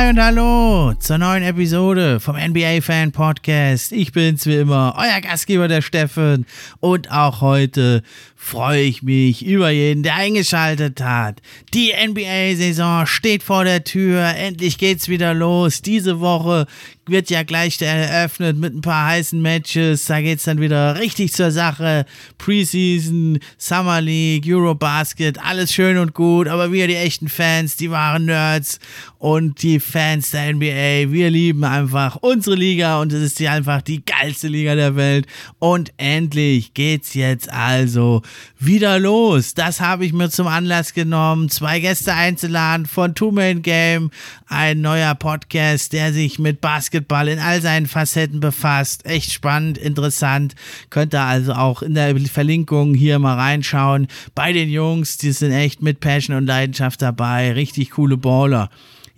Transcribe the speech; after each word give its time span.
Hi 0.00 0.08
und 0.08 0.18
hallo 0.18 0.94
zur 0.94 1.18
neuen 1.18 1.42
Episode 1.42 2.20
vom 2.20 2.34
NBA 2.34 2.80
Fan 2.80 3.12
Podcast. 3.12 3.92
Ich 3.92 4.12
bin's 4.12 4.46
wie 4.46 4.56
immer, 4.56 4.94
euer 4.96 5.20
Gastgeber 5.20 5.68
der 5.68 5.82
Steffen 5.82 6.46
und 6.80 7.12
auch 7.12 7.42
heute 7.42 8.02
freue 8.42 8.80
ich 8.80 9.02
mich 9.02 9.44
über 9.44 9.70
jeden, 9.70 10.02
der 10.02 10.16
eingeschaltet 10.16 11.02
hat. 11.02 11.42
Die 11.74 11.92
NBA-Saison 11.92 13.06
steht 13.06 13.42
vor 13.42 13.64
der 13.64 13.84
Tür, 13.84 14.34
endlich 14.34 14.78
geht's 14.78 15.08
wieder 15.08 15.34
los. 15.34 15.82
Diese 15.82 16.20
Woche 16.20 16.66
wird 17.06 17.28
ja 17.28 17.42
gleich 17.42 17.80
eröffnet 17.82 18.56
mit 18.56 18.74
ein 18.74 18.80
paar 18.80 19.06
heißen 19.08 19.40
Matches. 19.40 20.06
Da 20.06 20.20
geht's 20.20 20.44
dann 20.44 20.60
wieder 20.60 20.98
richtig 20.98 21.32
zur 21.32 21.50
Sache. 21.50 22.06
Preseason, 22.38 23.38
Summer 23.58 24.00
League, 24.00 24.46
Eurobasket, 24.48 25.38
alles 25.44 25.72
schön 25.72 25.98
und 25.98 26.14
gut. 26.14 26.48
Aber 26.48 26.72
wir, 26.72 26.88
die 26.88 26.96
echten 26.96 27.28
Fans, 27.28 27.76
die 27.76 27.90
wahren 27.90 28.24
Nerds 28.24 28.78
und 29.18 29.62
die 29.62 29.80
Fans 29.80 30.30
der 30.30 30.54
NBA, 30.54 31.12
wir 31.12 31.30
lieben 31.30 31.64
einfach 31.64 32.16
unsere 32.16 32.56
Liga 32.56 33.00
und 33.00 33.12
es 33.12 33.22
ist 33.22 33.38
die 33.38 33.48
einfach 33.48 33.82
die 33.82 34.04
geilste 34.04 34.48
Liga 34.48 34.74
der 34.74 34.96
Welt. 34.96 35.26
Und 35.58 35.92
endlich 35.98 36.74
geht's 36.74 37.14
jetzt 37.14 37.52
also 37.52 38.22
wieder 38.58 38.98
los. 38.98 39.54
Das 39.54 39.80
habe 39.80 40.04
ich 40.04 40.12
mir 40.12 40.30
zum 40.30 40.46
Anlass 40.46 40.94
genommen, 40.94 41.48
zwei 41.48 41.80
Gäste 41.80 42.14
einzuladen 42.14 42.86
von 42.86 43.14
Two 43.14 43.32
Man 43.32 43.62
Game, 43.62 44.10
ein 44.46 44.80
neuer 44.80 45.14
Podcast, 45.14 45.92
der 45.92 46.12
sich 46.12 46.38
mit 46.38 46.60
Basketball 46.60 47.28
in 47.28 47.38
all 47.38 47.60
seinen 47.60 47.86
Facetten 47.86 48.40
befasst. 48.40 49.06
Echt 49.06 49.32
spannend, 49.32 49.78
interessant. 49.78 50.54
Könnt 50.90 51.14
ihr 51.14 51.22
also 51.22 51.54
auch 51.54 51.82
in 51.82 51.94
der 51.94 52.14
Verlinkung 52.20 52.94
hier 52.94 53.18
mal 53.18 53.36
reinschauen. 53.36 54.08
Bei 54.34 54.52
den 54.52 54.68
Jungs, 54.68 55.16
die 55.16 55.32
sind 55.32 55.52
echt 55.52 55.82
mit 55.82 56.00
Passion 56.00 56.36
und 56.36 56.46
Leidenschaft 56.46 57.00
dabei. 57.02 57.52
Richtig 57.52 57.90
coole 57.90 58.16
Baller. 58.16 58.70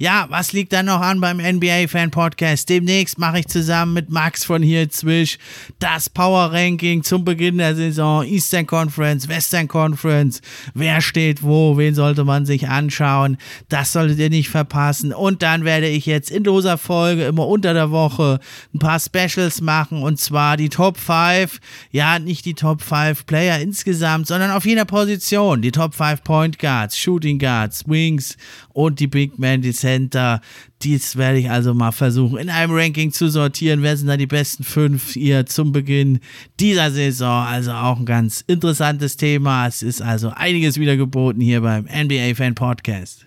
Ja, 0.03 0.27
was 0.31 0.53
liegt 0.53 0.73
dann 0.73 0.87
noch 0.87 1.01
an 1.01 1.21
beim 1.21 1.37
NBA 1.37 1.87
Fan 1.87 2.11
Podcast? 2.11 2.69
Demnächst 2.69 3.21
mache 3.21 3.39
ich 3.39 3.47
zusammen 3.47 3.93
mit 3.93 4.11
Max 4.11 4.45
von 4.45 4.61
hier 4.61 4.91
Zwisch 4.91 5.39
das 5.79 6.11
Power 6.11 6.53
Ranking 6.53 7.05
zum 7.05 7.25
Beginn 7.25 7.59
der 7.59 7.77
Saison. 7.77 8.25
Eastern 8.25 8.67
Conference, 8.67 9.29
Western 9.29 9.69
Conference. 9.69 10.41
Wer 10.75 11.01
steht 11.03 11.45
wo? 11.45 11.77
Wen 11.77 11.95
sollte 11.95 12.25
man 12.25 12.47
sich 12.47 12.67
anschauen? 12.67 13.37
Das 13.69 13.93
solltet 13.93 14.19
ihr 14.19 14.29
nicht 14.29 14.49
verpassen. 14.49 15.13
Und 15.13 15.41
dann 15.41 15.65
werde 15.65 15.87
ich 15.87 16.05
jetzt 16.05 16.33
in 16.33 16.43
loser 16.43 16.79
Folge 16.79 17.27
immer 17.27 17.47
unter 17.47 17.73
der 17.73 17.93
Woche 17.93 18.41
ein 18.75 18.81
paar 18.81 18.99
Specials 18.99 19.61
machen 19.61 20.03
und 20.03 20.19
zwar 20.19 20.57
die 20.57 20.69
Top 20.69 20.99
5. 20.99 21.61
Ja, 21.93 22.19
nicht 22.19 22.45
die 22.45 22.55
Top 22.55 22.83
5 22.83 23.25
Player 23.25 23.61
insgesamt, 23.61 24.27
sondern 24.27 24.51
auf 24.51 24.67
jeder 24.67 24.85
Position. 24.85 25.63
Die 25.63 25.71
Top 25.71 25.95
5 25.95 26.25
Point 26.25 26.59
Guards, 26.59 26.99
Shooting 26.99 27.39
Guards, 27.39 27.85
Wings 27.87 28.37
und 28.71 28.99
die 28.99 29.07
Big 29.07 29.39
Men, 29.39 29.63
die 29.63 29.73
Center. 29.93 30.41
Dies 30.83 31.17
werde 31.17 31.39
ich 31.39 31.51
also 31.51 31.75
mal 31.75 31.93
versuchen, 31.93 32.39
in 32.39 32.51
einem 32.51 32.73
Ranking 32.73 33.13
zu 33.13 33.29
sortieren. 33.29 33.83
Wer 33.83 33.97
sind 33.97 34.09
da 34.09 34.17
die 34.17 34.27
besten 34.27 34.65
fünf 34.65 35.13
hier 35.13 35.47
zum 35.47 35.73
Beginn 35.73 36.21
dieser 36.59 36.91
Saison? 36.91 37.45
Also 37.47 37.73
auch 37.73 37.99
ein 37.99 38.07
ganz 38.07 38.43
interessantes 38.47 39.17
Thema. 39.17 39.67
Es 39.67 39.83
ist 39.83 40.03
also 40.03 40.31
einiges 40.31 40.79
wieder 40.79 40.97
geboten 40.97 41.41
hier 41.41 41.61
beim 41.61 41.85
NBA 41.85 42.35
Fan 42.35 42.55
Podcast. 42.55 43.27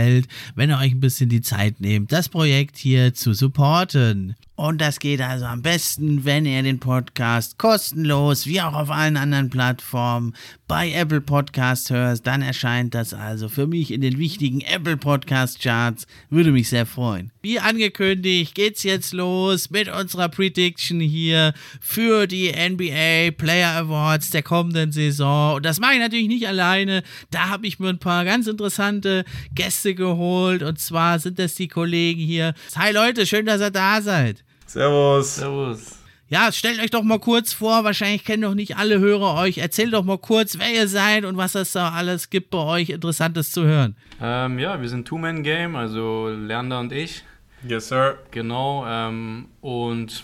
gefällt, 0.00 0.28
wenn 0.54 0.70
ihr 0.70 0.78
euch 0.78 0.92
ein 0.92 1.00
bisschen 1.00 1.28
die 1.28 1.42
Zeit 1.42 1.80
nehmt, 1.80 2.12
das 2.12 2.28
Projekt 2.28 2.76
hier 2.76 3.14
zu 3.14 3.34
supporten. 3.34 4.34
Und 4.60 4.82
das 4.82 4.98
geht 4.98 5.22
also 5.22 5.46
am 5.46 5.62
besten, 5.62 6.26
wenn 6.26 6.44
ihr 6.44 6.62
den 6.62 6.80
Podcast 6.80 7.56
kostenlos, 7.56 8.46
wie 8.46 8.60
auch 8.60 8.74
auf 8.74 8.90
allen 8.90 9.16
anderen 9.16 9.48
Plattformen, 9.48 10.34
bei 10.68 10.92
Apple 10.92 11.22
Podcast 11.22 11.88
hört. 11.88 12.26
Dann 12.26 12.42
erscheint 12.42 12.94
das 12.94 13.14
also 13.14 13.48
für 13.48 13.66
mich 13.66 13.90
in 13.90 14.02
den 14.02 14.18
wichtigen 14.18 14.60
Apple 14.60 14.98
Podcast 14.98 15.62
Charts. 15.62 16.06
Würde 16.28 16.52
mich 16.52 16.68
sehr 16.68 16.84
freuen. 16.84 17.32
Wie 17.40 17.58
angekündigt, 17.58 18.54
geht's 18.54 18.82
jetzt 18.82 19.14
los 19.14 19.70
mit 19.70 19.88
unserer 19.88 20.28
Prediction 20.28 21.00
hier 21.00 21.54
für 21.80 22.26
die 22.26 22.52
NBA 22.52 23.30
Player 23.38 23.76
Awards 23.76 24.28
der 24.28 24.42
kommenden 24.42 24.92
Saison. 24.92 25.54
Und 25.54 25.64
das 25.64 25.80
mache 25.80 25.94
ich 25.94 26.00
natürlich 26.00 26.28
nicht 26.28 26.46
alleine. 26.46 27.02
Da 27.30 27.48
habe 27.48 27.66
ich 27.66 27.78
mir 27.78 27.88
ein 27.88 27.98
paar 27.98 28.26
ganz 28.26 28.46
interessante 28.46 29.24
Gäste 29.54 29.94
geholt. 29.94 30.62
Und 30.62 30.78
zwar 30.78 31.18
sind 31.18 31.38
das 31.38 31.54
die 31.54 31.68
Kollegen 31.68 32.20
hier. 32.20 32.52
Hi 32.76 32.92
Leute, 32.92 33.24
schön, 33.24 33.46
dass 33.46 33.62
ihr 33.62 33.70
da 33.70 34.02
seid. 34.02 34.44
Servus. 34.70 35.34
Servus. 35.34 35.98
Ja, 36.28 36.52
stellt 36.52 36.80
euch 36.80 36.90
doch 36.90 37.02
mal 37.02 37.18
kurz 37.18 37.52
vor, 37.52 37.82
wahrscheinlich 37.82 38.24
kennen 38.24 38.44
doch 38.44 38.54
nicht 38.54 38.76
alle 38.76 39.00
Hörer 39.00 39.34
euch. 39.40 39.58
Erzählt 39.58 39.92
doch 39.92 40.04
mal 40.04 40.18
kurz, 40.18 40.60
wer 40.60 40.72
ihr 40.72 40.86
seid 40.86 41.24
und 41.24 41.36
was 41.36 41.56
es 41.56 41.72
da 41.72 41.90
alles 41.90 42.30
gibt 42.30 42.50
bei 42.50 42.58
euch 42.58 42.90
Interessantes 42.90 43.50
zu 43.50 43.64
hören. 43.64 43.96
Ähm, 44.22 44.60
ja, 44.60 44.80
wir 44.80 44.88
sind 44.88 45.08
Two-Man-Game, 45.08 45.74
also 45.74 46.28
Lerner 46.28 46.78
und 46.78 46.92
ich. 46.92 47.24
Yes, 47.66 47.88
sir. 47.88 48.18
Genau. 48.30 48.86
Ähm, 48.86 49.46
und 49.60 50.22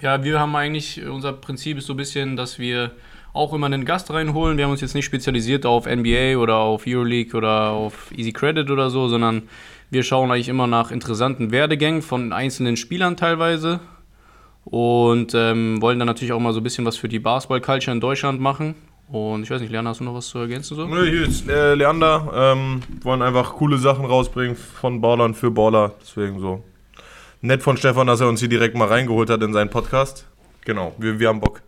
ja, 0.00 0.24
wir 0.24 0.40
haben 0.40 0.56
eigentlich, 0.56 1.04
unser 1.04 1.34
Prinzip 1.34 1.76
ist 1.76 1.84
so 1.84 1.92
ein 1.92 1.98
bisschen, 1.98 2.36
dass 2.36 2.58
wir 2.58 2.92
auch 3.34 3.52
immer 3.52 3.66
einen 3.66 3.84
Gast 3.84 4.10
reinholen. 4.10 4.56
Wir 4.56 4.64
haben 4.64 4.72
uns 4.72 4.80
jetzt 4.80 4.94
nicht 4.94 5.04
spezialisiert 5.04 5.66
auf 5.66 5.84
NBA 5.84 6.38
oder 6.38 6.56
auf 6.56 6.84
Euroleague 6.86 7.36
oder 7.36 7.72
auf 7.72 8.10
Easy 8.16 8.32
Credit 8.32 8.70
oder 8.70 8.88
so, 8.88 9.08
sondern 9.08 9.42
wir 9.92 10.02
schauen 10.02 10.30
eigentlich 10.30 10.48
immer 10.48 10.66
nach 10.66 10.90
interessanten 10.90 11.50
Werdegängen 11.50 12.00
von 12.00 12.32
einzelnen 12.32 12.78
Spielern 12.78 13.18
teilweise 13.18 13.80
und 14.64 15.34
ähm, 15.34 15.82
wollen 15.82 15.98
dann 15.98 16.06
natürlich 16.06 16.32
auch 16.32 16.40
mal 16.40 16.54
so 16.54 16.60
ein 16.60 16.62
bisschen 16.62 16.86
was 16.86 16.96
für 16.96 17.10
die 17.10 17.18
Basketball-Culture 17.18 17.94
in 17.94 18.00
Deutschland 18.00 18.40
machen. 18.40 18.74
Und 19.08 19.42
ich 19.42 19.50
weiß 19.50 19.60
nicht, 19.60 19.70
Leander, 19.70 19.90
hast 19.90 20.00
du 20.00 20.04
noch 20.04 20.14
was 20.14 20.28
zu 20.28 20.38
ergänzen? 20.38 20.76
So? 20.76 20.86
Nö, 20.86 21.04
hier 21.04 21.28
ist 21.28 21.46
äh, 21.46 21.74
Leander. 21.74 22.32
Ähm, 22.34 22.80
wollen 23.02 23.20
einfach 23.20 23.52
coole 23.56 23.76
Sachen 23.76 24.06
rausbringen 24.06 24.56
von 24.56 25.02
Ballern 25.02 25.34
für 25.34 25.50
Baller. 25.50 25.92
Deswegen 26.00 26.40
so. 26.40 26.64
Nett 27.42 27.62
von 27.62 27.76
Stefan, 27.76 28.06
dass 28.06 28.22
er 28.22 28.28
uns 28.28 28.40
hier 28.40 28.48
direkt 28.48 28.74
mal 28.74 28.88
reingeholt 28.88 29.28
hat 29.28 29.42
in 29.42 29.52
seinen 29.52 29.68
Podcast. 29.68 30.26
Genau, 30.64 30.94
wir, 30.96 31.18
wir 31.18 31.28
haben 31.28 31.40
Bock. 31.40 31.60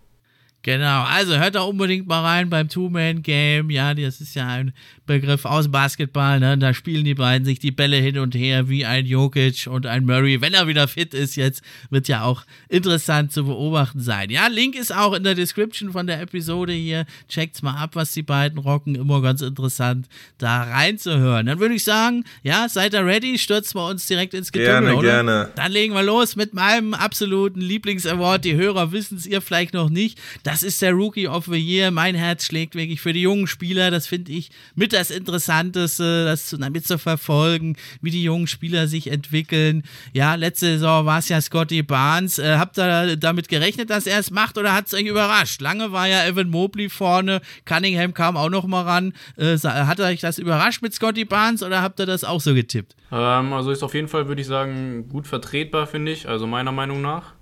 Genau, 0.65 1.03
also 1.03 1.37
hört 1.37 1.57
da 1.57 1.61
unbedingt 1.61 2.07
mal 2.07 2.23
rein 2.23 2.49
beim 2.49 2.71
Two-Man-Game. 2.71 3.69
Ja, 3.69 3.93
das 3.93 4.23
ist 4.23 4.35
ja 4.35 4.49
ein 4.49 4.73
Begriff 5.05 5.45
aus 5.45 5.71
Basketball. 5.71 6.41
Ne? 6.41 6.57
Da 6.57 6.73
spielen 6.73 7.05
die 7.05 7.15
beiden 7.15 7.45
sich 7.45 7.59
die 7.59 7.71
Bälle 7.71 7.99
hin 7.99 8.19
und 8.19 8.35
her 8.35 8.67
wie 8.67 8.87
ein 8.87 9.05
Jokic 9.05 9.67
und 9.67 9.85
ein 9.85 10.07
Murray. 10.07 10.41
Wenn 10.41 10.55
er 10.55 10.67
wieder 10.67 10.89
fit 10.89 11.13
ist 11.13 11.37
jetzt, 11.37 11.63
wird 11.91 12.09
ja 12.09 12.23
auch 12.23 12.45
interessant 12.71 13.31
zu 13.31 13.45
beobachten 13.45 14.01
sein. 14.01 14.31
Ja, 14.31 14.47
Link 14.47 14.75
ist 14.75 14.95
auch 14.95 15.13
in 15.13 15.23
der 15.23 15.35
Description 15.35 15.93
von 15.93 16.07
der 16.07 16.23
Episode 16.23 16.73
hier. 16.73 17.05
Checkt's 17.29 17.61
mal 17.61 17.77
ab, 17.77 17.91
was 17.93 18.13
die 18.13 18.23
beiden 18.23 18.59
rocken. 18.59 18.95
Immer 18.95 19.21
ganz 19.21 19.43
interessant, 19.43 20.09
da 20.39 20.63
reinzuhören. 20.63 21.45
Dann 21.45 21.61
würde 21.61 21.75
ich 21.75 21.85
sagen, 21.85 22.25
ja, 22.43 22.71
seid 22.71 22.95
ihr 22.95 23.05
ready? 23.05 23.39
Stürzen 23.39 23.79
wir 23.79 23.87
uns 23.87 24.07
direkt 24.07 24.33
ins 24.33 24.51
Getümmel, 24.51 24.81
Gerne, 24.81 24.97
oder? 24.97 25.09
gerne. 25.09 25.51
Dann 25.57 25.73
legen 25.73 25.93
wir 25.93 26.03
los 26.03 26.37
mit 26.37 26.55
meinem 26.55 26.95
absoluten 26.95 27.61
Lieblingsaward. 27.61 28.43
Die 28.47 28.55
Hörer 28.55 28.93
wissen 28.93 29.19
es, 29.19 29.27
ihr 29.27 29.43
vielleicht 29.43 29.75
noch 29.75 29.91
nicht. 29.91 30.19
Das 30.43 30.54
das 30.55 30.63
ist 30.63 30.81
der 30.83 30.93
Rookie 30.93 31.27
of 31.27 31.47
the 31.47 31.59
Year. 31.59 31.91
Mein 31.91 32.15
Herz 32.15 32.45
schlägt 32.45 32.77
wirklich 32.77 33.01
für 33.01 33.13
die 33.13 33.23
jungen 33.23 33.49
Spieler. 33.49 33.91
Das 33.91 34.07
finde 34.07 34.31
ich 34.31 34.51
mit 34.77 34.93
das 34.93 35.11
Interessanteste, 35.11 36.27
das 36.27 36.55
damit 36.57 36.87
zu 36.87 36.97
verfolgen, 36.97 37.75
wie 38.01 38.13
die 38.13 38.23
jungen 38.23 38.47
Spieler 38.47 38.87
sich 38.87 39.11
entwickeln. 39.11 39.83
Ja, 40.13 40.37
letzte 40.37 40.67
Saison 40.67 41.07
war 41.07 41.19
es 41.19 41.29
ja 41.29 41.41
Scotty 41.41 41.83
Barnes. 41.83 42.39
Äh, 42.39 42.55
habt 42.57 42.79
ihr 42.79 43.17
damit 43.17 43.49
gerechnet, 43.49 43.91
dass 43.91 44.07
er 44.07 44.21
es 44.21 44.31
macht 44.31 44.57
oder 44.57 44.73
hat 44.75 44.87
es 44.87 44.95
euch 44.95 45.07
überrascht? 45.07 45.61
Lange 45.61 45.91
war 45.91 46.07
ja 46.07 46.25
Evan 46.25 46.51
Mobley 46.51 46.89
vorne, 46.89 47.41
Cunningham 47.65 48.15
kam 48.15 48.37
auch 48.37 48.49
noch 48.49 48.69
mal 48.69 48.83
ran. 48.83 49.13
Äh, 49.37 49.59
hat 49.59 49.99
euch 49.99 50.21
das 50.21 50.39
überrascht 50.39 50.83
mit 50.83 50.95
Scotty 50.95 51.25
Barnes 51.25 51.65
oder 51.65 51.83
habt 51.83 51.99
ihr 51.99 52.07
das 52.07 52.23
auch 52.23 52.41
so 52.41 52.55
getippt? 52.55 52.95
Ähm, 53.11 53.53
also 53.53 53.73
ist 53.73 53.83
auf 53.83 53.95
jeden 53.95 54.07
Fall, 54.07 54.29
würde 54.29 54.41
ich 54.41 54.47
sagen, 54.47 55.09
gut 55.09 55.27
vertretbar, 55.27 55.89
finde 55.89 56.13
ich, 56.13 56.29
also 56.29 56.47
meiner 56.47 56.71
Meinung 56.71 57.03
nach. 57.03 57.33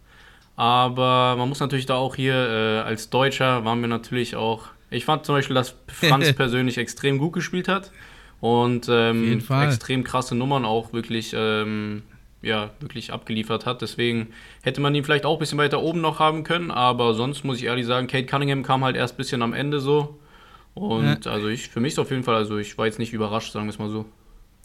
Aber 0.57 1.37
man 1.37 1.49
muss 1.49 1.61
natürlich 1.61 1.87
da 1.87 1.95
auch 1.95 2.15
hier, 2.15 2.35
äh, 2.35 2.79
als 2.81 3.11
Deutscher 3.11 3.65
waren 3.65 3.81
wir 3.81 3.89
natürlich 3.89 4.37
auch. 4.37 4.67
Ich 4.91 5.05
fand 5.05 5.25
zum 5.25 5.35
Beispiel, 5.35 5.55
dass 5.55 5.75
Franz 5.89 6.33
persönlich 6.37 6.79
extrem 6.79 7.19
gut 7.19 7.33
gespielt 7.33 7.69
hat 7.69 7.91
und 8.41 8.89
ähm, 8.91 9.41
extrem 9.63 10.05
krasse 10.05 10.35
Nummern 10.35 10.65
auch 10.65 10.93
wirklich, 10.93 11.33
ähm, 11.35 12.03
ja, 12.43 12.71
wirklich 12.81 13.13
abgeliefert 13.13 13.65
hat. 13.65 13.81
Deswegen 13.81 14.29
hätte 14.63 14.81
man 14.81 14.95
ihn 14.95 15.05
vielleicht 15.05 15.25
auch 15.25 15.35
ein 15.35 15.39
bisschen 15.39 15.59
weiter 15.59 15.81
oben 15.81 16.01
noch 16.01 16.19
haben 16.19 16.45
können, 16.45 16.71
aber 16.71 17.15
sonst 17.15 17.45
muss 17.45 17.59
ich 17.59 17.65
ehrlich 17.65 17.87
sagen, 17.87 18.07
Kate 18.07 18.27
Cunningham 18.27 18.63
kam 18.63 18.85
halt 18.85 18.97
erst 18.97 19.15
ein 19.15 19.17
bisschen 19.17 19.43
am 19.43 19.55
Ende 19.55 19.81
so. 19.81 20.19
Und 20.75 21.25
ja. 21.25 21.33
also 21.33 21.49
ich, 21.49 21.69
für 21.69 21.81
mich 21.81 21.93
ist 21.93 21.99
auf 21.99 22.11
jeden 22.11 22.25
Fall, 22.25 22.35
also 22.35 22.59
ich 22.59 22.77
war 22.77 22.87
jetzt 22.87 22.99
nicht 22.99 23.13
überrascht, 23.13 23.53
sagen 23.53 23.67
wir 23.67 23.71
es 23.71 23.79
mal 23.79 23.91
so. 23.91 24.07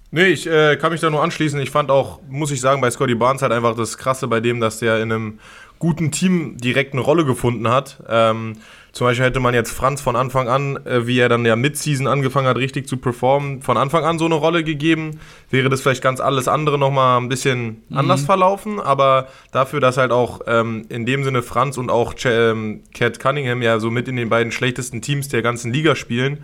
Nee, 0.09 0.27
ich 0.27 0.47
äh, 0.47 0.77
kann 0.77 0.91
mich 0.91 1.01
da 1.01 1.09
nur 1.09 1.21
anschließen. 1.21 1.59
Ich 1.59 1.69
fand 1.69 1.91
auch, 1.91 2.21
muss 2.29 2.51
ich 2.51 2.61
sagen, 2.61 2.79
bei 2.79 2.89
Scotty 2.89 3.15
Barnes 3.15 3.41
halt 3.41 3.51
einfach 3.51 3.75
das 3.75 3.97
Krasse 3.97 4.27
bei 4.27 4.39
dem, 4.39 4.61
dass 4.61 4.79
der 4.79 5.01
in 5.01 5.11
einem 5.11 5.39
guten 5.79 6.11
Team 6.11 6.57
direkt 6.57 6.93
eine 6.93 7.01
Rolle 7.01 7.25
gefunden 7.25 7.69
hat. 7.69 8.03
Ähm, 8.09 8.57
zum 8.97 9.05
Beispiel 9.05 9.27
hätte 9.27 9.39
man 9.39 9.53
jetzt 9.53 9.71
Franz 9.71 10.01
von 10.01 10.15
Anfang 10.15 10.47
an, 10.47 10.83
äh, 10.87 11.05
wie 11.05 11.19
er 11.19 11.29
dann 11.29 11.45
ja 11.45 11.55
Mid-Season 11.55 12.07
angefangen 12.07 12.47
hat, 12.47 12.57
richtig 12.57 12.87
zu 12.87 12.97
performen, 12.97 13.61
von 13.61 13.77
Anfang 13.77 14.03
an 14.03 14.17
so 14.17 14.25
eine 14.25 14.33
Rolle 14.33 14.63
gegeben, 14.63 15.19
wäre 15.51 15.69
das 15.69 15.81
vielleicht 15.81 16.01
ganz 16.01 16.19
alles 16.19 16.47
andere 16.47 16.79
nochmal 16.79 17.21
ein 17.21 17.29
bisschen 17.29 17.83
mhm. 17.89 17.97
anders 17.97 18.25
verlaufen. 18.25 18.79
Aber 18.79 19.27
dafür, 19.51 19.81
dass 19.81 19.97
halt 19.97 20.11
auch 20.11 20.41
ähm, 20.47 20.85
in 20.89 21.05
dem 21.05 21.23
Sinne 21.23 21.43
Franz 21.43 21.77
und 21.77 21.91
auch 21.91 22.15
Ch 22.15 22.25
ähm, 22.25 22.81
Cat 22.91 23.19
Cunningham 23.19 23.61
ja 23.61 23.79
so 23.79 23.91
mit 23.91 24.07
in 24.07 24.15
den 24.15 24.29
beiden 24.29 24.51
schlechtesten 24.51 25.03
Teams 25.03 25.27
der 25.27 25.43
ganzen 25.43 25.71
Liga 25.71 25.95
spielen 25.95 26.39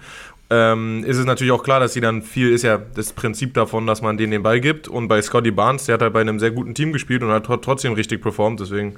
ähm, 0.54 1.04
ist 1.04 1.18
es 1.18 1.26
natürlich 1.26 1.52
auch 1.52 1.64
klar, 1.64 1.80
dass 1.80 1.94
sie 1.94 2.02
dann 2.02 2.22
viel, 2.22 2.52
ist 2.52 2.62
ja 2.62 2.78
das 2.78 3.14
Prinzip 3.14 3.56
davon, 3.56 3.88
dass 3.88 4.04
man 4.04 4.18
denen 4.18 4.32
den 4.32 4.44
Ball 4.44 4.62
gibt. 4.62 4.88
Und 4.88 5.08
bei 5.08 5.20
Scotty 5.22 5.50
Barnes, 5.50 5.86
der 5.86 5.94
hat 5.96 6.02
halt 6.04 6.14
bei 6.14 6.22
einem 6.22 6.40
sehr 6.40 6.52
guten 6.52 6.76
Team 6.76 6.94
gespielt 6.94 7.24
und 7.24 7.32
hat 7.32 7.46
trotzdem 7.46 7.94
richtig 7.94 8.22
performt, 8.22 8.60
deswegen 8.60 8.96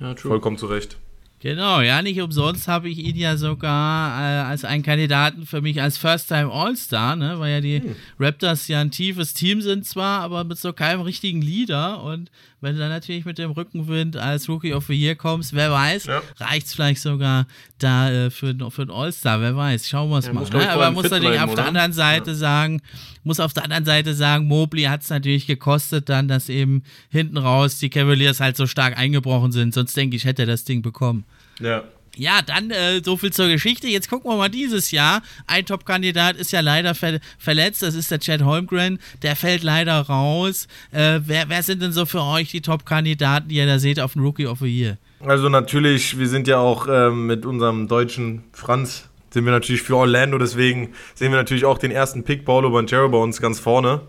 ja, 0.00 0.16
vollkommen 0.16 0.58
zu 0.58 0.66
Recht. 0.66 0.96
Genau, 1.40 1.80
ja, 1.80 2.02
nicht 2.02 2.20
umsonst 2.20 2.66
habe 2.66 2.88
ich 2.88 2.98
ihn 2.98 3.14
ja 3.14 3.36
sogar 3.36 4.20
äh, 4.20 4.42
als 4.48 4.64
einen 4.64 4.82
Kandidaten 4.82 5.46
für 5.46 5.60
mich 5.60 5.80
als 5.80 5.96
First-Time 5.96 6.50
All-Star, 6.50 7.14
ne, 7.14 7.38
weil 7.38 7.52
ja 7.52 7.60
die 7.60 7.80
hm. 7.80 7.94
Raptors 8.18 8.66
ja 8.66 8.80
ein 8.80 8.90
tiefes 8.90 9.34
Team 9.34 9.60
sind 9.60 9.86
zwar, 9.86 10.20
aber 10.22 10.42
mit 10.42 10.58
so 10.58 10.72
keinem 10.72 11.02
richtigen 11.02 11.40
Leader 11.40 12.02
und 12.02 12.32
wenn 12.60 12.74
du 12.74 12.80
dann 12.80 12.90
natürlich 12.90 13.24
mit 13.24 13.38
dem 13.38 13.52
Rückenwind 13.52 14.16
als 14.16 14.48
Rookie 14.48 14.74
of 14.74 14.86
the 14.86 14.94
Year 14.94 15.14
kommst, 15.14 15.54
wer 15.54 15.70
weiß, 15.70 16.06
ja. 16.06 16.22
reicht 16.38 16.66
es 16.66 16.74
vielleicht 16.74 17.00
sogar 17.00 17.46
da 17.78 18.10
äh, 18.10 18.30
für, 18.30 18.54
für 18.70 18.82
einen 18.82 18.90
All-Star, 18.90 19.40
wer 19.40 19.56
weiß, 19.56 19.88
schauen 19.88 20.10
wir 20.10 20.18
es 20.18 20.26
ja, 20.26 20.32
mal. 20.32 20.48
Ne? 20.48 20.70
Aber 20.70 20.86
man 20.86 20.94
muss 20.94 21.04
natürlich 21.04 21.28
bleiben, 21.30 21.44
auf 21.44 21.52
oder? 21.52 21.62
der 21.62 21.66
anderen 21.66 21.92
Seite 21.92 22.30
ja. 22.30 22.36
sagen, 22.36 22.82
muss 23.22 23.40
auf 23.40 23.52
der 23.52 23.64
anderen 23.64 23.84
Seite 23.84 24.14
sagen, 24.14 24.46
Mobley 24.46 24.84
hat 24.84 25.02
es 25.02 25.10
natürlich 25.10 25.46
gekostet 25.46 26.08
dann, 26.08 26.26
dass 26.26 26.48
eben 26.48 26.82
hinten 27.10 27.36
raus 27.36 27.78
die 27.78 27.90
Cavaliers 27.90 28.40
halt 28.40 28.56
so 28.56 28.66
stark 28.66 28.98
eingebrochen 28.98 29.52
sind, 29.52 29.74
sonst 29.74 29.96
denke 29.96 30.16
ich, 30.16 30.24
hätte 30.24 30.42
er 30.42 30.46
das 30.46 30.64
Ding 30.64 30.82
bekommen. 30.82 31.24
Ja. 31.60 31.84
Ja, 32.18 32.42
dann 32.42 32.72
äh, 32.72 33.00
so 33.02 33.16
viel 33.16 33.32
zur 33.32 33.46
Geschichte. 33.46 33.86
Jetzt 33.86 34.10
gucken 34.10 34.28
wir 34.28 34.36
mal 34.36 34.48
dieses 34.48 34.90
Jahr. 34.90 35.22
Ein 35.46 35.64
Top-Kandidat 35.64 36.36
ist 36.36 36.50
ja 36.50 36.60
leider 36.60 36.96
ver 36.96 37.20
verletzt. 37.38 37.82
Das 37.82 37.94
ist 37.94 38.10
der 38.10 38.18
Chad 38.18 38.42
Holmgren. 38.42 38.98
Der 39.22 39.36
fällt 39.36 39.62
leider 39.62 40.00
raus. 40.00 40.66
Äh, 40.90 41.20
wer, 41.24 41.48
wer, 41.48 41.62
sind 41.62 41.80
denn 41.80 41.92
so 41.92 42.06
für 42.06 42.22
euch 42.22 42.50
die 42.50 42.60
Top-Kandidaten, 42.60 43.48
die 43.48 43.54
ihr 43.54 43.66
da 43.66 43.78
seht 43.78 44.00
auf 44.00 44.14
dem 44.14 44.22
Rookie 44.22 44.48
of 44.48 44.58
the 44.58 44.66
Year? 44.66 44.98
Also 45.20 45.48
natürlich, 45.48 46.18
wir 46.18 46.28
sind 46.28 46.48
ja 46.48 46.58
auch 46.58 46.88
äh, 46.88 47.10
mit 47.10 47.46
unserem 47.46 47.86
deutschen 47.86 48.42
Franz 48.52 49.04
sind 49.30 49.44
wir 49.44 49.52
natürlich 49.52 49.82
für 49.82 49.94
Orlando, 49.94 50.38
deswegen 50.38 50.94
sehen 51.14 51.32
wir 51.32 51.36
natürlich 51.36 51.66
auch 51.66 51.76
den 51.76 51.90
ersten 51.90 52.24
Pick, 52.24 52.46
Paulo 52.46 52.70
Banchero, 52.70 53.10
bei 53.10 53.18
uns 53.18 53.42
ganz 53.42 53.60
vorne. 53.60 54.00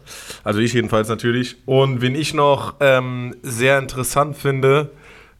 Also 0.45 0.59
ich 0.61 0.71
jedenfalls 0.71 1.09
natürlich. 1.09 1.57
Und 1.65 2.01
wen 2.01 2.15
ich 2.15 2.33
noch 2.33 2.75
ähm, 2.79 3.35
sehr 3.43 3.77
interessant 3.79 4.37
finde, 4.37 4.91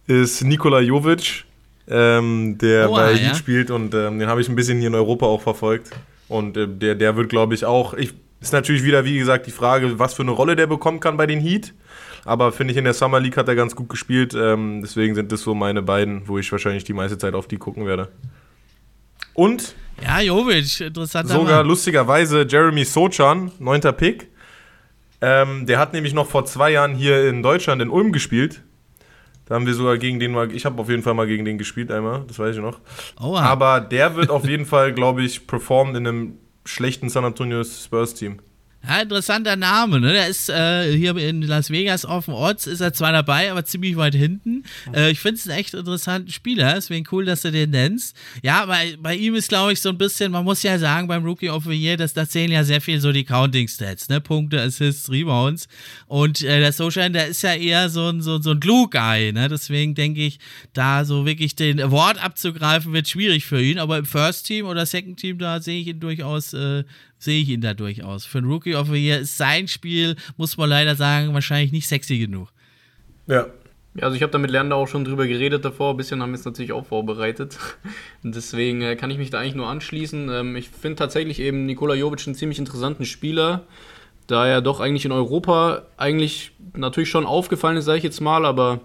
ist 0.05 0.43
Nikola 0.43 0.81
Jovic 0.81 1.45
ähm, 1.89 2.57
der 2.59 2.89
oh, 2.89 2.95
bei 2.95 3.15
Heat 3.15 3.21
ja? 3.21 3.35
spielt 3.35 3.71
und 3.71 3.93
ähm, 3.93 4.19
den 4.19 4.27
habe 4.27 4.41
ich 4.41 4.49
ein 4.49 4.55
bisschen 4.55 4.77
hier 4.79 4.87
in 4.87 4.95
Europa 4.95 5.25
auch 5.25 5.41
verfolgt. 5.41 5.89
Und 6.27 6.55
äh, 6.55 6.67
der, 6.67 6.95
der 6.95 7.15
wird, 7.15 7.29
glaube 7.29 7.55
ich, 7.55 7.65
auch. 7.65 7.93
Ich, 7.95 8.13
ist 8.39 8.53
natürlich 8.53 8.83
wieder, 8.83 9.03
wie 9.03 9.17
gesagt, 9.17 9.47
die 9.47 9.51
Frage, 9.51 9.99
was 9.99 10.13
für 10.13 10.21
eine 10.21 10.31
Rolle 10.31 10.55
der 10.55 10.67
bekommen 10.67 10.99
kann 10.99 11.17
bei 11.17 11.25
den 11.25 11.41
Heat. 11.41 11.73
Aber 12.25 12.51
finde 12.51 12.71
ich, 12.71 12.77
in 12.77 12.83
der 12.83 12.93
Summer 12.93 13.19
League 13.19 13.37
hat 13.37 13.47
er 13.47 13.55
ganz 13.55 13.75
gut 13.75 13.89
gespielt. 13.89 14.33
Ähm, 14.33 14.81
deswegen 14.81 15.15
sind 15.15 15.31
das 15.31 15.41
so 15.41 15.55
meine 15.55 15.81
beiden, 15.81 16.27
wo 16.27 16.37
ich 16.37 16.51
wahrscheinlich 16.51 16.83
die 16.83 16.93
meiste 16.93 17.17
Zeit 17.17 17.33
auf 17.33 17.47
die 17.47 17.57
gucken 17.57 17.85
werde. 17.85 18.09
Und. 19.33 19.75
Ja, 20.01 20.21
Jovic, 20.21 20.79
interessant. 20.79 21.27
Sogar 21.27 21.57
Mann. 21.57 21.67
lustigerweise 21.67 22.45
Jeremy 22.47 22.85
Sochan, 22.85 23.51
neunter 23.59 23.91
Pick. 23.91 24.29
Ähm, 25.21 25.65
der 25.65 25.79
hat 25.79 25.91
nämlich 25.91 26.13
noch 26.13 26.27
vor 26.27 26.45
zwei 26.45 26.71
Jahren 26.71 26.95
hier 26.95 27.27
in 27.27 27.43
Deutschland 27.43 27.81
in 27.81 27.89
Ulm 27.89 28.13
gespielt. 28.13 28.61
Da 29.49 29.55
haben 29.55 29.65
wir 29.65 29.73
sogar 29.73 29.97
gegen 29.97 30.19
den 30.19 30.31
mal, 30.31 30.51
ich 30.51 30.65
habe 30.65 30.79
auf 30.79 30.89
jeden 30.89 31.01
Fall 31.01 31.15
mal 31.15 31.25
gegen 31.25 31.43
den 31.43 31.57
gespielt 31.57 31.91
einmal, 31.91 32.23
das 32.27 32.37
weiß 32.37 32.55
ich 32.55 32.61
noch. 32.61 32.79
Oha. 33.19 33.41
Aber 33.41 33.81
der 33.81 34.15
wird 34.15 34.29
auf 34.29 34.45
jeden 34.45 34.65
Fall, 34.65 34.93
glaube 34.93 35.23
ich, 35.23 35.47
performen 35.47 35.95
in 35.95 36.07
einem 36.07 36.37
schlechten 36.65 37.09
San 37.09 37.25
Antonio 37.25 37.63
Spurs 37.63 38.13
Team. 38.13 38.37
Ja, 38.87 39.01
interessanter 39.01 39.57
Name, 39.57 39.99
ne? 39.99 40.13
Der 40.13 40.27
ist 40.27 40.49
äh, 40.49 40.95
hier 40.95 41.15
in 41.17 41.41
Las 41.41 41.69
Vegas 41.69 42.05
auf 42.05 42.25
dem 42.25 42.33
Orts, 42.33 42.65
ist 42.65 42.79
er 42.79 42.93
zwar 42.93 43.11
dabei, 43.11 43.51
aber 43.51 43.65
ziemlich 43.65 43.97
weit 43.97 44.15
hinten. 44.15 44.63
Äh, 44.93 45.11
ich 45.11 45.19
finde 45.19 45.35
es 45.35 45.47
einen 45.47 45.59
echt 45.59 45.73
interessanten 45.73 46.31
Spieler, 46.31 46.75
deswegen 46.75 47.05
cool, 47.11 47.25
dass 47.25 47.41
du 47.41 47.51
den 47.51 47.71
nennst. 47.71 48.15
Ja, 48.41 48.65
bei, 48.65 48.95
bei 48.97 49.15
ihm 49.15 49.35
ist, 49.35 49.49
glaube 49.49 49.73
ich, 49.73 49.81
so 49.81 49.89
ein 49.89 49.97
bisschen, 49.97 50.31
man 50.31 50.45
muss 50.45 50.63
ja 50.63 50.79
sagen, 50.79 51.07
beim 51.07 51.25
Rookie 51.25 51.49
of 51.49 51.65
the 51.65 51.73
Year, 51.73 51.97
dass 51.97 52.13
da 52.13 52.27
zählen 52.27 52.51
ja 52.51 52.63
sehr 52.63 52.79
viel 52.79 53.01
so 53.01 53.11
die 53.11 53.25
Counting-Stats, 53.25 54.07
ne? 54.07 54.21
Punkte, 54.21 54.61
Assists, 54.61 55.11
Rebounds. 55.11 55.67
Und 56.07 56.41
äh, 56.41 56.59
der 56.59 56.71
Sojan, 56.71 57.11
der 57.11 57.27
ist 57.27 57.41
ja 57.41 57.55
eher 57.55 57.89
so 57.89 58.07
ein, 58.07 58.21
so, 58.21 58.41
so 58.41 58.51
ein 58.51 58.61
Glue-Guy, 58.61 59.33
ne? 59.33 59.49
Deswegen 59.49 59.93
denke 59.93 60.21
ich, 60.21 60.39
da 60.71 61.03
so 61.03 61.25
wirklich 61.25 61.55
den 61.57 61.81
Award 61.81 62.23
abzugreifen, 62.23 62.93
wird 62.93 63.09
schwierig 63.09 63.45
für 63.45 63.61
ihn. 63.61 63.77
Aber 63.77 63.97
im 63.97 64.05
First 64.05 64.45
Team 64.45 64.65
oder 64.65 64.85
Second 64.85 65.19
Team, 65.19 65.37
da 65.37 65.59
sehe 65.59 65.81
ich 65.81 65.87
ihn 65.87 65.99
durchaus 65.99 66.53
äh, 66.53 66.85
sehe 67.19 67.41
ich 67.41 67.49
ihn 67.49 67.61
da 67.61 67.73
durchaus. 67.73 68.25
Für 68.25 68.39
ein 68.39 68.45
Rookie 68.45 68.75
of 68.75 68.87
the 68.87 68.95
Year 68.95 69.19
ist 69.19 69.37
sein 69.37 69.67
Spiel, 69.67 70.15
muss 70.37 70.57
man 70.57 70.69
leider 70.69 70.95
sagen, 70.95 71.33
wahrscheinlich 71.33 71.71
nicht 71.71 71.87
sexy 71.87 72.17
genug. 72.17 72.49
Ja. 73.27 73.45
Ja, 73.95 74.03
also 74.03 74.15
ich 74.15 74.21
habe 74.21 74.31
da 74.31 74.37
mit 74.37 74.51
Lerner 74.51 74.75
auch 74.75 74.87
schon 74.87 75.03
drüber 75.03 75.25
geredet 75.25 75.65
davor, 75.65 75.91
ein 75.91 75.97
bisschen 75.97 76.21
haben 76.21 76.31
wir 76.31 76.37
es 76.37 76.45
natürlich 76.45 76.71
auch 76.71 76.85
vorbereitet. 76.85 77.57
Deswegen 78.23 78.81
äh, 78.81 78.95
kann 78.95 79.09
ich 79.09 79.17
mich 79.17 79.31
da 79.31 79.39
eigentlich 79.39 79.55
nur 79.55 79.67
anschließen. 79.67 80.29
Ähm, 80.29 80.55
ich 80.55 80.69
finde 80.69 80.95
tatsächlich 80.95 81.39
eben 81.39 81.65
Nikola 81.65 81.95
Jovic 81.95 82.25
einen 82.27 82.35
ziemlich 82.35 82.59
interessanten 82.59 83.05
Spieler, 83.05 83.65
da 84.27 84.45
er 84.45 84.61
doch 84.61 84.79
eigentlich 84.79 85.05
in 85.05 85.11
Europa 85.11 85.87
eigentlich 85.97 86.51
natürlich 86.75 87.09
schon 87.09 87.25
aufgefallen 87.25 87.77
ist, 87.77 87.85
sage 87.85 87.97
ich 87.97 88.03
jetzt 88.03 88.21
mal, 88.21 88.45
aber 88.45 88.79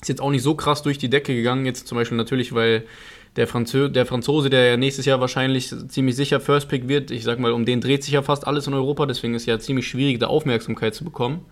ist 0.00 0.08
jetzt 0.08 0.20
auch 0.20 0.30
nicht 0.30 0.42
so 0.42 0.54
krass 0.54 0.82
durch 0.82 0.98
die 0.98 1.10
Decke 1.10 1.34
gegangen. 1.34 1.66
Jetzt 1.66 1.88
zum 1.88 1.96
Beispiel 1.96 2.16
natürlich, 2.16 2.54
weil 2.54 2.84
der, 3.36 3.46
Franzö 3.46 3.88
der 3.88 4.06
Franzose, 4.06 4.50
der 4.50 4.64
ja 4.64 4.76
nächstes 4.76 5.04
Jahr 5.04 5.20
wahrscheinlich 5.20 5.72
ziemlich 5.88 6.16
sicher 6.16 6.40
First 6.40 6.68
Pick 6.68 6.88
wird, 6.88 7.10
ich 7.10 7.24
sag 7.24 7.38
mal, 7.38 7.52
um 7.52 7.64
den 7.64 7.80
dreht 7.80 8.02
sich 8.02 8.14
ja 8.14 8.22
fast 8.22 8.46
alles 8.46 8.66
in 8.66 8.74
Europa, 8.74 9.06
deswegen 9.06 9.34
ist 9.34 9.46
ja 9.46 9.58
ziemlich 9.58 9.86
schwierig, 9.88 10.18
da 10.18 10.26
Aufmerksamkeit 10.26 10.94
zu 10.94 11.04
bekommen. 11.04 11.44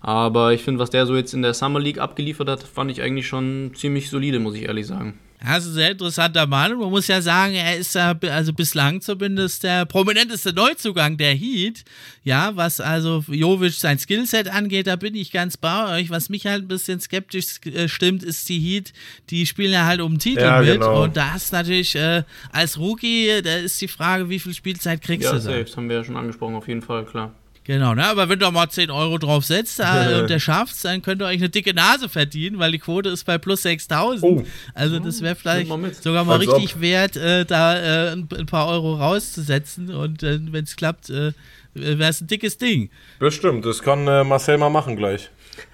Aber 0.00 0.52
ich 0.52 0.62
finde, 0.62 0.80
was 0.80 0.90
der 0.90 1.06
so 1.06 1.16
jetzt 1.16 1.34
in 1.34 1.42
der 1.42 1.54
Summer 1.54 1.80
League 1.80 1.98
abgeliefert 1.98 2.48
hat, 2.48 2.62
fand 2.62 2.90
ich 2.90 3.02
eigentlich 3.02 3.26
schon 3.26 3.72
ziemlich 3.74 4.10
solide, 4.10 4.38
muss 4.38 4.54
ich 4.54 4.62
ehrlich 4.62 4.86
sagen. 4.86 5.18
Das 5.40 5.64
ist 5.64 5.70
ein 5.70 5.74
sehr 5.74 5.90
interessanter 5.90 6.46
Mann. 6.46 6.78
Man 6.78 6.90
muss 6.90 7.06
ja 7.08 7.20
sagen, 7.20 7.54
er 7.54 7.76
ist 7.76 7.94
ja 7.94 8.18
also 8.30 8.52
bislang 8.52 9.00
zumindest 9.00 9.62
der 9.64 9.84
prominenteste 9.84 10.52
Neuzugang 10.52 11.16
der 11.16 11.34
Heat. 11.34 11.84
Ja, 12.24 12.56
was 12.56 12.80
also 12.80 13.24
Jovic 13.28 13.74
sein 13.74 13.98
Skillset 13.98 14.48
angeht, 14.48 14.86
da 14.86 14.96
bin 14.96 15.14
ich 15.14 15.30
ganz 15.32 15.56
bei 15.56 15.98
euch. 15.98 16.10
Was 16.10 16.30
mich 16.30 16.46
halt 16.46 16.64
ein 16.64 16.68
bisschen 16.68 17.00
skeptisch 17.00 17.60
äh, 17.66 17.88
stimmt, 17.88 18.22
ist 18.22 18.48
die 18.48 18.58
Heat. 18.58 18.92
Die 19.30 19.46
spielen 19.46 19.72
ja 19.72 19.84
halt 19.84 20.00
um 20.00 20.14
den 20.14 20.18
Titel 20.18 20.40
ja, 20.40 20.60
mit. 20.60 20.72
Genau. 20.72 21.04
Und 21.04 21.16
da 21.16 21.34
hast 21.34 21.52
natürlich 21.52 21.94
äh, 21.94 22.22
als 22.50 22.78
Rookie, 22.78 23.42
da 23.42 23.56
ist 23.56 23.80
die 23.80 23.88
Frage, 23.88 24.28
wie 24.28 24.38
viel 24.38 24.54
Spielzeit 24.54 25.02
kriegst 25.02 25.24
ja, 25.24 25.38
du 25.38 25.44
da? 25.44 25.56
Ja, 25.58 25.76
haben 25.76 25.88
wir 25.88 25.96
ja 25.96 26.04
schon 26.04 26.16
angesprochen, 26.16 26.54
auf 26.54 26.66
jeden 26.68 26.82
Fall, 26.82 27.04
klar. 27.04 27.34
Genau, 27.66 27.94
ne? 27.94 28.06
aber 28.06 28.28
wenn 28.28 28.38
du 28.38 28.48
mal 28.52 28.68
10 28.68 28.90
Euro 28.90 29.18
drauf 29.18 29.44
setzt 29.44 29.80
äh, 29.80 30.20
und 30.20 30.30
der 30.30 30.38
schafft 30.38 30.84
dann 30.84 31.02
könnt 31.02 31.20
ihr 31.20 31.26
euch 31.26 31.38
eine 31.38 31.48
dicke 31.48 31.74
Nase 31.74 32.08
verdienen, 32.08 32.60
weil 32.60 32.70
die 32.70 32.78
Quote 32.78 33.08
ist 33.08 33.24
bei 33.24 33.38
plus 33.38 33.62
6000. 33.62 34.22
Oh. 34.22 34.44
Also 34.74 35.00
das 35.00 35.20
wäre 35.20 35.34
vielleicht 35.34 35.68
mal 35.68 35.92
sogar 35.92 36.24
mal 36.24 36.38
also 36.38 36.52
richtig 36.52 36.76
ob. 36.76 36.80
wert, 36.80 37.16
äh, 37.16 37.44
da 37.44 37.76
äh, 37.76 38.12
ein, 38.12 38.28
ein, 38.38 38.46
paar 38.46 38.68
Euro 38.68 38.94
rauszusetzen 38.94 39.92
und 39.92 40.22
äh, 40.22 40.38
wenn 40.52 40.64
es 40.64 40.76
klappt, 40.76 41.10
äh, 41.10 41.32
wäre 41.74 42.08
es 42.08 42.20
ein 42.20 42.28
dickes 42.28 42.56
Ding. 42.56 42.90
Bestimmt, 43.18 43.64
das 43.64 43.82
kann 43.82 44.06
äh, 44.06 44.22
Marcel 44.22 44.58
mal 44.58 44.70
machen 44.70 44.96
gleich. 44.96 45.30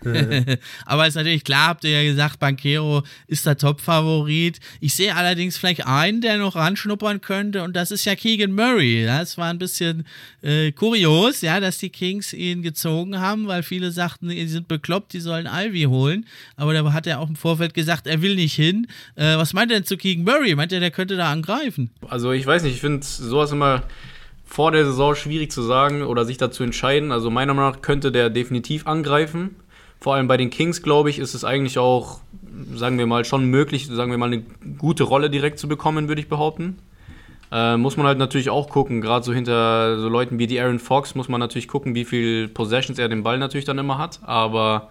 Aber 0.85 1.07
ist 1.07 1.15
natürlich 1.15 1.43
klar, 1.43 1.69
habt 1.69 1.83
ihr 1.83 1.91
ja 1.91 2.09
gesagt, 2.09 2.39
Banquero 2.39 3.03
ist 3.27 3.45
der 3.45 3.57
Top-Favorit. 3.57 4.59
Ich 4.79 4.95
sehe 4.95 5.15
allerdings 5.15 5.57
vielleicht 5.57 5.85
einen, 5.85 6.21
der 6.21 6.37
noch 6.37 6.55
ranschnuppern 6.55 7.21
könnte, 7.21 7.63
und 7.63 7.75
das 7.75 7.91
ist 7.91 8.05
ja 8.05 8.15
Keegan 8.15 8.51
Murray. 8.51 9.05
Das 9.05 9.37
war 9.37 9.49
ein 9.49 9.59
bisschen 9.59 10.05
äh, 10.41 10.71
kurios, 10.71 11.41
ja, 11.41 11.59
dass 11.59 11.77
die 11.77 11.89
Kings 11.89 12.33
ihn 12.33 12.61
gezogen 12.61 13.19
haben, 13.19 13.47
weil 13.47 13.63
viele 13.63 13.91
sagten, 13.91 14.29
die 14.29 14.47
sind 14.47 14.67
bekloppt, 14.67 15.13
die 15.13 15.19
sollen 15.19 15.47
Ivy 15.47 15.83
holen. 15.83 16.25
Aber 16.55 16.73
da 16.73 16.93
hat 16.93 17.07
er 17.07 17.19
auch 17.19 17.29
im 17.29 17.35
Vorfeld 17.35 17.73
gesagt, 17.73 18.07
er 18.07 18.21
will 18.21 18.35
nicht 18.35 18.55
hin. 18.55 18.87
Äh, 19.15 19.37
was 19.37 19.53
meint 19.53 19.71
er 19.71 19.77
denn 19.77 19.85
zu 19.85 19.97
Keegan 19.97 20.23
Murray? 20.23 20.55
Meint 20.55 20.71
er, 20.71 20.79
der 20.79 20.91
könnte 20.91 21.17
da 21.17 21.31
angreifen? 21.31 21.89
Also 22.07 22.31
ich 22.31 22.45
weiß 22.45 22.63
nicht, 22.63 22.75
ich 22.75 22.81
finde 22.81 23.05
sowas 23.05 23.51
immer 23.51 23.83
vor 24.49 24.71
der 24.71 24.83
Saison 24.83 25.15
schwierig 25.15 25.51
zu 25.51 25.61
sagen 25.61 26.01
oder 26.01 26.25
sich 26.25 26.37
dazu 26.37 26.63
entscheiden. 26.63 27.11
Also 27.11 27.29
meiner 27.29 27.53
Meinung 27.53 27.71
nach 27.71 27.81
könnte 27.81 28.11
der 28.11 28.29
definitiv 28.29 28.87
angreifen. 28.87 29.55
Vor 29.99 30.15
allem 30.15 30.27
bei 30.27 30.37
den 30.37 30.49
Kings, 30.49 30.81
glaube 30.81 31.09
ich, 31.09 31.19
ist 31.19 31.33
es 31.33 31.43
eigentlich 31.43 31.77
auch, 31.77 32.21
sagen 32.73 32.97
wir 32.97 33.05
mal, 33.05 33.25
schon 33.25 33.45
möglich, 33.45 33.87
sagen 33.87 34.11
wir 34.11 34.17
mal, 34.17 34.27
eine 34.27 34.43
gute 34.77 35.03
Rolle 35.03 35.29
direkt 35.29 35.59
zu 35.59 35.67
bekommen, 35.67 36.07
würde 36.07 36.21
ich 36.21 36.29
behaupten. 36.29 36.77
Äh, 37.51 37.77
muss 37.77 37.97
man 37.97 38.05
halt 38.05 38.17
natürlich 38.17 38.49
auch 38.49 38.69
gucken, 38.69 39.01
gerade 39.01 39.25
so 39.25 39.33
hinter 39.33 39.99
so 39.99 40.07
Leuten 40.07 40.37
wie 40.37 40.47
die 40.47 40.59
Aaron 40.59 40.79
Fox 40.79 41.15
muss 41.15 41.29
man 41.29 41.39
natürlich 41.39 41.67
gucken, 41.67 41.95
wie 41.95 42.05
viel 42.05 42.47
Possessions 42.47 42.99
er 42.99 43.09
den 43.09 43.23
Ball 43.23 43.39
natürlich 43.39 43.65
dann 43.65 43.79
immer 43.79 43.97
hat. 43.97 44.19
Aber 44.23 44.89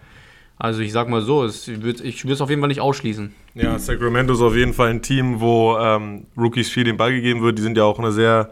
also 0.59 0.81
ich 0.81 0.93
sag 0.93 1.09
mal 1.09 1.23
so, 1.23 1.45
es 1.45 1.69
ich 1.69 1.81
würde 1.81 2.33
es 2.33 2.41
auf 2.41 2.51
jeden 2.51 2.61
Fall 2.61 2.69
nicht 2.69 2.81
ausschließen. 2.81 3.33
Ja, 3.55 3.79
Sacramento 3.79 4.35
ist 4.35 4.41
auf 4.41 4.57
jeden 4.57 4.75
Fall 4.75 4.91
ein 4.91 5.03
Team, 5.03 5.41
wo 5.41 5.79
ähm, 5.79 6.27
Rookies 6.37 6.69
viel 6.69 6.83
den 6.85 6.97
Ball 6.97 7.13
gegeben 7.13 7.43
wird. 7.43 7.59
Die 7.59 7.63
sind 7.63 7.77
ja 7.77 7.85
auch 7.85 8.01
eine 8.01 8.11
sehr 8.11 8.51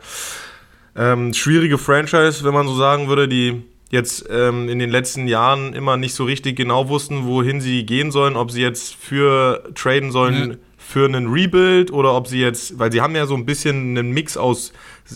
ähm, 0.95 1.35
schwierige 1.35 1.77
Franchise, 1.77 2.45
wenn 2.45 2.55
man 2.55 2.69
so 2.69 2.77
sagen 2.77 3.09
würde, 3.09 3.27
die 3.27 3.63
jetzt 3.90 4.26
ähm, 4.31 4.69
in 4.69 4.78
den 4.78 4.90
letzten 4.90 5.28
Jahren 5.28 5.73
immer 5.73 5.97
nicht 5.97 6.14
so 6.14 6.25
richtig 6.25 6.57
genau 6.57 6.88
wussten, 6.88 7.26
wohin 7.26 7.61
sie 7.61 7.87
gehen 7.87 8.11
sollen, 8.11 8.37
ob 8.37 8.50
sie 8.50 8.62
jetzt 8.62 8.95
für 8.95 9.62
traden 9.75 10.11
sollen 10.11 10.49
mhm. 10.49 10.57
für 10.76 11.05
einen 11.07 11.28
Rebuild 11.28 11.93
oder 11.93 12.14
ob 12.14 12.26
sie 12.26 12.40
jetzt, 12.40 12.78
weil 12.78 12.90
sie 12.90 13.00
haben 13.00 13.14
ja 13.14 13.26
so 13.26 13.35
ein 13.35 13.47
bisschen 13.47 13.97
einen 13.97 14.11
Mix 14.11 14.37
aus 14.37 14.73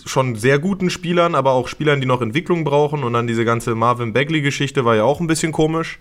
schon 0.06 0.36
sehr 0.36 0.60
guten 0.60 0.88
Spielern, 0.88 1.34
aber 1.34 1.50
auch 1.52 1.66
Spielern, 1.66 2.00
die 2.00 2.06
noch 2.06 2.22
Entwicklung 2.22 2.62
brauchen 2.62 3.02
und 3.02 3.12
dann 3.12 3.26
diese 3.26 3.44
ganze 3.44 3.74
Marvin 3.74 4.12
Bagley-Geschichte 4.12 4.84
war 4.84 4.94
ja 4.94 5.02
auch 5.02 5.20
ein 5.20 5.26
bisschen 5.26 5.50
komisch. 5.50 5.98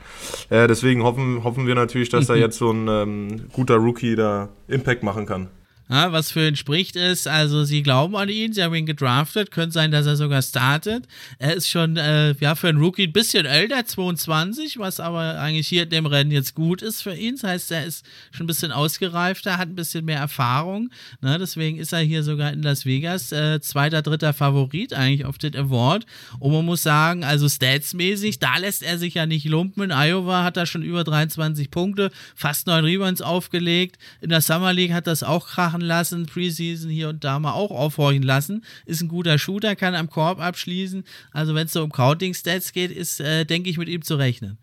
Äh, 0.49 0.67
deswegen 0.67 1.03
hoffen, 1.03 1.43
hoffen 1.43 1.65
wir 1.65 1.73
natürlich, 1.73 2.09
dass 2.09 2.27
da 2.27 2.35
jetzt 2.35 2.57
so 2.57 2.71
ein 2.71 2.87
ähm, 2.87 3.45
guter 3.51 3.77
Rookie 3.77 4.15
da 4.15 4.49
Impact 4.67 5.01
machen 5.01 5.25
kann. 5.25 5.47
Ja, 5.91 6.11
was 6.11 6.31
für 6.31 6.47
ihn 6.47 6.55
spricht 6.55 6.95
ist, 6.95 7.27
also 7.27 7.63
sie 7.63 7.81
glauben 7.81 8.15
an 8.15 8.29
ihn, 8.29 8.53
sie 8.53 8.61
haben 8.61 8.75
ihn 8.75 8.85
gedraftet, 8.85 9.49
könnte 9.49 9.71
sein, 9.71 9.89
dass 9.89 10.05
er 10.05 10.17
sogar 10.17 10.43
startet. 10.43 11.07
Er 11.39 11.55
ist 11.55 11.67
schon, 11.67 11.97
äh, 11.97 12.35
ja, 12.39 12.53
für 12.53 12.67
einen 12.67 12.77
Rookie 12.77 13.07
ein 13.07 13.11
bisschen 13.11 13.47
älter, 13.47 13.83
22, 13.83 14.77
was 14.77 14.99
aber 14.99 15.39
eigentlich 15.39 15.67
hier 15.67 15.83
in 15.83 15.89
dem 15.89 16.05
Rennen 16.05 16.29
jetzt 16.29 16.53
gut 16.53 16.83
ist 16.83 17.01
für 17.01 17.15
ihn. 17.15 17.37
Das 17.41 17.43
heißt, 17.43 17.71
er 17.71 17.85
ist 17.85 18.05
schon 18.29 18.43
ein 18.43 18.47
bisschen 18.47 18.71
ausgereifter, 18.71 19.57
hat 19.57 19.69
ein 19.69 19.75
bisschen 19.75 20.05
mehr 20.05 20.19
Erfahrung. 20.19 20.91
Ne? 21.21 21.39
Deswegen 21.39 21.79
ist 21.79 21.91
er 21.91 22.01
hier 22.01 22.21
sogar 22.21 22.53
in 22.53 22.61
Las 22.61 22.85
Vegas 22.85 23.31
äh, 23.31 23.59
zweiter, 23.59 24.03
dritter 24.03 24.33
Favorit 24.33 24.93
eigentlich 24.93 25.25
auf 25.25 25.39
den 25.39 25.55
Award. 25.55 26.05
Und 26.37 26.53
man 26.53 26.65
muss 26.65 26.83
sagen, 26.83 27.23
also 27.23 27.49
statsmäßig, 27.49 28.37
da 28.37 28.57
lässt 28.57 28.83
er 28.83 28.99
sich 28.99 29.15
ja 29.15 29.25
nicht 29.25 29.45
lumpen. 29.47 29.85
In 29.85 29.91
Iowa 29.91 30.43
hat 30.43 30.55
er 30.55 30.67
schon 30.67 30.83
über 30.83 31.03
23 31.03 31.71
Punkte, 31.71 32.11
fast 32.35 32.67
neun 32.67 32.85
Rebounds 32.85 33.23
aufgelegt. 33.23 33.97
In 34.21 34.29
der 34.29 34.41
Summer 34.41 34.71
League 34.71 34.93
hat 34.93 35.07
das 35.07 35.23
auch 35.23 35.47
krachen 35.47 35.78
machen 35.79 35.87
lassen, 35.87 36.25
Preseason 36.25 36.89
hier 36.89 37.09
und 37.09 37.23
da 37.23 37.39
mal 37.39 37.53
auch 37.53 37.71
aufhorchen 37.71 38.23
lassen. 38.23 38.63
Ist 38.85 39.01
ein 39.01 39.07
guter 39.07 39.37
Shooter, 39.37 39.75
kann 39.75 39.95
am 39.95 40.09
Korb 40.09 40.39
abschließen. 40.39 41.03
Also 41.31 41.55
wenn 41.55 41.65
es 41.65 41.73
so 41.73 41.83
um 41.83 41.91
Counting-Stats 41.91 42.73
geht, 42.73 42.91
ist, 42.91 43.19
äh, 43.19 43.45
denke 43.45 43.69
ich, 43.69 43.77
mit 43.77 43.89
ihm 43.89 44.01
zu 44.01 44.15
rechnen. 44.15 44.57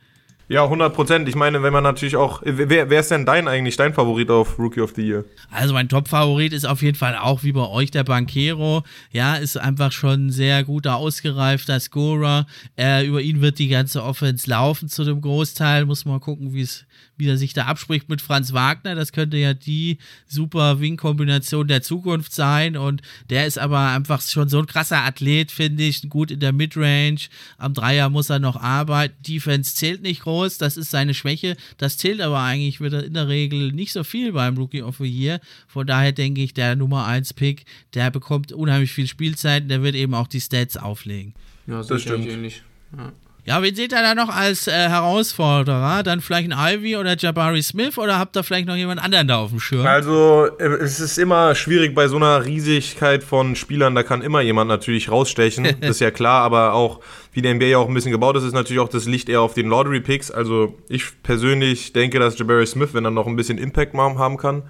Ja, 0.48 0.62
100 0.62 0.94
Prozent. 0.94 1.28
Ich 1.28 1.34
meine, 1.34 1.64
wenn 1.64 1.72
man 1.72 1.82
natürlich 1.82 2.14
auch. 2.14 2.40
Wer, 2.44 2.88
wer 2.88 3.00
ist 3.00 3.10
denn 3.10 3.26
dein 3.26 3.48
eigentlich, 3.48 3.76
dein 3.76 3.94
Favorit 3.94 4.30
auf 4.30 4.60
Rookie 4.60 4.80
of 4.80 4.92
the 4.94 5.02
Year? 5.02 5.24
Also, 5.50 5.74
mein 5.74 5.88
Top-Favorit 5.88 6.52
ist 6.52 6.64
auf 6.64 6.82
jeden 6.82 6.96
Fall 6.96 7.16
auch 7.16 7.42
wie 7.42 7.50
bei 7.50 7.66
euch 7.66 7.90
der 7.90 8.04
Banquero. 8.04 8.84
Ja, 9.10 9.34
ist 9.34 9.56
einfach 9.56 9.90
schon 9.90 10.26
ein 10.26 10.30
sehr 10.30 10.62
guter, 10.62 10.96
ausgereifter 10.96 11.80
Scorer. 11.80 12.46
Äh, 12.78 13.06
über 13.06 13.20
ihn 13.20 13.40
wird 13.40 13.58
die 13.58 13.66
ganze 13.66 14.04
Offense 14.04 14.48
laufen 14.48 14.88
zu 14.88 15.02
dem 15.02 15.20
Großteil. 15.20 15.84
Muss 15.84 16.04
man 16.04 16.20
gucken, 16.20 16.54
wie 16.54 16.62
es 16.62 16.86
wie 17.16 17.28
er 17.28 17.38
sich 17.38 17.54
da 17.54 17.64
abspricht 17.64 18.08
mit 18.08 18.20
Franz 18.20 18.52
Wagner. 18.52 18.94
Das 18.94 19.12
könnte 19.12 19.36
ja 19.36 19.54
die 19.54 19.98
super 20.26 20.80
Wing-Kombination 20.80 21.66
der 21.66 21.82
Zukunft 21.82 22.34
sein. 22.34 22.76
Und 22.76 23.02
der 23.30 23.46
ist 23.46 23.58
aber 23.58 23.88
einfach 23.88 24.20
schon 24.20 24.48
so 24.48 24.58
ein 24.58 24.66
krasser 24.66 25.02
Athlet, 25.02 25.50
finde 25.50 25.84
ich. 25.84 26.08
Gut 26.08 26.30
in 26.30 26.40
der 26.40 26.52
Midrange. 26.52 27.28
Am 27.58 27.74
Dreier 27.74 28.10
muss 28.10 28.30
er 28.30 28.38
noch 28.38 28.56
arbeiten. 28.56 29.14
Defense 29.22 29.74
zählt 29.74 30.02
nicht 30.02 30.22
groß. 30.22 30.36
Das 30.45 30.76
ist 30.76 30.90
seine 30.90 31.14
Schwäche. 31.14 31.57
Das 31.78 31.99
zählt 31.99 32.21
aber 32.21 32.40
eigentlich 32.40 32.81
wieder 32.81 33.05
in 33.05 33.14
der 33.14 33.28
Regel 33.28 33.73
nicht 33.73 33.93
so 33.93 34.05
viel 34.05 34.33
beim 34.33 34.57
Rookie 34.57 34.83
of 34.83 34.99
the 34.99 35.05
Year. 35.05 35.40
Von 35.66 35.87
daher 35.87 36.12
denke 36.12 36.43
ich, 36.43 36.55
der 36.55 36.76
Nummer 36.76 37.07
1 37.07 37.35
Pick, 37.35 37.64
der 37.95 38.11
bekommt 38.11 38.52
unheimlich 38.52 38.93
viel 38.93 39.07
Spielzeit. 39.07 39.71
Der 39.71 39.83
wird 39.83 39.95
eben 39.95 40.14
auch 40.14 40.28
die 40.28 40.40
Stats 40.40 40.76
auflegen. 40.76 41.35
Ja, 41.66 41.78
das, 41.78 41.88
das 41.88 42.02
stimmt. 42.02 42.26
Ähnlich. 42.26 42.62
Ja. 42.97 43.12
Ja, 43.47 43.62
wen 43.62 43.76
seht 43.76 43.93
ihr 43.93 44.02
da 44.02 44.16
noch 44.16 44.28
als 44.28 44.66
äh, 44.66 44.73
Herausforderer? 44.73 46.02
Dann 46.02 46.21
vielleicht 46.21 46.50
ein 46.50 46.75
Ivy 46.75 46.97
oder 46.97 47.16
Jabari 47.16 47.62
Smith 47.62 47.97
oder 47.97 48.19
habt 48.19 48.37
ihr 48.37 48.43
vielleicht 48.43 48.66
noch 48.66 48.75
jemand 48.75 49.00
anderen 49.00 49.28
da 49.28 49.37
auf 49.37 49.50
dem 49.50 49.61
Schirm? 49.61 49.87
Also, 49.87 50.49
äh, 50.59 50.64
es 50.64 50.99
ist 50.99 51.16
immer 51.16 51.55
schwierig 51.55 51.95
bei 51.95 52.09
so 52.09 52.16
einer 52.16 52.45
Riesigkeit 52.45 53.23
von 53.23 53.55
Spielern, 53.55 53.95
da 53.95 54.02
kann 54.02 54.23
immer 54.23 54.40
jemand 54.40 54.69
natürlich 54.69 55.12
rausstechen, 55.12 55.64
das 55.81 55.90
ist 55.90 56.00
ja 56.00 56.11
klar, 56.11 56.43
aber 56.43 56.73
auch 56.73 56.99
wie 57.37 57.43
der 57.43 57.55
NBA 57.55 57.66
ja 57.66 57.78
auch 57.78 57.87
ein 57.87 57.93
bisschen 57.93 58.12
gebaut 58.12 58.35
ist, 58.37 58.45
ist 58.45 58.55
natürlich 58.55 58.81
auch 58.81 58.88
das 58.88 59.05
Licht 59.05 59.28
eher 59.28 59.43
auf 59.43 59.52
den 59.52 59.69
Lottery 59.69 60.00
Picks. 60.00 60.31
Also 60.31 60.75
ich 60.88 61.23
persönlich 61.23 61.93
denke, 61.93 62.19
dass 62.19 62.38
Jabari 62.38 62.66
Smith, 62.66 62.95
wenn 62.95 63.05
er 63.05 63.11
noch 63.11 63.26
ein 63.26 63.37
bisschen 63.37 63.59
Impact 63.59 63.95
haben 63.95 64.38
kann, 64.38 64.62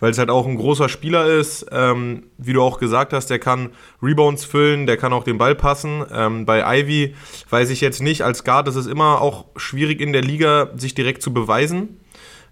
weil 0.00 0.10
es 0.10 0.18
halt 0.18 0.28
auch 0.28 0.46
ein 0.46 0.56
großer 0.56 0.90
Spieler 0.90 1.24
ist, 1.26 1.64
ähm, 1.72 2.24
wie 2.36 2.52
du 2.52 2.60
auch 2.60 2.78
gesagt 2.78 3.14
hast, 3.14 3.30
der 3.30 3.38
kann 3.38 3.70
Rebounds 4.02 4.44
füllen, 4.44 4.86
der 4.86 4.98
kann 4.98 5.14
auch 5.14 5.24
den 5.24 5.38
Ball 5.38 5.54
passen. 5.54 6.04
Ähm, 6.12 6.44
bei 6.44 6.80
Ivy 6.80 7.14
weiß 7.48 7.70
ich 7.70 7.80
jetzt 7.80 8.02
nicht, 8.02 8.20
als 8.20 8.44
Guard 8.44 8.68
ist 8.68 8.76
es 8.76 8.86
immer 8.86 9.22
auch 9.22 9.46
schwierig 9.56 10.02
in 10.02 10.12
der 10.12 10.22
Liga, 10.22 10.72
sich 10.76 10.94
direkt 10.94 11.22
zu 11.22 11.32
beweisen. 11.32 12.00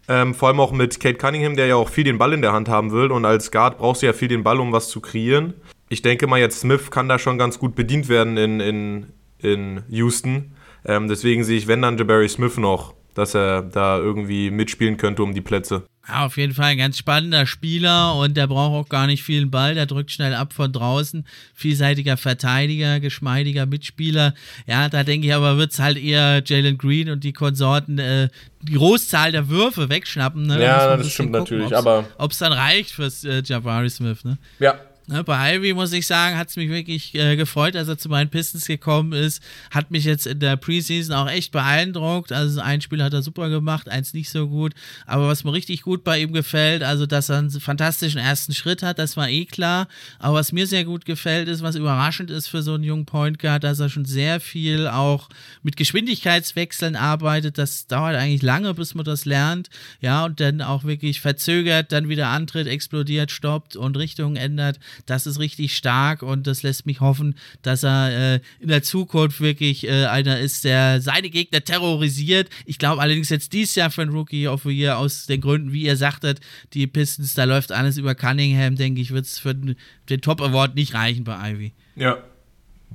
Ähm, 0.09 0.35
vor 0.35 0.49
allem 0.49 0.61
auch 0.61 0.73
mit 0.73 0.99
Kate 0.99 1.19
Cunningham, 1.19 1.57
der 1.57 1.67
ja 1.67 1.77
auch 1.77 1.91
viel 1.91 2.05
den 2.05 2.17
Ball 2.17 2.33
in 2.33 2.41
der 2.41 2.55
Hand 2.55 2.71
haben 2.71 2.91
will. 2.91 3.13
Und 3.13 3.27
als 3.27 3.51
Guard 3.51 3.77
brauchst 3.77 4.01
du 4.01 4.07
ja 4.07 4.15
viel 4.15 4.29
den 4.29 4.45
Ball, 4.45 4.61
um 4.61 4.73
was 4.73 4.89
zu 4.89 5.03
kreieren. 5.03 5.53
Ich 5.91 6.01
denke 6.01 6.27
mal, 6.27 6.41
jetzt 6.41 6.61
Smith 6.61 6.91
kann 6.91 7.09
da 7.09 7.19
schon 7.19 7.37
ganz 7.37 7.59
gut 7.59 7.75
bedient 7.75 8.09
werden 8.09 8.39
in, 8.39 8.61
in, 8.61 9.07
in 9.41 9.83
Houston. 9.89 10.53
Ähm, 10.85 11.09
deswegen 11.09 11.45
sehe 11.45 11.59
ich, 11.59 11.67
wenn 11.67 11.83
dann 11.83 11.99
Jabari 11.99 12.29
Smith 12.29 12.57
noch, 12.57 12.95
dass 13.15 13.35
er 13.35 13.63
da 13.63 13.99
irgendwie 13.99 14.51
mitspielen 14.51 14.97
könnte 14.97 15.23
um 15.23 15.35
die 15.35 15.41
Plätze. 15.41 15.85
Ja, 16.09 16.25
auf 16.25 16.39
jeden 16.39 16.55
Fall 16.55 16.67
ein 16.67 16.79
ganz 16.79 16.97
spannender 16.97 17.45
Spieler 17.45 18.15
und 18.15 18.37
der 18.37 18.47
braucht 18.47 18.73
auch 18.73 18.89
gar 18.89 19.07
nicht 19.07 19.23
viel 19.23 19.45
Ball, 19.47 19.75
der 19.75 19.85
drückt 19.85 20.11
schnell 20.11 20.35
ab 20.35 20.55
von 20.55 20.73
draußen. 20.73 21.27
Vielseitiger 21.53 22.17
Verteidiger, 22.17 22.99
geschmeidiger 23.01 23.67
Mitspieler. 23.67 24.33
Ja, 24.67 24.89
da 24.89 25.05
denke 25.05 25.27
ich 25.27 25.35
aber, 25.35 25.59
wird 25.59 25.73
es 25.73 25.81
halt 25.81 25.99
eher 25.99 26.43
Jalen 26.47 26.79
Green 26.79 27.11
und 27.11 27.25
die 27.25 27.35
Konsorten 27.35 27.99
äh, 27.99 28.29
die 28.63 28.75
Großzahl 28.75 29.33
der 29.33 29.51
Würfe 29.51 29.91
wegschnappen. 29.91 30.47
Ne? 30.47 30.63
Ja, 30.63 30.97
das 30.97 31.13
stimmt 31.13 31.33
gucken, 31.35 31.59
natürlich, 31.59 31.77
aber. 31.77 32.07
Ob 32.17 32.31
es 32.31 32.39
dann 32.39 32.53
reicht 32.53 32.93
fürs 32.93 33.25
äh, 33.25 33.43
Jabari 33.45 33.91
Smith, 33.91 34.25
ne? 34.25 34.39
Ja, 34.61 34.81
bei 35.09 35.57
Ivy 35.57 35.73
muss 35.73 35.93
ich 35.95 36.07
sagen, 36.07 36.37
hat 36.37 36.51
es 36.51 36.57
mich 36.57 36.69
wirklich 36.69 37.15
äh, 37.15 37.35
gefreut, 37.37 37.75
als 37.77 37.89
er 37.89 37.97
zu 37.97 38.11
meinen 38.11 38.29
Pistons 38.29 38.67
gekommen 38.67 39.15
ist. 39.15 39.43
Hat 39.71 39.91
mich 39.91 40.05
jetzt 40.05 40.27
in 40.27 40.39
der 40.39 40.57
Preseason 40.57 41.15
auch 41.15 41.31
echt 41.31 41.51
beeindruckt. 41.51 42.31
Also 42.31 42.61
ein 42.61 42.83
Spiel 42.83 43.03
hat 43.03 43.15
er 43.15 43.23
super 43.23 43.49
gemacht, 43.49 43.89
eins 43.89 44.13
nicht 44.13 44.29
so 44.29 44.49
gut. 44.49 44.75
Aber 45.07 45.27
was 45.27 45.45
mir 45.45 45.55
richtig 45.55 45.81
gut 45.81 46.05
bei 46.05 46.21
ihm 46.21 46.35
gefällt, 46.35 46.83
also 46.83 47.07
dass 47.07 47.31
er 47.31 47.39
einen 47.39 47.51
fantastischen 47.51 48.21
ersten 48.21 48.53
Schritt 48.53 48.83
hat, 48.83 48.99
das 48.99 49.17
war 49.17 49.31
eh 49.31 49.47
klar. 49.47 49.89
Aber 50.19 50.35
was 50.35 50.53
mir 50.53 50.67
sehr 50.67 50.85
gut 50.85 51.07
gefällt, 51.07 51.49
ist, 51.49 51.63
was 51.63 51.77
überraschend 51.77 52.31
ist 52.31 52.49
für 52.49 52.63
so 52.63 52.75
einen 52.75 52.85
jungen 52.85 53.07
Point 53.07 53.39
Guard, 53.39 53.65
dass 53.65 53.81
er 53.81 53.89
schon 53.89 54.05
sehr 54.05 54.41
viel 54.41 54.89
auch 54.89 55.31
mit 55.63 55.79
Geschwindigkeitswechseln 55.79 56.97
arbeitet. 56.97 57.57
Das 57.57 57.87
dauert 57.87 58.15
eigentlich 58.15 58.43
lange, 58.43 58.75
bis 58.75 58.95
man 58.95 59.07
das 59.07 59.25
lernt. 59.25 59.71
Ja, 60.03 60.27
und 60.27 60.39
dann 60.39 60.61
auch 60.61 60.85
wirklich 60.85 61.23
verzögert, 61.23 61.93
dann 61.93 62.11
wieder 62.11 62.29
antritt, 62.29 62.67
explodiert, 62.67 63.31
stoppt 63.31 63.75
und 63.75 63.97
Richtungen 63.97 64.37
ändert 64.37 64.79
das 65.07 65.27
ist 65.27 65.39
richtig 65.39 65.77
stark 65.77 66.23
und 66.23 66.47
das 66.47 66.63
lässt 66.63 66.87
mich 66.87 67.01
hoffen, 67.01 67.35
dass 67.63 67.83
er 67.85 68.35
äh, 68.37 68.41
in 68.61 68.69
der 68.69 68.83
Zukunft 68.83 69.41
wirklich 69.41 69.87
äh, 69.87 70.07
einer 70.07 70.39
ist, 70.39 70.65
der 70.65 71.01
seine 71.01 71.31
Gegner 71.31 71.63
terrorisiert. 71.63 72.49
Ich 72.67 72.79
glaube 72.79 73.03
allerdings 73.03 73.29
jetzt 73.29 73.53
dieses 73.53 73.75
Jahr 73.75 73.91
für 73.91 74.03
einen 74.03 74.13
Rookie 74.13 74.49
of 74.49 74.63
the 74.63 74.71
Year 74.71 74.99
aus 74.99 75.27
den 75.27 75.41
Gründen, 75.41 75.73
wie 75.73 75.83
ihr 75.83 75.97
sagtet, 75.97 76.41
die 76.75 76.87
Pistons, 76.87 77.35
da 77.35 77.45
läuft 77.45 77.73
alles 77.73 77.97
über 77.97 78.15
Cunningham, 78.15 78.77
denke 78.77 79.01
ich, 79.01 79.13
wird 79.13 79.27
es 79.27 79.39
für 79.39 79.55
den, 79.55 79.77
den 80.09 80.21
Top 80.21 80.41
Award 80.41 80.75
nicht 80.75 80.95
reichen 80.95 81.25
bei 81.25 81.53
Ivy. 81.53 81.73
Ja, 81.97 82.19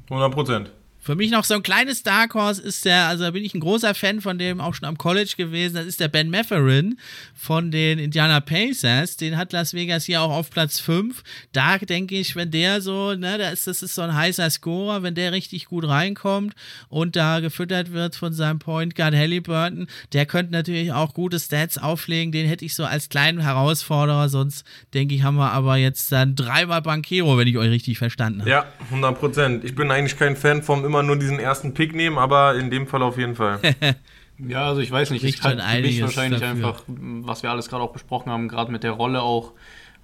100 0.10 0.32
Prozent. 0.32 0.72
Für 1.04 1.16
mich 1.16 1.32
noch 1.32 1.44
so 1.44 1.56
ein 1.56 1.64
kleines 1.64 2.02
Dark 2.04 2.34
Horse 2.34 2.62
ist 2.62 2.86
der, 2.86 3.08
also 3.08 3.26
da 3.26 3.32
bin 3.32 3.44
ich 3.44 3.54
ein 3.54 3.60
großer 3.60 3.94
Fan 3.94 4.22
von 4.22 4.38
dem, 4.38 4.62
auch 4.62 4.74
schon 4.74 4.88
am 4.88 4.98
College 4.98 5.34
gewesen, 5.36 5.76
das 5.76 5.86
ist 5.86 6.00
der 6.00 6.08
Ben 6.08 6.30
Matherin 6.30 6.98
von 7.36 7.72
den 7.72 8.00
Indiana 8.00 8.40
Pacers. 8.40 9.18
Den 9.18 9.36
hat 9.36 9.52
Las 9.52 9.74
Vegas 9.74 10.06
hier 10.06 10.22
auch 10.22 10.32
auf 10.32 10.50
Platz 10.50 10.80
5. 10.80 11.22
Da 11.52 11.78
denke 11.78 12.16
ich, 12.16 12.38
wenn 12.38 12.52
der 12.52 12.80
so, 12.80 13.16
ne, 13.16 13.38
da 13.38 13.50
ist, 13.50 13.68
das 13.68 13.84
ist 13.84 13.96
so 13.96 14.02
ein 14.02 14.16
heißer 14.16 14.50
Scorer, 14.50 15.04
wenn 15.04 15.14
der 15.14 15.34
richtig 15.34 15.66
gut 15.66 15.86
reinkommt 15.86 16.54
und 16.88 17.18
da 17.18 17.42
gefüttert 17.42 17.92
wird 17.92 18.16
von 18.16 18.32
seinem 18.32 18.60
Point 18.60 18.96
Guard 18.96 19.14
Halliburton, 19.14 19.88
der 20.14 20.26
könnte 20.26 20.54
natürlich 20.54 20.94
auch 20.94 21.14
gute 21.14 21.38
Stats 21.38 21.78
auflegen. 21.78 22.32
Den 22.32 22.48
hätte 22.48 22.64
ich 22.64 22.76
so 22.76 22.86
als 22.86 23.10
kleinen 23.10 23.42
Herausforderer, 23.42 24.30
sonst 24.30 24.66
denke 24.94 25.16
ich, 25.16 25.24
haben 25.24 25.36
wir 25.36 25.52
aber 25.52 25.76
jetzt 25.76 26.14
dann 26.14 26.36
dreimal 26.36 26.82
Bankero, 26.82 27.38
wenn 27.38 27.50
ich 27.50 27.58
euch 27.58 27.72
richtig 27.72 27.98
verstanden 27.98 28.40
habe. 28.40 28.50
Ja, 28.50 28.66
100 28.86 29.20
Prozent. 29.20 29.66
Ich 29.66 29.76
bin 29.76 29.92
eigentlich 29.92 30.18
kein 30.18 30.38
Fan 30.38 30.64
vom 30.64 30.93
immer 30.94 31.04
nur 31.04 31.18
diesen 31.18 31.40
ersten 31.40 31.74
Pick 31.74 31.96
nehmen, 31.96 32.20
aber 32.20 32.56
in 32.56 32.70
dem 32.70 32.86
Fall 32.86 33.02
auf 33.02 33.18
jeden 33.18 33.36
Fall. 33.36 33.60
ja, 34.38 34.68
also 34.68 34.82
ich 34.82 34.92
weiß 34.92 35.10
nicht, 35.10 35.24
ich 35.24 35.42
halte 35.42 35.62
schon 35.62 35.72
für 35.72 35.82
mich 35.82 36.02
wahrscheinlich 36.02 36.40
dafür. 36.40 36.68
einfach, 36.68 36.84
was 36.88 37.42
wir 37.42 37.50
alles 37.50 37.68
gerade 37.68 37.84
auch 37.84 37.92
besprochen 37.92 38.32
haben, 38.32 38.48
gerade 38.48 38.72
mit 38.72 38.84
der 38.84 38.92
Rolle 38.92 39.22
auch 39.22 39.54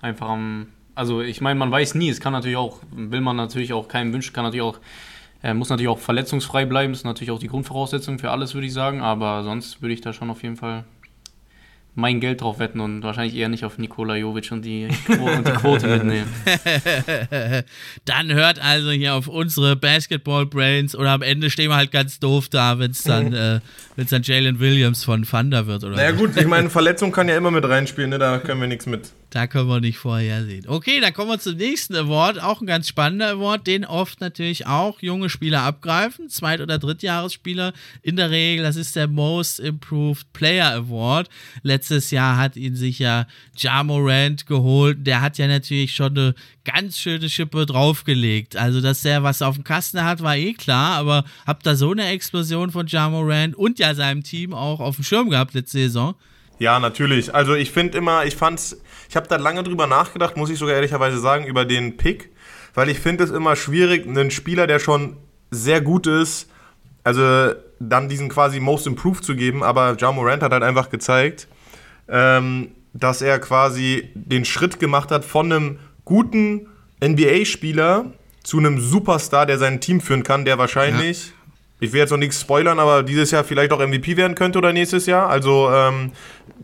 einfach 0.01 0.29
am. 0.29 0.67
Also 0.95 1.21
ich 1.21 1.41
meine, 1.41 1.59
man 1.59 1.71
weiß 1.71 1.95
nie, 1.95 2.09
es 2.09 2.19
kann 2.19 2.33
natürlich 2.33 2.57
auch, 2.57 2.79
will 2.91 3.21
man 3.21 3.35
natürlich 3.35 3.71
auch 3.71 3.87
keinem 3.87 4.11
wünschen, 4.11 4.33
kann 4.33 4.43
natürlich 4.43 4.63
auch, 4.63 4.79
äh, 5.43 5.53
muss 5.53 5.69
natürlich 5.69 5.87
auch 5.87 5.99
verletzungsfrei 5.99 6.65
bleiben, 6.65 6.91
ist 6.91 7.05
natürlich 7.05 7.31
auch 7.31 7.39
die 7.39 7.47
Grundvoraussetzung 7.47 8.19
für 8.19 8.31
alles, 8.31 8.53
würde 8.53 8.67
ich 8.67 8.73
sagen, 8.73 8.99
aber 9.01 9.43
sonst 9.43 9.81
würde 9.81 9.93
ich 9.93 10.01
da 10.01 10.11
schon 10.11 10.29
auf 10.29 10.43
jeden 10.43 10.57
Fall 10.57 10.83
mein 11.99 12.19
Geld 12.19 12.41
drauf 12.41 12.59
wetten 12.59 12.79
und 12.79 13.03
wahrscheinlich 13.03 13.35
eher 13.35 13.49
nicht 13.49 13.65
auf 13.65 13.77
Nikola 13.77 14.15
Jovic 14.15 14.51
und 14.51 14.63
die, 14.63 14.87
und 15.07 15.47
die 15.47 15.51
Quote 15.51 15.87
mitnehmen. 15.87 16.27
dann 18.05 18.33
hört 18.33 18.63
also 18.63 18.91
hier 18.91 19.13
auf 19.13 19.27
unsere 19.27 19.75
Basketball 19.75 20.45
Brains 20.45 20.95
oder 20.95 21.11
am 21.11 21.21
Ende 21.21 21.49
stehen 21.49 21.69
wir 21.69 21.75
halt 21.75 21.91
ganz 21.91 22.19
doof 22.19 22.49
da, 22.49 22.79
wenn 22.79 22.91
es 22.91 23.03
dann, 23.03 23.33
äh, 23.33 23.59
wenn's 23.95 24.09
dann 24.09 24.23
Jalen 24.23 24.59
Williams 24.59 25.03
von 25.03 25.23
Thunder 25.23 25.67
wird 25.67 25.83
oder 25.83 25.95
Naja 25.95 26.11
gut, 26.11 26.35
ich 26.37 26.47
meine, 26.47 26.69
Verletzung 26.79 27.11
kann 27.11 27.27
ja 27.27 27.37
immer 27.37 27.51
mit 27.51 27.67
reinspielen, 27.67 28.09
ne? 28.09 28.19
da 28.19 28.39
können 28.39 28.61
wir 28.61 28.67
nichts 28.67 28.85
mit. 28.85 29.11
Da 29.31 29.45
können 29.45 29.69
wir 29.69 29.79
nicht 29.79 29.99
vorhersehen. 29.99 30.65
Okay, 30.67 30.99
dann 30.99 31.13
kommen 31.13 31.29
wir 31.29 31.39
zum 31.39 31.55
nächsten 31.55 31.95
Award. 31.95 32.41
Auch 32.41 32.61
ein 32.61 32.67
ganz 32.67 32.87
spannender 32.87 33.29
Award, 33.29 33.67
den 33.67 33.85
oft 33.85 34.21
natürlich 34.21 34.65
auch 34.65 35.01
junge 35.01 35.29
Spieler 35.29 35.61
abgreifen. 35.61 36.29
Zweit- 36.29 36.61
oder 36.61 36.79
Drittjahresspieler. 36.79 37.73
In 38.01 38.15
der 38.15 38.31
Regel, 38.31 38.63
das 38.63 38.75
ist 38.75 38.95
der 38.95 39.07
Most 39.07 39.59
Improved 39.59 40.33
Player 40.33 40.73
Award. 40.73 41.29
Letztes 41.61 42.09
Jahr 42.09 42.37
hat 42.37 42.55
ihn 42.55 42.75
sich 42.75 42.97
ja 42.97 43.27
Ja 43.55 43.83
Morant 43.83 44.47
geholt. 44.47 45.05
Der 45.05 45.21
hat 45.21 45.37
ja 45.37 45.47
natürlich 45.47 45.93
schon 45.93 46.17
eine 46.17 46.35
ganz 46.65 46.97
schöne 46.97 47.29
Schippe 47.29 47.67
draufgelegt. 47.67 48.55
Also, 48.55 48.81
dass 48.81 49.01
der 49.01 49.21
was 49.21 49.43
auf 49.43 49.55
dem 49.55 49.63
Kasten 49.63 50.03
hat, 50.03 50.23
war 50.23 50.37
eh 50.37 50.53
klar. 50.53 50.97
Aber 50.97 51.23
habt 51.45 51.67
da 51.67 51.75
so 51.75 51.91
eine 51.91 52.07
Explosion 52.07 52.71
von 52.71 52.87
Ja 52.87 53.09
Morant 53.09 53.55
und 53.55 53.77
ja 53.77 53.93
seinem 53.93 54.23
Team 54.23 54.55
auch 54.55 54.79
auf 54.79 54.95
dem 54.95 55.03
Schirm 55.03 55.29
gehabt 55.29 55.53
letzte 55.53 55.77
Saison? 55.77 56.15
Ja, 56.59 56.79
natürlich. 56.79 57.33
Also 57.33 57.55
ich 57.55 57.71
finde 57.71 57.97
immer, 57.97 58.25
ich 58.25 58.35
fand's, 58.35 58.77
ich 59.09 59.15
habe 59.15 59.27
da 59.27 59.37
lange 59.37 59.63
drüber 59.63 59.87
nachgedacht, 59.87 60.37
muss 60.37 60.51
ich 60.51 60.59
sogar 60.59 60.75
ehrlicherweise 60.75 61.19
sagen, 61.19 61.45
über 61.47 61.65
den 61.65 61.97
Pick, 61.97 62.29
weil 62.75 62.89
ich 62.89 62.99
finde 62.99 63.23
es 63.23 63.31
immer 63.31 63.55
schwierig, 63.55 64.07
einen 64.07 64.29
Spieler, 64.29 64.67
der 64.67 64.77
schon 64.77 65.17
sehr 65.49 65.81
gut 65.81 66.05
ist, 66.05 66.47
also 67.03 67.53
dann 67.79 68.07
diesen 68.07 68.29
quasi 68.29 68.59
Most 68.59 68.85
Improved 68.85 69.23
zu 69.23 69.35
geben, 69.35 69.63
aber 69.63 69.97
Ja 69.99 70.11
Morant 70.11 70.43
hat 70.43 70.51
halt 70.51 70.61
einfach 70.61 70.91
gezeigt, 70.91 71.47
ähm, 72.07 72.69
dass 72.93 73.23
er 73.23 73.39
quasi 73.39 74.11
den 74.13 74.45
Schritt 74.45 74.79
gemacht 74.79 75.09
hat 75.09 75.25
von 75.25 75.51
einem 75.51 75.79
guten 76.05 76.67
NBA-Spieler 77.03 78.05
zu 78.43 78.59
einem 78.59 78.79
Superstar, 78.79 79.47
der 79.47 79.57
sein 79.57 79.81
Team 79.81 80.01
führen 80.01 80.23
kann, 80.23 80.45
der 80.45 80.59
wahrscheinlich, 80.59 81.33
ich 81.79 81.93
will 81.93 81.99
jetzt 81.99 82.11
noch 82.11 82.17
nichts 82.17 82.41
spoilern, 82.41 82.79
aber 82.79 83.03
dieses 83.03 83.31
Jahr 83.31 83.43
vielleicht 83.43 83.71
auch 83.71 83.79
MVP 83.79 84.17
werden 84.17 84.35
könnte 84.35 84.57
oder 84.57 84.73
nächstes 84.73 85.05
Jahr. 85.05 85.29
Also 85.29 85.69
ähm, 85.71 86.11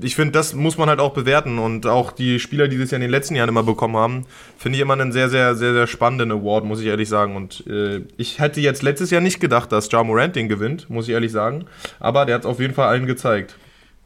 ich 0.02 0.16
finde, 0.16 0.34
das 0.34 0.54
muss 0.54 0.78
man 0.78 0.90
halt 0.90 1.00
auch 1.00 1.14
bewerten 1.14 1.58
und 1.58 1.86
auch 1.86 2.12
die 2.12 2.40
Spieler, 2.40 2.68
die 2.68 2.78
das 2.78 2.92
ja 2.92 2.96
in 2.98 3.02
den 3.02 3.12
letzten 3.12 3.36
Jahren 3.36 3.50
immer 3.50 3.64
bekommen 3.64 3.96
haben, 3.96 4.26
finde 4.58 4.78
ich 4.78 4.82
immer 4.82 4.94
einen 4.94 5.14
sehr, 5.14 5.30
sehr, 5.30 5.56
sehr, 5.56 5.74
sehr 5.74 5.88
spannenden 5.88 6.32
Award, 6.32 6.66
muss 6.66 6.82
ich 6.82 6.88
ehrlich 6.88 7.08
sagen. 7.08 7.36
Und 7.36 7.66
äh, 7.68 8.02
ich 8.18 8.40
hätte 8.40 8.60
jetzt 8.60 8.84
letztes 8.84 9.10
Jahr 9.10 9.22
nicht 9.22 9.40
gedacht, 9.40 9.72
dass 9.72 9.90
Ja 9.92 10.04
Morant 10.04 10.36
den 10.36 10.50
gewinnt, 10.50 10.90
muss 10.90 11.08
ich 11.08 11.14
ehrlich 11.14 11.32
sagen. 11.32 11.66
Aber 12.00 12.26
der 12.26 12.36
hat 12.36 12.42
es 12.42 12.48
auf 12.48 12.60
jeden 12.60 12.74
Fall 12.74 12.90
allen 12.90 13.06
gezeigt. 13.06 13.56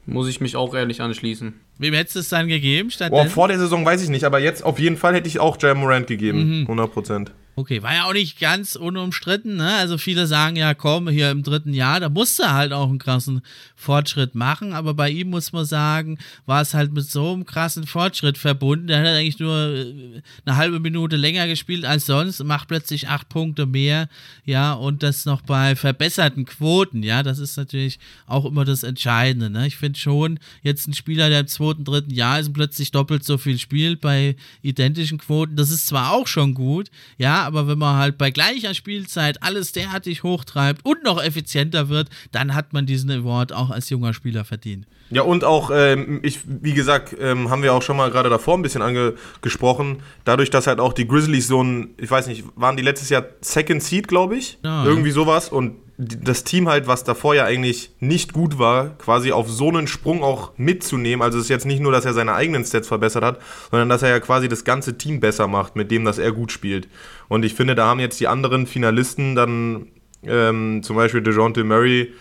Muss 0.05 0.27
ich 0.27 0.41
mich 0.41 0.55
auch 0.55 0.73
ehrlich 0.75 1.01
anschließen. 1.01 1.53
Wem 1.77 1.93
hättest 1.93 2.15
du 2.15 2.19
es 2.19 2.29
dann 2.29 2.47
gegeben? 2.47 2.89
Boah, 2.89 2.93
stattdessen? 2.93 3.29
vor 3.29 3.47
der 3.47 3.59
Saison 3.59 3.85
weiß 3.85 4.03
ich 4.03 4.09
nicht, 4.09 4.25
aber 4.25 4.39
jetzt 4.39 4.63
auf 4.63 4.79
jeden 4.79 4.97
Fall 4.97 5.15
hätte 5.15 5.27
ich 5.27 5.39
auch 5.39 5.57
Ja 5.61 5.73
Morant 5.73 6.07
gegeben. 6.07 6.61
100 6.61 6.91
Prozent. 6.91 7.31
Okay, 7.55 7.83
war 7.83 7.93
ja 7.93 8.05
auch 8.05 8.13
nicht 8.13 8.39
ganz 8.39 8.77
unumstritten, 8.77 9.57
ne? 9.57 9.73
Also 9.75 9.97
viele 9.97 10.27
sagen 10.27 10.55
ja, 10.55 10.73
komm, 10.73 11.09
hier 11.09 11.29
im 11.29 11.43
dritten 11.43 11.73
Jahr, 11.73 11.99
da 11.99 12.07
musste 12.07 12.53
halt 12.53 12.71
auch 12.71 12.87
einen 12.87 12.99
krassen 12.99 13.41
Fortschritt 13.75 14.33
machen, 14.33 14.71
aber 14.71 14.93
bei 14.93 15.09
ihm 15.09 15.29
muss 15.29 15.51
man 15.51 15.65
sagen, 15.65 16.19
war 16.45 16.61
es 16.61 16.73
halt 16.73 16.93
mit 16.93 17.09
so 17.09 17.33
einem 17.33 17.45
krassen 17.45 17.85
Fortschritt 17.85 18.37
verbunden. 18.37 18.87
Der 18.87 18.99
hat 18.99 19.07
eigentlich 19.07 19.39
nur 19.39 19.57
äh, 19.57 20.21
eine 20.45 20.55
halbe 20.55 20.79
Minute 20.79 21.17
länger 21.17 21.47
gespielt 21.47 21.83
als 21.83 22.05
sonst, 22.05 22.41
macht 22.45 22.69
plötzlich 22.69 23.09
acht 23.09 23.27
Punkte 23.27 23.65
mehr, 23.65 24.07
ja, 24.45 24.71
und 24.71 25.03
das 25.03 25.25
noch 25.25 25.41
bei 25.41 25.75
verbesserten 25.75 26.45
Quoten, 26.45 27.03
ja, 27.03 27.23
das 27.23 27.39
ist 27.39 27.57
natürlich 27.57 27.99
auch 28.25 28.45
immer 28.45 28.63
das 28.63 28.83
Entscheidende, 28.83 29.49
ne? 29.49 29.67
Ich 29.67 29.75
finde 29.75 29.99
schon, 29.99 30.39
jetzt 30.61 30.87
ein 30.87 30.93
Spieler, 30.93 31.27
der 31.27 31.41
im 31.41 31.47
zweiten, 31.47 31.83
dritten 31.83 32.11
Jahr 32.11 32.39
ist 32.39 32.47
und 32.47 32.53
plötzlich 32.53 32.91
doppelt 32.91 33.25
so 33.25 33.37
viel 33.37 33.59
spielt 33.59 33.99
bei 33.99 34.37
identischen 34.61 35.17
Quoten, 35.17 35.57
das 35.57 35.71
ist 35.71 35.87
zwar 35.87 36.13
auch 36.13 36.27
schon 36.27 36.53
gut, 36.53 36.89
ja, 37.17 37.48
aber 37.49 37.67
wenn 37.67 37.79
man 37.79 37.97
halt 37.97 38.19
bei 38.19 38.29
gleicher 38.29 38.75
Spielzeit 38.75 39.41
alles 39.41 39.71
derartig 39.71 40.21
hochtreibt 40.21 40.85
und 40.85 41.03
noch 41.03 41.19
effizienter 41.21 41.89
wird, 41.89 42.09
dann 42.31 42.53
hat 42.53 42.73
man 42.73 42.85
diesen 42.85 43.09
Award 43.09 43.53
auch 43.53 43.71
als 43.71 43.89
junger 43.89 44.13
Spieler 44.13 44.45
verdient. 44.45 44.85
Ja, 45.09 45.23
und 45.23 45.43
auch, 45.43 45.71
ähm, 45.73 46.19
ich, 46.21 46.41
wie 46.45 46.73
gesagt, 46.75 47.15
ähm, 47.19 47.49
haben 47.49 47.63
wir 47.63 47.73
auch 47.73 47.81
schon 47.81 47.97
mal 47.97 48.11
gerade 48.11 48.29
davor 48.29 48.55
ein 48.55 48.61
bisschen 48.61 48.83
angesprochen, 48.83 50.03
dadurch, 50.23 50.51
dass 50.51 50.67
halt 50.67 50.79
auch 50.79 50.93
die 50.93 51.07
Grizzlies 51.07 51.47
so 51.47 51.63
ein, 51.63 51.95
ich 51.97 52.11
weiß 52.11 52.27
nicht, 52.27 52.43
waren 52.55 52.77
die 52.77 52.83
letztes 52.83 53.09
Jahr 53.09 53.25
Second 53.41 53.81
Seed, 53.81 54.07
glaube 54.07 54.37
ich? 54.37 54.59
Ja, 54.63 54.85
Irgendwie 54.85 55.09
sowas. 55.09 55.49
Und 55.49 55.77
das 56.01 56.45
Team 56.45 56.69
halt, 56.69 56.87
was 56.87 57.03
davor 57.03 57.35
ja 57.35 57.43
eigentlich 57.43 57.91
nicht 57.99 58.31
gut 58.31 58.57
war, 58.57 58.97
quasi 58.97 59.33
auf 59.33 59.49
so 59.49 59.67
einen 59.67 59.85
Sprung 59.85 60.23
auch 60.23 60.53
mitzunehmen. 60.55 61.21
Also 61.21 61.37
es 61.37 61.45
ist 61.45 61.49
jetzt 61.49 61.65
nicht 61.65 61.81
nur, 61.81 61.91
dass 61.91 62.05
er 62.05 62.13
seine 62.13 62.35
eigenen 62.35 62.63
Stats 62.63 62.87
verbessert 62.87 63.21
hat, 63.21 63.39
sondern 63.69 63.89
dass 63.89 64.01
er 64.01 64.09
ja 64.09 64.21
quasi 64.21 64.47
das 64.47 64.63
ganze 64.63 64.97
Team 64.97 65.19
besser 65.19 65.49
macht, 65.49 65.75
mit 65.75 65.91
dem, 65.91 66.05
dass 66.05 66.17
er 66.17 66.31
gut 66.31 66.53
spielt. 66.53 66.87
Und 67.27 67.43
ich 67.43 67.53
finde, 67.53 67.75
da 67.75 67.87
haben 67.87 67.99
jetzt 67.99 68.17
die 68.21 68.29
anderen 68.29 68.65
Finalisten 68.65 69.35
dann, 69.35 69.87
ähm, 70.23 70.83
zum 70.83 70.95
Beispiel 70.95 71.21
DeJounte 71.21 71.65
Murray, 71.65 72.13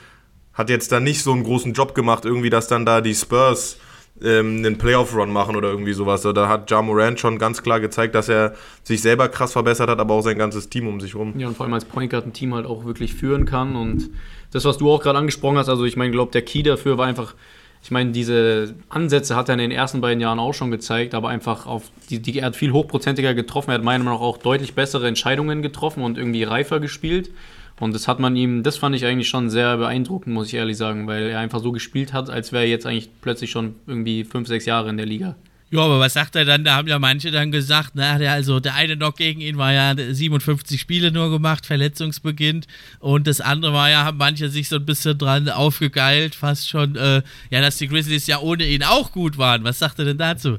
hat 0.55 0.71
jetzt 0.71 0.91
da 0.91 0.99
nicht 0.99 1.23
so 1.23 1.33
einen 1.33 1.45
großen 1.45 1.73
Job 1.73 1.95
gemacht, 1.95 2.25
irgendwie, 2.25 2.51
dass 2.51 2.67
dann 2.67 2.85
da 2.85 3.01
die 3.01 3.15
Spurs 3.15 3.79
ähm, 4.23 4.59
einen 4.59 4.79
Playoff-Run 4.79 5.31
machen 5.31 5.57
oder 5.57 5.69
irgendwie 5.69 5.93
sowas. 5.93 6.23
Da 6.23 6.49
hat 6.49 6.71
Ja 6.71 6.83
Morant 6.83 7.21
schon 7.21 7.39
ganz 7.39 7.63
klar 7.63 7.81
gezeigt, 7.81 8.15
dass 8.15 8.29
er 8.29 8.55
sich 8.83 9.01
selber 9.01 9.29
krass 9.29 9.53
verbessert 9.53 9.89
hat, 9.89 9.99
aber 9.99 10.15
auch 10.15 10.23
sein 10.23 10.39
ganzes 10.39 10.69
Team 10.69 10.89
um 10.89 11.01
sich 11.01 11.15
rum. 11.15 11.35
Ja, 11.39 11.49
und 11.49 11.57
vor 11.57 11.65
allem 11.65 11.75
als 11.75 11.85
Point 11.85 12.11
Guard 12.11 12.27
ein 12.27 12.33
Team 12.33 12.55
halt 12.55 12.67
auch 12.67 12.85
wirklich 12.85 13.15
führen 13.15 13.45
kann. 13.45 13.77
Und 13.77 14.11
das, 14.53 14.65
was 14.65 14.79
du 14.79 14.91
auch 14.91 15.03
gerade 15.03 15.19
angesprochen 15.19 15.59
hast, 15.59 15.69
also 15.69 15.85
ich 15.85 15.97
meine, 15.97 16.11
glaube 16.11 16.33
der 16.33 16.43
Key 16.43 16.63
dafür 16.63 16.99
war 16.99 17.07
einfach, 17.07 17.35
ich 17.83 17.91
meine, 17.91 18.11
diese 18.11 18.75
Ansätze 18.89 19.37
hat 19.37 19.49
er 19.49 19.55
in 19.55 19.61
den 19.61 19.71
ersten 19.71 20.01
beiden 20.01 20.21
Jahren 20.21 20.39
auch 20.39 20.55
schon 20.55 20.71
gezeigt, 20.71 21.15
aber 21.15 21.29
einfach 21.29 21.67
auf 21.67 21.85
die, 22.11 22.21
die 22.21 22.41
er 22.41 22.47
hat 22.47 22.57
viel 22.57 22.73
hochprozentiger 22.73 23.35
getroffen, 23.35 23.71
er 23.71 23.75
hat 23.75 23.85
meiner 23.85 24.03
Meinung 24.03 24.19
nach 24.19 24.27
auch 24.27 24.39
deutlich 24.39 24.75
bessere 24.75 25.07
Entscheidungen 25.07 25.63
getroffen 25.63 26.03
und 26.03 26.19
irgendwie 26.19 26.43
reifer 26.43 26.81
gespielt. 26.81 27.31
Und 27.81 27.95
das 27.95 28.09
hat 28.09 28.19
man 28.19 28.35
ihm, 28.37 28.63
das 28.63 28.77
fand 28.77 28.97
ich 28.97 29.05
eigentlich 29.05 29.29
schon 29.29 29.51
sehr 29.51 29.77
beeindruckend, 29.77 30.35
muss 30.35 30.49
ich 30.49 30.55
ehrlich 30.55 30.77
sagen, 30.77 31.07
weil 31.07 31.29
er 31.29 31.39
einfach 31.39 31.61
so 31.61 31.73
gespielt 31.73 32.13
hat, 32.13 32.31
als 32.31 32.53
wäre 32.53 32.65
er 32.65 32.71
jetzt 32.71 32.87
eigentlich 32.87 33.11
plötzlich 33.21 33.51
schon 33.51 33.77
irgendwie 33.87 34.25
fünf, 34.25 34.49
sechs 34.49 34.67
Jahre 34.67 34.91
in 34.91 34.97
der 34.97 35.07
Liga. 35.07 35.37
Ja, 35.71 35.81
aber 35.81 36.01
was 36.01 36.15
sagt 36.15 36.35
er 36.35 36.47
dann? 36.47 36.65
Da 36.65 36.77
haben 36.77 36.89
ja 36.89 36.99
manche 36.99 37.31
dann 37.31 37.53
gesagt, 37.53 37.91
na, 37.93 38.17
der, 38.17 38.33
also 38.33 38.59
der 38.59 38.75
eine 38.75 38.97
Knock 38.97 39.19
gegen 39.19 39.43
ihn 39.43 39.59
war 39.59 39.73
ja 39.73 39.95
57 39.95 40.81
Spiele 40.81 41.13
nur 41.13 41.31
gemacht, 41.31 41.67
Verletzungsbeginn. 41.67 42.65
Und 43.01 43.27
das 43.27 43.43
andere 43.43 43.75
war 43.75 43.91
ja, 43.91 44.05
haben 44.05 44.17
manche 44.17 44.49
sich 44.49 44.71
so 44.71 44.77
ein 44.77 44.87
bisschen 44.87 45.19
dran 45.19 45.51
aufgegeilt, 45.51 46.35
fast 46.35 46.71
schon, 46.71 46.97
äh, 46.97 47.23
ja, 47.51 47.61
dass 47.61 47.77
die 47.77 47.89
Grizzlies 47.89 48.27
ja 48.27 48.39
ohne 48.39 48.67
ihn 48.67 48.83
auch 48.83 49.13
gut 49.13 49.37
waren. 49.37 49.63
Was 49.63 49.79
sagt 49.79 49.99
er 49.99 50.07
denn 50.07 50.17
dazu? 50.17 50.59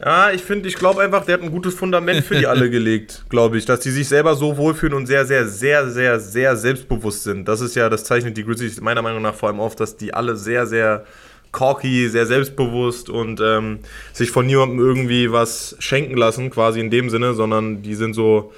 Ja, 0.00 0.32
ich 0.32 0.42
finde, 0.42 0.68
ich 0.68 0.74
glaube 0.74 1.02
einfach, 1.02 1.24
der 1.24 1.34
hat 1.34 1.42
ein 1.42 1.50
gutes 1.50 1.74
Fundament 1.74 2.24
für 2.24 2.34
die 2.34 2.46
alle 2.46 2.68
gelegt, 2.70 3.24
glaube 3.28 3.58
ich, 3.58 3.64
dass 3.64 3.80
die 3.80 3.90
sich 3.90 4.08
selber 4.08 4.34
so 4.34 4.56
wohlfühlen 4.56 4.94
und 4.94 5.06
sehr, 5.06 5.24
sehr, 5.24 5.46
sehr, 5.46 5.88
sehr, 5.88 6.18
sehr 6.18 6.56
selbstbewusst 6.56 7.22
sind. 7.22 7.46
Das 7.46 7.60
ist 7.60 7.76
ja, 7.76 7.88
das 7.88 8.04
zeichnet 8.04 8.36
die 8.36 8.44
Grizzlies 8.44 8.80
meiner 8.80 9.02
Meinung 9.02 9.22
nach 9.22 9.34
vor 9.34 9.48
allem 9.48 9.60
auf, 9.60 9.76
dass 9.76 9.96
die 9.96 10.12
alle 10.12 10.36
sehr, 10.36 10.66
sehr 10.66 11.04
cocky, 11.52 12.08
sehr 12.08 12.26
selbstbewusst 12.26 13.08
und 13.08 13.40
ähm, 13.40 13.78
sich 14.12 14.30
von 14.30 14.46
niemandem 14.46 14.80
irgendwie 14.80 15.30
was 15.30 15.76
schenken 15.78 16.16
lassen, 16.16 16.50
quasi 16.50 16.80
in 16.80 16.90
dem 16.90 17.08
Sinne, 17.10 17.34
sondern 17.34 17.82
die 17.82 17.94
sind 17.94 18.14
so 18.14 18.52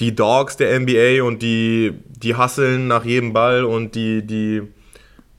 die 0.00 0.14
Dogs 0.14 0.56
der 0.56 0.78
NBA 0.80 1.22
und 1.22 1.42
die, 1.42 1.92
die 2.06 2.34
hasseln 2.34 2.88
nach 2.88 3.04
jedem 3.04 3.32
Ball 3.32 3.64
und 3.64 3.94
die, 3.94 4.22
die, 4.26 4.62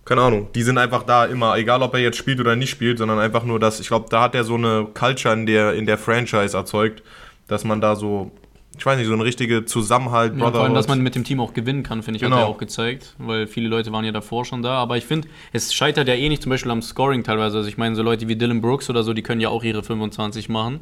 keine 0.10 0.22
Ahnung, 0.22 0.48
die 0.56 0.64
sind 0.64 0.80
einfach 0.80 1.04
da 1.04 1.26
immer, 1.26 1.56
egal 1.56 1.84
ob 1.84 1.94
er 1.94 2.00
jetzt 2.00 2.18
spielt 2.18 2.40
oder 2.40 2.56
nicht 2.56 2.72
spielt, 2.72 2.98
sondern 2.98 3.20
einfach 3.20 3.44
nur 3.44 3.60
das, 3.60 3.80
ich 3.80 3.90
glaube, 3.90 4.08
da 4.10 4.24
hat 4.24 4.34
er 4.34 4.44
so 4.44 4.56
eine 4.56 4.88
Culture 4.96 5.36
in 5.36 5.46
der, 5.46 5.76
in 5.76 5.86
der 5.86 6.00
Franchise 6.00 6.58
erzeugt, 6.58 7.04
dass 7.48 7.64
man 7.64 7.80
da 7.80 7.96
so 7.96 8.32
ich 8.76 8.86
weiß 8.86 8.98
nicht, 8.98 9.08
so 9.08 9.14
eine 9.14 9.26
richtige 9.26 9.66
Zusammenhalt, 9.66 10.38
ja, 10.38 10.52
Vor 10.52 10.62
allem, 10.62 10.74
dass 10.74 10.88
man 10.88 11.02
mit 11.02 11.14
dem 11.14 11.26
Team 11.26 11.42
auch 11.42 11.54
gewinnen 11.54 11.84
kann, 11.84 12.02
finde 12.02 12.16
ich, 12.16 12.24
genau. 12.24 12.38
hat 12.38 12.44
er 12.44 12.48
auch 12.48 12.58
gezeigt, 12.58 13.14
weil 13.18 13.46
viele 13.46 13.68
Leute 13.68 13.92
waren 13.92 14.06
ja 14.06 14.14
davor 14.14 14.46
schon 14.46 14.62
da. 14.62 14.76
Aber 14.76 14.96
ich 14.96 15.06
finde, 15.06 15.28
es 15.52 15.74
scheitert 15.74 16.08
ja 16.08 16.14
eh 16.14 16.30
nicht 16.30 16.42
zum 16.42 16.50
Beispiel 16.50 16.72
am 16.72 16.82
Scoring 16.82 17.26
teilweise. 17.26 17.58
Also 17.58 17.68
ich 17.68 17.78
meine, 17.78 17.96
so 17.98 18.04
Leute 18.04 18.30
wie 18.30 18.38
Dylan 18.38 18.62
Brooks 18.62 18.90
oder 18.90 19.04
so, 19.04 19.12
die 19.12 19.22
können 19.22 19.42
ja 19.42 19.50
auch 19.50 19.66
ihre 19.66 19.84
25 19.84 20.48
machen. 20.48 20.80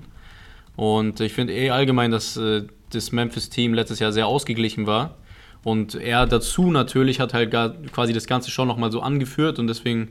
Und 0.75 1.21
ich 1.21 1.33
finde 1.33 1.53
eh 1.53 1.71
allgemein, 1.71 2.11
dass 2.11 2.37
äh, 2.37 2.65
das 2.91 3.11
Memphis-Team 3.11 3.73
letztes 3.73 3.97
Jahr 3.97 4.11
sehr 4.11 4.27
ausgeglichen 4.27 4.85
war. 4.85 5.15
Und 5.63 5.95
er 5.95 6.25
dazu 6.25 6.71
natürlich 6.71 7.19
hat 7.19 7.33
halt 7.33 7.51
gar, 7.51 7.69
quasi 7.91 8.13
das 8.13 8.27
Ganze 8.27 8.51
schon 8.51 8.67
nochmal 8.67 8.91
so 8.91 9.01
angeführt. 9.01 9.59
Und 9.59 9.67
deswegen, 9.67 10.09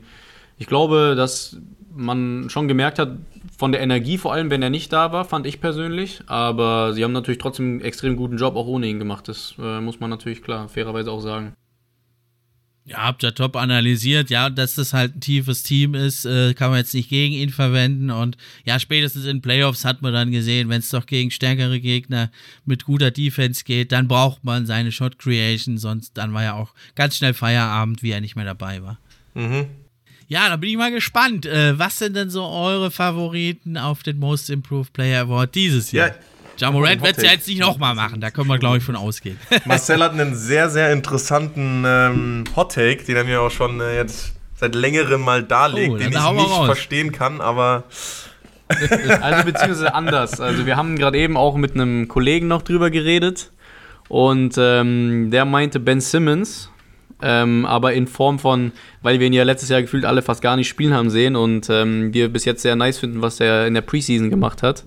ich 0.57 0.67
glaube, 0.67 1.15
dass 1.15 1.57
man 1.95 2.49
schon 2.49 2.67
gemerkt 2.67 2.99
hat, 2.99 3.17
von 3.57 3.71
der 3.71 3.81
Energie, 3.81 4.17
vor 4.17 4.33
allem 4.33 4.51
wenn 4.51 4.61
er 4.61 4.69
nicht 4.69 4.93
da 4.93 5.11
war, 5.11 5.25
fand 5.25 5.47
ich 5.47 5.59
persönlich. 5.59 6.21
Aber 6.27 6.93
sie 6.93 7.03
haben 7.03 7.13
natürlich 7.13 7.39
trotzdem 7.39 7.65
einen 7.65 7.81
extrem 7.81 8.15
guten 8.15 8.37
Job 8.37 8.55
auch 8.55 8.67
ohne 8.67 8.87
ihn 8.87 8.99
gemacht. 8.99 9.27
Das 9.27 9.55
äh, 9.59 9.81
muss 9.81 9.99
man 9.99 10.09
natürlich 10.09 10.43
klar, 10.43 10.69
fairerweise 10.69 11.11
auch 11.11 11.21
sagen. 11.21 11.53
Ja, 12.89 12.99
habt 12.99 13.21
ihr 13.21 13.35
top 13.35 13.57
analysiert. 13.57 14.29
Ja, 14.29 14.49
dass 14.49 14.75
das 14.75 14.93
halt 14.93 15.17
ein 15.17 15.19
tiefes 15.19 15.61
Team 15.61 15.93
ist, 15.93 16.25
äh, 16.25 16.53
kann 16.53 16.69
man 16.69 16.79
jetzt 16.79 16.93
nicht 16.93 17.09
gegen 17.09 17.33
ihn 17.33 17.49
verwenden. 17.49 18.11
Und 18.11 18.37
ja, 18.63 18.79
spätestens 18.79 19.25
in 19.25 19.41
Playoffs 19.41 19.83
hat 19.83 20.01
man 20.01 20.13
dann 20.13 20.31
gesehen, 20.31 20.69
wenn 20.69 20.79
es 20.79 20.89
doch 20.89 21.05
gegen 21.05 21.29
stärkere 21.29 21.81
Gegner 21.81 22.31
mit 22.65 22.85
guter 22.85 23.11
Defense 23.11 23.65
geht, 23.65 23.91
dann 23.91 24.07
braucht 24.07 24.45
man 24.45 24.65
seine 24.65 24.93
Shot 24.93 25.19
Creation. 25.19 25.77
Sonst 25.77 26.17
dann 26.17 26.33
war 26.33 26.43
ja 26.43 26.53
auch 26.53 26.73
ganz 26.95 27.17
schnell 27.17 27.33
Feierabend, 27.33 28.03
wie 28.03 28.11
er 28.11 28.21
nicht 28.21 28.37
mehr 28.37 28.45
dabei 28.45 28.81
war. 28.81 28.97
Mhm. 29.33 29.65
Ja, 30.29 30.47
da 30.47 30.55
bin 30.55 30.69
ich 30.69 30.77
mal 30.77 30.91
gespannt. 30.91 31.45
Äh, 31.45 31.77
was 31.77 31.99
sind 31.99 32.15
denn 32.15 32.29
so 32.29 32.45
eure 32.45 32.89
Favoriten 32.89 33.75
auf 33.77 34.01
den 34.01 34.17
Most 34.17 34.49
Improved 34.49 34.93
Player 34.93 35.23
Award 35.23 35.55
dieses 35.55 35.91
Jahr? 35.91 36.09
Ja. 36.09 36.15
Jamorant 36.57 37.01
wird 37.01 37.17
es 37.17 37.23
ja 37.23 37.31
jetzt 37.31 37.47
nicht 37.47 37.59
nochmal 37.59 37.95
machen, 37.95 38.21
da 38.21 38.31
können 38.31 38.47
wir, 38.47 38.57
glaube 38.57 38.77
ich, 38.77 38.83
von 38.83 38.95
ausgehen. 38.95 39.37
Marcel 39.65 40.01
hat 40.03 40.11
einen 40.11 40.35
sehr, 40.35 40.69
sehr 40.69 40.91
interessanten 40.91 41.83
ähm, 41.85 42.43
Hot 42.55 42.73
Take, 42.73 43.03
den 43.03 43.15
er 43.15 43.23
mir 43.23 43.41
auch 43.41 43.51
schon 43.51 43.79
äh, 43.79 43.95
jetzt 43.95 44.33
seit 44.55 44.75
längerem 44.75 45.21
mal 45.21 45.43
darlegt, 45.43 45.91
oh, 45.91 45.97
den 45.97 46.09
ich 46.09 46.13
nicht 46.13 46.23
raus. 46.23 46.65
verstehen 46.65 47.11
kann, 47.11 47.41
aber. 47.41 47.83
also 49.21 49.45
beziehungsweise 49.45 49.93
anders. 49.93 50.41
Also 50.41 50.65
wir 50.65 50.75
haben 50.75 50.97
gerade 50.97 51.17
eben 51.17 51.37
auch 51.37 51.55
mit 51.55 51.73
einem 51.73 52.07
Kollegen 52.07 52.47
noch 52.47 52.63
drüber 52.63 52.89
geredet 52.89 53.51
und 54.09 54.55
ähm, 54.57 55.29
der 55.31 55.45
meinte 55.45 55.79
Ben 55.79 56.01
Simmons 56.01 56.69
ähm, 57.21 57.65
aber 57.65 57.93
in 57.93 58.07
Form 58.07 58.39
von, 58.39 58.71
weil 59.01 59.19
wir 59.19 59.27
ihn 59.27 59.33
ja 59.33 59.43
letztes 59.43 59.69
Jahr 59.69 59.81
gefühlt 59.81 60.05
alle 60.05 60.21
fast 60.21 60.41
gar 60.41 60.55
nicht 60.55 60.67
spielen 60.67 60.93
haben 60.93 61.09
sehen 61.09 61.35
und 61.35 61.69
ähm, 61.69 62.13
wir 62.13 62.31
bis 62.31 62.45
jetzt 62.45 62.61
sehr 62.61 62.75
nice 62.75 62.99
finden, 62.99 63.21
was 63.21 63.39
er 63.39 63.65
in 63.67 63.73
der 63.73 63.81
Preseason 63.81 64.29
gemacht 64.29 64.61
hat. 64.61 64.83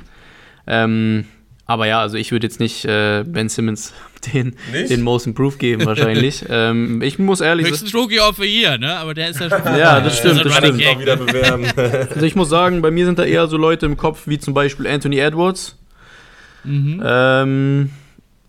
Ähm, 0.67 1.25
aber 1.71 1.87
ja, 1.87 2.01
also 2.01 2.17
ich 2.17 2.33
würde 2.33 2.49
jetzt 2.49 2.59
nicht 2.59 2.85
äh, 2.85 3.23
Ben 3.25 3.49
Simmons 3.49 3.93
den, 4.35 4.57
den 4.73 5.03
Most 5.03 5.29
Improved 5.29 5.61
geben 5.61 5.87
wahrscheinlich. 5.87 6.45
ähm, 6.51 7.01
ich 7.01 7.21
muss 7.21 7.41
ehrlich 7.41 7.67
sagen. 7.67 7.75
Höchstens 7.75 7.95
Rookie 7.95 8.19
of 8.19 8.39
the 8.39 8.45
Year, 8.45 8.77
ne? 8.77 8.97
Aber 8.97 9.15
der 9.15 9.29
ist 9.29 9.39
ja 9.39 9.49
schon. 9.49 9.65
ja, 9.79 10.01
das 10.01 10.19
stimmt. 10.19 10.45
Das 10.45 10.57
stimmt. 10.57 10.85
Auch 10.85 11.01
wieder 11.01 11.17
bewerben. 11.17 11.67
also 11.77 12.27
ich 12.27 12.35
muss 12.35 12.49
sagen, 12.49 12.83
bei 12.83 12.91
mir 12.91 13.07
sind 13.07 13.21
da 13.21 13.25
eher 13.25 13.47
so 13.47 13.57
Leute 13.57 13.87
im 13.87 13.97
Kopf 13.97 14.27
wie 14.27 14.41
zum 14.41 14.53
Beispiel 14.53 14.89
Anthony 14.89 15.21
Edwards. 15.21 15.79
Mhm. 16.65 17.01
Ähm, 17.07 17.91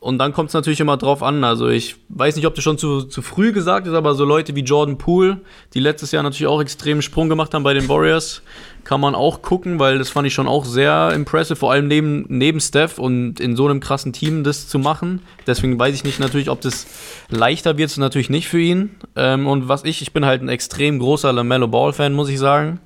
und 0.01 0.17
dann 0.17 0.33
kommt 0.33 0.49
es 0.49 0.55
natürlich 0.55 0.79
immer 0.79 0.97
drauf 0.97 1.21
an. 1.21 1.43
Also 1.43 1.69
ich 1.69 1.95
weiß 2.09 2.35
nicht, 2.35 2.47
ob 2.47 2.55
das 2.55 2.63
schon 2.63 2.79
zu, 2.79 3.03
zu 3.03 3.21
früh 3.21 3.51
gesagt 3.51 3.85
ist, 3.85 3.93
aber 3.93 4.15
so 4.15 4.25
Leute 4.25 4.55
wie 4.55 4.61
Jordan 4.61 4.97
Poole, 4.97 5.41
die 5.75 5.79
letztes 5.79 6.11
Jahr 6.11 6.23
natürlich 6.23 6.47
auch 6.47 6.59
extremen 6.59 7.03
Sprung 7.03 7.29
gemacht 7.29 7.53
haben 7.53 7.61
bei 7.61 7.75
den 7.75 7.87
Warriors, 7.87 8.41
kann 8.83 8.99
man 8.99 9.13
auch 9.13 9.43
gucken, 9.43 9.77
weil 9.77 9.99
das 9.99 10.09
fand 10.09 10.25
ich 10.25 10.33
schon 10.33 10.47
auch 10.47 10.65
sehr 10.65 11.11
impressive, 11.13 11.55
vor 11.55 11.71
allem 11.71 11.87
neben, 11.87 12.25
neben 12.29 12.59
Steph 12.59 12.97
und 12.97 13.39
in 13.39 13.55
so 13.55 13.67
einem 13.67 13.79
krassen 13.79 14.11
Team 14.11 14.43
das 14.43 14.67
zu 14.67 14.79
machen. 14.79 15.21
Deswegen 15.45 15.77
weiß 15.77 15.93
ich 15.93 16.03
nicht 16.03 16.19
natürlich, 16.19 16.49
ob 16.49 16.61
das 16.61 16.87
leichter 17.29 17.77
wird, 17.77 17.95
natürlich 17.99 18.31
nicht 18.31 18.47
für 18.47 18.59
ihn. 18.59 18.95
Ähm, 19.15 19.45
und 19.45 19.67
was 19.67 19.83
ich, 19.83 20.01
ich 20.01 20.13
bin 20.13 20.25
halt 20.25 20.41
ein 20.41 20.49
extrem 20.49 20.97
großer 20.97 21.31
LaMelo 21.31 21.67
Ball-Fan, 21.67 22.13
muss 22.13 22.29
ich 22.29 22.39
sagen. 22.39 22.79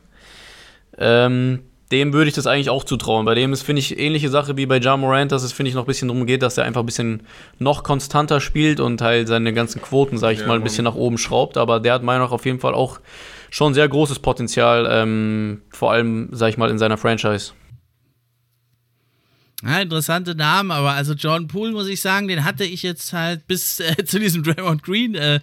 Ähm, 0.98 1.62
dem 1.96 2.12
würde 2.12 2.28
ich 2.28 2.36
das 2.36 2.46
eigentlich 2.46 2.70
auch 2.70 2.84
zutrauen. 2.84 3.26
Bei 3.26 3.36
dem 3.36 3.54
ist, 3.54 3.64
finde 3.64 3.80
ich, 3.80 3.98
ähnliche 3.98 4.30
Sache 4.30 4.58
wie 4.58 4.66
bei 4.66 4.80
Ja 4.80 4.98
Morant, 4.98 5.32
dass 5.32 5.44
es, 5.44 5.54
finde 5.54 5.70
ich, 5.70 5.76
noch 5.76 5.84
ein 5.84 5.88
bisschen 5.88 6.10
darum 6.10 6.26
geht, 6.26 6.42
dass 6.42 6.58
er 6.58 6.66
einfach 6.66 6.82
ein 6.82 6.86
bisschen 6.86 7.24
noch 7.58 7.84
konstanter 7.84 8.42
spielt 8.42 8.82
und 8.82 9.02
halt 9.02 9.30
seine 9.30 9.54
ganzen 9.54 9.82
Quoten, 9.82 10.18
sage 10.18 10.34
ich 10.34 10.42
ja, 10.42 10.48
mal, 10.48 10.58
ein 10.58 10.64
bisschen 10.64 10.84
nach 10.84 10.96
oben 10.96 11.18
schraubt. 11.18 11.56
Aber 11.56 11.80
der 11.80 11.94
hat 11.94 12.04
meiner 12.04 12.20
Meinung 12.20 12.28
nach 12.28 12.34
auf 12.34 12.46
jeden 12.46 12.60
Fall 12.60 12.74
auch 12.74 13.00
schon 13.50 13.74
sehr 13.74 13.88
großes 13.88 14.20
Potenzial, 14.20 14.88
ähm, 14.90 15.62
vor 15.70 15.92
allem, 15.92 16.30
sage 16.32 16.50
ich 16.50 16.58
mal, 16.58 16.70
in 16.70 16.78
seiner 16.78 16.98
Franchise. 16.98 17.54
Ja, 19.66 19.80
interessante 19.80 20.36
Namen, 20.36 20.70
aber 20.70 20.92
also 20.92 21.14
John 21.14 21.48
Poole, 21.48 21.72
muss 21.72 21.88
ich 21.88 22.00
sagen, 22.00 22.28
den 22.28 22.44
hatte 22.44 22.66
ich 22.66 22.84
jetzt 22.84 23.14
halt 23.14 23.48
bis 23.48 23.80
äh, 23.80 23.96
zu 24.06 24.20
diesem 24.20 24.44
Draymond 24.44 24.84
Green 24.84 25.16
äh, 25.16 25.40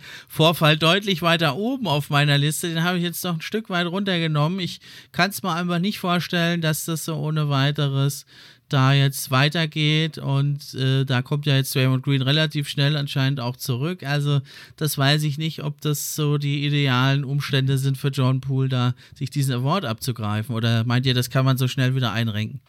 deutlich 0.79 1.23
weiter 1.23 1.57
oben 1.57 1.89
auf 1.89 2.09
meiner 2.09 2.39
Liste. 2.39 2.69
Den 2.69 2.85
habe 2.85 2.99
ich 2.99 3.03
jetzt 3.03 3.25
noch 3.25 3.35
ein 3.35 3.41
Stück 3.41 3.69
weit 3.69 3.89
runtergenommen. 3.89 4.61
Ich 4.61 4.81
kann 5.11 5.31
es 5.31 5.43
mir 5.43 5.53
einfach 5.53 5.81
nicht 5.81 5.99
vorstellen, 5.99 6.61
dass 6.61 6.85
das 6.85 7.05
so 7.05 7.17
ohne 7.17 7.49
weiteres 7.49 8.25
da 8.69 8.93
jetzt 8.93 9.33
weitergeht 9.33 10.19
und 10.19 10.73
äh, 10.75 11.05
da 11.05 11.21
kommt 11.21 11.45
ja 11.45 11.57
jetzt 11.57 11.75
Draymond 11.75 12.05
Green 12.05 12.23
relativ 12.23 12.69
schnell 12.69 12.97
anscheinend 12.97 13.41
auch 13.41 13.57
zurück. 13.57 14.05
Also 14.05 14.41
das 14.77 14.97
weiß 14.97 15.25
ich 15.25 15.37
nicht, 15.37 15.65
ob 15.65 15.81
das 15.81 16.15
so 16.15 16.39
die 16.39 16.65
idealen 16.65 17.25
Umstände 17.25 17.77
sind 17.77 17.99
für 17.99 18.09
John 18.09 18.41
Poole, 18.41 18.69
da 18.69 18.95
sich 19.17 19.31
diesen 19.31 19.53
Award 19.53 19.85
abzugreifen. 19.85 20.55
Oder 20.55 20.85
meint 20.85 21.07
ihr, 21.07 21.15
das 21.15 21.29
kann 21.29 21.45
man 21.45 21.59
so 21.59 21.67
schnell 21.67 21.97
wieder 21.97 22.13
einrenken? 22.13 22.61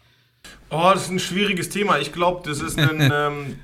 Oh, 0.70 0.90
das 0.92 1.04
ist 1.04 1.12
ein 1.12 1.20
schwieriges 1.20 1.70
Thema. 1.70 2.00
Ich 2.00 2.12
glaube, 2.12 2.50
das 2.50 2.60
ist 2.60 2.80
ein 2.80 3.00
ähm, 3.14 3.60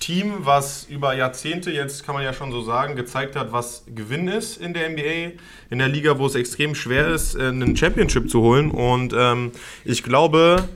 Team, 0.00 0.32
was 0.40 0.84
über 0.84 1.14
Jahrzehnte, 1.14 1.70
jetzt 1.70 2.06
kann 2.06 2.14
man 2.14 2.24
ja 2.24 2.32
schon 2.32 2.50
so 2.50 2.62
sagen, 2.62 2.96
gezeigt 2.96 3.36
hat, 3.36 3.52
was 3.52 3.84
Gewinn 3.86 4.28
ist 4.28 4.56
in 4.56 4.72
der 4.72 4.88
NBA, 4.88 5.38
in 5.68 5.78
der 5.78 5.88
Liga, 5.88 6.18
wo 6.18 6.26
es 6.26 6.34
extrem 6.34 6.74
schwer 6.74 7.08
ist, 7.08 7.34
äh, 7.34 7.48
einen 7.48 7.76
Championship 7.76 8.30
zu 8.30 8.40
holen. 8.40 8.70
Und 8.70 9.14
ähm, 9.14 9.52
ich 9.84 10.02
glaube, 10.02 10.68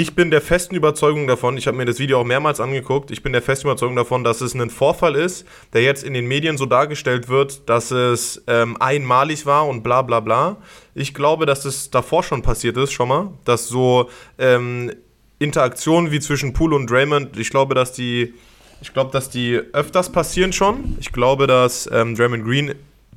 ich 0.00 0.14
bin 0.14 0.30
der 0.30 0.40
festen 0.40 0.76
Überzeugung 0.76 1.26
davon, 1.26 1.56
ich 1.56 1.66
habe 1.66 1.76
mir 1.76 1.84
das 1.84 1.98
Video 1.98 2.20
auch 2.20 2.24
mehrmals 2.24 2.60
angeguckt, 2.60 3.10
ich 3.10 3.20
bin 3.20 3.32
der 3.32 3.42
festen 3.42 3.66
Überzeugung 3.66 3.96
davon, 3.96 4.22
dass 4.22 4.40
es 4.40 4.54
ein 4.54 4.70
Vorfall 4.70 5.16
ist, 5.16 5.44
der 5.72 5.82
jetzt 5.82 6.04
in 6.04 6.14
den 6.14 6.28
Medien 6.28 6.56
so 6.56 6.66
dargestellt 6.66 7.28
wird, 7.28 7.68
dass 7.68 7.90
es 7.90 8.44
ähm, 8.46 8.76
einmalig 8.80 9.44
war 9.44 9.66
und 9.66 9.82
bla 9.82 10.02
bla 10.02 10.20
bla. 10.20 10.58
Ich 10.94 11.14
glaube, 11.14 11.46
dass 11.46 11.64
es 11.64 11.90
davor 11.90 12.22
schon 12.22 12.42
passiert 12.42 12.76
ist, 12.76 12.92
schon 12.92 13.08
mal, 13.08 13.32
dass 13.44 13.66
so 13.66 14.08
ähm, 14.38 14.92
Interaktionen 15.40 16.12
wie 16.12 16.20
zwischen 16.20 16.52
Poole 16.52 16.76
und 16.76 16.88
Draymond, 16.88 17.36
ich 17.36 17.50
glaube, 17.50 17.74
dass 17.74 17.92
die, 17.92 18.34
ich 18.80 18.92
glaube, 18.92 19.10
dass 19.10 19.30
die 19.30 19.60
öfters 19.72 20.12
passieren 20.12 20.52
schon. 20.52 20.96
Ich 21.00 21.10
glaube, 21.10 21.48
dass 21.48 21.90
ähm, 21.92 22.14
Draymond 22.14 22.44
Green, 22.44 22.74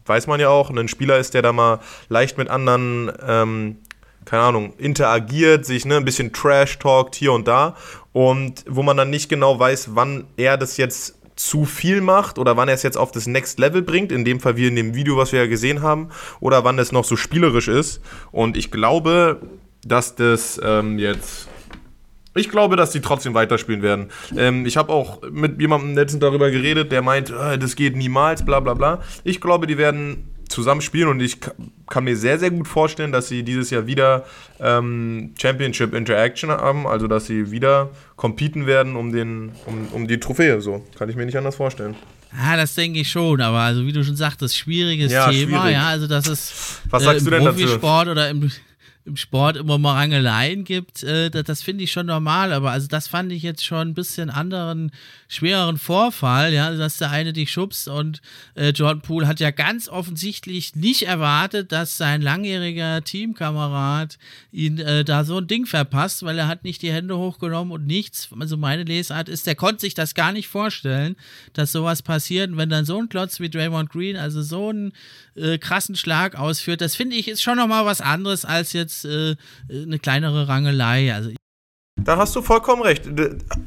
weiß 0.08 0.26
man 0.26 0.40
ja 0.40 0.50
auch, 0.50 0.72
ein 0.72 0.88
Spieler 0.88 1.20
ist, 1.20 1.36
der 1.36 1.44
da 1.44 1.54
mal 1.54 1.80
leicht 2.10 2.40
mit 2.40 2.50
anderen 2.50 3.12
ähm, 3.24 3.78
keine 4.32 4.44
Ahnung, 4.44 4.74
interagiert, 4.78 5.66
sich 5.66 5.84
ne, 5.86 5.98
ein 5.98 6.06
bisschen 6.06 6.32
Trash 6.32 6.80
talkt 6.80 7.16
hier 7.16 7.34
und 7.34 7.50
da 7.50 7.76
und 8.14 8.64
wo 8.66 8.82
man 8.82 8.96
dann 8.96 9.10
nicht 9.10 9.28
genau 9.28 9.60
weiß, 9.60 9.90
wann 9.94 10.24
er 10.38 10.56
das 10.56 10.78
jetzt 10.78 11.18
zu 11.36 11.66
viel 11.66 12.00
macht 12.00 12.40
oder 12.40 12.56
wann 12.56 12.70
er 12.70 12.76
es 12.76 12.82
jetzt 12.82 12.96
auf 12.96 13.12
das 13.12 13.28
Next 13.28 13.60
Level 13.60 13.82
bringt, 13.82 14.10
in 14.10 14.24
dem 14.24 14.40
Fall 14.40 14.56
wie 14.56 14.68
in 14.68 14.78
dem 14.78 14.96
Video, 14.96 15.18
was 15.18 15.34
wir 15.34 15.42
ja 15.42 15.48
gesehen 15.48 15.82
haben, 15.82 16.12
oder 16.40 16.64
wann 16.64 16.80
es 16.80 16.94
noch 16.94 17.04
so 17.04 17.18
spielerisch 17.18 17.68
ist. 17.68 18.00
Und 18.32 18.56
ich 18.56 18.72
glaube, 18.72 19.42
dass 19.84 20.16
das 20.16 20.62
ähm, 20.64 20.98
jetzt 20.98 21.50
ich 22.34 22.50
glaube, 22.50 22.78
dass 22.78 22.92
die 22.92 23.02
trotzdem 23.02 23.34
weiterspielen 23.34 23.82
werden. 23.82 24.12
Ähm, 24.38 24.66
ich 24.66 24.78
habe 24.78 24.94
auch 24.94 25.22
mit 25.30 25.60
jemandem 25.60 25.96
letztens 25.96 26.22
darüber 26.22 26.50
geredet, 26.52 26.90
der 26.94 27.02
meint, 27.02 27.32
äh, 27.32 27.58
das 27.58 27.76
geht 27.76 27.98
niemals, 27.98 28.46
bla 28.46 28.62
bla 28.62 28.76
bla. 28.76 29.02
Ich 29.26 29.42
glaube, 29.42 29.68
die 29.68 29.78
werden 29.78 30.30
zusammen 30.52 30.82
spielen 30.82 31.08
und 31.08 31.20
ich 31.22 31.38
kann 31.90 32.04
mir 32.04 32.16
sehr, 32.16 32.38
sehr 32.38 32.52
gut 32.52 32.68
vorstellen, 32.68 33.12
dass 33.12 33.28
sie 33.28 33.44
dieses 33.44 33.70
Jahr 33.70 33.88
wieder 33.88 34.26
ähm, 34.60 35.34
Championship 35.40 35.94
Interaction 35.94 36.52
haben, 36.52 36.86
also 36.86 37.08
dass 37.08 37.26
sie 37.26 37.52
wieder 37.52 37.90
competen 38.16 38.68
werden 38.68 38.96
um, 38.96 39.12
den, 39.12 39.52
um, 39.66 39.88
um 39.94 40.08
die 40.08 40.20
Trophäe. 40.20 40.62
So 40.62 40.86
kann 40.98 41.10
ich 41.10 41.16
mir 41.16 41.26
nicht 41.26 41.38
anders 41.38 41.56
vorstellen. 41.56 41.96
Ja, 42.38 42.56
das 42.56 42.76
denke 42.76 43.00
ich 43.00 43.10
schon, 43.10 43.42
aber 43.42 43.60
also 43.60 43.86
wie 43.86 43.92
du 43.92 44.04
schon 44.04 44.16
sagtest, 44.16 44.56
schwieriges 44.56 45.12
ja, 45.12 45.30
Thema, 45.30 45.64
schwierig. 45.64 45.74
ja, 45.74 45.88
also 45.88 46.08
das 46.08 46.28
ist 46.28 46.82
Was 46.90 47.04
sagst 47.04 47.16
äh, 47.16 47.20
im 47.20 47.26
du 47.26 47.32
denn 47.32 47.44
Profisport 47.44 48.08
dazu? 48.08 48.12
oder 48.12 48.30
im 48.30 48.52
im 49.06 49.18
Sport 49.18 49.58
immer 49.58 49.78
mal 49.78 49.96
Rangeleien 49.96 50.64
gibt, 50.64 51.04
äh, 51.04 51.30
das, 51.30 51.44
das 51.46 51.64
finde 51.64 51.84
ich 51.84 51.92
schon 51.92 52.06
normal, 52.06 52.54
aber 52.54 52.72
also 52.72 52.88
das 52.88 53.08
fand 53.08 53.32
ich 53.32 53.42
jetzt 53.44 53.66
schon 53.66 53.90
ein 53.90 53.94
bisschen 53.94 54.30
anderen, 54.30 54.92
schwereren 55.32 55.78
Vorfall, 55.78 56.54
ja, 56.54 56.72
dass 56.76 56.98
der 56.98 57.10
eine 57.10 57.34
dich 57.34 57.52
schubst 57.52 57.88
und 57.88 58.22
äh, 58.56 58.70
Jordan 58.70 59.02
Poole 59.02 59.28
hat 59.28 59.40
ja 59.40 59.52
ganz 59.52 59.90
offensichtlich 59.90 60.76
nicht 60.76 61.04
erwartet, 61.04 61.72
dass 61.72 61.98
sein 61.98 62.22
langjähriger 62.22 63.04
Teamkamerad 63.04 64.18
ihn 64.52 64.78
äh, 64.78 65.04
da 65.04 65.24
so 65.24 65.38
ein 65.38 65.48
Ding 65.48 65.66
verpasst, 65.66 66.24
weil 66.24 66.38
er 66.38 66.48
hat 66.48 66.64
nicht 66.64 66.82
die 66.82 66.92
Hände 66.92 67.18
hochgenommen 67.18 67.72
und 67.72 67.88
nichts, 67.88 68.30
also 68.40 68.58
meine 68.58 68.84
Lesart 68.84 69.30
ist, 69.30 69.48
der 69.48 69.56
konnte 69.56 69.82
sich 69.82 69.94
das 69.94 70.14
gar 70.14 70.32
nicht 70.32 70.48
vorstellen, 70.48 71.16
dass 71.54 71.72
sowas 71.72 72.04
passiert 72.04 72.52
und 72.52 72.58
wenn 72.58 72.70
dann 72.70 72.86
so 72.86 73.00
ein 73.00 73.10
Klotz 73.10 73.40
wie 73.40 73.50
Draymond 73.50 73.90
Green, 73.90 74.18
also 74.18 74.42
so 74.42 74.70
einen 74.70 74.92
äh, 75.36 75.58
krassen 75.58 75.96
Schlag 75.96 76.36
ausführt, 76.36 76.82
das 76.82 76.96
finde 76.96 77.16
ich 77.16 77.28
ist 77.28 77.42
schon 77.42 77.58
nochmal 77.58 77.86
was 77.86 78.02
anderes 78.02 78.46
als 78.46 78.74
jetzt 78.74 78.82
jetzt 78.82 79.06
äh, 79.06 79.36
eine 79.70 80.00
kleinere 80.00 80.48
Rangelei. 80.48 81.14
Also 81.14 81.32
Da 82.04 82.18
hast 82.18 82.36
du 82.36 82.42
vollkommen 82.42 82.82
recht. 82.82 83.04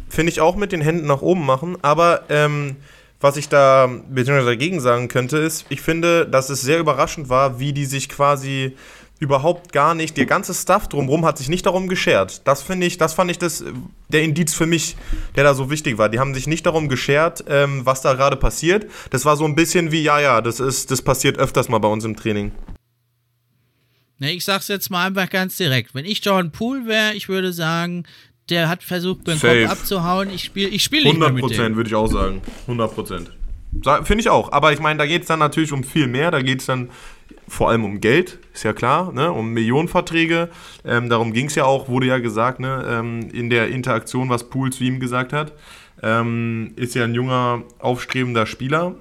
Finde 0.09 0.33
ich 0.33 0.41
auch 0.41 0.57
mit 0.57 0.73
den 0.73 0.81
Händen 0.81 1.07
nach 1.07 1.23
oben 1.23 1.47
machen. 1.47 1.77
Aber 1.83 2.23
ähm, 2.29 2.77
was 3.21 3.37
ich 3.37 3.49
da 3.49 3.89
beziehungsweise 4.09 4.49
dagegen 4.49 4.81
sagen 4.81 5.09
könnte, 5.09 5.39
ist, 5.39 5.67
ich 5.69 5.81
finde, 5.81 6.27
dass 6.27 6.51
es 6.51 6.63
sehr 6.63 6.79
überraschend 6.79 7.29
war, 7.29 7.61
wie 7.61 7.73
die 7.73 7.87
sich 7.87 8.09
quasi 8.09 8.77
überhaupt 9.21 9.73
gar 9.73 9.95
nicht, 9.95 10.17
der 10.17 10.27
ganze 10.27 10.53
Stuff 10.53 10.89
drumherum 10.89 11.25
hat 11.25 11.39
sich 11.39 11.49
nicht 11.49 11.65
darum 11.65 11.89
geschert. 11.89 12.47
Das 12.47 12.63
finde 12.63 12.87
ich, 12.87 12.99
das 12.99 13.15
fand 13.15 13.31
ich 13.31 13.39
das, 13.39 13.65
der 14.09 14.23
Indiz 14.23 14.53
für 14.53 14.67
mich, 14.67 14.97
der 15.37 15.45
da 15.45 15.55
so 15.55 15.71
wichtig 15.71 15.97
war. 15.97 16.09
Die 16.09 16.19
haben 16.19 16.35
sich 16.35 16.49
nicht 16.49 16.67
darum 16.67 16.89
geschert, 16.89 17.45
ähm, 17.49 17.87
was 17.87 18.03
da 18.03 18.15
gerade 18.15 18.37
passiert. 18.37 18.87
Das 19.11 19.25
war 19.25 19.37
so 19.37 19.45
ein 19.45 19.55
bisschen 19.55 19.93
wie, 19.93 20.03
ja, 20.03 20.19
ja, 20.19 20.41
das 20.41 20.59
ist, 20.59 20.91
das 20.91 21.01
passiert 21.01 21.39
öfters 21.39 21.69
mal 21.69 21.79
bei 21.79 21.89
uns 21.89 22.05
im 22.05 22.17
Training. 22.17 22.51
Ne, 24.19 24.33
ich 24.33 24.45
sag's 24.45 24.69
jetzt 24.69 24.91
mal 24.91 25.07
einfach 25.07 25.29
ganz 25.29 25.57
direkt. 25.57 25.95
Wenn 25.95 26.05
ich 26.05 26.25
Jordan 26.25 26.53
Poole 26.53 26.87
wäre, 26.87 27.15
ich 27.15 27.29
würde 27.29 27.53
sagen, 27.53 28.05
der 28.49 28.69
hat 28.69 28.83
versucht, 28.83 29.25
beim 29.25 29.41
Kopf 29.41 29.69
abzuhauen. 29.69 30.31
Ich 30.31 30.45
spiele 30.45 30.69
ich 30.69 30.85
spiel 30.85 31.01
nicht 31.01 31.09
100 31.09 31.33
mehr 31.33 31.43
mit 31.43 31.59
dem. 31.59 31.77
würde 31.77 31.89
ich 31.89 31.95
auch 31.95 32.07
sagen. 32.07 32.43
100 32.63 32.95
Prozent. 32.95 33.31
Finde 34.05 34.21
ich 34.21 34.31
auch. 34.31 34.53
Aber 34.53 34.73
ich 34.73 34.79
meine, 34.79 34.99
da 34.99 35.07
geht 35.07 35.23
es 35.23 35.29
dann 35.29 35.41
natürlich 35.41 35.73
um 35.73 35.83
viel 35.83 36.07
mehr. 36.07 36.31
Da 36.31 36.43
geht 36.43 36.61
es 36.61 36.67
dann 36.67 36.91
vor 37.49 37.71
allem 37.71 37.85
um 37.85 38.01
Geld, 38.01 38.39
ist 38.53 38.63
ja 38.65 38.73
klar, 38.73 39.13
ne? 39.13 39.31
um 39.33 39.51
Millionenverträge. 39.51 40.49
Ähm, 40.85 41.09
darum 41.09 41.33
ging 41.33 41.47
es 41.47 41.55
ja 41.55 41.65
auch, 41.65 41.89
wurde 41.89 42.07
ja 42.07 42.19
gesagt, 42.19 42.61
ne? 42.61 42.85
Ähm, 42.89 43.29
in 43.33 43.51
der 43.51 43.69
Interaktion, 43.69 44.31
was 44.31 44.49
Pool 44.49 44.73
zu 44.73 44.85
ihm 44.85 45.01
gesagt 45.01 45.33
hat. 45.33 45.53
Ähm, 46.03 46.73
ist 46.77 46.95
ja 46.95 47.05
ein 47.05 47.15
junger, 47.15 47.63
aufstrebender 47.79 48.47
Spieler. 48.47 48.95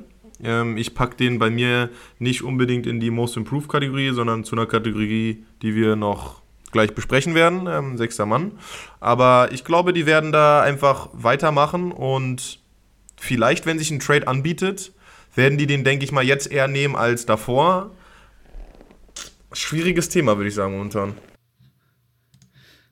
Ähm, 0.43 0.77
ich 0.77 0.93
packe 0.95 1.15
den 1.15 1.39
bei 1.39 1.49
mir 1.49 1.89
nicht 2.19 2.43
unbedingt 2.43 2.85
in 2.85 2.99
die 2.99 3.11
Most 3.11 3.37
Improved 3.37 3.69
Kategorie, 3.69 4.11
sondern 4.11 4.43
zu 4.43 4.55
einer 4.55 4.65
Kategorie, 4.65 5.45
die 5.61 5.75
wir 5.75 5.95
noch 5.95 6.41
gleich 6.71 6.93
besprechen 6.93 7.35
werden, 7.35 7.67
ähm, 7.67 7.97
sechster 7.97 8.25
Mann. 8.25 8.53
Aber 8.99 9.49
ich 9.51 9.63
glaube, 9.63 9.93
die 9.93 10.05
werden 10.05 10.31
da 10.31 10.61
einfach 10.61 11.09
weitermachen 11.13 11.91
und 11.91 12.59
vielleicht, 13.17 13.65
wenn 13.65 13.79
sich 13.79 13.91
ein 13.91 13.99
Trade 13.99 14.27
anbietet, 14.27 14.91
werden 15.35 15.57
die 15.57 15.67
den, 15.67 15.83
denke 15.83 16.03
ich 16.03 16.11
mal, 16.11 16.23
jetzt 16.23 16.51
eher 16.51 16.67
nehmen 16.67 16.95
als 16.95 17.25
davor. 17.25 17.91
Schwieriges 19.51 20.09
Thema, 20.09 20.37
würde 20.37 20.49
ich 20.49 20.55
sagen, 20.55 20.73
momentan. 20.73 21.15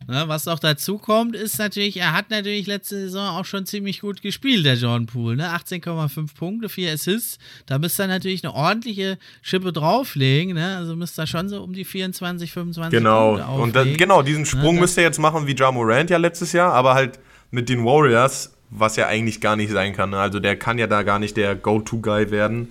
Ne, 0.07 0.23
was 0.27 0.47
auch 0.47 0.59
dazu 0.59 0.97
kommt, 0.97 1.35
ist 1.35 1.59
natürlich, 1.59 1.97
er 1.97 2.13
hat 2.13 2.31
natürlich 2.31 2.65
letzte 2.65 2.95
Saison 3.01 3.37
auch 3.37 3.45
schon 3.45 3.65
ziemlich 3.65 4.01
gut 4.01 4.21
gespielt, 4.21 4.65
der 4.65 4.73
John 4.73 5.05
Poole. 5.05 5.37
Ne? 5.37 5.55
18,5 5.55 6.35
Punkte, 6.35 6.69
4 6.69 6.93
Assists. 6.93 7.37
Da 7.67 7.77
müsste 7.77 8.03
er 8.03 8.07
natürlich 8.07 8.43
eine 8.43 8.53
ordentliche 8.53 9.17
Schippe 9.41 9.71
drauflegen. 9.71 10.55
Ne? 10.55 10.77
Also 10.77 10.95
müsste 10.95 11.21
er 11.21 11.27
schon 11.27 11.49
so 11.49 11.61
um 11.61 11.73
die 11.73 11.85
24, 11.85 12.51
25 12.51 12.97
genau. 12.97 13.29
Punkte 13.29 13.47
auflegen. 13.47 13.63
Und 13.63 13.75
dann, 13.75 13.97
genau, 13.97 14.21
diesen 14.23 14.41
ne, 14.41 14.47
Sprung 14.47 14.79
müsste 14.79 15.01
er 15.01 15.07
jetzt 15.07 15.19
machen 15.19 15.45
wie 15.45 15.55
Ja 15.55 15.71
Morant 15.71 16.09
ja 16.09 16.17
letztes 16.17 16.51
Jahr, 16.51 16.73
aber 16.73 16.95
halt 16.95 17.19
mit 17.51 17.69
den 17.69 17.85
Warriors, 17.85 18.53
was 18.69 18.95
ja 18.95 19.07
eigentlich 19.07 19.39
gar 19.39 19.55
nicht 19.55 19.71
sein 19.71 19.93
kann. 19.93 20.09
Ne? 20.09 20.19
Also 20.19 20.39
der 20.39 20.55
kann 20.57 20.79
ja 20.79 20.87
da 20.87 21.03
gar 21.03 21.19
nicht 21.19 21.37
der 21.37 21.55
Go-To-Guy 21.55 22.31
werden. 22.31 22.69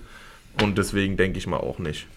Und 0.61 0.77
deswegen 0.77 1.15
denke 1.15 1.37
ich 1.37 1.47
mal 1.47 1.57
auch 1.57 1.79
nicht. 1.79 2.07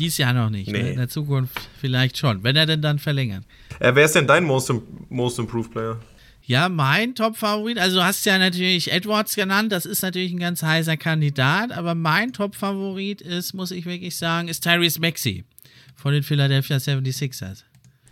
Dies 0.00 0.16
Jahr 0.16 0.32
noch 0.32 0.50
nicht. 0.50 0.68
Ne? 0.68 0.78
Nee. 0.78 0.82
Ne? 0.82 0.90
In 0.92 0.96
der 0.96 1.08
Zukunft 1.08 1.60
vielleicht 1.78 2.16
schon, 2.16 2.42
wenn 2.42 2.56
er 2.56 2.66
denn 2.66 2.80
dann 2.80 2.98
verlängert. 2.98 3.44
Äh, 3.78 3.94
wer 3.94 4.06
ist 4.06 4.14
denn 4.14 4.26
dein 4.26 4.44
Most, 4.44 4.72
most 5.10 5.38
Improved 5.38 5.70
Player? 5.70 6.00
Ja, 6.42 6.68
mein 6.68 7.14
Top-Favorit, 7.14 7.78
also 7.78 7.98
du 7.98 8.04
hast 8.04 8.24
ja 8.24 8.38
natürlich 8.38 8.90
Edwards 8.90 9.36
genannt, 9.36 9.70
das 9.70 9.84
ist 9.86 10.02
natürlich 10.02 10.32
ein 10.32 10.40
ganz 10.40 10.62
heißer 10.62 10.96
Kandidat, 10.96 11.70
aber 11.70 11.94
mein 11.94 12.32
Top-Favorit 12.32 13.20
ist, 13.20 13.52
muss 13.52 13.70
ich 13.70 13.84
wirklich 13.84 14.16
sagen, 14.16 14.48
ist 14.48 14.64
Tyrese 14.64 15.00
Maxey 15.00 15.44
von 15.94 16.12
den 16.12 16.22
Philadelphia 16.22 16.78
76ers. 16.78 17.62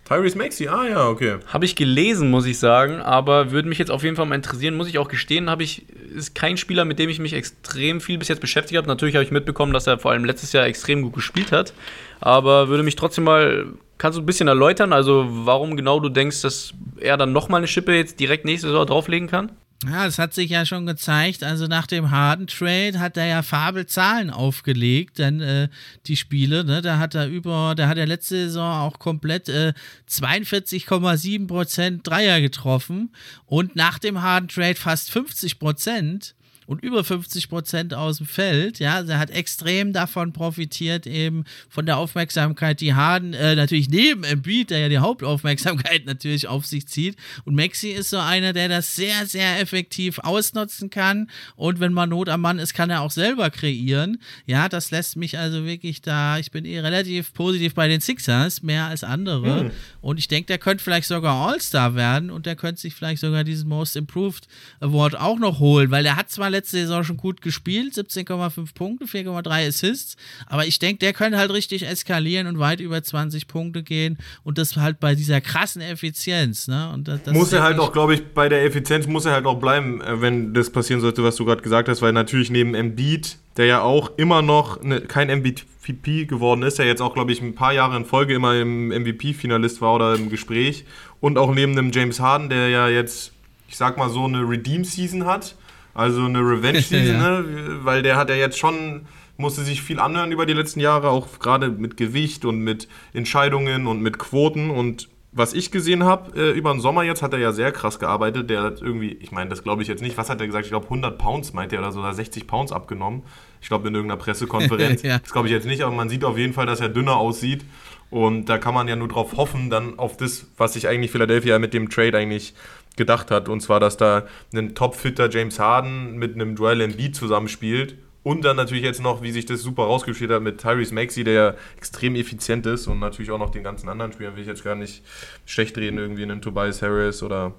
Tyrese 0.09 0.39
Maxey, 0.39 0.69
ah 0.69 0.87
ja, 0.87 1.07
okay. 1.07 1.37
Habe 1.49 1.67
ich 1.67 1.77
gelesen, 1.77 2.31
muss 2.31 2.47
ich 2.47 2.59
sagen, 2.59 3.01
aber 3.01 3.51
würde 3.51 3.69
mich 3.69 3.77
jetzt 3.77 3.91
auf 3.91 4.03
jeden 4.03 4.17
Fall 4.17 4.25
mal 4.25 4.37
interessieren, 4.37 4.75
muss 4.75 4.89
ich 4.89 4.99
auch 4.99 5.09
gestehen, 5.09 5.51
habe 5.51 5.63
ich, 5.63 5.87
ist 6.15 6.35
kein 6.35 6.57
Spieler, 6.57 6.87
mit 6.87 6.99
dem 6.99 7.11
ich 7.11 7.19
mich 7.19 7.35
extrem 7.35 8.01
viel 8.01 8.17
bis 8.17 8.29
jetzt 8.29 8.41
beschäftigt 8.41 8.79
habe. 8.79 8.89
Natürlich 8.89 9.17
habe 9.17 9.25
ich 9.25 9.31
mitbekommen, 9.31 9.75
dass 9.75 9.87
er 9.87 9.99
vor 9.99 10.13
allem 10.13 10.25
letztes 10.25 10.53
Jahr 10.53 10.65
extrem 10.65 11.03
gut 11.03 11.13
gespielt 11.13 11.53
hat, 11.53 11.75
aber 12.21 12.69
würde 12.69 12.85
mich 12.85 12.97
trotzdem 12.97 13.25
mal, 13.25 13.67
kannst 13.99 14.17
du 14.17 14.23
ein 14.23 14.27
bisschen 14.27 14.49
erläutern, 14.49 14.95
also 14.95 15.27
warum 15.29 15.77
genau 15.77 16.01
du 16.01 16.09
denkst, 16.09 16.41
dass 16.41 16.73
er 16.99 17.19
dann 17.19 17.33
nochmal 17.33 17.59
eine 17.59 17.69
Schippe 17.69 17.95
jetzt 17.95 18.19
direkt 18.19 18.47
nächste 18.47 18.69
Saison 18.69 18.87
drauflegen 18.87 19.29
kann? 19.29 19.53
Ja, 19.87 20.07
es 20.07 20.19
hat 20.19 20.35
sich 20.35 20.51
ja 20.51 20.67
schon 20.67 20.87
gezeigt. 20.87 21.45
Also 21.45 21.69
nach 21.69 21.87
dem 21.87 22.11
harten 22.11 22.49
Trade 22.49 22.99
hat 22.99 23.17
er 23.17 23.27
ja 23.27 23.43
Fabelzahlen 23.43 24.31
aufgelegt, 24.31 25.19
denn 25.19 25.41
äh, 25.41 25.69
die 26.07 26.17
Spiele, 26.17 26.65
ne, 26.65 26.83
da 26.83 26.99
hat 26.99 27.15
er 27.15 27.29
über, 27.29 27.75
da 27.77 27.87
hat 27.87 27.97
er 27.97 28.07
letzte 28.07 28.47
Saison 28.47 28.73
auch 28.73 28.99
komplett 28.99 29.49
äh, 29.49 29.73
42,7 30.11 31.47
Prozent 31.47 32.05
Dreier 32.05 32.41
getroffen 32.41 33.15
und 33.47 33.77
nach 33.77 34.01
dem 34.01 34.21
harten 34.21 34.49
Trade 34.49 34.75
fast 34.75 35.13
50 35.13 35.61
Prozent 35.61 36.35
und 36.69 36.83
über 36.83 37.03
50 37.03 37.49
Prozent 37.49 37.95
aus 37.95 38.19
dem 38.19 38.27
Feld. 38.27 38.79
Ja, 38.79 39.01
er 39.01 39.19
hat 39.19 39.31
extrem 39.31 39.95
davon 39.95 40.35
profitiert, 40.35 41.07
eben 41.07 41.45
von 41.71 41.87
der 41.87 41.97
Aufmerksamkeit, 41.97 42.83
die 42.83 42.93
Harden 42.93 43.33
äh, 43.33 43.57
natürlich 43.57 43.89
neben 43.89 44.23
Embiid, 44.23 44.69
der 44.69 44.81
ja 44.81 44.89
die 44.91 44.99
Hauptaufmerksamkeit 44.99 46.05
natürlich 46.05 46.47
auf 46.47 46.67
sich 46.67 46.87
zieht. 46.87 47.17
Und 47.47 47.55
Maxi 47.55 47.89
ist 47.89 48.11
so 48.11 48.19
einer, 48.19 48.53
der 48.53 48.69
das 48.69 48.95
sehr, 48.95 49.25
sehr 49.25 49.61
effektiv 49.61 50.19
ausnutzen 50.19 50.91
kann. 50.91 51.31
Und 51.57 51.81
wenn 51.81 51.95
man 51.95 52.11
Not 52.11 52.29
am 52.29 52.43
Mann 52.43 52.59
ist, 52.59 52.75
kann 52.75 52.91
er 52.91 53.01
auch 53.01 53.13
selber 53.13 53.49
kreieren. 53.49 54.19
Ja, 54.45 54.69
das 54.69 54.91
lässt 54.91 55.17
mich 55.17 55.39
also 55.39 55.65
wirklich 55.65 56.03
da, 56.03 56.39
ich 56.39 56.51
bin 56.51 56.67
eh 56.67 56.81
relativ 56.81 57.33
positiv 57.33 57.75
bei 57.75 57.89
den 57.89 58.03
Sixers, 58.03 58.63
mehr 58.63 58.85
als 58.85 59.05
andere. 59.05 59.65
Mhm. 59.65 59.71
Und 60.03 60.19
ich 60.19 60.29
denke, 60.29 60.49
der 60.49 60.59
könnte 60.59 60.85
vielleicht 60.85 61.09
sogar 61.09 61.49
All-Star 61.49 61.95
werden 61.95 62.31
und 62.31 62.45
der 62.45 62.57
könnte 62.57 62.83
sich 62.83 62.95
vielleicht 62.95 63.23
sogar 63.23 63.43
diesen 63.43 63.71
Most 63.71 63.97
Improved 63.97 64.47
Award 64.81 65.19
auch 65.19 65.39
noch 65.39 65.61
holen, 65.61 65.91
weil 65.91 66.03
der 66.03 66.17
hat 66.17 66.29
zwar 66.29 66.51
letzte 66.59 66.79
Saison 66.79 67.05
schon 67.05 67.17
gut 67.17 67.41
gespielt, 67.41 67.95
17,5 67.95 68.75
Punkte, 68.75 69.05
4,3 69.07 69.69
Assists, 69.69 70.17
aber 70.47 70.67
ich 70.67 70.79
denke, 70.79 70.99
der 70.99 71.13
könnte 71.13 71.39
halt 71.39 71.53
richtig 71.53 71.87
eskalieren 71.87 72.47
und 72.47 72.59
weit 72.59 72.81
über 72.81 73.03
20 73.03 73.47
Punkte 73.47 73.83
gehen 73.83 74.19
und 74.43 74.59
das 74.59 74.77
halt 74.77 75.01
bei 75.01 75.15
dieser 75.15 75.41
krassen 75.41 75.81
Effizienz. 75.81 76.69
Ne? 76.69 76.91
Und 76.93 77.09
das, 77.09 77.23
das 77.23 77.35
muss 77.35 77.53
er 77.53 77.63
halt 77.63 77.79
auch, 77.79 77.93
glaube 77.93 78.15
ich, 78.15 78.35
bei 78.35 78.49
der 78.49 78.65
Effizienz 78.65 79.07
muss 79.07 79.25
er 79.25 79.33
halt 79.33 79.47
auch 79.47 79.59
bleiben, 79.59 80.01
äh, 80.01 80.21
wenn 80.21 80.53
das 80.53 80.71
passieren 80.71 81.01
sollte, 81.01 81.23
was 81.23 81.37
du 81.37 81.45
gerade 81.45 81.63
gesagt 81.63 81.89
hast, 81.89 82.03
weil 82.03 82.13
natürlich 82.13 82.51
neben 82.51 82.75
Embiid, 82.75 83.37
der 83.57 83.67
ja 83.67 83.83
auch 83.83 84.11
immer 84.17 84.43
noch 84.43 84.83
ne, 84.83 85.01
kein 85.01 85.29
MVP 85.29 86.27
geworden 86.27 86.63
ist, 86.63 86.79
der 86.79 86.87
jetzt 86.87 87.01
auch, 87.01 87.15
glaube 87.15 87.33
ich, 87.33 87.41
ein 87.41 87.55
paar 87.55 87.73
Jahre 87.73 87.97
in 87.97 88.05
Folge 88.05 88.35
immer 88.35 88.55
im 88.55 88.89
MVP-Finalist 88.89 89.81
war 89.81 89.95
oder 89.95 90.15
im 90.15 90.29
Gespräch 90.29 90.85
und 91.21 91.39
auch 91.39 91.55
neben 91.55 91.73
einem 91.73 91.93
James 91.93 92.21
Harden, 92.21 92.49
der 92.49 92.69
ja 92.69 92.89
jetzt 92.89 93.33
ich 93.69 93.77
sag 93.77 93.97
mal 93.99 94.09
so 94.09 94.25
eine 94.25 94.41
Redeem-Season 94.49 95.27
hat 95.27 95.55
also 95.99 96.25
eine 96.25 96.39
Revenge-Season, 96.39 97.17
ja. 97.21 97.41
ne? 97.41 97.79
weil 97.83 98.03
der 98.03 98.17
hat 98.17 98.29
ja 98.31 98.37
jetzt 98.37 98.57
schon, 98.57 99.07
musste 99.37 99.63
sich 99.63 99.83
viel 99.83 99.99
anhören 99.99 100.31
über 100.31 100.47
die 100.47 100.53
letzten 100.53 100.79
Jahre, 100.79 101.11
auch 101.11 101.41
gerade 101.41 101.71
mit 101.71 101.97
Gewicht 101.97 102.45
und 102.45 102.61
mit 102.61 102.87
Entscheidungen 103.13 103.89
und 103.89 104.01
mit 104.01 104.17
Quoten. 104.17 104.71
Und 104.71 105.09
was 105.33 105.55
ich 105.55 105.73
gesehen 105.73 106.05
habe 106.05 106.41
äh, 106.41 106.57
über 106.57 106.71
den 106.71 106.81
Sommer 106.81 107.03
jetzt, 107.03 107.21
hat 107.21 107.33
er 107.33 107.41
ja 107.41 107.51
sehr 107.51 107.73
krass 107.73 107.99
gearbeitet. 107.99 108.49
Der 108.49 108.63
hat 108.63 108.81
irgendwie, 108.81 109.11
ich 109.15 109.33
meine, 109.33 109.51
das 109.51 109.65
glaube 109.65 109.83
ich 109.83 109.89
jetzt 109.89 110.01
nicht, 110.01 110.17
was 110.17 110.31
hat 110.31 110.41
er 110.41 110.47
gesagt? 110.47 110.67
Ich 110.67 110.71
glaube 110.71 110.85
100 110.85 111.19
Pounds 111.19 111.53
meint 111.53 111.73
er 111.73 111.81
oder 111.81 111.91
so, 111.91 111.99
oder 111.99 112.15
60 112.15 112.47
Pounds 112.47 112.71
abgenommen. 112.71 113.25
Ich 113.61 113.67
glaube 113.67 113.89
in 113.89 113.95
irgendeiner 113.97 114.21
Pressekonferenz. 114.21 115.03
ja. 115.03 115.19
Das 115.19 115.33
glaube 115.33 115.49
ich 115.49 115.53
jetzt 115.53 115.67
nicht, 115.67 115.83
aber 115.83 115.97
man 115.97 116.09
sieht 116.09 116.25
auf 116.25 116.39
jeden 116.39 116.53
Fall, 116.53 116.67
dass 116.67 116.79
er 116.79 116.91
dünner 116.91 117.17
aussieht. 117.17 117.65
Und 118.11 118.47
da 118.47 118.57
kann 118.57 118.73
man 118.73 118.87
ja 118.87 118.97
nur 118.97 119.09
drauf 119.09 119.37
hoffen, 119.37 119.69
dann 119.69 119.99
auf 119.99 120.17
das, 120.17 120.47
was 120.57 120.75
sich 120.75 120.89
eigentlich 120.89 121.11
Philadelphia 121.11 121.59
mit 121.59 121.75
dem 121.75 121.91
Trade 121.91 122.17
eigentlich 122.17 122.55
gedacht 122.99 123.31
hat. 123.31 123.49
Und 123.49 123.61
zwar, 123.61 123.81
dass 123.81 123.97
da 123.97 124.27
ein 124.53 124.75
topfitter 124.75 125.31
James 125.31 125.59
Harden 125.59 126.17
mit 126.19 126.35
einem 126.35 126.57
Joel 126.57 126.83
Embiid 126.83 127.17
zusammenspielt. 127.17 127.97
Und 128.23 128.45
dann 128.45 128.57
natürlich 128.57 128.83
jetzt 128.83 129.01
noch, 129.01 129.23
wie 129.23 129.31
sich 129.31 129.47
das 129.47 129.63
super 129.63 129.85
rausgespielt 129.85 130.31
hat 130.31 130.43
mit 130.43 130.61
Tyrese 130.61 130.93
Maxey, 130.93 131.25
der 131.25 131.33
ja 131.33 131.55
extrem 131.79 132.15
effizient 132.15 132.67
ist 132.67 132.87
und 132.87 132.99
natürlich 132.99 133.31
auch 133.31 133.39
noch 133.39 133.49
den 133.49 133.63
ganzen 133.63 133.89
anderen 133.89 134.13
Spielern 134.13 134.35
will 134.35 134.43
ich 134.43 134.49
jetzt 134.49 134.65
gar 134.65 134.75
nicht 134.75 135.03
schlecht 135.47 135.79
reden, 135.79 135.97
irgendwie 135.97 136.25
einen 136.25 136.43
Tobias 136.43 136.83
Harris 136.83 137.23
oder 137.23 137.55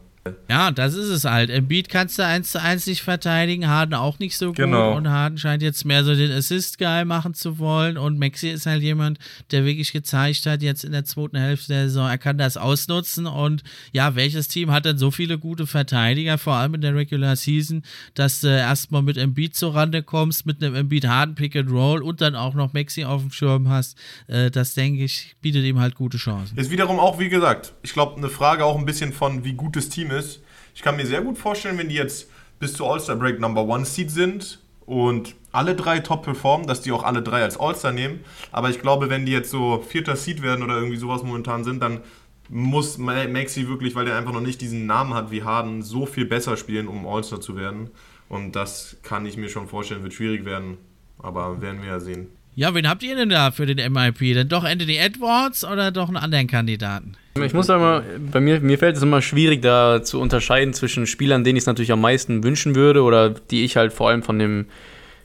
ja, 0.50 0.72
das 0.72 0.96
ist 0.96 1.10
es 1.10 1.26
halt. 1.26 1.50
Embiid 1.50 1.90
kannst 1.90 2.20
du 2.20 2.26
eins 2.26 2.52
zu 2.52 2.62
eins 2.62 2.88
nicht 2.88 3.02
verteidigen, 3.02 3.68
Harden 3.68 3.94
auch 3.94 4.20
nicht 4.20 4.38
so 4.38 4.48
gut. 4.48 4.58
Genau. 4.58 4.96
Und 4.96 5.10
Harden 5.10 5.38
scheint 5.38 5.62
jetzt 5.62 5.86
mehr 5.86 6.04
so 6.04 6.16
den 6.16 6.32
Assist-Guy 6.32 7.06
machen 7.06 7.34
zu 7.34 7.60
wollen. 7.60 7.98
Und 7.98 8.20
Maxi 8.20 8.50
ist 8.50 8.66
halt 8.66 8.82
jemand, 8.82 9.20
der 9.52 9.66
wirklich 9.66 9.92
gezeigt 9.92 10.46
hat, 10.46 10.62
jetzt 10.62 10.84
in 10.84 10.92
der 10.92 11.06
zweiten 11.06 11.38
Hälfte 11.38 11.74
der 11.74 11.84
Saison, 11.88 12.08
er 12.08 12.18
kann 12.18 12.38
das 12.38 12.58
ausnutzen. 12.58 13.26
Und 13.26 13.64
ja, 13.92 14.16
welches 14.16 14.48
Team 14.48 14.72
hat 14.72 14.86
denn 14.86 14.98
so 14.98 15.12
viele 15.12 15.38
gute 15.38 15.68
Verteidiger, 15.68 16.38
vor 16.38 16.56
allem 16.56 16.76
in 16.76 16.82
der 16.82 16.96
Regular 16.96 17.36
Season, 17.36 17.84
dass 18.14 18.42
du 18.42 18.48
erstmal 18.48 19.02
mit 19.02 19.18
Embiid 19.18 19.56
zur 19.56 19.76
Rande 19.76 20.04
kommst, 20.04 20.46
mit 20.46 20.64
einem 20.64 20.76
Embiid-Harden 20.76 21.36
Pick 21.36 21.56
and 21.56 21.72
Roll 21.72 22.02
und 22.02 22.22
dann 22.22 22.36
auch 22.36 22.54
noch 22.54 22.74
Maxi 22.74 23.04
auf 23.04 23.22
dem 23.22 23.32
Schirm 23.32 23.70
hast. 23.70 23.98
Äh, 24.28 24.52
das, 24.52 24.74
denke 24.74 25.04
ich, 25.04 25.36
bietet 25.42 25.64
ihm 25.64 25.80
halt 25.80 25.96
gute 25.96 26.18
Chancen. 26.18 26.58
Ist 26.58 26.72
wiederum 26.72 27.00
auch, 27.00 27.20
wie 27.20 27.30
gesagt, 27.30 27.74
ich 27.82 27.94
glaube, 27.94 28.18
eine 28.18 28.30
Frage 28.30 28.66
auch 28.66 28.78
ein 28.78 28.86
bisschen 28.86 29.14
von, 29.14 29.44
wie 29.44 29.54
gut 29.54 29.76
das 29.76 29.90
Team 29.90 30.12
ist 30.12 30.19
ist. 30.20 30.42
Ich 30.76 30.82
kann 30.82 30.96
mir 30.96 31.06
sehr 31.06 31.22
gut 31.22 31.38
vorstellen, 31.38 31.78
wenn 31.78 31.90
die 31.90 31.96
jetzt 31.96 32.30
bis 32.60 32.74
zu 32.74 32.86
All-Star 32.86 33.16
Break 33.16 33.40
Number 33.40 33.64
One 33.64 33.86
Seed 33.86 34.12
sind 34.12 34.60
und 34.86 35.36
alle 35.52 35.76
drei 35.76 36.00
top 36.00 36.24
performen, 36.24 36.68
dass 36.68 36.82
die 36.82 36.92
auch 36.92 37.04
alle 37.04 37.22
drei 37.22 37.42
als 37.44 37.60
All-Star 37.60 37.92
nehmen. 37.92 38.20
Aber 38.52 38.70
ich 38.70 38.82
glaube, 38.82 39.10
wenn 39.10 39.26
die 39.26 39.32
jetzt 39.32 39.50
so 39.50 39.84
vierter 39.88 40.16
Seed 40.16 40.42
werden 40.42 40.64
oder 40.64 40.76
irgendwie 40.76 40.98
sowas 40.98 41.24
momentan 41.24 41.64
sind, 41.64 41.82
dann 41.82 42.02
muss 42.50 42.98
Maxi 42.98 43.68
wirklich, 43.68 43.96
weil 43.96 44.08
er 44.08 44.18
einfach 44.18 44.34
noch 44.34 44.42
nicht 44.42 44.62
diesen 44.62 44.86
Namen 44.86 45.14
hat 45.14 45.32
wie 45.32 45.44
Harden, 45.44 45.84
so 45.84 46.06
viel 46.06 46.26
besser 46.26 46.58
spielen, 46.58 46.88
um 46.88 47.08
All-Star 47.08 47.40
zu 47.40 47.56
werden. 47.56 47.92
Und 48.28 48.56
das 48.56 48.98
kann 49.04 49.26
ich 49.26 49.38
mir 49.38 49.50
schon 49.50 49.68
vorstellen, 49.68 50.04
wird 50.04 50.14
schwierig 50.14 50.46
werden. 50.46 50.78
Aber 51.22 51.62
werden 51.62 51.82
wir 51.82 51.90
ja 51.90 52.00
sehen. 52.00 52.30
Ja, 52.56 52.74
wen 52.76 52.90
habt 52.90 53.04
ihr 53.04 53.16
denn 53.16 53.30
da 53.30 53.52
für 53.52 53.66
den 53.66 53.78
MIP? 53.94 54.34
Denn 54.34 54.50
doch 54.50 54.64
Anthony 54.64 54.98
Edwards 54.98 55.64
oder 55.64 55.92
doch 55.92 56.08
einen 56.08 56.18
anderen 56.18 56.48
Kandidaten? 56.48 57.14
Ich 57.42 57.54
muss 57.54 57.68
sagen, 57.68 58.04
bei 58.32 58.42
mir, 58.42 58.60
mir 58.60 58.78
fällt 58.78 58.98
es 58.98 59.04
immer 59.04 59.22
schwierig, 59.22 59.62
da 59.62 60.04
zu 60.04 60.20
unterscheiden 60.20 60.74
zwischen 60.74 61.08
Spielern, 61.08 61.44
denen 61.44 61.56
ich 61.56 61.64
es 61.64 61.68
natürlich 61.68 61.92
am 61.92 62.02
meisten 62.02 62.44
wünschen 62.44 62.76
würde 62.76 63.04
oder 63.04 63.30
die 63.30 63.64
ich 63.64 63.78
halt 63.78 63.94
vor 63.94 64.10
allem 64.10 64.24
von 64.24 64.40
dem 64.40 64.66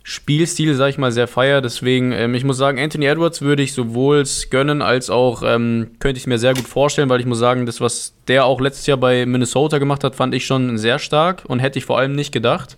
Spielstil, 0.07 0.75
sag 0.75 0.91
ich 0.91 0.99
mal, 0.99 1.11
sehr 1.11 1.27
feier. 1.27 1.63
Deswegen, 1.63 2.13
ähm, 2.13 2.35
ich 2.35 2.45
muss 2.45 2.59
sagen, 2.59 2.79
Anthony 2.79 3.07
Edwards 3.07 3.41
würde 3.41 3.63
ich 3.63 3.73
sowohl 3.73 4.23
gönnen, 4.51 4.83
als 4.83 5.09
auch 5.09 5.43
ähm, 5.45 5.93
könnte 5.99 6.19
ich 6.19 6.27
mir 6.27 6.39
sehr 6.39 6.53
gut 6.53 6.69
vorstellen, 6.69 7.09
weil 7.09 7.21
ich 7.21 7.27
muss 7.27 7.39
sagen, 7.39 7.65
das, 7.65 7.81
was 7.81 8.15
der 8.29 8.45
auch 8.45 8.61
letztes 8.61 8.87
Jahr 8.87 8.99
bei 8.99 9.25
Minnesota 9.25 9.79
gemacht 9.79 10.05
hat, 10.05 10.15
fand 10.15 10.35
ich 10.35 10.45
schon 10.45 10.77
sehr 10.77 10.99
stark 10.99 11.45
und 11.49 11.59
hätte 11.59 11.79
ich 11.79 11.87
vor 11.87 11.99
allem 11.99 12.15
nicht 12.15 12.33
gedacht. 12.33 12.77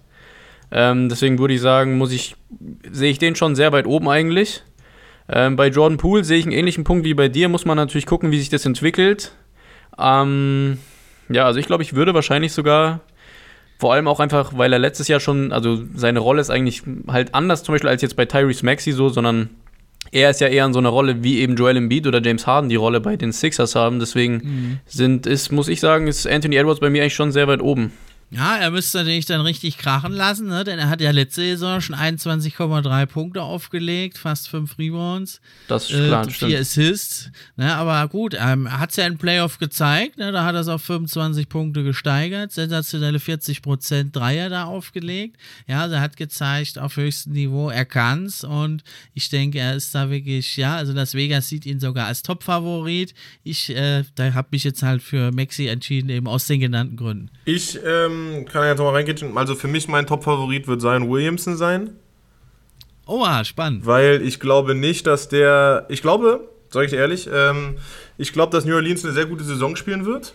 Ähm, 0.71 1.09
deswegen 1.09 1.39
würde 1.39 1.55
ich 1.55 1.61
sagen, 1.61 1.99
muss 1.99 2.13
ich, 2.13 2.37
sehe 2.91 3.11
ich 3.11 3.19
den 3.19 3.37
schon 3.37 3.55
sehr 3.55 3.73
weit 3.73 3.87
oben 3.87 4.09
eigentlich. 4.09 4.63
Ähm, 5.29 5.57
bei 5.57 5.69
Jordan 5.69 5.99
Poole 5.99 6.25
sehe 6.25 6.39
ich 6.39 6.45
einen 6.45 6.53
ähnlichen 6.53 6.85
Punkt 6.85 7.05
wie 7.05 7.15
bei 7.15 7.29
dir, 7.29 7.49
muss 7.49 7.65
man 7.65 7.77
natürlich 7.77 8.07
gucken, 8.07 8.31
wie 8.31 8.39
sich 8.39 8.49
das 8.49 8.67
entwickelt. 8.67 9.33
Ähm, 9.99 10.79
ja, 11.29 11.47
also 11.47 11.59
ich 11.59 11.67
glaube, 11.67 11.83
ich 11.83 11.95
würde 11.95 12.15
wahrscheinlich 12.15 12.53
sogar 12.53 13.01
vor 13.79 13.93
allem 13.93 14.09
auch 14.09 14.21
einfach, 14.21 14.57
weil 14.57 14.73
er 14.73 14.79
letztes 14.79 15.09
Jahr 15.09 15.21
schon, 15.21 15.53
also 15.53 15.83
seine 15.95 16.21
Rolle 16.21 16.41
ist 16.41 16.51
eigentlich 16.51 16.83
halt 17.09 17.35
anders 17.35 17.63
zum 17.63 17.75
Beispiel 17.75 17.91
als 17.91 18.03
jetzt 18.03 18.17
bei 18.17 18.25
Tyrese 18.25 18.65
Maxey 18.65 18.93
so, 18.93 19.09
sondern 19.09 19.51
er 20.13 20.31
ist 20.31 20.41
ja 20.41 20.49
eher 20.49 20.65
in 20.65 20.73
so 20.73 20.79
einer 20.79 20.89
Rolle, 20.89 21.23
wie 21.23 21.41
eben 21.41 21.57
Joel 21.57 21.77
Embiid 21.77 22.07
oder 22.07 22.23
James 22.23 22.47
Harden 22.47 22.71
die 22.71 22.77
Rolle 22.77 23.01
bei 23.01 23.17
den 23.17 23.33
Sixers 23.33 23.75
haben. 23.75 23.99
Deswegen 23.99 24.35
mhm. 24.35 24.79
sind, 24.87 25.27
ist, 25.27 25.53
muss 25.53 25.69
ich 25.69 25.81
sagen, 25.81 26.07
ist 26.07 26.27
Anthony 26.27 26.57
Edwards 26.57 26.81
bei 26.81 26.91
mir 26.91 27.03
eigentlich 27.03 27.15
schon 27.15 27.33
sehr 27.33 27.49
weit 27.49 27.61
oben. 27.61 27.93
Ja, 28.31 28.57
er 28.57 28.73
müsste 28.73 28.99
natürlich 28.99 29.27
dann 29.27 29.41
richtig 29.41 29.79
krachen 29.79 30.13
lassen, 30.13 30.49
ne? 30.49 30.65
denn 30.65 30.81
er 30.81 30.89
hat 30.89 31.01
ja 31.01 31.13
letzte 31.13 31.43
Saison 31.43 31.81
schon 31.81 31.95
21,3 31.95 33.07
Punkte 33.07 33.43
aufgelegt, 33.43 34.19
fast 34.19 34.49
5 34.49 34.79
Rebounds. 34.79 35.41
Das 35.69 35.91
ist 35.91 36.07
klar, 36.07 36.27
äh, 36.27 36.31
4 36.31 36.61
Assists. 36.61 37.31
Ne? 37.57 37.73
Aber 37.73 38.09
gut, 38.09 38.37
ähm, 38.39 38.67
er 38.67 38.81
hat 38.81 38.91
es 38.91 38.97
ja 38.97 39.07
in 39.07 39.17
Playoff 39.17 39.59
gezeigt, 39.59 40.19
ne? 40.19 40.33
da 40.33 40.45
hat 40.45 40.57
er 40.57 40.63
es 40.63 40.69
auf 40.69 40.83
25 40.83 41.49
Punkte 41.49 41.85
gesteigert, 41.85 42.51
sensationelle 42.51 43.19
40% 43.19 44.11
Dreier 44.11 44.49
da 44.49 44.65
aufgelegt. 44.65 45.37
Ja, 45.69 45.83
also 45.83 45.95
er 45.95 46.01
hat 46.01 46.17
gezeigt, 46.17 46.81
auf 46.81 46.97
höchstem 46.97 47.33
Niveau, 47.33 47.71
er 47.71 47.85
kann's 47.85 48.43
und 48.43 48.83
ich 49.15 49.29
denke, 49.29 49.61
er 49.61 49.77
ist 49.77 49.95
da 49.95 50.11
wirklich, 50.11 50.57
ja, 50.57 50.75
also 50.75 50.93
das 50.95 51.15
Vegas 51.15 51.49
sieht 51.49 51.65
ihn 51.65 51.79
sogar 51.79 52.09
als 52.09 52.25
Top-Favorit. 52.25 53.15
Ich, 53.45 53.71
äh, 53.71 54.03
da 54.17 54.35
habe 54.35 54.49
mich 54.51 54.65
jetzt 54.65 54.83
halt 54.83 55.01
für 55.01 55.31
Maxi 55.31 55.69
entschieden, 55.69 56.11
eben 56.11 56.27
aus 56.27 56.49
den 56.49 56.59
genannten 56.59 56.97
Gründen. 56.97 57.31
Ich, 57.45 57.79
ähm 57.85 58.16
ähm, 58.17 58.45
kann 58.47 58.67
jetzt 58.67 58.79
mal 58.79 58.91
reingehen. 58.91 59.37
Also 59.37 59.55
für 59.55 59.69
mich 59.69 59.89
mein 59.89 60.07
Top-Favorit 60.07 60.69
wird 60.69 60.81
Zion 60.81 61.11
Williamson 61.11 61.57
sein. 61.57 61.91
Oha, 63.07 63.45
spannend. 63.45 63.87
Weil 63.87 64.23
ich 64.23 64.41
glaube 64.41 64.75
nicht, 64.75 65.07
dass 65.07 65.29
der. 65.29 65.87
Ich 65.89 66.03
glaube, 66.03 66.49
sage 66.71 66.87
ich 66.87 66.91
dir 66.91 66.99
ehrlich, 66.99 67.29
ähm, 67.33 67.77
ich 68.19 68.33
glaube, 68.33 68.53
dass 68.53 68.65
New 68.65 68.75
Orleans 68.75 69.05
eine 69.05 69.15
sehr 69.15 69.27
gute 69.27 69.45
Saison 69.45 69.77
spielen 69.77 70.05
wird. 70.05 70.35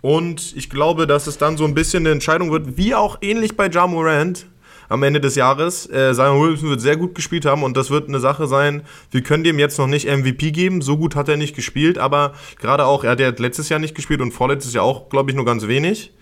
Und 0.00 0.56
ich 0.56 0.70
glaube, 0.70 1.06
dass 1.06 1.26
es 1.26 1.38
dann 1.38 1.56
so 1.56 1.64
ein 1.64 1.74
bisschen 1.74 2.04
eine 2.04 2.10
Entscheidung 2.10 2.52
wird, 2.52 2.76
wie 2.76 2.94
auch 2.94 3.18
ähnlich 3.20 3.56
bei 3.56 3.68
Ja 3.68 3.86
Morant 3.86 4.46
am 4.88 5.02
Ende 5.02 5.20
des 5.20 5.34
Jahres. 5.34 5.88
Äh, 5.90 6.14
Zion 6.14 6.40
Williamson 6.40 6.70
wird 6.70 6.80
sehr 6.80 6.96
gut 6.96 7.14
gespielt 7.14 7.44
haben 7.44 7.62
und 7.62 7.76
das 7.76 7.90
wird 7.90 8.08
eine 8.08 8.20
Sache 8.20 8.46
sein. 8.46 8.82
Wir 9.10 9.22
können 9.22 9.44
dem 9.44 9.58
jetzt 9.58 9.78
noch 9.78 9.86
nicht 9.86 10.08
MVP 10.08 10.50
geben. 10.50 10.82
So 10.82 10.96
gut 10.96 11.14
hat 11.14 11.28
er 11.28 11.36
nicht 11.36 11.54
gespielt, 11.54 11.98
aber 11.98 12.32
gerade 12.60 12.84
auch, 12.86 13.04
er 13.04 13.10
hat 13.10 13.20
ja 13.20 13.30
letztes 13.36 13.68
Jahr 13.68 13.80
nicht 13.80 13.94
gespielt 13.94 14.20
und 14.20 14.32
vorletztes 14.32 14.72
Jahr 14.72 14.84
auch, 14.84 15.08
glaube 15.08 15.30
ich, 15.30 15.36
nur 15.36 15.44
ganz 15.44 15.66
wenig. 15.66 16.12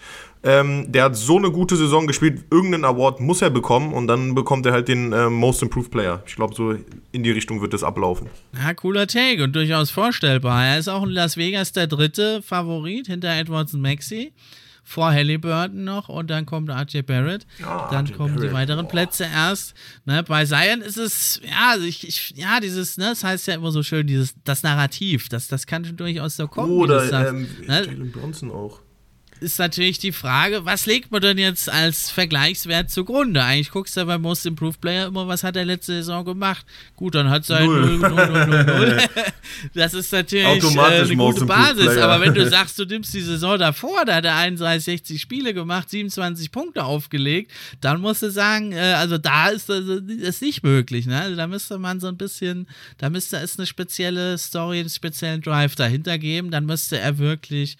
Ähm, 0.42 0.90
der 0.92 1.05
hat 1.05 1.16
so 1.16 1.38
eine 1.38 1.51
gute 1.51 1.77
Saison 1.77 2.07
gespielt, 2.07 2.44
irgendeinen 2.51 2.85
Award 2.85 3.20
muss 3.20 3.42
er 3.42 3.51
bekommen 3.51 3.92
und 3.92 4.07
dann 4.07 4.35
bekommt 4.35 4.64
er 4.66 4.72
halt 4.72 4.88
den 4.88 5.12
äh, 5.12 5.29
Most 5.29 5.62
Improved 5.62 5.90
Player. 5.90 6.22
Ich 6.27 6.37
glaube, 6.37 6.55
so 6.55 6.75
in 7.12 7.22
die 7.22 7.31
Richtung 7.31 7.61
wird 7.61 7.72
das 7.72 7.83
ablaufen. 7.83 8.29
Ja, 8.55 8.72
cooler 8.75 9.07
Take 9.07 9.42
und 9.42 9.57
durchaus 9.57 9.90
vorstellbar. 9.90 10.64
Er 10.64 10.79
ist 10.79 10.88
auch 10.88 11.03
in 11.03 11.11
Las 11.11 11.37
Vegas 11.37 11.72
der 11.72 11.87
dritte 11.87 12.42
Favorit 12.42 13.07
hinter 13.07 13.29
Edwards 13.29 13.75
und 13.75 13.81
Maxi. 13.81 14.33
Vor 14.88 15.11
Halliburton 15.11 15.83
noch 15.83 16.09
und 16.09 16.31
dann 16.31 16.46
kommt 16.46 16.70
RJ 16.70 17.03
Barrett. 17.03 17.44
Ja, 17.59 17.88
dann 17.90 18.07
RJ 18.07 18.12
kommen 18.12 18.37
Barrett. 18.37 18.51
die 18.51 18.55
weiteren 18.55 18.87
Plätze 18.87 19.25
erst. 19.25 19.75
Ne, 20.05 20.22
bei 20.22 20.44
Zion 20.44 20.81
ist 20.81 20.96
es, 20.96 21.40
ja, 21.42 21.72
also 21.72 21.85
ich, 21.87 22.07
ich, 22.07 22.35
ja, 22.37 22.61
dieses, 22.61 22.96
ne, 22.96 23.07
das 23.07 23.25
heißt 23.25 23.49
ja 23.49 23.55
immer 23.55 23.72
so 23.72 23.83
schön, 23.83 24.07
dieses, 24.07 24.37
das 24.44 24.62
Narrativ, 24.62 25.29
das, 25.29 25.49
das 25.49 25.66
kann 25.66 25.85
schon 25.85 25.96
durchaus 25.96 26.37
so 26.37 26.46
kommen. 26.46 26.70
Oder 26.70 27.31
ähm, 27.31 27.49
ne? 27.66 27.85
Jalen 27.85 28.12
Bronson 28.12 28.53
auch 28.53 28.79
ist 29.40 29.59
natürlich 29.59 29.99
die 29.99 30.12
Frage, 30.12 30.64
was 30.64 30.87
legt 30.87 31.12
man 31.12 31.20
denn 31.20 31.38
jetzt 31.38 31.68
als 31.70 32.11
Vergleichswert 32.11 32.90
zugrunde? 32.90 33.42
Eigentlich 33.42 33.70
guckst 33.70 33.96
du 33.96 34.01
ja 34.01 34.05
beim 34.05 34.22
Most 34.22 34.46
Improved 34.46 34.81
Player 34.81 35.07
immer, 35.07 35.29
was 35.29 35.44
hat 35.44 35.57
er 35.57 35.64
letzte 35.64 35.92
Saison 35.92 36.25
gemacht? 36.25 36.64
Gut, 36.96 37.14
dann 37.14 37.29
hat 37.29 37.44
sein 37.44 37.66
0, 37.66 37.99
0, 37.99 38.11
0, 38.11 38.46
0, 38.46 38.64
0. 38.64 39.03
Das 39.75 39.94
ist 39.94 40.12
natürlich 40.12 40.46
äh, 40.46 40.68
eine 40.68 41.16
gute 41.16 41.44
Basis. 41.44 41.96
Aber 41.99 42.20
wenn 42.20 42.35
du 42.35 42.46
sagst, 42.51 42.79
du 42.79 42.85
nimmst 42.85 43.12
die 43.14 43.20
Saison 43.20 43.59
davor, 43.59 44.05
da 44.05 44.16
hat 44.16 44.25
er 44.25 44.37
31, 44.37 44.85
60 44.85 45.20
Spiele 45.20 45.55
gemacht, 45.55 45.90
27 45.90 46.51
Punkte 46.51 46.85
aufgelegt, 46.85 47.53
dann 47.81 48.01
musst 48.01 48.22
du 48.22 48.31
sagen, 48.31 48.72
äh, 48.72 48.94
also 48.96 49.18
da 49.18 49.49
ist 49.49 49.68
das, 49.68 49.85
das 50.22 50.40
nicht 50.40 50.62
möglich. 50.62 51.07
Ne? 51.07 51.20
Also 51.20 51.37
da 51.37 51.46
müsste 51.46 51.79
man 51.79 52.01
so 52.01 52.09
ein 52.09 52.16
bisschen, 52.16 52.66
da 52.99 53.11
müsste 53.11 53.37
es 53.37 53.59
eine 53.59 53.66
spezielle 53.66 54.38
Story, 54.38 54.81
einen 54.81 54.88
speziellen 54.88 55.42
Drive 55.42 55.75
dahinter 55.75 56.18
geben. 56.18 56.51
Dann 56.51 56.64
müsste 56.64 56.99
er 56.99 57.18
wirklich 57.18 57.77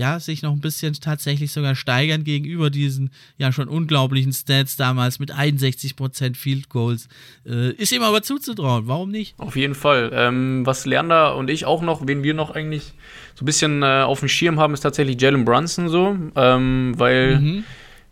ja, 0.00 0.18
sich 0.18 0.40
noch 0.42 0.52
ein 0.52 0.60
bisschen 0.60 0.94
tatsächlich 0.94 1.52
sogar 1.52 1.74
steigern 1.74 2.24
gegenüber 2.24 2.70
diesen 2.70 3.10
ja 3.36 3.52
schon 3.52 3.68
unglaublichen 3.68 4.32
Stats 4.32 4.76
damals 4.76 5.18
mit 5.18 5.30
61% 5.30 6.36
Field 6.36 6.70
Goals. 6.70 7.06
Äh, 7.46 7.72
ist 7.72 7.92
ihm 7.92 8.02
aber 8.02 8.22
zuzutrauen, 8.22 8.88
warum 8.88 9.10
nicht? 9.10 9.38
Auf 9.38 9.56
jeden 9.56 9.74
Fall. 9.74 10.10
Ähm, 10.14 10.64
was 10.64 10.86
Lerner 10.86 11.36
und 11.36 11.50
ich 11.50 11.66
auch 11.66 11.82
noch, 11.82 12.06
wen 12.06 12.22
wir 12.22 12.32
noch 12.32 12.52
eigentlich 12.52 12.94
so 13.34 13.44
ein 13.44 13.46
bisschen 13.46 13.82
äh, 13.82 14.02
auf 14.02 14.20
dem 14.20 14.30
Schirm 14.30 14.58
haben, 14.58 14.72
ist 14.72 14.80
tatsächlich 14.80 15.20
Jalen 15.20 15.44
Brunson 15.44 15.90
so, 15.90 16.16
ähm, 16.34 16.94
weil. 16.96 17.38
Mhm. 17.38 17.64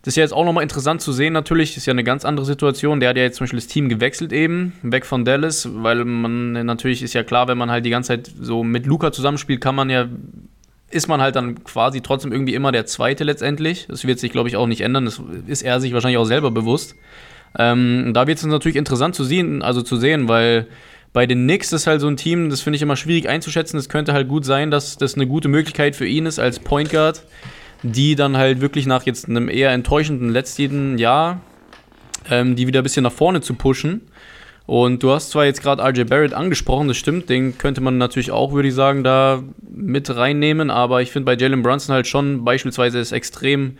Das 0.02 0.12
ist 0.12 0.16
ja 0.16 0.22
jetzt 0.22 0.32
auch 0.32 0.44
nochmal 0.44 0.62
interessant 0.62 1.02
zu 1.02 1.12
sehen, 1.12 1.32
natürlich, 1.32 1.76
ist 1.76 1.84
ja 1.84 1.90
eine 1.90 2.04
ganz 2.04 2.24
andere 2.24 2.46
Situation. 2.46 3.00
Der 3.00 3.10
hat 3.10 3.16
ja 3.16 3.24
jetzt 3.24 3.36
zum 3.36 3.44
Beispiel 3.44 3.58
das 3.58 3.66
Team 3.66 3.88
gewechselt 3.88 4.32
eben, 4.32 4.72
weg 4.82 5.04
von 5.04 5.24
Dallas, 5.24 5.68
weil 5.82 6.04
man 6.04 6.52
natürlich 6.52 7.02
ist 7.02 7.14
ja 7.14 7.24
klar, 7.24 7.48
wenn 7.48 7.58
man 7.58 7.68
halt 7.68 7.84
die 7.84 7.90
ganze 7.90 8.08
Zeit 8.08 8.30
so 8.40 8.62
mit 8.62 8.86
Luca 8.86 9.10
zusammenspielt, 9.10 9.60
kann 9.60 9.74
man 9.74 9.90
ja 9.90 10.08
ist 10.90 11.08
man 11.08 11.20
halt 11.20 11.36
dann 11.36 11.64
quasi 11.64 12.00
trotzdem 12.00 12.32
irgendwie 12.32 12.54
immer 12.54 12.72
der 12.72 12.86
Zweite 12.86 13.24
letztendlich. 13.24 13.86
Das 13.88 14.06
wird 14.06 14.18
sich, 14.18 14.32
glaube 14.32 14.48
ich, 14.48 14.56
auch 14.56 14.66
nicht 14.66 14.80
ändern. 14.80 15.04
Das 15.04 15.20
ist 15.46 15.62
er 15.62 15.80
sich 15.80 15.92
wahrscheinlich 15.92 16.18
auch 16.18 16.24
selber 16.24 16.50
bewusst. 16.50 16.96
Ähm, 17.58 18.12
da 18.14 18.26
wird 18.26 18.38
es 18.38 18.44
natürlich 18.44 18.76
interessant 18.76 19.14
zu 19.14 19.24
sehen, 19.24 19.62
also 19.62 19.82
zu 19.82 19.96
sehen, 19.96 20.28
weil 20.28 20.66
bei 21.12 21.26
den 21.26 21.44
Knicks 21.44 21.72
ist 21.72 21.86
halt 21.86 22.00
so 22.00 22.08
ein 22.08 22.16
Team, 22.16 22.50
das 22.50 22.60
finde 22.60 22.76
ich 22.76 22.82
immer 22.82 22.96
schwierig 22.96 23.28
einzuschätzen. 23.28 23.78
Es 23.78 23.88
könnte 23.88 24.12
halt 24.12 24.28
gut 24.28 24.44
sein, 24.44 24.70
dass 24.70 24.96
das 24.96 25.14
eine 25.14 25.26
gute 25.26 25.48
Möglichkeit 25.48 25.96
für 25.96 26.06
ihn 26.06 26.26
ist 26.26 26.38
als 26.38 26.58
Point 26.58 26.90
Guard, 26.90 27.22
die 27.82 28.14
dann 28.14 28.36
halt 28.36 28.60
wirklich 28.60 28.86
nach 28.86 29.04
jetzt 29.04 29.28
einem 29.28 29.48
eher 29.48 29.70
enttäuschenden 29.70 30.30
letzten 30.30 30.98
Jahr, 30.98 31.40
ähm, 32.30 32.56
die 32.56 32.66
wieder 32.66 32.80
ein 32.80 32.82
bisschen 32.82 33.04
nach 33.04 33.12
vorne 33.12 33.40
zu 33.40 33.54
pushen. 33.54 34.02
Und 34.68 35.02
du 35.02 35.12
hast 35.12 35.30
zwar 35.30 35.46
jetzt 35.46 35.62
gerade 35.62 35.82
RJ 35.82 36.04
Barrett 36.04 36.34
angesprochen, 36.34 36.88
das 36.88 36.98
stimmt, 36.98 37.30
den 37.30 37.56
könnte 37.56 37.80
man 37.80 37.96
natürlich 37.96 38.30
auch, 38.30 38.52
würde 38.52 38.68
ich 38.68 38.74
sagen, 38.74 39.02
da 39.02 39.42
mit 39.66 40.14
reinnehmen, 40.14 40.68
aber 40.68 41.00
ich 41.00 41.10
finde 41.10 41.24
bei 41.24 41.36
Jalen 41.36 41.62
Brunson 41.62 41.94
halt 41.94 42.06
schon 42.06 42.44
beispielsweise 42.44 42.98
ist 42.98 43.12
extrem, 43.12 43.78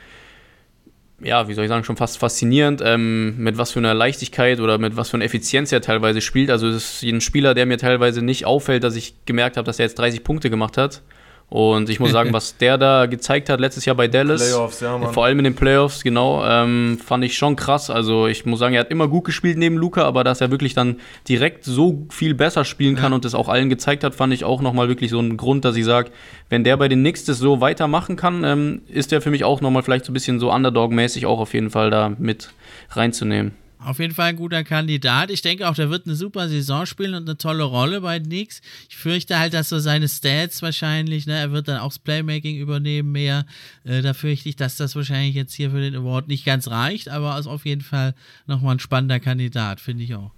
ja, 1.20 1.46
wie 1.46 1.53
soll 1.53 1.64
ich 1.64 1.68
sagen, 1.68 1.85
schon 1.85 1.98
fast 1.98 2.16
faszinierend, 2.16 2.81
ähm, 2.83 3.37
mit 3.37 3.59
was 3.59 3.72
für 3.72 3.81
einer 3.81 3.92
Leichtigkeit 3.92 4.61
oder 4.61 4.79
mit 4.79 4.96
was 4.96 5.11
für 5.11 5.18
einer 5.18 5.27
Effizienz 5.27 5.72
er 5.72 5.83
teilweise 5.83 6.22
spielt. 6.22 6.48
Also 6.48 6.68
es 6.68 7.03
ist 7.03 7.12
ein 7.12 7.20
Spieler, 7.20 7.53
der 7.53 7.66
mir 7.66 7.77
teilweise 7.77 8.22
nicht 8.22 8.46
auffällt, 8.46 8.83
dass 8.83 8.96
ich 8.96 9.12
gemerkt 9.27 9.59
habe, 9.59 9.66
dass 9.66 9.79
er 9.79 9.85
jetzt 9.85 9.98
30 9.98 10.24
Punkte 10.24 10.48
gemacht 10.48 10.79
hat. 10.79 11.03
Und 11.50 11.88
ich 11.88 11.98
muss 11.98 12.12
sagen, 12.12 12.32
was 12.34 12.58
der 12.58 12.76
da 12.76 13.06
gezeigt 13.06 13.48
hat 13.48 13.58
letztes 13.58 13.87
Jahr 13.87 13.96
bei 13.96 14.06
Dallas, 14.06 14.42
Playoffs, 14.42 14.80
ja, 14.80 14.98
Mann. 14.98 15.12
vor 15.14 15.24
allem 15.24 15.38
in 15.38 15.44
den 15.44 15.54
Playoffs, 15.54 16.02
genau, 16.02 16.44
ähm, 16.44 16.98
fand 17.02 17.24
ich 17.24 17.38
schon 17.38 17.56
krass. 17.56 17.88
Also 17.88 18.26
ich 18.26 18.44
muss 18.44 18.58
sagen, 18.58 18.74
er 18.74 18.80
hat 18.80 18.90
immer 18.90 19.08
gut 19.08 19.24
gespielt 19.24 19.56
neben 19.56 19.76
Luca, 19.76 20.04
aber 20.04 20.24
dass 20.24 20.42
er 20.42 20.50
wirklich 20.50 20.74
dann 20.74 21.00
direkt 21.26 21.64
so 21.64 22.06
viel 22.11 22.34
besser 22.34 22.64
spielen 22.64 22.96
kann 22.96 23.12
ja. 23.12 23.16
und 23.16 23.24
das 23.24 23.34
auch 23.34 23.48
allen 23.48 23.70
gezeigt 23.70 24.04
hat, 24.04 24.14
fand 24.14 24.34
ich 24.34 24.44
auch 24.44 24.61
nochmal 24.61 24.88
wirklich 24.88 25.11
so 25.11 25.20
ein 25.20 25.38
Grund, 25.38 25.64
dass 25.64 25.76
ich 25.76 25.87
sage, 25.87 26.11
wenn 26.50 26.64
der 26.64 26.76
bei 26.76 26.88
den 26.88 27.00
Knicks 27.00 27.24
das 27.24 27.38
so 27.38 27.61
weitermachen 27.61 28.16
kann, 28.16 28.44
ähm, 28.44 28.82
ist 28.88 29.12
der 29.12 29.22
für 29.22 29.30
mich 29.30 29.44
auch 29.44 29.62
nochmal 29.62 29.82
vielleicht 29.82 30.04
so 30.04 30.12
ein 30.12 30.14
bisschen 30.14 30.40
so 30.40 30.52
Underdog-mäßig 30.52 31.24
auch 31.24 31.40
auf 31.40 31.54
jeden 31.54 31.70
Fall 31.70 31.90
da 31.90 32.12
mit 32.18 32.50
reinzunehmen. 32.90 33.52
Auf 33.81 34.01
jeden 34.01 34.12
Fall 34.12 34.31
ein 34.31 34.37
guter 34.37 34.64
Kandidat. 34.64 35.31
Ich 35.31 35.41
denke 35.41 35.69
auch, 35.69 35.75
der 35.75 35.88
wird 35.88 36.07
eine 36.07 36.17
super 36.17 36.49
Saison 36.49 36.85
spielen 36.85 37.14
und 37.14 37.29
eine 37.29 37.38
tolle 37.38 37.62
Rolle 37.62 38.01
bei 38.01 38.19
Knicks. 38.19 38.61
Ich 38.88 38.97
fürchte 38.97 39.38
halt, 39.38 39.55
dass 39.55 39.69
so 39.69 39.79
seine 39.79 40.09
Stats 40.09 40.62
wahrscheinlich, 40.62 41.27
ne, 41.27 41.38
er 41.38 41.53
wird 41.53 41.69
dann 41.69 41.79
auch 41.79 41.91
das 41.91 42.01
Playmaking 42.01 42.59
übernehmen 42.59 43.12
mehr. 43.12 43.47
Äh, 43.85 44.03
da 44.03 44.14
fürchte 44.14 44.49
ich, 44.49 44.57
dass 44.57 44.77
das 44.77 44.97
wahrscheinlich 44.97 45.37
jetzt 45.37 45.55
hier 45.55 45.71
für 45.71 45.81
den 45.81 45.95
Award 45.95 46.27
nicht 46.27 46.45
ganz 46.45 46.67
reicht, 46.69 47.09
aber 47.09 47.38
ist 47.38 47.47
auf 47.47 47.67
jeden 47.67 47.83
Fall 47.83 48.14
nochmal 48.47 48.75
ein 48.75 48.81
spannender 48.81 49.21
Kandidat, 49.21 49.81
finde 49.81 50.03
ich 50.03 50.14
auch. 50.16 50.33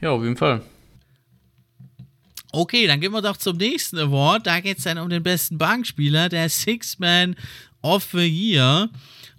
Ja, 0.00 0.10
auf 0.10 0.24
jeden 0.24 0.36
Fall. 0.36 0.62
Okay, 2.52 2.88
dann 2.88 3.00
gehen 3.00 3.12
wir 3.12 3.22
doch 3.22 3.36
zum 3.36 3.56
nächsten 3.56 3.98
Award. 3.98 4.48
Da 4.48 4.58
geht 4.58 4.78
es 4.78 4.84
dann 4.84 4.98
um 4.98 5.08
den 5.08 5.22
besten 5.22 5.58
Bankspieler, 5.58 6.28
der 6.28 6.48
Six-Man 6.48 7.36
of 7.82 8.08
the 8.12 8.26
Year. 8.26 8.90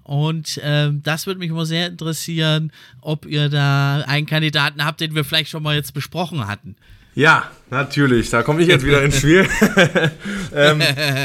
Und 0.04 0.60
ähm, 0.64 1.02
das 1.04 1.28
würde 1.28 1.40
mich 1.40 1.50
immer 1.50 1.66
sehr 1.66 1.88
interessieren, 1.88 2.72
ob 3.02 3.26
ihr 3.26 3.50
da 3.50 4.04
einen 4.08 4.26
Kandidaten 4.26 4.84
habt, 4.84 5.02
den 5.02 5.16
wir 5.16 5.24
vielleicht 5.24 5.50
schon 5.50 5.64
mal 5.64 5.76
jetzt 5.76 5.94
besprochen 5.94 6.48
hatten. 6.48 6.76
Ja, 7.14 7.44
natürlich. 7.70 8.30
Da 8.30 8.42
komme 8.42 8.62
ich 8.62 8.68
jetzt 8.68 8.86
wieder 8.86 9.04
ins 9.04 9.18
Spiel. 9.18 9.46
ähm, 10.56 10.82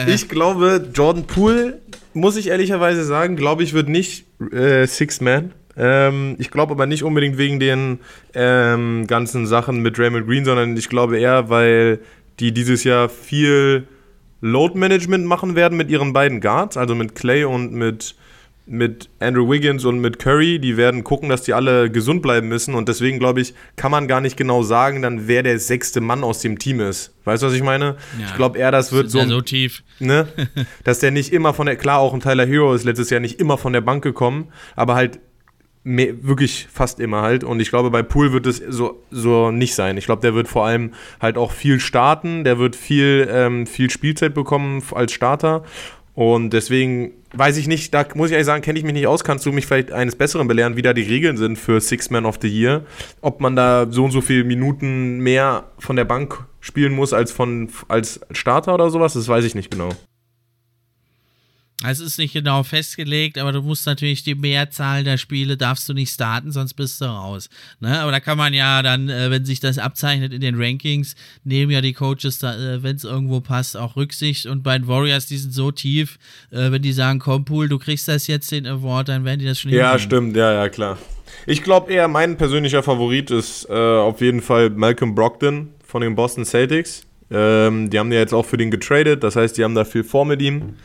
ich 0.07 0.29
glaube, 0.29 0.89
Jordan 0.93 1.27
Poole, 1.27 1.81
muss 2.13 2.37
ich 2.37 2.49
ehrlicherweise 2.49 3.05
sagen, 3.05 3.37
glaube 3.37 3.63
ich, 3.63 3.73
wird 3.73 3.89
nicht 3.89 4.25
äh, 4.53 4.87
Six-Man. 4.87 5.53
Ähm, 5.77 6.37
ich 6.39 6.51
glaube 6.51 6.73
aber 6.73 6.87
nicht 6.87 7.05
unbedingt 7.05 7.39
wegen 7.39 7.61
den 7.61 8.01
ähm, 8.35 9.07
ganzen 9.07 9.47
Sachen 9.47 9.81
mit 9.83 9.99
Draymond 9.99 10.27
Green, 10.27 10.45
sondern 10.45 10.77
ich 10.77 10.89
glaube 10.89 11.19
eher, 11.19 11.51
weil 11.51 12.01
die 12.41 12.53
dieses 12.53 12.85
Jahr 12.85 13.09
viel 13.09 13.87
Load 14.41 14.79
Management 14.79 15.27
machen 15.27 15.55
werden 15.55 15.77
mit 15.77 15.91
ihren 15.91 16.13
beiden 16.13 16.41
Guards, 16.41 16.77
also 16.77 16.95
mit 16.95 17.15
Clay 17.15 17.45
und 17.45 17.73
mit, 17.73 18.15
mit 18.67 19.09
Andrew 19.21 19.49
Wiggins 19.49 19.85
und 19.85 20.01
mit 20.01 20.19
Curry. 20.19 20.59
Die 20.59 20.77
werden 20.77 21.05
gucken, 21.05 21.29
dass 21.29 21.43
die 21.43 21.55
alle 21.55 21.91
gesund 21.91 22.21
bleiben 22.21 22.49
müssen 22.49 22.75
und 22.75 22.89
deswegen 22.89 23.19
glaube 23.19 23.41
ich, 23.41 23.55
kann 23.77 23.91
man 23.91 24.09
gar 24.09 24.21
nicht 24.21 24.37
genau 24.37 24.63
sagen, 24.63 25.03
dann 25.03 25.29
wer 25.29 25.43
der 25.43 25.59
sechste 25.59 26.01
Mann 26.01 26.25
aus 26.25 26.41
dem 26.41 26.59
Team 26.59 26.81
ist. 26.81 27.15
Weißt 27.25 27.43
du, 27.43 27.47
was 27.47 27.55
ich 27.55 27.63
meine? 27.63 27.97
Ja, 28.19 28.27
ich 28.27 28.35
glaube 28.35 28.59
eher, 28.59 28.71
das 28.71 28.93
wird 28.93 29.11
so, 29.11 29.25
so 29.25 29.41
tief, 29.41 29.83
ne, 30.01 30.27
dass 30.85 30.99
der 30.99 31.13
nicht 31.13 31.33
immer 31.33 31.55
von 31.55 31.67
der 31.67 31.77
klar 31.77 32.01
auch 32.01 32.13
ein 32.13 32.21
Tyler 32.21 32.47
Hero 32.47 32.75
ist 32.75 32.85
letztes 32.85 33.11
Jahr 33.11 33.21
nicht 33.21 33.41
immer 33.41 33.57
von 33.57 33.73
der 33.73 33.81
Bank 33.81 34.03
gekommen, 34.03 34.49
aber 34.75 34.95
halt 34.97 35.21
mehr, 35.87 36.15
wirklich 36.25 36.67
fast 36.71 36.99
immer 36.99 37.23
halt. 37.23 37.45
Und 37.45 37.61
ich 37.61 37.71
glaube, 37.71 37.91
bei 37.91 38.03
Pool 38.03 38.33
wird 38.33 38.47
es 38.47 38.57
so, 38.57 39.03
so 39.11 39.53
nicht 39.53 39.75
sein. 39.75 39.97
Ich 39.97 40.05
glaube, 40.07 40.21
der 40.21 40.35
wird 40.35 40.49
vor 40.49 40.67
allem 40.67 40.93
halt 41.21 41.39
auch 41.39 41.53
viel 41.53 41.79
starten, 41.79 42.43
der 42.43 42.59
wird 42.59 42.75
viel, 42.75 43.29
ähm, 43.31 43.67
viel 43.67 43.89
Spielzeit 43.89 44.35
bekommen 44.35 44.83
als 44.93 45.13
Starter. 45.13 45.63
Und 46.17 46.55
deswegen 46.55 47.13
weiß 47.35 47.59
ich 47.59 47.69
nicht, 47.69 47.93
da 47.93 48.07
muss 48.15 48.29
ich 48.29 48.33
ehrlich 48.33 48.47
sagen, 48.47 48.63
kenne 48.63 48.79
ich 48.79 48.85
mich 48.87 48.95
nicht 48.95 49.07
aus. 49.07 49.23
Kannst 49.23 49.45
du 49.45 49.53
mich 49.53 49.67
vielleicht 49.67 49.93
eines 49.93 50.17
Besseren 50.17 50.49
belehren, 50.49 50.75
wie 50.75 50.83
da 50.83 50.95
die 50.95 51.03
Regeln 51.03 51.37
sind 51.37 51.59
für 51.59 51.79
Six 51.79 52.09
Man 52.09 52.25
of 52.25 52.39
the 52.41 52.49
Year? 52.49 52.87
Ob 53.21 53.41
man 53.41 53.55
da 53.55 53.87
so 53.91 54.05
und 54.05 54.13
so 54.13 54.23
viele 54.23 54.43
Minuten 54.43 55.19
mehr 55.19 55.65
von 55.79 55.95
der 55.95 56.07
Bank 56.07 56.47
spielen 56.61 56.95
muss 56.95 57.13
als, 57.13 57.33
von, 57.33 57.69
als 57.89 58.21
Starter 58.31 58.73
oder 58.73 58.89
sowas? 58.89 59.13
Das 59.13 59.29
weiß 59.29 59.45
ich 59.45 59.55
nicht 59.55 59.71
genau. 59.71 59.91
Also 61.83 62.05
es 62.05 62.13
ist 62.13 62.19
nicht 62.19 62.33
genau 62.33 62.63
festgelegt, 62.63 63.37
aber 63.37 63.53
du 63.53 63.61
musst 63.61 63.85
natürlich 63.85 64.23
die 64.25 64.35
Mehrzahl 64.35 65.05
der 65.05 65.19
Spiele 65.19 65.59
darfst 65.59 65.87
du 65.87 65.93
nicht 65.93 66.11
starten, 66.11 66.51
sonst 66.51 66.73
bist 66.73 67.03
du 67.03 67.05
raus. 67.05 67.51
Ne? 67.81 68.01
Aber 68.01 68.11
da 68.13 68.19
kann 68.21 68.39
man 68.39 68.55
ja 68.55 68.81
dann, 68.83 69.11
äh, 69.11 69.31
wenn 69.31 69.45
sich 69.45 69.61
das 69.61 69.77
abzeichnet 69.77 70.33
in 70.33 70.41
den 70.41 70.55
Rankings, 70.59 71.17
nehmen 71.45 71.71
ja 71.71 71.83
die 71.83 71.93
Coaches 71.93 72.39
da, 72.39 72.55
äh, 72.57 72.83
wenn 72.83 72.97
es 72.97 73.05
irgendwo 73.05 73.41
passt, 73.43 73.77
auch 73.77 73.95
Rücksicht. 73.95 74.47
Und 74.47 74.63
bei 74.63 74.79
den 74.79 74.89
Warriors, 74.89 75.27
die 75.27 75.37
sind 75.37 75.53
so 75.53 75.71
tief, 75.71 76.19
äh, 76.51 76.71
wenn 76.71 76.81
die 76.81 76.93
sagen, 76.93 77.19
komm 77.19 77.45
Pool, 77.45 77.69
du 77.69 77.79
kriegst 77.79 78.09
das 78.09 78.27
jetzt 78.27 78.51
den 78.53 78.67
Award, 78.67 79.11
dann 79.11 79.27
werden 79.27 79.41
die 79.41 79.47
das 79.47 79.61
schon 79.61 79.71
Ja, 79.71 79.91
hinnehmen. 79.91 79.99
stimmt, 80.01 80.37
ja, 80.37 80.55
ja, 80.55 80.69
klar. 80.71 80.97
Ich 81.47 81.63
glaube 81.63 81.93
eher, 81.93 82.09
mein 82.09 82.39
persönlicher 82.39 82.83
Favorit 82.83 83.31
ist 83.31 83.69
auf 83.69 84.21
jeden 84.23 84.41
Fall 84.41 84.71
Malcolm 84.71 85.15
Brogdon 85.15 85.69
von 85.85 86.01
den 86.01 86.15
Boston 86.15 86.45
Celtics. 86.47 87.03
Ähm, 87.31 87.91
die 87.91 87.99
haben 87.99 88.11
ja 88.13 88.21
jetzt 88.21 88.33
auch 88.33 88.47
für 88.47 88.57
den 88.57 88.71
getradet, 88.71 89.23
das 89.23 89.37
heißt, 89.37 89.59
die 89.59 89.65
haben 89.65 89.75
da 89.75 89.85
viel 89.85 90.05
vor 90.05 90.25
mit 90.25 90.41
ihm. 90.41 90.77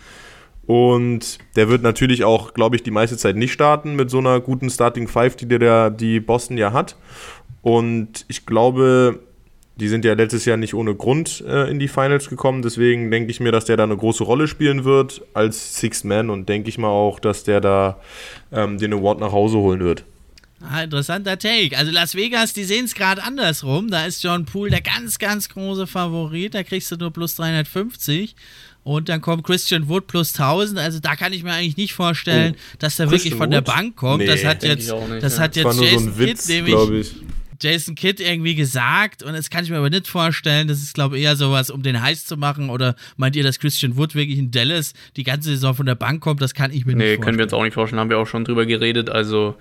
Und 0.71 1.39
der 1.57 1.67
wird 1.67 1.81
natürlich 1.81 2.23
auch, 2.23 2.53
glaube 2.53 2.77
ich, 2.77 2.83
die 2.83 2.91
meiste 2.91 3.17
Zeit 3.17 3.35
nicht 3.35 3.51
starten 3.51 3.97
mit 3.97 4.09
so 4.09 4.19
einer 4.19 4.39
guten 4.39 4.69
Starting 4.69 5.09
Five, 5.09 5.35
die 5.35 5.45
der, 5.45 5.89
die 5.89 6.21
Boston 6.21 6.57
ja 6.57 6.71
hat. 6.71 6.95
Und 7.61 8.23
ich 8.29 8.45
glaube, 8.45 9.19
die 9.75 9.89
sind 9.89 10.05
ja 10.05 10.13
letztes 10.13 10.45
Jahr 10.45 10.55
nicht 10.55 10.73
ohne 10.73 10.95
Grund 10.95 11.43
äh, 11.45 11.69
in 11.69 11.77
die 11.77 11.89
Finals 11.89 12.29
gekommen. 12.29 12.61
Deswegen 12.61 13.11
denke 13.11 13.31
ich 13.31 13.41
mir, 13.41 13.51
dass 13.51 13.65
der 13.65 13.75
da 13.75 13.83
eine 13.83 13.97
große 13.97 14.23
Rolle 14.23 14.47
spielen 14.47 14.85
wird 14.85 15.21
als 15.33 15.75
Sixth 15.75 16.05
Man 16.05 16.29
und 16.29 16.47
denke 16.47 16.69
ich 16.69 16.77
mal 16.77 16.87
auch, 16.87 17.19
dass 17.19 17.43
der 17.43 17.59
da 17.59 17.99
ähm, 18.53 18.77
den 18.77 18.93
Award 18.93 19.19
nach 19.19 19.33
Hause 19.33 19.57
holen 19.57 19.81
wird. 19.81 20.05
Ah, 20.61 20.83
interessanter 20.83 21.37
Take. 21.37 21.77
Also 21.77 21.91
Las 21.91 22.15
Vegas, 22.15 22.53
die 22.53 22.63
sehen 22.63 22.85
es 22.85 22.93
gerade 22.93 23.23
andersrum. 23.23 23.89
Da 23.89 24.05
ist 24.05 24.23
John 24.23 24.45
Poole 24.45 24.69
der 24.69 24.81
ganz, 24.81 25.19
ganz 25.19 25.49
große 25.49 25.85
Favorit. 25.85 26.53
Da 26.53 26.63
kriegst 26.63 26.89
du 26.91 26.95
nur 26.95 27.11
plus 27.11 27.35
350. 27.35 28.37
Und 28.83 29.09
dann 29.09 29.21
kommt 29.21 29.43
Christian 29.43 29.87
Wood 29.89 30.07
plus 30.07 30.33
1000. 30.33 30.79
Also 30.79 30.99
da 30.99 31.15
kann 31.15 31.33
ich 31.33 31.43
mir 31.43 31.53
eigentlich 31.53 31.77
nicht 31.77 31.93
vorstellen, 31.93 32.55
oh. 32.55 32.75
dass 32.79 32.99
er 32.99 33.11
wirklich 33.11 33.35
von 33.35 33.47
Wood? 33.47 33.53
der 33.53 33.61
Bank 33.61 33.95
kommt. 33.95 34.19
Nee, 34.19 34.25
das 34.25 34.43
hat 34.43 34.63
jetzt, 34.63 34.91
nicht, 34.91 35.23
das 35.23 35.37
ja. 35.37 35.43
hat 35.43 35.55
jetzt 35.55 35.79
Jason 35.79 36.05
so 36.05 36.17
Witz, 36.17 36.47
Kidd 36.47 36.63
nämlich. 36.63 37.15
Jason 37.61 37.93
Kidd 37.93 38.23
irgendwie 38.23 38.55
gesagt 38.55 39.21
und 39.21 39.33
das 39.33 39.51
kann 39.51 39.63
ich 39.63 39.69
mir 39.69 39.77
aber 39.77 39.91
nicht 39.91 40.07
vorstellen. 40.07 40.67
Das 40.67 40.81
ist, 40.81 40.95
glaube 40.95 41.17
ich, 41.17 41.23
eher 41.23 41.35
sowas, 41.35 41.69
um 41.69 41.83
den 41.83 42.01
heiß 42.01 42.25
zu 42.25 42.35
machen. 42.35 42.71
Oder 42.71 42.95
meint 43.17 43.35
ihr, 43.35 43.43
dass 43.43 43.59
Christian 43.59 43.97
Wood 43.97 44.15
wirklich 44.15 44.39
in 44.39 44.49
Dallas 44.49 44.93
die 45.15 45.23
ganze 45.23 45.49
Saison 45.49 45.75
von 45.75 45.85
der 45.85 45.95
Bank 45.95 46.21
kommt? 46.21 46.41
Das 46.41 46.55
kann 46.55 46.71
ich 46.71 46.85
mir 46.85 46.93
nee, 46.93 46.97
nicht 46.97 47.05
vorstellen. 47.05 47.19
Nee, 47.19 47.25
können 47.25 47.37
wir 47.37 47.43
uns 47.43 47.53
auch 47.53 47.63
nicht 47.63 47.73
vorstellen. 47.75 47.99
Haben 47.99 48.09
wir 48.09 48.17
auch 48.17 48.25
schon 48.25 48.45
drüber 48.45 48.65
geredet. 48.65 49.11
Also, 49.11 49.55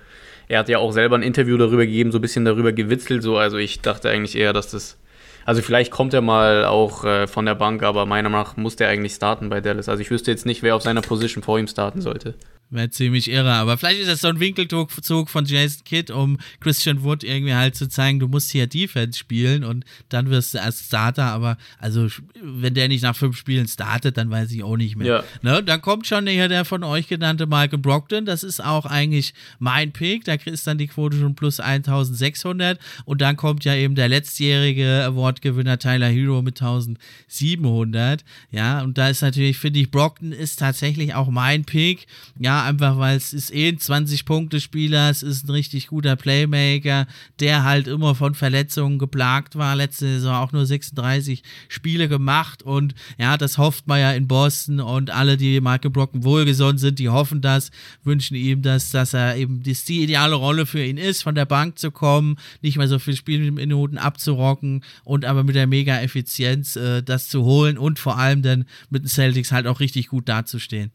er 0.47 0.59
hat 0.59 0.69
ja 0.69 0.79
auch 0.79 0.91
selber 0.91 1.15
ein 1.15 1.21
Interview 1.21 1.57
darüber 1.57 1.85
gegeben, 1.85 2.11
so 2.11 2.17
ein 2.17 2.21
bisschen 2.21 2.43
darüber 2.43 2.71
gewitzelt. 2.71 3.21
So. 3.21 3.37
Also, 3.37 3.57
ich 3.57 3.81
dachte 3.81 4.09
eigentlich 4.09 4.35
eher, 4.35 4.51
dass 4.51 4.71
das 4.71 4.97
also 5.45 5.61
vielleicht 5.61 5.91
kommt 5.91 6.13
er 6.13 6.21
mal 6.21 6.65
auch 6.65 7.03
äh, 7.03 7.27
von 7.27 7.45
der 7.45 7.55
Bank, 7.55 7.83
aber 7.83 8.05
meiner 8.05 8.29
Meinung 8.29 8.47
nach 8.47 8.57
muss 8.57 8.75
der 8.75 8.89
eigentlich 8.89 9.13
starten 9.13 9.49
bei 9.49 9.61
Dallas. 9.61 9.89
Also 9.89 10.01
ich 10.01 10.11
wüsste 10.11 10.31
jetzt 10.31 10.45
nicht, 10.45 10.63
wer 10.63 10.75
auf 10.75 10.83
seiner 10.83 11.01
Position 11.01 11.43
vor 11.43 11.59
ihm 11.59 11.67
starten 11.67 12.01
sollte. 12.01 12.35
Wäre 12.71 12.89
ziemlich 12.89 13.29
irre. 13.29 13.51
Aber 13.51 13.77
vielleicht 13.77 13.99
ist 13.99 14.09
das 14.09 14.21
so 14.21 14.29
ein 14.29 14.39
Winkelzug 14.39 15.29
von 15.29 15.45
Jason 15.45 15.83
Kidd, 15.83 16.09
um 16.09 16.37
Christian 16.61 17.03
Wood 17.03 17.21
irgendwie 17.21 17.53
halt 17.53 17.75
zu 17.75 17.89
zeigen, 17.89 18.19
du 18.19 18.29
musst 18.29 18.49
hier 18.49 18.65
Defense 18.65 19.19
spielen 19.19 19.65
und 19.65 19.83
dann 20.07 20.29
wirst 20.29 20.53
du 20.53 20.61
als 20.61 20.85
Starter. 20.85 21.25
Aber 21.25 21.57
also, 21.79 22.07
wenn 22.41 22.73
der 22.73 22.87
nicht 22.87 23.03
nach 23.03 23.15
fünf 23.15 23.35
Spielen 23.35 23.67
startet, 23.67 24.15
dann 24.15 24.31
weiß 24.31 24.51
ich 24.53 24.63
auch 24.63 24.77
nicht 24.77 24.95
mehr. 24.95 25.07
Ja. 25.07 25.23
Ne? 25.41 25.61
Dann 25.61 25.81
kommt 25.81 26.07
schon 26.07 26.25
hier 26.27 26.47
der 26.47 26.63
von 26.63 26.85
euch 26.85 27.09
genannte 27.09 27.45
Michael 27.45 27.79
Brockton. 27.79 28.25
Das 28.25 28.41
ist 28.41 28.63
auch 28.63 28.85
eigentlich 28.85 29.33
mein 29.59 29.91
Pick. 29.91 30.23
Da 30.23 30.35
ist 30.35 30.65
dann 30.65 30.77
die 30.77 30.87
Quote 30.87 31.17
schon 31.17 31.35
plus 31.35 31.59
1600. 31.59 32.79
Und 33.03 33.19
dann 33.19 33.35
kommt 33.35 33.65
ja 33.65 33.75
eben 33.75 33.95
der 33.95 34.07
letztjährige 34.07 35.09
Awardgewinner 35.31 35.79
Tyler 35.79 36.09
Hero 36.09 36.41
mit 36.41 36.61
1700. 36.61 38.23
Ja, 38.51 38.81
und 38.81 38.97
da 38.97 39.09
ist 39.09 39.21
natürlich, 39.21 39.57
finde 39.57 39.79
ich, 39.79 39.91
Brockton 39.91 40.31
ist 40.31 40.59
tatsächlich 40.59 41.13
auch 41.13 41.29
mein 41.29 41.63
Pick. 41.63 42.07
Ja, 42.39 42.63
einfach 42.65 42.97
weil 42.97 43.15
es 43.15 43.33
ist 43.33 43.53
eh 43.53 43.69
ein 43.69 43.77
20-Punkte-Spieler, 43.77 45.09
es 45.09 45.23
ist 45.23 45.47
ein 45.47 45.51
richtig 45.51 45.87
guter 45.87 46.15
Playmaker, 46.15 47.07
der 47.39 47.63
halt 47.63 47.87
immer 47.87 48.15
von 48.15 48.35
Verletzungen 48.35 48.99
geplagt 48.99 49.55
war. 49.55 49.75
Letzte 49.75 50.07
Saison 50.07 50.35
auch 50.35 50.51
nur 50.51 50.65
36 50.65 51.43
Spiele 51.69 52.09
gemacht 52.09 52.63
und 52.63 52.93
ja, 53.17 53.37
das 53.37 53.57
hofft 53.57 53.87
man 53.87 53.99
ja 53.99 54.11
in 54.11 54.27
Boston 54.27 54.79
und 54.79 55.09
alle, 55.09 55.37
die 55.37 55.61
Michael 55.61 55.91
Brocken 55.91 56.23
wohlgesonnen 56.23 56.77
sind, 56.77 56.99
die 56.99 57.09
hoffen 57.09 57.41
das, 57.41 57.71
wünschen 58.03 58.35
ihm 58.35 58.61
das, 58.61 58.91
dass 58.91 59.13
er 59.13 59.37
eben 59.37 59.63
das 59.63 59.85
die 59.85 60.03
ideale 60.03 60.35
Rolle 60.35 60.65
für 60.65 60.83
ihn 60.83 60.97
ist, 60.97 61.23
von 61.23 61.35
der 61.35 61.45
Bank 61.45 61.79
zu 61.79 61.91
kommen, 61.91 62.37
nicht 62.61 62.77
mehr 62.77 62.87
so 62.87 62.99
viel 62.99 63.15
Spielminuten 63.15 63.97
abzurocken 63.97 64.83
und 65.03 65.20
aber 65.25 65.43
mit 65.43 65.55
der 65.55 65.67
Mega-Effizienz 65.67 66.75
äh, 66.75 67.01
das 67.01 67.29
zu 67.29 67.43
holen 67.43 67.77
und 67.77 67.99
vor 67.99 68.17
allem 68.17 68.41
dann 68.41 68.65
mit 68.89 69.03
den 69.03 69.07
Celtics 69.07 69.51
halt 69.51 69.67
auch 69.67 69.79
richtig 69.79 70.07
gut 70.07 70.27
dazustehen. 70.29 70.91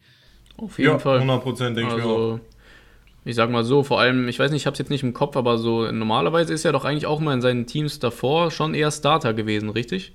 Auf 0.57 0.79
jeden 0.79 0.93
ja, 0.93 0.99
Fall. 0.99 1.17
100 1.17 1.43
Prozent, 1.43 1.77
denke 1.77 1.95
also, 1.95 2.05
ich 2.05 2.41
auch. 2.41 2.41
Ich 3.25 3.35
sag 3.35 3.51
mal 3.51 3.65
so, 3.65 3.83
vor 3.83 4.01
allem, 4.01 4.29
ich 4.29 4.39
weiß 4.39 4.53
nicht, 4.53 4.63
ich 4.63 4.67
hab's 4.67 4.79
jetzt 4.79 4.91
nicht 4.91 5.03
im 5.03 5.13
Kopf, 5.13 5.37
aber 5.37 5.59
so 5.59 5.91
normalerweise 5.91 6.55
ist 6.55 6.65
er 6.65 6.71
doch 6.71 6.85
eigentlich 6.85 7.07
auch 7.07 7.19
mal 7.19 7.35
in 7.35 7.41
seinen 7.41 7.67
Teams 7.67 7.99
davor 7.99 8.53
schon 8.53 8.73
eher 8.73 8.93
Starter 8.93 9.35
gewesen, 9.35 9.69
richtig? 9.69 10.13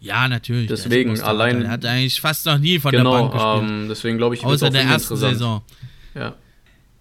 Ja, 0.00 0.28
natürlich. 0.28 0.68
Deswegen 0.68 1.20
allein. 1.20 1.62
Er 1.62 1.70
hat 1.70 1.84
eigentlich 1.84 2.20
fast 2.20 2.46
noch 2.46 2.58
nie 2.58 2.78
von 2.78 2.92
genau, 2.92 3.12
der 3.12 3.18
Bank 3.18 3.32
gespielt. 3.32 3.80
Ähm, 3.80 3.88
deswegen 3.88 4.18
glaube 4.18 4.36
ich, 4.36 4.44
außer 4.44 4.70
der 4.70 4.82
ersten 4.82 5.16
Saison. 5.16 5.62
Ja. 6.14 6.34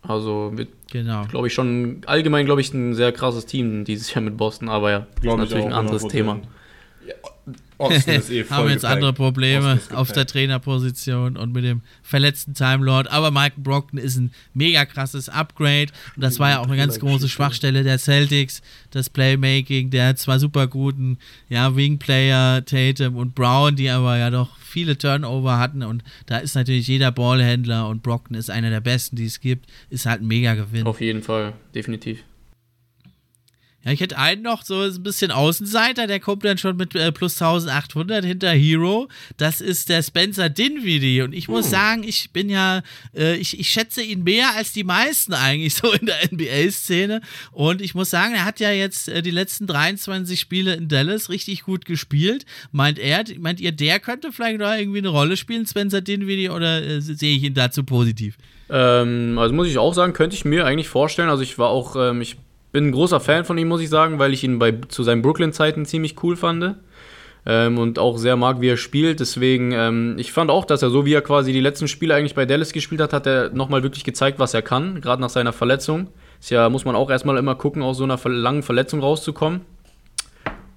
Also 0.02 0.52
wird, 0.56 0.70
genau. 0.92 1.26
glaube 1.26 1.48
ich, 1.48 1.54
schon 1.54 2.02
allgemein, 2.06 2.46
glaube 2.46 2.62
ich, 2.62 2.74
ein 2.74 2.94
sehr 2.94 3.12
krasses 3.12 3.46
Team 3.46 3.86
dieses 3.86 4.14
Jahr 4.14 4.22
mit 4.22 4.38
Boston, 4.38 4.70
aber 4.70 4.92
ja, 4.92 5.08
glaub 5.22 5.40
ist 5.40 5.46
natürlich 5.46 5.66
ein 5.66 5.74
anderes 5.74 6.04
100%. 6.04 6.10
Thema. 6.10 6.40
Ja, 7.06 7.14
Ist 7.80 8.08
eh 8.32 8.44
voll 8.44 8.58
Haben 8.58 8.70
jetzt 8.70 8.86
andere 8.86 9.14
Probleme 9.14 9.80
auf 9.94 10.12
der 10.12 10.26
Trainerposition 10.26 11.38
und 11.38 11.54
mit 11.54 11.64
dem 11.64 11.82
verletzten 12.02 12.54
Time 12.54 12.84
Lord. 12.84 13.10
Aber 13.12 13.30
Michael 13.30 13.62
Brockton 13.64 14.00
ist 14.00 14.18
ein 14.18 14.32
mega 14.54 14.86
krasses 14.86 15.30
Upgrade. 15.30 15.88
Und 16.16 16.24
das 16.24 16.40
war 16.40 16.50
ja 16.50 16.60
auch 16.60 16.68
eine 16.68 16.78
ganz 16.78 17.00
große 17.00 17.30
Schwachstelle 17.30 17.84
der 17.84 18.00
Celtics. 18.00 18.62
Das 18.92 19.10
Playmaking 19.10 19.90
der 19.92 20.16
zwar 20.16 20.40
super 20.40 20.68
guten 20.68 21.20
ja, 21.50 21.76
Wingplayer 21.76 22.66
Tatum 22.66 23.16
und 23.16 23.36
Brown, 23.36 23.76
die 23.76 23.90
aber 23.90 24.18
ja 24.18 24.30
doch 24.30 24.58
viele 24.58 24.98
Turnover 24.98 25.60
hatten. 25.60 25.84
Und 25.84 26.04
da 26.26 26.38
ist 26.38 26.56
natürlich 26.56 26.88
jeder 26.88 27.12
Ballhändler 27.12 27.88
und 27.88 28.02
Brockton 28.02 28.36
ist 28.36 28.50
einer 28.50 28.70
der 28.70 28.82
besten, 28.82 29.16
die 29.16 29.26
es 29.26 29.40
gibt. 29.40 29.70
Ist 29.90 30.06
halt 30.06 30.22
ein 30.22 30.28
mega 30.28 30.56
Gewinn. 30.56 30.88
Auf 30.88 31.02
jeden 31.02 31.22
Fall, 31.22 31.54
definitiv. 31.76 32.24
Ja, 33.88 33.94
ich 33.94 34.02
hätte 34.02 34.18
einen 34.18 34.42
noch, 34.42 34.66
so 34.66 34.82
ein 34.82 35.02
bisschen 35.02 35.32
Außenseiter, 35.32 36.08
der 36.08 36.20
kommt 36.20 36.44
dann 36.44 36.58
schon 36.58 36.76
mit 36.76 36.94
äh, 36.94 37.14
plus 37.14 37.42
1800 37.42 38.26
hinter 38.26 38.52
Hero. 38.52 39.08
Das 39.38 39.62
ist 39.62 39.88
der 39.88 40.04
Spencer 40.04 40.50
Dinwiddie. 40.50 41.22
Und 41.22 41.32
ich 41.32 41.48
muss 41.48 41.68
uh. 41.68 41.70
sagen, 41.70 42.04
ich 42.04 42.32
bin 42.32 42.50
ja, 42.50 42.82
äh, 43.16 43.38
ich, 43.38 43.58
ich 43.58 43.70
schätze 43.70 44.02
ihn 44.02 44.24
mehr 44.24 44.54
als 44.58 44.74
die 44.74 44.84
meisten 44.84 45.34
eigentlich 45.34 45.76
so 45.76 45.90
in 45.94 46.06
der 46.06 46.18
NBA-Szene. 46.30 47.22
Und 47.54 47.82
ich 47.82 47.96
muss 47.96 48.10
sagen, 48.10 48.34
er 48.34 48.44
hat 48.44 48.60
ja 48.60 48.72
jetzt 48.72 49.08
äh, 49.08 49.22
die 49.22 49.32
letzten 49.32 49.68
23 49.68 50.38
Spiele 50.38 50.74
in 50.74 50.90
Dallas 50.90 51.30
richtig 51.30 51.62
gut 51.62 51.86
gespielt. 51.86 52.46
Meint 52.74 53.00
er, 53.00 53.24
meint 53.40 53.62
ihr, 53.62 53.72
der 53.72 54.02
könnte 54.02 54.34
vielleicht 54.34 54.60
noch 54.60 54.74
irgendwie 54.74 55.00
eine 55.00 55.08
Rolle 55.08 55.38
spielen, 55.38 55.66
Spencer 55.66 56.02
Dinwiddie, 56.02 56.50
oder 56.50 56.84
äh, 56.84 57.00
sehe 57.00 57.38
ich 57.38 57.44
ihn 57.44 57.54
dazu 57.54 57.86
positiv? 57.86 58.36
Ähm, 58.70 59.38
also 59.40 59.56
muss 59.56 59.70
ich 59.70 59.78
auch 59.78 59.94
sagen, 59.94 60.12
könnte 60.12 60.36
ich 60.36 60.44
mir 60.44 60.66
eigentlich 60.66 60.90
vorstellen. 60.90 61.30
Also 61.30 61.44
ich 61.44 61.58
war 61.58 61.70
auch, 61.70 61.96
ähm, 61.96 62.20
ich 62.20 62.36
bin 62.78 62.90
ein 62.90 62.92
großer 62.92 63.20
Fan 63.20 63.44
von 63.44 63.58
ihm, 63.58 63.70
muss 63.70 63.82
ich 63.82 63.90
sagen, 63.90 64.20
weil 64.20 64.34
ich 64.34 64.44
ihn 64.44 64.60
bei, 64.60 64.72
zu 64.88 65.02
seinen 65.02 65.24
Brooklyn-Zeiten 65.24 65.88
ziemlich 65.88 66.22
cool 66.22 66.36
fand. 66.36 66.76
Ähm, 67.44 67.80
und 67.80 67.98
auch 67.98 68.20
sehr 68.20 68.36
mag, 68.36 68.62
wie 68.62 68.70
er 68.70 68.78
spielt. 68.78 69.20
Deswegen, 69.20 69.72
ähm, 69.72 70.14
ich 70.20 70.32
fand 70.32 70.52
auch, 70.52 70.64
dass 70.64 70.84
er 70.84 70.92
so 70.92 71.04
wie 71.04 71.14
er 71.14 71.24
quasi 71.24 71.52
die 71.52 71.60
letzten 71.60 71.88
Spiele 71.88 72.14
eigentlich 72.14 72.36
bei 72.36 72.46
Dallas 72.46 72.74
gespielt 72.74 73.02
hat, 73.02 73.14
hat 73.14 73.26
er 73.26 73.50
nochmal 73.50 73.82
wirklich 73.82 74.04
gezeigt, 74.04 74.38
was 74.38 74.54
er 74.54 74.62
kann, 74.62 75.02
gerade 75.02 75.24
nach 75.24 75.32
seiner 75.32 75.54
Verletzung. 75.54 76.10
Ist 76.40 76.52
ja, 76.52 76.70
muss 76.70 76.86
man 76.86 76.96
auch 76.96 77.10
erstmal 77.10 77.38
immer 77.38 77.56
gucken, 77.56 77.82
aus 77.82 77.98
so 77.98 78.04
einer 78.04 78.20
langen 78.26 78.62
Verletzung 78.62 79.00
rauszukommen. 79.00 79.62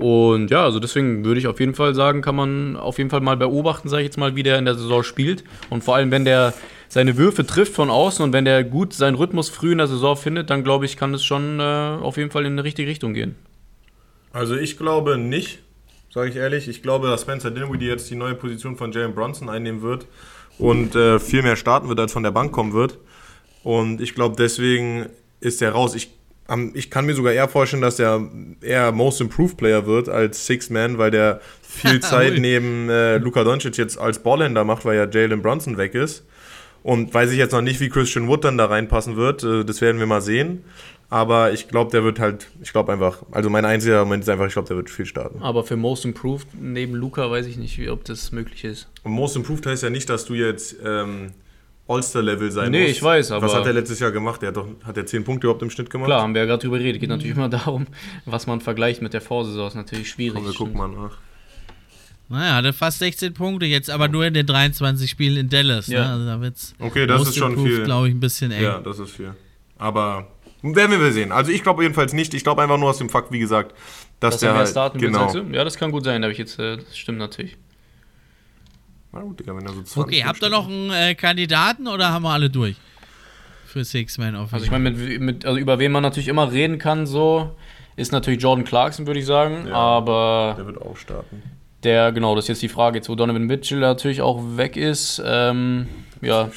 Und 0.00 0.50
ja, 0.50 0.64
also 0.64 0.80
deswegen 0.80 1.24
würde 1.24 1.38
ich 1.38 1.46
auf 1.46 1.60
jeden 1.60 1.74
Fall 1.74 1.94
sagen, 1.94 2.22
kann 2.22 2.34
man 2.34 2.76
auf 2.76 2.98
jeden 2.98 3.10
Fall 3.10 3.20
mal 3.20 3.36
beobachten, 3.36 3.88
sage 3.88 4.02
ich 4.02 4.06
jetzt 4.06 4.16
mal, 4.16 4.34
wie 4.34 4.42
der 4.42 4.58
in 4.58 4.64
der 4.64 4.74
Saison 4.74 5.02
spielt. 5.02 5.44
Und 5.68 5.84
vor 5.84 5.96
allem, 5.96 6.10
wenn 6.10 6.24
der 6.24 6.54
seine 6.88 7.16
Würfe 7.16 7.46
trifft 7.46 7.74
von 7.74 7.90
außen 7.90 8.24
und 8.24 8.32
wenn 8.32 8.44
der 8.44 8.64
gut 8.64 8.94
seinen 8.94 9.14
Rhythmus 9.14 9.48
früh 9.48 9.72
in 9.72 9.78
der 9.78 9.86
Saison 9.86 10.16
findet, 10.16 10.50
dann 10.50 10.64
glaube 10.64 10.86
ich, 10.86 10.96
kann 10.96 11.14
es 11.14 11.24
schon 11.24 11.60
äh, 11.60 11.62
auf 11.62 12.16
jeden 12.16 12.30
Fall 12.30 12.46
in 12.46 12.56
die 12.56 12.62
richtige 12.62 12.88
Richtung 12.88 13.14
gehen. 13.14 13.36
Also 14.32 14.56
ich 14.56 14.76
glaube 14.76 15.18
nicht, 15.18 15.60
sage 16.12 16.30
ich 16.30 16.36
ehrlich. 16.36 16.66
Ich 16.66 16.82
glaube, 16.82 17.08
dass 17.08 17.22
Spencer 17.22 17.50
Dinwiddie 17.50 17.86
jetzt 17.86 18.10
die 18.10 18.16
neue 18.16 18.34
Position 18.34 18.76
von 18.76 18.92
Jalen 18.92 19.14
Bronson 19.14 19.48
einnehmen 19.48 19.82
wird 19.82 20.06
und 20.58 20.94
äh, 20.94 21.18
viel 21.18 21.42
mehr 21.42 21.56
starten 21.56 21.88
wird, 21.88 22.00
als 22.00 22.12
von 22.12 22.22
der 22.22 22.30
Bank 22.30 22.52
kommen 22.52 22.72
wird. 22.72 22.98
Und 23.62 24.00
ich 24.00 24.14
glaube, 24.14 24.36
deswegen 24.36 25.06
ist 25.40 25.62
er 25.62 25.72
raus. 25.72 25.94
Ich, 25.94 26.10
ich 26.74 26.90
kann 26.90 27.06
mir 27.06 27.14
sogar 27.14 27.32
eher 27.32 27.48
vorstellen, 27.48 27.82
dass 27.82 27.98
er 27.98 28.28
eher 28.60 28.92
Most 28.92 29.20
Improved 29.20 29.56
Player 29.56 29.86
wird 29.86 30.08
als 30.08 30.46
Six 30.46 30.70
Man, 30.70 30.98
weil 30.98 31.10
der 31.10 31.40
viel 31.62 32.00
Zeit 32.00 32.34
neben 32.38 32.88
äh, 32.88 33.18
Luka 33.18 33.44
Doncic 33.44 33.76
jetzt 33.76 33.98
als 33.98 34.20
Ballhänder 34.20 34.64
macht, 34.64 34.84
weil 34.84 34.96
ja 34.96 35.08
Jalen 35.08 35.42
Bronson 35.42 35.76
weg 35.76 35.94
ist. 35.94 36.24
Und 36.82 37.12
weiß 37.12 37.30
ich 37.30 37.38
jetzt 37.38 37.52
noch 37.52 37.60
nicht, 37.60 37.80
wie 37.80 37.90
Christian 37.90 38.26
Wood 38.26 38.44
dann 38.44 38.56
da 38.56 38.66
reinpassen 38.66 39.16
wird. 39.16 39.44
Äh, 39.44 39.64
das 39.64 39.80
werden 39.80 39.98
wir 39.98 40.06
mal 40.06 40.22
sehen. 40.22 40.64
Aber 41.10 41.52
ich 41.52 41.66
glaube, 41.66 41.90
der 41.90 42.04
wird 42.04 42.20
halt, 42.20 42.48
ich 42.62 42.72
glaube 42.72 42.92
einfach, 42.92 43.24
also 43.32 43.50
mein 43.50 43.64
einziger 43.64 44.04
Moment 44.04 44.22
ist 44.22 44.28
einfach, 44.28 44.46
ich 44.46 44.52
glaube, 44.52 44.68
der 44.68 44.76
wird 44.76 44.90
viel 44.90 45.06
starten. 45.06 45.42
Aber 45.42 45.64
für 45.64 45.76
Most 45.76 46.04
Improved 46.04 46.46
neben 46.58 46.94
Luca 46.94 47.28
weiß 47.28 47.46
ich 47.46 47.56
nicht, 47.56 47.78
wie, 47.78 47.90
ob 47.90 48.04
das 48.04 48.30
möglich 48.30 48.62
ist. 48.62 48.88
Und 49.02 49.12
Most 49.12 49.34
Improved 49.34 49.66
heißt 49.66 49.82
ja 49.82 49.90
nicht, 49.90 50.08
dass 50.08 50.24
du 50.24 50.34
jetzt 50.34 50.76
ähm, 50.84 51.32
All-Star-Level 51.90 52.50
sein 52.50 52.70
nee, 52.70 52.78
musst. 52.78 52.88
Nee, 52.88 52.92
ich 52.92 53.02
weiß, 53.02 53.32
aber. 53.32 53.46
Was 53.46 53.54
hat 53.54 53.66
er 53.66 53.72
letztes 53.72 53.98
Jahr 53.98 54.12
gemacht? 54.12 54.40
Der 54.42 54.48
hat 54.48 54.56
doch, 54.56 54.68
hat 54.84 54.96
er 54.96 55.06
10 55.06 55.24
Punkte 55.24 55.46
überhaupt 55.46 55.62
im 55.62 55.70
Schnitt 55.70 55.90
gemacht? 55.90 56.06
Klar, 56.06 56.22
haben 56.22 56.34
wir 56.34 56.42
ja 56.42 56.46
gerade 56.46 56.62
drüber 56.62 56.78
geredet. 56.78 57.00
Geht 57.00 57.10
natürlich 57.10 57.36
immer 57.36 57.48
darum, 57.50 57.86
was 58.24 58.46
man 58.46 58.60
vergleicht 58.60 59.02
mit 59.02 59.12
der 59.12 59.20
Vorsaison. 59.20 59.68
Ist 59.68 59.74
natürlich 59.74 60.10
schwierig. 60.10 60.34
Komm, 60.34 60.46
wir 60.46 60.54
gucken 60.54 60.76
mal 60.76 60.88
nach. 60.88 61.18
Naja, 62.28 62.54
hatte 62.54 62.72
fast 62.72 63.00
16 63.00 63.34
Punkte, 63.34 63.66
jetzt 63.66 63.90
aber 63.90 64.06
nur 64.06 64.24
in 64.24 64.34
den 64.34 64.46
23 64.46 65.10
Spielen 65.10 65.36
in 65.36 65.48
Dallas. 65.48 65.88
Ne? 65.88 65.96
Ja. 65.96 66.04
Ne? 66.04 66.12
Also 66.12 66.26
da 66.26 66.40
wird's 66.40 66.74
okay, 66.78 67.06
das 67.06 67.22
ist 67.22 67.36
schon 67.36 67.58
viel. 67.58 67.82
glaube 67.82 68.08
ich, 68.08 68.14
ein 68.14 68.20
bisschen 68.20 68.52
eng. 68.52 68.62
Ja, 68.62 68.78
das 68.78 69.00
ist 69.00 69.10
viel. 69.10 69.34
Aber 69.76 70.28
werden 70.62 71.00
wir 71.00 71.12
sehen. 71.12 71.32
Also 71.32 71.50
ich 71.50 71.64
glaube 71.64 71.82
jedenfalls 71.82 72.12
nicht. 72.12 72.32
Ich 72.34 72.44
glaube 72.44 72.62
einfach 72.62 72.78
nur 72.78 72.90
aus 72.90 72.98
dem 72.98 73.08
Fakt, 73.08 73.32
wie 73.32 73.40
gesagt, 73.40 73.74
dass, 74.20 74.34
dass 74.34 74.40
der 74.40 74.54
halt, 74.54 74.68
starten 74.68 74.98
genau. 74.98 75.34
Will, 75.34 75.52
ja, 75.52 75.64
das 75.64 75.76
kann 75.76 75.90
gut 75.90 76.04
sein. 76.04 76.22
Da 76.22 76.28
ich 76.28 76.38
jetzt, 76.38 76.58
äh, 76.60 76.76
das 76.76 76.96
stimmt 76.96 77.18
natürlich. 77.18 77.56
Na 79.12 79.20
gut, 79.20 79.40
Digga, 79.40 79.56
wenn 79.56 79.66
er 79.66 79.72
so 79.84 80.02
Okay, 80.02 80.24
habt 80.24 80.42
ihr 80.42 80.50
noch 80.50 80.68
einen 80.68 80.90
äh, 80.90 81.14
Kandidaten 81.14 81.88
oder 81.88 82.12
haben 82.12 82.22
wir 82.22 82.30
alle 82.30 82.50
durch? 82.50 82.76
Für 83.66 83.84
Six 83.84 84.18
Man 84.18 84.34
Offense. 84.34 84.54
Also 84.54 84.64
ich 84.66 84.70
meine, 84.70 84.90
mit, 84.90 85.20
mit, 85.20 85.44
also 85.44 85.58
über 85.58 85.78
wen 85.78 85.92
man 85.92 86.02
natürlich 86.02 86.28
immer 86.28 86.50
reden 86.50 86.78
kann, 86.78 87.06
so, 87.06 87.56
ist 87.96 88.12
natürlich 88.12 88.42
Jordan 88.42 88.64
Clarkson, 88.64 89.06
würde 89.06 89.20
ich 89.20 89.26
sagen. 89.26 89.66
Ja, 89.68 89.74
aber. 89.74 90.54
Der 90.56 90.66
wird 90.66 90.80
auch 90.80 90.96
starten. 90.96 91.42
Der, 91.82 92.12
genau, 92.12 92.34
das 92.34 92.44
ist 92.44 92.48
jetzt 92.48 92.62
die 92.62 92.68
Frage, 92.68 92.98
jetzt 92.98 93.08
wo 93.08 93.14
Donovan 93.14 93.44
Mitchell 93.44 93.80
natürlich 93.80 94.20
auch 94.20 94.42
weg 94.56 94.76
ist, 94.76 95.22
ähm, 95.24 95.88
ja, 96.20 96.50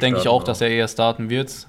denke 0.00 0.20
ich 0.20 0.28
auch, 0.28 0.44
dass 0.44 0.60
er 0.60 0.68
eher 0.68 0.86
starten 0.86 1.30
wird. 1.30 1.66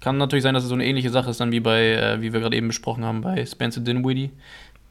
Kann 0.00 0.16
natürlich 0.16 0.42
sein, 0.42 0.54
dass 0.54 0.64
es 0.64 0.68
so 0.68 0.74
eine 0.74 0.84
ähnliche 0.84 1.10
Sache 1.10 1.30
ist 1.30 1.40
dann 1.40 1.52
wie 1.52 1.60
bei, 1.60 1.92
äh, 1.92 2.20
wie 2.20 2.32
wir 2.32 2.40
gerade 2.40 2.56
eben 2.56 2.68
besprochen 2.68 3.04
haben, 3.04 3.20
bei 3.20 3.46
Spencer 3.46 3.80
Dinwiddie. 3.80 4.30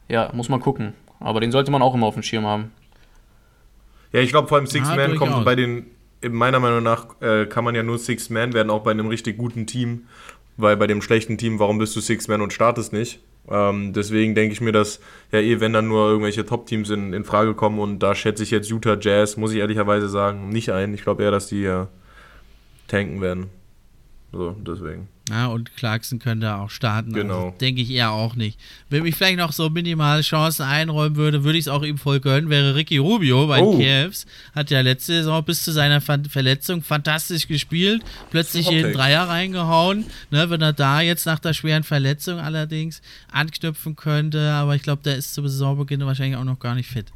Ja, 0.08 0.32
muss 0.34 0.48
man 0.48 0.62
gucken. 0.62 0.94
Aber 1.20 1.42
den 1.42 1.52
sollte 1.52 1.72
man 1.72 1.82
auch 1.82 1.94
immer 1.94 2.08
auf 2.08 2.14
dem 2.14 2.24
Schirm 2.24 2.46
haben. 2.46 2.72
Ja, 4.18 4.24
ich 4.24 4.32
glaube 4.32 4.48
vor 4.48 4.58
allem 4.58 4.66
Six 4.66 4.88
Man 4.96 5.16
kommt 5.16 5.46
bei 5.46 5.54
den, 5.54 5.92
meiner 6.28 6.60
Meinung 6.60 6.82
nach 6.82 7.22
äh, 7.22 7.46
kann 7.46 7.64
man 7.64 7.76
ja 7.76 7.84
nur 7.84 8.00
Six 8.00 8.32
Man 8.32 8.54
werden, 8.54 8.72
auch 8.72 8.82
bei 8.82 8.90
einem 8.90 9.10
richtig 9.10 9.38
guten 9.38 9.68
Team. 9.68 10.08
Weil 10.60 10.76
bei 10.76 10.88
dem 10.88 11.04
schlechten 11.04 11.38
Team, 11.38 11.60
warum 11.60 11.78
bist 11.78 11.96
du 11.96 12.00
Six 12.00 12.28
Man 12.28 12.42
und 12.42 12.52
startest 12.52 12.94
nicht? 12.94 13.20
Ähm, 13.48 13.94
deswegen 13.94 14.34
denke 14.34 14.54
ich 14.54 14.60
mir, 14.60 14.72
dass 14.72 15.02
ja 15.32 15.38
eh, 15.40 15.60
wenn 15.60 15.72
dann 15.72 15.88
nur 15.88 16.08
irgendwelche 16.08 16.48
Top-Teams 16.48 16.90
in, 16.90 17.14
in 17.14 17.26
Frage 17.26 17.54
kommen 17.54 17.78
und 17.78 18.00
da 18.00 18.16
schätze 18.16 18.42
ich 18.42 18.50
jetzt 18.50 18.72
Utah 18.72 18.98
Jazz, 19.00 19.38
muss 19.38 19.52
ich 19.52 19.60
ehrlicherweise 19.60 20.10
sagen, 20.10 20.50
nicht 20.50 20.72
ein. 20.72 20.96
Ich 20.96 21.04
glaube 21.04 21.22
eher, 21.22 21.30
dass 21.30 21.46
die 21.46 21.62
ja 21.62 21.88
tanken 22.88 23.22
werden. 23.22 23.52
So, 24.32 24.56
deswegen. 24.60 25.10
Ja, 25.30 25.48
und 25.48 25.76
Clarkson 25.76 26.20
könnte 26.20 26.56
auch 26.56 26.70
starten. 26.70 27.14
Also 27.14 27.22
genau. 27.22 27.46
Also, 27.48 27.58
Denke 27.60 27.82
ich 27.82 27.92
eher 27.92 28.12
auch 28.12 28.36
nicht. 28.36 28.60
Wenn 28.90 29.06
ich 29.06 29.16
vielleicht 29.16 29.38
noch 29.38 29.52
so 29.52 29.70
minimale 29.70 30.22
Chancen 30.22 30.64
einräumen 30.64 31.16
würde, 31.16 31.44
würde 31.44 31.58
ich 31.58 31.66
es 31.66 31.68
auch 31.68 31.84
ihm 31.84 31.98
voll 31.98 32.20
gönnen, 32.20 32.50
wäre 32.50 32.76
Ricky 32.76 32.98
Rubio 32.98 33.48
bei 33.48 33.60
oh. 33.60 33.78
Cavs. 33.78 34.26
Hat 34.56 34.72
ja 34.72 34.82
letzte 34.82 35.14
Saison 35.14 35.44
bis 35.44 35.64
zu 35.64 35.72
seiner 35.72 36.02
Verletzung 36.02 36.82
fantastisch 36.82 37.48
gespielt. 37.48 38.04
Plötzlich 38.32 38.70
jeden 38.70 38.94
Dreier 38.94 39.28
reingehauen. 39.28 40.06
Ne, 40.32 40.50
wenn 40.50 40.62
er 40.62 40.74
da 40.74 41.02
jetzt 41.02 41.26
nach 41.26 41.40
der 41.40 41.54
schweren 41.54 41.84
Verletzung 41.84 42.40
allerdings 42.40 43.02
anknüpfen 43.32 43.96
könnte. 43.96 44.52
Aber 44.52 44.76
ich 44.76 44.84
glaube, 44.84 45.02
der 45.04 45.18
ist 45.18 45.34
zu 45.34 45.46
Saisonbeginn 45.48 46.06
wahrscheinlich 46.06 46.38
auch 46.38 46.44
noch 46.44 46.60
gar 46.60 46.76
nicht 46.76 46.90
fit. 46.90 47.08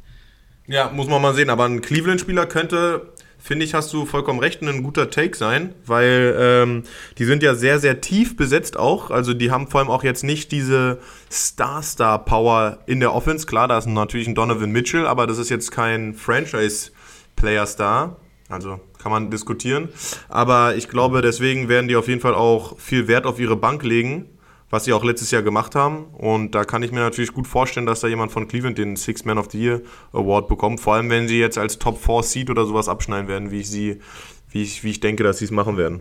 Ja, 0.66 0.90
muss 0.90 1.08
man 1.08 1.22
mal 1.22 1.34
sehen. 1.34 1.50
Aber 1.50 1.64
ein 1.64 1.80
Cleveland-Spieler 1.80 2.46
könnte 2.46 3.12
finde 3.42 3.64
ich, 3.64 3.74
hast 3.74 3.92
du 3.92 4.06
vollkommen 4.06 4.38
recht, 4.38 4.62
ein 4.62 4.82
guter 4.82 5.10
Take 5.10 5.36
sein, 5.36 5.74
weil 5.84 6.36
ähm, 6.38 6.84
die 7.18 7.24
sind 7.24 7.42
ja 7.42 7.54
sehr, 7.54 7.80
sehr 7.80 8.00
tief 8.00 8.36
besetzt 8.36 8.78
auch. 8.78 9.10
Also 9.10 9.34
die 9.34 9.50
haben 9.50 9.66
vor 9.66 9.80
allem 9.80 9.90
auch 9.90 10.04
jetzt 10.04 10.22
nicht 10.22 10.52
diese 10.52 11.00
Star-Star-Power 11.30 12.78
in 12.86 13.00
der 13.00 13.12
Offense. 13.12 13.46
Klar, 13.46 13.66
da 13.66 13.78
ist 13.78 13.86
natürlich 13.86 14.28
ein 14.28 14.36
Donovan 14.36 14.70
Mitchell, 14.70 15.06
aber 15.06 15.26
das 15.26 15.38
ist 15.38 15.50
jetzt 15.50 15.72
kein 15.72 16.14
Franchise-Player-Star. 16.14 18.16
Also 18.48 18.80
kann 19.02 19.10
man 19.10 19.30
diskutieren. 19.30 19.88
Aber 20.28 20.76
ich 20.76 20.88
glaube, 20.88 21.22
deswegen 21.22 21.68
werden 21.68 21.88
die 21.88 21.96
auf 21.96 22.06
jeden 22.06 22.20
Fall 22.20 22.34
auch 22.34 22.78
viel 22.78 23.08
Wert 23.08 23.26
auf 23.26 23.40
ihre 23.40 23.56
Bank 23.56 23.82
legen 23.82 24.28
was 24.72 24.86
sie 24.86 24.94
auch 24.94 25.04
letztes 25.04 25.30
Jahr 25.30 25.42
gemacht 25.42 25.74
haben. 25.74 26.06
Und 26.14 26.54
da 26.54 26.64
kann 26.64 26.82
ich 26.82 26.92
mir 26.92 27.00
natürlich 27.00 27.34
gut 27.34 27.46
vorstellen, 27.46 27.84
dass 27.84 28.00
da 28.00 28.08
jemand 28.08 28.32
von 28.32 28.48
Cleveland 28.48 28.78
den 28.78 28.96
Six 28.96 29.26
Man 29.26 29.36
of 29.36 29.50
the 29.50 29.60
Year 29.62 29.82
Award 30.12 30.48
bekommt. 30.48 30.80
Vor 30.80 30.94
allem, 30.94 31.10
wenn 31.10 31.28
sie 31.28 31.38
jetzt 31.38 31.58
als 31.58 31.78
Top 31.78 32.02
4 32.02 32.22
Seed 32.22 32.50
oder 32.50 32.64
sowas 32.64 32.88
abschneiden 32.88 33.28
werden, 33.28 33.50
wie 33.50 33.60
ich 33.60 33.70
sie, 33.70 34.00
wie 34.48 34.62
ich, 34.62 34.82
wie 34.82 34.90
ich 34.90 35.00
denke, 35.00 35.24
dass 35.24 35.38
sie 35.38 35.44
es 35.44 35.50
machen 35.50 35.76
werden. 35.76 36.00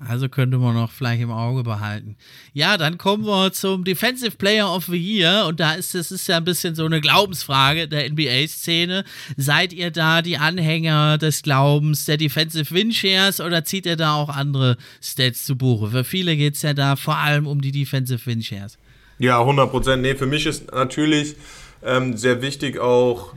Also 0.00 0.28
könnte 0.28 0.58
man 0.58 0.74
noch 0.74 0.90
vielleicht 0.90 1.22
im 1.22 1.30
Auge 1.30 1.62
behalten. 1.62 2.16
Ja, 2.52 2.76
dann 2.76 2.98
kommen 2.98 3.24
wir 3.24 3.52
zum 3.52 3.84
Defensive 3.84 4.36
Player 4.36 4.68
of 4.68 4.86
the 4.86 4.96
Year. 4.96 5.46
Und 5.46 5.60
da 5.60 5.74
ist 5.74 5.94
das 5.94 6.10
ist 6.10 6.26
ja 6.26 6.38
ein 6.38 6.44
bisschen 6.44 6.74
so 6.74 6.84
eine 6.84 7.00
Glaubensfrage 7.00 7.86
der 7.86 8.10
NBA-Szene. 8.10 9.04
Seid 9.36 9.72
ihr 9.72 9.92
da 9.92 10.20
die 10.20 10.36
Anhänger 10.36 11.16
des 11.18 11.42
Glaubens 11.42 12.06
der 12.06 12.16
Defensive 12.16 12.74
Win 12.74 12.92
Shares 12.92 13.40
oder 13.40 13.64
zieht 13.64 13.86
ihr 13.86 13.96
da 13.96 14.16
auch 14.16 14.30
andere 14.30 14.76
Stats 15.00 15.44
zu 15.44 15.56
Buche? 15.56 15.90
Für 15.90 16.04
viele 16.04 16.36
geht 16.36 16.56
es 16.56 16.62
ja 16.62 16.74
da 16.74 16.96
vor 16.96 17.18
allem 17.18 17.46
um 17.46 17.60
die 17.60 17.72
Defensive 17.72 18.26
Win 18.26 18.42
Shares. 18.42 18.78
Ja, 19.20 19.38
100 19.38 19.70
Prozent. 19.70 20.02
Nee, 20.02 20.16
für 20.16 20.26
mich 20.26 20.44
ist 20.44 20.72
natürlich 20.72 21.36
ähm, 21.84 22.16
sehr 22.16 22.42
wichtig 22.42 22.80
auch 22.80 23.32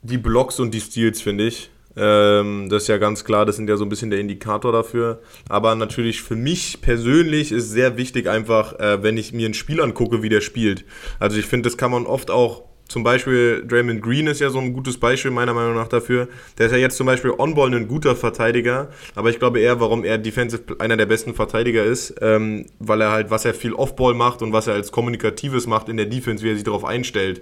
die 0.00 0.18
Blocks 0.18 0.58
und 0.58 0.72
die 0.72 0.80
Steals, 0.80 1.20
finde 1.20 1.46
ich. 1.46 1.68
Ähm, 1.96 2.68
das 2.70 2.82
ist 2.82 2.88
ja 2.88 2.98
ganz 2.98 3.24
klar, 3.24 3.46
das 3.46 3.56
sind 3.56 3.68
ja 3.68 3.76
so 3.76 3.84
ein 3.84 3.88
bisschen 3.88 4.10
der 4.10 4.20
Indikator 4.20 4.72
dafür. 4.72 5.20
Aber 5.48 5.74
natürlich 5.74 6.22
für 6.22 6.36
mich 6.36 6.80
persönlich 6.80 7.52
ist 7.52 7.70
sehr 7.70 7.96
wichtig 7.96 8.28
einfach, 8.28 8.78
äh, 8.78 9.02
wenn 9.02 9.16
ich 9.16 9.32
mir 9.32 9.48
ein 9.48 9.54
Spiel 9.54 9.80
angucke, 9.80 10.22
wie 10.22 10.28
der 10.28 10.40
spielt. 10.40 10.84
Also 11.18 11.38
ich 11.38 11.46
finde, 11.46 11.68
das 11.68 11.76
kann 11.76 11.90
man 11.90 12.06
oft 12.06 12.30
auch 12.30 12.64
zum 12.92 13.04
Beispiel 13.04 13.64
Draymond 13.66 14.02
Green 14.02 14.26
ist 14.26 14.40
ja 14.40 14.50
so 14.50 14.58
ein 14.58 14.74
gutes 14.74 14.98
Beispiel 14.98 15.30
meiner 15.30 15.54
Meinung 15.54 15.74
nach 15.74 15.88
dafür. 15.88 16.28
Der 16.58 16.66
ist 16.66 16.72
ja 16.72 16.78
jetzt 16.78 16.98
zum 16.98 17.06
Beispiel 17.06 17.30
on-ball 17.30 17.74
ein 17.74 17.88
guter 17.88 18.14
Verteidiger, 18.14 18.90
aber 19.14 19.30
ich 19.30 19.38
glaube 19.38 19.60
eher, 19.60 19.80
warum 19.80 20.04
er 20.04 20.18
defensive 20.18 20.76
einer 20.78 20.98
der 20.98 21.06
besten 21.06 21.32
Verteidiger 21.32 21.84
ist, 21.84 22.14
ähm, 22.20 22.66
weil 22.80 23.00
er 23.00 23.10
halt, 23.10 23.30
was 23.30 23.46
er 23.46 23.54
viel 23.54 23.72
Off-Ball 23.72 24.12
macht 24.12 24.42
und 24.42 24.52
was 24.52 24.66
er 24.66 24.74
als 24.74 24.92
Kommunikatives 24.92 25.66
macht 25.66 25.88
in 25.88 25.96
der 25.96 26.04
Defense, 26.04 26.44
wie 26.44 26.50
er 26.50 26.54
sich 26.54 26.64
darauf 26.64 26.84
einstellt. 26.84 27.40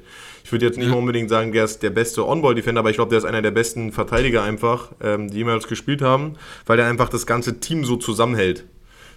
Ich 0.51 0.53
würde 0.53 0.67
jetzt 0.67 0.79
nicht 0.79 0.89
ja. 0.89 0.97
unbedingt 0.97 1.31
sagen, 1.31 1.53
der 1.53 1.63
ist 1.63 1.81
der 1.81 1.91
beste 1.91 2.27
On-Ball-Defender, 2.27 2.81
aber 2.81 2.91
ich 2.91 2.97
glaube, 2.97 3.11
der 3.11 3.19
ist 3.19 3.25
einer 3.25 3.41
der 3.41 3.53
besten 3.53 3.93
Verteidiger 3.93 4.43
einfach, 4.43 4.91
ähm, 5.01 5.31
die 5.31 5.37
jemals 5.37 5.69
gespielt 5.69 6.03
haben, 6.03 6.33
weil 6.67 6.77
er 6.81 6.89
einfach 6.89 7.09
das 7.09 7.25
ganze 7.25 7.61
Team 7.61 7.85
so 7.85 7.95
zusammenhält. 7.95 8.65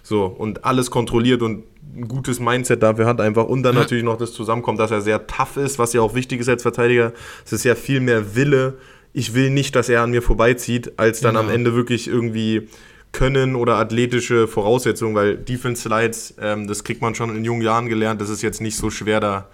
So, 0.04 0.26
und 0.26 0.64
alles 0.64 0.92
kontrolliert 0.92 1.42
und 1.42 1.64
ein 1.96 2.06
gutes 2.06 2.38
Mindset 2.38 2.84
dafür 2.84 3.06
hat 3.06 3.20
einfach. 3.20 3.46
Und 3.46 3.64
dann 3.64 3.74
ja. 3.74 3.80
natürlich 3.80 4.04
noch 4.04 4.16
das 4.16 4.32
Zusammenkommt, 4.32 4.78
dass 4.78 4.92
er 4.92 5.00
sehr 5.00 5.26
tough 5.26 5.56
ist, 5.56 5.80
was 5.80 5.92
ja 5.92 6.02
auch 6.02 6.14
wichtig 6.14 6.38
ist 6.38 6.48
als 6.48 6.62
Verteidiger. 6.62 7.12
Es 7.44 7.52
ist 7.52 7.64
ja 7.64 7.74
viel 7.74 7.98
mehr 7.98 8.36
Wille. 8.36 8.74
Ich 9.12 9.34
will 9.34 9.50
nicht, 9.50 9.74
dass 9.74 9.88
er 9.88 10.02
an 10.02 10.12
mir 10.12 10.22
vorbeizieht, 10.22 11.00
als 11.00 11.20
dann 11.20 11.34
genau. 11.34 11.48
am 11.48 11.52
Ende 11.52 11.74
wirklich 11.74 12.06
irgendwie 12.06 12.68
können 13.10 13.56
oder 13.56 13.74
athletische 13.78 14.46
Voraussetzungen, 14.46 15.16
weil 15.16 15.36
Defense 15.36 15.82
Slides, 15.82 16.34
ähm, 16.40 16.68
das 16.68 16.84
kriegt 16.84 17.02
man 17.02 17.16
schon 17.16 17.34
in 17.34 17.44
jungen 17.44 17.62
Jahren 17.62 17.88
gelernt. 17.88 18.20
Das 18.20 18.30
ist 18.30 18.42
jetzt 18.42 18.60
nicht 18.60 18.76
so 18.76 18.88
schwer, 18.88 19.18
da 19.18 19.48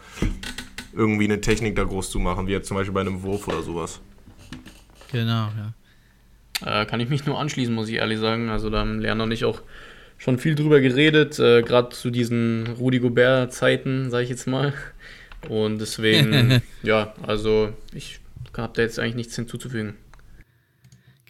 irgendwie 0.93 1.25
eine 1.25 1.41
Technik 1.41 1.77
da 1.77 1.85
groß 1.85 2.11
zu 2.11 2.19
machen, 2.19 2.47
wie 2.47 2.53
jetzt 2.53 2.69
zum 2.69 2.77
Beispiel 2.77 2.95
bei 2.95 3.01
einem 3.01 3.23
Wurf 3.23 3.49
oder 3.49 3.63
sowas. 3.63 4.01
Genau, 5.13 5.49
ja. 5.57 5.73
Äh, 6.65 6.87
kann 6.87 7.01
ich 7.01 7.09
mich 7.09 7.25
nur 7.27 7.39
anschließen, 7.39 7.75
muss 7.75 7.89
ich 7.89 7.97
ehrlich 7.97 8.19
sagen. 8.19 8.49
Also 8.49 8.71
da 8.71 8.81
haben 8.81 9.01
Lerner 9.01 9.25
und 9.25 9.33
ich 9.33 9.45
auch 9.45 9.63
schon 10.19 10.39
viel 10.39 10.55
drüber 10.55 10.81
geredet, 10.81 11.39
äh, 11.39 11.63
gerade 11.63 11.91
zu 11.91 12.11
diesen 12.11 12.67
Rudi 12.79 12.99
Gobert-Zeiten, 12.99 14.11
sage 14.11 14.25
ich 14.25 14.31
jetzt 14.31 14.47
mal. 14.47 14.75
Und 15.49 15.79
deswegen, 15.79 16.61
ja, 16.83 17.15
also 17.23 17.73
ich 17.95 18.21
habe 18.57 18.73
da 18.75 18.83
jetzt 18.83 18.99
eigentlich 18.99 19.15
nichts 19.15 19.37
hinzuzufügen. 19.37 19.95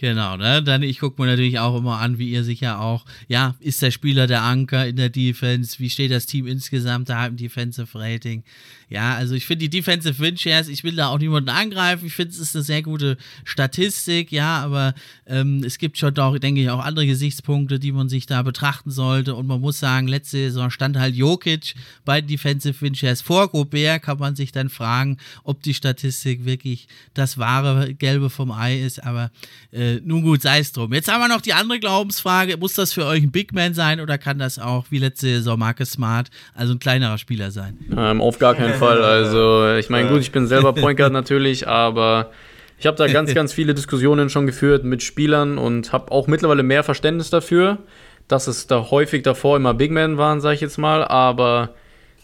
Genau, 0.01 0.39
ne? 0.39 0.63
Dann, 0.63 0.83
ich 0.83 0.99
gucke 0.99 1.21
mir 1.21 1.29
natürlich 1.29 1.59
auch 1.59 1.77
immer 1.77 1.99
an, 1.99 2.19
wie 2.19 2.31
ihr 2.31 2.43
sicher 2.43 2.81
auch, 2.81 3.05
ja, 3.29 3.55
ist 3.61 3.83
der 3.83 3.91
Spieler 3.91 4.27
der 4.27 4.43
Anker 4.43 4.87
in 4.87 4.97
der 4.97 5.11
Defense? 5.11 5.79
Wie 5.79 5.91
steht 5.91 6.11
das 6.11 6.25
Team 6.25 6.47
insgesamt 6.47 7.11
da 7.11 7.27
im 7.27 7.37
Defensive 7.37 7.99
Rating? 7.99 8.43
Ja, 8.91 9.15
also 9.15 9.37
ich 9.37 9.47
finde 9.47 9.69
die 9.69 9.71
Defensive 9.71 10.19
Win 10.19 10.37
Shares, 10.37 10.67
ich 10.67 10.83
will 10.83 10.97
da 10.97 11.09
auch 11.09 11.19
niemanden 11.21 11.49
angreifen. 11.49 12.07
Ich 12.07 12.15
finde, 12.15 12.33
es 12.33 12.41
ist 12.41 12.57
eine 12.57 12.65
sehr 12.65 12.83
gute 12.83 13.17
Statistik, 13.45 14.33
ja, 14.33 14.59
aber 14.59 14.95
ähm, 15.27 15.63
es 15.65 15.79
gibt 15.79 15.97
schon 15.97 16.13
doch, 16.13 16.37
denke 16.41 16.61
ich, 16.61 16.71
auch 16.71 16.85
andere 16.85 17.07
Gesichtspunkte, 17.07 17.79
die 17.79 17.93
man 17.93 18.09
sich 18.09 18.27
da 18.27 18.43
betrachten 18.43 18.91
sollte. 18.91 19.37
Und 19.37 19.47
man 19.47 19.61
muss 19.61 19.79
sagen, 19.79 20.09
letzte 20.09 20.39
Saison 20.39 20.73
stand 20.73 20.99
halt 20.99 21.15
Jokic 21.15 21.75
bei 22.05 22.21
Defensive 22.21 22.81
Win 22.81 22.97
Shares 22.97 23.23
vor 23.23 23.49
Gobert. 23.49 24.03
Kann 24.03 24.19
man 24.19 24.35
sich 24.35 24.51
dann 24.51 24.69
fragen, 24.69 25.19
ob 25.45 25.63
die 25.63 25.75
Statistik 25.75 26.45
wirklich 26.45 26.89
das 27.15 27.39
wahre 27.39 27.95
Gelbe 27.95 28.29
vom 28.29 28.51
Ei 28.51 28.81
ist. 28.81 29.05
Aber 29.05 29.31
äh, 29.73 30.01
nun 30.03 30.23
gut, 30.23 30.43
sei 30.43 30.59
es 30.59 30.73
drum. 30.73 30.93
Jetzt 30.93 31.09
haben 31.09 31.21
wir 31.21 31.29
noch 31.29 31.43
die 31.43 31.53
andere 31.53 31.79
Glaubensfrage. 31.79 32.57
Muss 32.57 32.73
das 32.73 32.93
für 32.93 33.07
euch 33.07 33.23
ein 33.23 33.31
Big 33.31 33.53
Man 33.53 33.73
sein 33.73 34.01
oder 34.01 34.19
kann 34.19 34.41
das 34.41 34.59
auch 34.59 34.87
wie 34.91 34.99
letzte 34.99 35.29
Saison 35.29 35.61
Marcus 35.61 35.93
Smart, 35.93 36.29
also 36.55 36.73
ein 36.75 36.81
kleinerer 36.81 37.19
Spieler 37.19 37.53
sein? 37.53 37.79
Ähm, 37.97 38.21
auf 38.21 38.41
gar 38.41 38.57
keinen 38.57 38.80
Fall. 38.81 39.03
Also, 39.03 39.75
ich 39.75 39.91
meine, 39.91 40.09
gut, 40.09 40.21
ich 40.21 40.33
bin 40.33 40.47
selber 40.47 40.73
Point 40.73 40.99
Guard 40.99 41.13
natürlich, 41.15 41.69
aber 41.69 42.31
ich 42.79 42.87
habe 42.87 42.97
da 42.97 43.07
ganz, 43.07 43.35
ganz 43.35 43.53
viele 43.53 43.75
Diskussionen 43.75 44.31
schon 44.31 44.47
geführt 44.47 44.85
mit 44.85 45.03
Spielern 45.03 45.59
und 45.59 45.93
habe 45.93 46.11
auch 46.11 46.27
mittlerweile 46.27 46.63
mehr 46.63 46.83
Verständnis 46.83 47.31
dafür, 47.31 47.79
dass 48.27 48.47
es 48.47 48.67
da 48.67 48.91
häufig 48.91 49.23
davor 49.23 49.57
immer 49.57 49.75
Big 49.75 49.91
Men 49.91 50.17
waren, 50.17 50.41
sage 50.41 50.55
ich 50.55 50.61
jetzt 50.61 50.79
mal. 50.79 51.05
Aber 51.05 51.75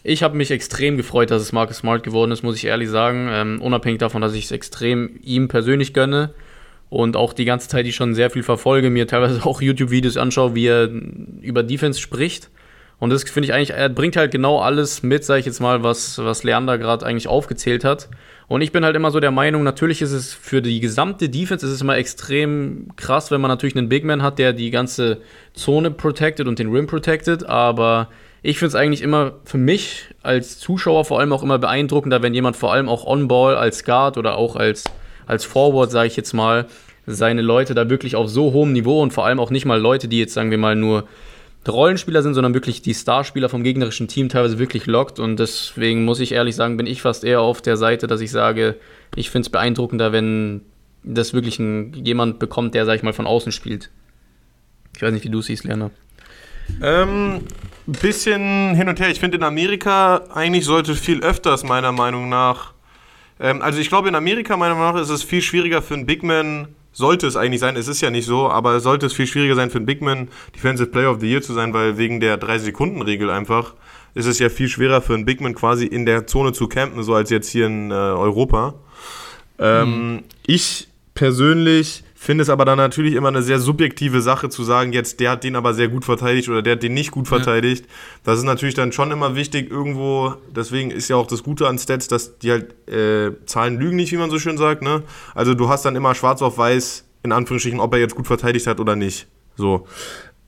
ich 0.03 0.23
habe 0.23 0.35
mich 0.35 0.51
extrem 0.51 0.97
gefreut, 0.97 1.31
dass 1.31 1.41
es 1.41 1.51
Marcus 1.51 1.77
Smart 1.77 2.03
geworden 2.03 2.31
ist, 2.31 2.43
muss 2.43 2.55
ich 2.55 2.65
ehrlich 2.65 2.89
sagen. 2.89 3.29
Ähm, 3.31 3.61
unabhängig 3.61 3.99
davon, 3.99 4.21
dass 4.21 4.33
ich 4.33 4.45
es 4.45 4.51
extrem 4.51 5.19
ihm 5.21 5.47
persönlich 5.47 5.93
gönne 5.93 6.33
und 6.89 7.17
auch 7.17 7.33
die 7.33 7.45
ganze 7.45 7.67
Zeit 7.67 7.85
ich 7.85 7.95
schon 7.95 8.15
sehr 8.15 8.29
viel 8.29 8.43
verfolge, 8.43 8.89
mir 8.89 9.07
teilweise 9.07 9.45
auch 9.45 9.61
YouTube-Videos 9.61 10.17
anschaue, 10.17 10.55
wie 10.55 10.67
er 10.67 10.89
über 11.41 11.63
Defense 11.63 11.99
spricht. 11.99 12.49
Und 12.99 13.11
das 13.11 13.23
finde 13.23 13.47
ich 13.47 13.53
eigentlich, 13.53 13.71
er 13.71 13.89
bringt 13.89 14.15
halt 14.15 14.31
genau 14.31 14.59
alles 14.59 15.03
mit, 15.03 15.23
sage 15.23 15.41
ich 15.41 15.45
jetzt 15.45 15.59
mal, 15.59 15.83
was, 15.83 16.17
was 16.17 16.43
Leander 16.43 16.79
gerade 16.79 17.05
eigentlich 17.05 17.27
aufgezählt 17.27 17.83
hat. 17.83 18.09
Und 18.47 18.61
ich 18.61 18.71
bin 18.71 18.83
halt 18.83 18.95
immer 18.95 19.11
so 19.11 19.19
der 19.19 19.29
Meinung, 19.29 19.63
natürlich 19.63 20.01
ist 20.01 20.13
es 20.13 20.33
für 20.33 20.61
die 20.61 20.79
gesamte 20.79 21.29
Defense 21.29 21.65
ist 21.65 21.73
es 21.73 21.81
immer 21.81 21.97
extrem 21.97 22.87
krass, 22.95 23.29
wenn 23.29 23.41
man 23.41 23.49
natürlich 23.49 23.75
einen 23.75 23.89
Big 23.89 24.03
Man 24.03 24.23
hat, 24.23 24.39
der 24.39 24.53
die 24.53 24.71
ganze 24.71 25.21
Zone 25.53 25.91
protected 25.91 26.47
und 26.47 26.57
den 26.57 26.71
Rim 26.71 26.87
protected, 26.87 27.45
aber 27.45 28.07
ich 28.41 28.57
finde 28.57 28.69
es 28.69 28.75
eigentlich 28.75 29.01
immer 29.01 29.33
für 29.43 29.57
mich 29.57 30.05
als 30.23 30.57
Zuschauer 30.59 31.05
vor 31.05 31.19
allem 31.19 31.33
auch 31.33 31.43
immer 31.43 31.59
beeindruckender, 31.59 32.23
wenn 32.23 32.33
jemand 32.33 32.55
vor 32.55 32.71
allem 32.71 32.87
auch 32.87 33.05
on-ball 33.05 33.57
als 33.57 33.83
Guard 33.83 34.17
oder 34.17 34.37
auch 34.37 34.55
als, 34.55 34.85
als 35.27 35.43
Forward, 35.43 35.91
sage 35.91 36.07
ich 36.07 36.15
jetzt 36.15 36.33
mal, 36.33 36.65
seine 37.05 37.41
Leute 37.41 37.75
da 37.75 37.89
wirklich 37.89 38.15
auf 38.15 38.29
so 38.29 38.53
hohem 38.53 38.73
Niveau 38.73 39.01
und 39.01 39.11
vor 39.11 39.25
allem 39.25 39.39
auch 39.39 39.51
nicht 39.51 39.65
mal 39.65 39.79
Leute, 39.79 40.07
die 40.07 40.19
jetzt, 40.19 40.33
sagen 40.33 40.51
wir 40.51 40.57
mal, 40.57 40.75
nur 40.75 41.07
Rollenspieler 41.67 42.21
sind, 42.21 42.33
sondern 42.33 42.53
wirklich 42.53 42.81
die 42.81 42.93
Starspieler 42.93 43.49
vom 43.49 43.63
gegnerischen 43.63 44.07
Team 44.07 44.29
teilweise 44.29 44.59
wirklich 44.59 44.85
lockt. 44.85 45.19
Und 45.19 45.37
deswegen 45.37 46.05
muss 46.05 46.19
ich 46.19 46.31
ehrlich 46.31 46.55
sagen, 46.55 46.77
bin 46.77 46.87
ich 46.87 47.01
fast 47.01 47.23
eher 47.23 47.41
auf 47.41 47.61
der 47.61 47.77
Seite, 47.77 48.07
dass 48.07 48.21
ich 48.21 48.31
sage, 48.31 48.75
ich 49.15 49.29
finde 49.29 49.47
es 49.47 49.49
beeindruckender, 49.49 50.11
wenn 50.11 50.61
das 51.03 51.33
wirklich 51.33 51.59
ein, 51.59 51.93
jemand 51.93 52.39
bekommt, 52.39 52.75
der, 52.75 52.85
sag 52.85 52.95
ich 52.95 53.03
mal, 53.03 53.13
von 53.13 53.27
außen 53.27 53.51
spielt. 53.51 53.89
Ich 54.95 55.01
weiß 55.01 55.13
nicht, 55.13 55.25
wie 55.25 55.29
du 55.29 55.41
siehst, 55.41 55.63
Lerner. 55.63 55.91
Ähm, 56.81 57.41
bisschen 57.85 58.75
hin 58.75 58.89
und 58.89 58.99
her. 58.99 59.09
Ich 59.09 59.19
finde, 59.19 59.37
in 59.37 59.43
Amerika 59.43 60.23
eigentlich 60.33 60.65
sollte 60.65 60.95
viel 60.95 61.21
öfters, 61.21 61.63
meiner 61.63 61.91
Meinung 61.91 62.29
nach. 62.29 62.73
Ähm, 63.39 63.61
also, 63.61 63.79
ich 63.79 63.89
glaube, 63.89 64.09
in 64.09 64.15
Amerika, 64.15 64.57
meiner 64.57 64.75
Meinung 64.75 64.95
nach, 64.95 65.01
ist 65.01 65.09
es 65.09 65.23
viel 65.23 65.41
schwieriger 65.41 65.81
für 65.81 65.93
einen 65.93 66.05
Big 66.05 66.23
Man 66.23 66.69
sollte 66.97 67.27
es 67.27 67.35
eigentlich 67.35 67.59
sein, 67.59 67.75
es 67.75 67.87
ist 67.87 68.01
ja 68.01 68.09
nicht 68.09 68.25
so, 68.25 68.49
aber 68.49 68.79
sollte 68.79 69.05
es 69.05 69.13
viel 69.13 69.27
schwieriger 69.27 69.53
sein 69.53 69.69
für 69.69 69.77
einen 69.77 69.85
Bigman, 69.85 70.29
Defensive 70.55 70.89
Player 70.89 71.11
of 71.11 71.19
the 71.19 71.29
Year 71.29 71.43
zu 71.43 71.53
sein, 71.53 71.71
weil 71.71 71.99
wegen 71.99 72.19
der 72.19 72.41
3-Sekunden-Regel 72.41 73.29
einfach 73.29 73.75
ist 74.15 74.25
es 74.25 74.39
ja 74.39 74.49
viel 74.49 74.67
schwerer 74.67 75.03
für 75.03 75.13
einen 75.13 75.23
Bigman 75.23 75.53
quasi 75.53 75.85
in 75.85 76.07
der 76.07 76.25
Zone 76.25 76.53
zu 76.53 76.67
campen, 76.67 77.03
so 77.03 77.13
als 77.13 77.29
jetzt 77.29 77.49
hier 77.49 77.67
in 77.67 77.91
äh, 77.91 77.93
Europa. 77.93 78.73
Ähm, 79.59 80.13
mhm. 80.13 80.23
Ich 80.47 80.87
persönlich 81.13 82.03
finde 82.27 82.41
es 82.41 82.49
aber 82.49 82.65
dann 82.65 82.77
natürlich 82.77 83.13
immer 83.13 83.29
eine 83.29 83.41
sehr 83.41 83.57
subjektive 83.57 84.21
Sache 84.21 84.49
zu 84.49 84.65
sagen, 84.65 84.91
jetzt 84.91 85.21
der 85.21 85.31
hat 85.31 85.45
den 85.45 85.55
aber 85.55 85.73
sehr 85.73 85.87
gut 85.87 86.03
verteidigt 86.03 86.49
oder 86.49 86.61
der 86.61 86.73
hat 86.73 86.83
den 86.83 86.93
nicht 86.93 87.11
gut 87.11 87.25
verteidigt. 87.25 87.85
Ja. 87.85 87.91
Das 88.25 88.37
ist 88.37 88.43
natürlich 88.43 88.75
dann 88.75 88.91
schon 88.91 89.11
immer 89.11 89.37
wichtig 89.37 89.71
irgendwo, 89.71 90.33
deswegen 90.53 90.91
ist 90.91 91.07
ja 91.07 91.15
auch 91.15 91.27
das 91.27 91.41
Gute 91.41 91.69
an 91.69 91.79
Stats, 91.79 92.09
dass 92.09 92.37
die 92.39 92.51
halt 92.51 92.89
äh, 92.89 93.31
Zahlen 93.45 93.79
lügen 93.79 93.95
nicht, 93.95 94.11
wie 94.11 94.17
man 94.17 94.29
so 94.29 94.39
schön 94.39 94.57
sagt. 94.57 94.81
Ne? 94.81 95.03
Also 95.35 95.53
du 95.53 95.69
hast 95.69 95.85
dann 95.85 95.95
immer 95.95 96.15
schwarz 96.15 96.41
auf 96.41 96.57
weiß, 96.57 97.05
in 97.23 97.31
Anführungsstrichen, 97.31 97.79
ob 97.79 97.93
er 97.93 98.01
jetzt 98.01 98.15
gut 98.15 98.27
verteidigt 98.27 98.67
hat 98.67 98.81
oder 98.81 98.97
nicht. 98.97 99.27
So. 99.55 99.87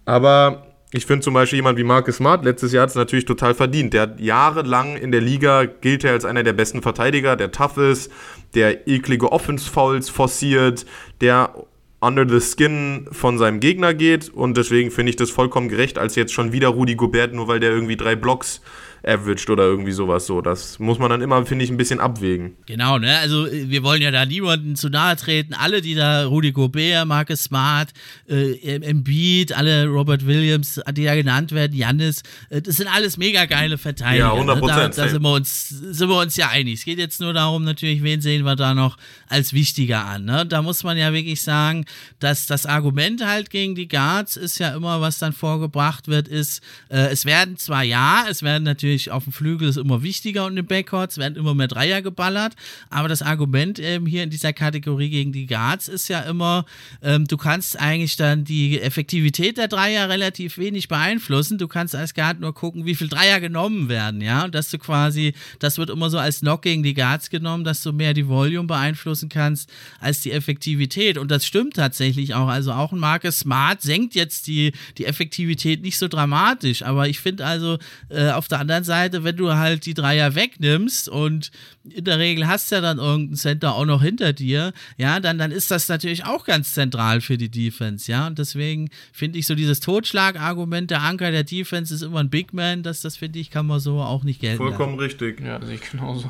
Aber 0.03 0.68
ich 0.92 1.06
finde 1.06 1.24
zum 1.24 1.36
Beispiel 1.36 1.58
jemand 1.58 1.78
wie 1.78 1.84
Marcus 1.84 2.16
Smart, 2.16 2.44
letztes 2.44 2.72
Jahr 2.72 2.84
hat 2.84 2.90
es 2.90 2.96
natürlich 2.96 3.26
total 3.26 3.54
verdient. 3.54 3.94
Der 3.94 4.02
hat 4.04 4.20
jahrelang 4.20 4.98
in 4.98 5.12
der 5.12 5.22
Liga, 5.22 5.66
gilt 5.66 6.04
er 6.04 6.14
als 6.14 6.26
einer 6.26 6.44
der 6.44 6.54
besten 6.54 6.82
Verteidiger, 6.82 7.36
der 7.36 7.52
tough 7.52 7.78
ist, 7.78 8.12
der 8.56 8.88
eklige 8.88 9.32
Offense-Fouls 9.32 10.10
forciert, 10.10 10.88
der 11.22 11.54
under 12.02 12.28
the 12.28 12.40
skin 12.40 13.08
von 13.12 13.38
seinem 13.38 13.60
Gegner 13.60 13.94
geht 13.94 14.30
und 14.30 14.58
deswegen 14.58 14.90
finde 14.90 15.12
ich 15.12 15.16
das 15.16 15.30
vollkommen 15.30 15.70
gerecht, 15.70 16.00
als 16.00 16.16
jetzt 16.16 16.34
schon 16.34 16.54
wieder 16.54 16.70
Rudi 16.70 16.96
Gobert, 16.96 17.34
nur 17.34 17.48
weil 17.48 17.60
der 17.60 17.72
irgendwie 17.72 17.98
drei 17.98 18.16
Blocks 18.16 18.62
averaged 19.04 19.50
oder 19.50 19.64
irgendwie 19.64 19.91
sowas 19.91 20.26
so. 20.26 20.41
Das 20.41 20.80
muss 20.80 21.00
man 21.00 21.10
dann 21.10 21.22
immer, 21.22 21.45
finde 21.45 21.66
ich, 21.66 21.72
ein 21.72 21.78
bisschen 21.78 22.00
abwägen. 22.00 22.56
Genau, 22.66 22.97
ne? 22.97 23.18
Also 23.20 23.47
wir 23.52 23.84
wollen 23.84 24.02
ja 24.02 24.12
da 24.12 24.26
niemanden 24.26 24.76
zu 24.76 24.89
nahe 24.89 25.16
treten. 25.16 25.54
Alle, 25.54 25.82
die 25.82 25.95
da, 25.95 26.26
Rudi 26.26 26.52
Gobert, 26.52 27.08
Marcus 27.08 27.43
Smart, 27.43 27.89
äh, 28.28 28.76
Embiid, 28.76 29.54
alle 29.54 29.88
Robert 29.88 30.26
Williams, 30.26 30.82
die 30.93 31.06
da 31.06 31.16
genannt 31.16 31.52
werden, 31.52 31.76
Jannis, 31.76 32.24
äh, 32.50 32.62
das 32.62 32.78
sind 32.78 32.88
alles 32.88 33.18
mega 33.18 33.45
geile 33.45 33.78
Verteidiger. 33.78 34.26
Ja, 34.26 34.34
100 34.34 34.60
Prozent. 34.60 34.78
Ne? 34.78 34.89
Da, 34.95 35.04
da 35.04 35.10
sind, 35.10 35.22
wir 35.22 35.34
uns, 35.34 35.70
sind 35.70 36.10
wir 36.10 36.20
uns 36.20 36.36
ja 36.36 36.50
einig. 36.50 36.80
Es 36.80 36.86
geht 36.86 37.00
jetzt 37.00 37.22
nur 37.22 37.34
darum, 37.34 37.64
natürlich, 37.64 38.04
wen 38.04 38.22
sehen 38.22 38.43
wir 38.43 38.56
da 38.56 38.74
noch 38.74 38.97
als 39.28 39.54
wichtiger 39.54 40.06
an. 40.06 40.26
Ne? 40.26 40.45
Da 40.45 40.62
muss 40.62 40.84
man 40.84 40.97
ja 40.97 41.14
wirklich 41.14 41.41
sagen, 41.41 41.86
dass 42.20 42.45
das 42.45 42.66
Argument 42.66 43.26
halt 43.26 43.50
gegen 43.50 43.76
die 43.76 43.88
Guards 43.88 44.38
ist 44.38 44.60
ja 44.60 44.76
immer, 44.76 45.02
was 45.02 45.20
dann 45.20 45.34
vorgebracht 45.34 46.08
wird, 46.08 46.28
ist, 46.28 46.62
äh, 46.89 47.08
es 47.12 47.26
werden 47.26 47.58
zwar 47.58 47.84
ja, 47.84 48.26
es 48.30 48.43
werden 48.43 48.64
natürlich 48.64 48.89
natürlich 48.90 49.12
auf 49.12 49.24
dem 49.26 49.34
Flügel 49.34 49.70
ist 49.70 49.78
immer 49.78 50.02
wichtiger 50.02 50.46
und 50.46 50.58
im 50.58 50.66
Backcourt, 50.66 51.18
werden 51.18 51.36
immer 51.36 51.54
mehr 51.54 51.68
Dreier 51.68 52.02
geballert, 52.02 52.56
aber 52.90 53.08
das 53.08 53.22
Argument 53.22 53.80
ähm, 53.80 54.06
hier 54.06 54.24
in 54.24 54.30
dieser 54.30 54.54
Kategorie 54.54 55.10
gegen 55.10 55.32
die 55.32 55.46
Guards 55.46 55.88
ist 55.88 56.08
ja 56.08 56.22
immer, 56.22 56.66
ähm, 57.02 57.26
du 57.26 57.38
kannst 57.38 57.80
eigentlich 57.80 58.16
dann 58.16 58.44
die 58.44 58.82
Effektivität 58.82 59.58
der 59.58 59.68
Dreier 59.68 60.10
relativ 60.10 60.58
wenig 60.58 60.88
beeinflussen, 60.88 61.58
du 61.58 61.68
kannst 61.68 61.96
als 61.96 62.14
Guard 62.14 62.40
nur 62.40 62.54
gucken, 62.54 62.86
wie 62.86 62.96
viel 62.96 63.10
Dreier 63.10 63.40
genommen 63.40 63.90
werden, 63.90 64.22
ja, 64.22 64.46
und 64.46 64.56
dass 64.56 64.70
du 64.70 64.80
quasi, 64.80 65.34
das 65.60 65.78
wird 65.78 65.90
immer 65.90 66.10
so 66.10 66.18
als 66.18 66.40
Knock 66.40 66.64
gegen 66.64 66.84
die 66.84 66.94
Guards 66.94 67.30
genommen, 67.30 67.64
dass 67.64 67.84
du 67.84 67.94
mehr 67.94 68.14
die 68.14 68.28
Volume 68.28 68.68
beeinflussen 68.68 69.30
kannst 69.30 69.70
als 70.00 70.22
die 70.22 70.32
Effektivität. 70.32 71.18
Und 71.18 71.30
das 71.32 71.46
stimmt 71.46 71.76
tatsächlich 71.76 72.34
auch, 72.34 72.48
also 72.48 72.72
auch 72.72 72.92
ein 72.92 73.00
Marcus 73.00 73.40
Smart 73.40 73.82
senkt 73.82 74.16
jetzt 74.16 74.48
die, 74.48 74.74
die 74.98 75.06
Effektivität 75.06 75.82
nicht 75.82 75.98
so 75.98 76.08
dramatisch, 76.08 76.82
aber 76.84 77.08
ich 77.08 77.20
finde 77.20 77.46
also 77.46 77.78
äh, 78.10 78.32
auf 78.32 78.48
der 78.48 78.60
anderen 78.60 78.78
anderen 78.80 78.84
Seite, 78.84 79.23
wenn 79.23 79.36
du 79.36 79.53
halt 79.53 79.86
die 79.86 79.93
Dreier 79.93 80.36
wegnimmst 80.36 81.09
und 81.09 81.51
in 81.84 82.05
der 82.05 82.19
Regel 82.19 82.47
hast 82.47 82.71
du 82.71 82.75
ja 82.75 82.82
dann 82.82 82.97
irgendeinen 82.97 83.36
Center 83.36 83.75
auch 83.75 83.86
noch 83.86 84.01
hinter 84.01 84.34
dir, 84.34 84.73
ja, 84.97 85.19
dann, 85.19 85.38
dann 85.38 85.51
ist 85.51 85.71
das 85.71 85.88
natürlich 85.89 86.25
auch 86.25 86.45
ganz 86.45 86.73
zentral 86.73 87.21
für 87.21 87.38
die 87.38 87.49
Defense, 87.49 88.11
ja. 88.11 88.27
Und 88.27 88.39
deswegen 88.39 88.89
finde 89.11 89.39
ich 89.39 89.47
so 89.47 89.55
dieses 89.55 89.80
Totschlagargument, 89.80 90.91
der 90.91 91.01
Anker 91.01 91.32
der 91.32 91.43
Defense 91.43 91.93
ist 91.93 92.01
immer 92.01 92.19
ein 92.19 92.30
Big 92.30 92.53
Man, 92.53 92.84
das, 92.84 93.01
das 93.01 93.17
finde 93.17 93.39
ich, 93.39 93.49
kann 93.49 93.67
man 93.67 93.80
so 93.80 93.99
auch 93.99 94.23
nicht 94.23 94.41
gelten. 94.41 94.57
Vollkommen 94.57 94.93
lassen. 94.93 95.03
richtig. 95.03 95.41
Ja, 95.41 95.63
sehe 95.63 95.75
ich 95.75 95.91
genauso. 95.91 96.30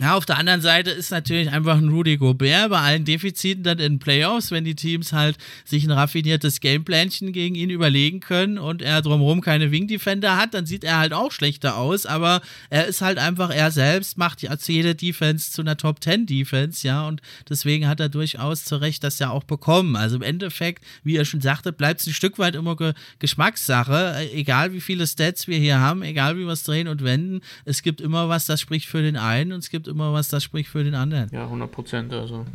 Ja, 0.00 0.16
auf 0.16 0.26
der 0.26 0.38
anderen 0.38 0.60
Seite 0.60 0.90
ist 0.90 1.12
natürlich 1.12 1.50
einfach 1.50 1.76
ein 1.76 1.88
Rudy 1.88 2.16
Gobert 2.16 2.70
bei 2.70 2.80
allen 2.80 3.04
Defiziten 3.04 3.62
dann 3.62 3.78
in 3.78 4.00
Playoffs, 4.00 4.50
wenn 4.50 4.64
die 4.64 4.74
Teams 4.74 5.12
halt 5.12 5.38
sich 5.64 5.84
ein 5.84 5.92
raffiniertes 5.92 6.58
Gameplanchen 6.58 7.30
gegen 7.32 7.54
ihn 7.54 7.70
überlegen 7.70 8.18
können 8.18 8.58
und 8.58 8.82
er 8.82 9.02
drumherum 9.02 9.40
keine 9.40 9.70
Wing 9.70 9.86
Defender 9.86 10.36
hat, 10.36 10.52
dann 10.52 10.66
sieht 10.66 10.82
er 10.82 10.98
halt 10.98 11.12
auch 11.12 11.30
schlechter 11.30 11.76
aus, 11.76 12.06
aber 12.06 12.40
er 12.70 12.86
ist 12.86 13.02
halt 13.02 13.18
einfach 13.18 13.50
er 13.50 13.70
selbst, 13.70 14.18
macht 14.18 14.42
jede 14.66 14.96
Defense 14.96 15.52
zu 15.52 15.62
einer 15.62 15.76
Top 15.76 16.02
10 16.02 16.26
Defense, 16.26 16.84
ja, 16.84 17.06
und 17.06 17.22
deswegen 17.48 17.86
hat 17.86 18.00
er 18.00 18.08
durchaus 18.08 18.64
zu 18.64 18.74
Recht 18.74 19.04
das 19.04 19.20
ja 19.20 19.30
auch 19.30 19.44
bekommen. 19.44 19.94
Also 19.94 20.16
im 20.16 20.22
Endeffekt, 20.22 20.84
wie 21.04 21.14
ihr 21.14 21.24
schon 21.24 21.40
sagte, 21.40 21.72
bleibt 21.72 22.00
es 22.00 22.08
ein 22.08 22.14
Stück 22.14 22.40
weit 22.40 22.56
immer 22.56 22.74
Ge 22.74 22.94
Geschmackssache, 23.20 24.28
egal 24.34 24.72
wie 24.72 24.80
viele 24.80 25.06
Stats 25.06 25.46
wir 25.46 25.58
hier 25.58 25.78
haben, 25.78 26.02
egal 26.02 26.36
wie 26.36 26.44
wir 26.46 26.52
es 26.52 26.64
drehen 26.64 26.88
und 26.88 27.04
wenden, 27.04 27.42
es 27.64 27.82
gibt 27.82 28.00
immer 28.00 28.28
was, 28.28 28.46
das 28.46 28.60
spricht 28.60 28.88
für 28.88 29.00
den 29.00 29.16
einen 29.16 29.52
und 29.52 29.60
es 29.60 29.70
gibt 29.70 29.83
gibt 29.84 29.94
immer 29.94 30.12
was, 30.12 30.28
das 30.28 30.42
spricht 30.42 30.68
für 30.70 30.82
den 30.82 30.94
anderen. 30.94 31.28
Ja, 31.32 31.44
100 31.44 31.70
Prozent. 31.70 32.12
Also. 32.12 32.46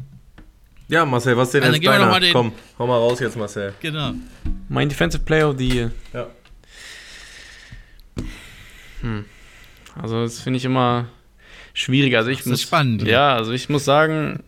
Ja, 0.88 1.06
Marcel, 1.06 1.38
was 1.38 1.50
ist 1.50 1.54
denn 1.54 1.64
Also 1.64 1.76
jetzt 1.76 1.86
deiner? 1.86 2.20
den- 2.20 2.34
Komm, 2.34 2.52
hau 2.80 2.88
mal 2.88 2.98
raus 2.98 3.20
jetzt, 3.20 3.38
Marcel. 3.38 3.74
Genau. 3.82 4.14
Mein 4.68 4.90
Defensive 4.90 5.24
Player 5.24 5.50
of 5.50 5.58
the 5.60 5.68
Year. 5.68 5.92
Ja. 6.14 6.28
Also 9.96 10.24
das 10.24 10.40
finde 10.40 10.58
ich 10.58 10.66
immer 10.66 11.06
schwierig. 11.74 12.18
Also 12.18 12.30
ich 12.32 12.40
Das 12.40 12.46
ist 12.48 12.52
muss, 12.52 12.62
spannend, 12.64 13.04
ja. 13.04 13.08
Ja, 13.10 13.36
also 13.36 13.52
ich 13.52 13.70
muss 13.70 13.86
sagen, 13.86 14.44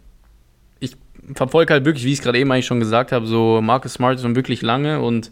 ich 0.79 0.95
verfolge 1.35 1.73
halt 1.73 1.85
wirklich, 1.85 2.03
wie 2.05 2.11
ich 2.11 2.17
es 2.19 2.23
gerade 2.23 2.39
eben 2.39 2.51
eigentlich 2.51 2.65
schon 2.65 2.79
gesagt 2.79 3.11
habe, 3.11 3.27
so 3.27 3.61
Marcus 3.61 3.93
Smart 3.93 4.19
schon 4.19 4.35
wirklich 4.35 4.61
lange 4.63 4.99
und 5.01 5.31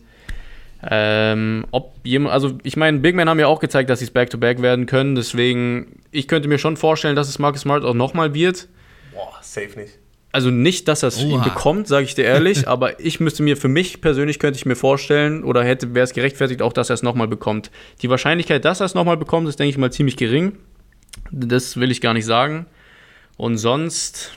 ähm, 0.87 1.65
ob 1.71 1.95
jemand, 2.03 2.33
also 2.33 2.57
ich 2.63 2.77
meine, 2.77 2.99
Big 2.99 3.15
Men 3.15 3.29
haben 3.29 3.39
ja 3.39 3.47
auch 3.47 3.59
gezeigt, 3.59 3.89
dass 3.89 3.99
sie 3.99 4.05
es 4.05 4.11
Back-to-Back 4.11 4.61
werden 4.61 4.85
können, 4.85 5.15
deswegen, 5.15 6.01
ich 6.11 6.27
könnte 6.27 6.47
mir 6.47 6.57
schon 6.57 6.77
vorstellen, 6.77 7.15
dass 7.15 7.27
es 7.27 7.39
Marcus 7.39 7.61
Smart 7.61 7.83
auch 7.83 7.93
nochmal 7.93 8.33
wird. 8.33 8.67
Boah, 9.13 9.37
safe 9.41 9.77
nicht. 9.77 9.99
Also 10.31 10.51
nicht, 10.51 10.87
dass 10.87 11.01
er 11.01 11.07
es 11.07 11.17
bekommt, 11.17 11.87
sage 11.87 12.05
ich 12.05 12.13
dir 12.13 12.23
ehrlich, 12.23 12.67
aber 12.67 12.99
ich 12.99 13.19
müsste 13.19 13.41
mir 13.41 13.57
für 13.57 13.67
mich 13.67 13.99
persönlich 13.99 14.39
könnte 14.39 14.57
ich 14.57 14.65
mir 14.65 14.75
vorstellen 14.75 15.43
oder 15.43 15.63
hätte 15.63 15.95
wäre 15.95 16.03
es 16.03 16.13
gerechtfertigt 16.13 16.61
auch, 16.61 16.71
dass 16.71 16.89
er 16.89 16.93
es 16.93 17.03
nochmal 17.03 17.27
bekommt. 17.27 17.71
Die 18.01 18.09
Wahrscheinlichkeit, 18.09 18.63
dass 18.63 18.79
er 18.79 18.85
es 18.85 18.93
nochmal 18.93 19.17
bekommt, 19.17 19.49
ist 19.49 19.59
denke 19.59 19.71
ich 19.71 19.77
mal 19.77 19.91
ziemlich 19.91 20.17
gering. 20.17 20.57
Das 21.31 21.77
will 21.77 21.89
ich 21.89 21.99
gar 21.99 22.13
nicht 22.13 22.25
sagen. 22.25 22.67
Und 23.37 23.57
sonst, 23.57 24.33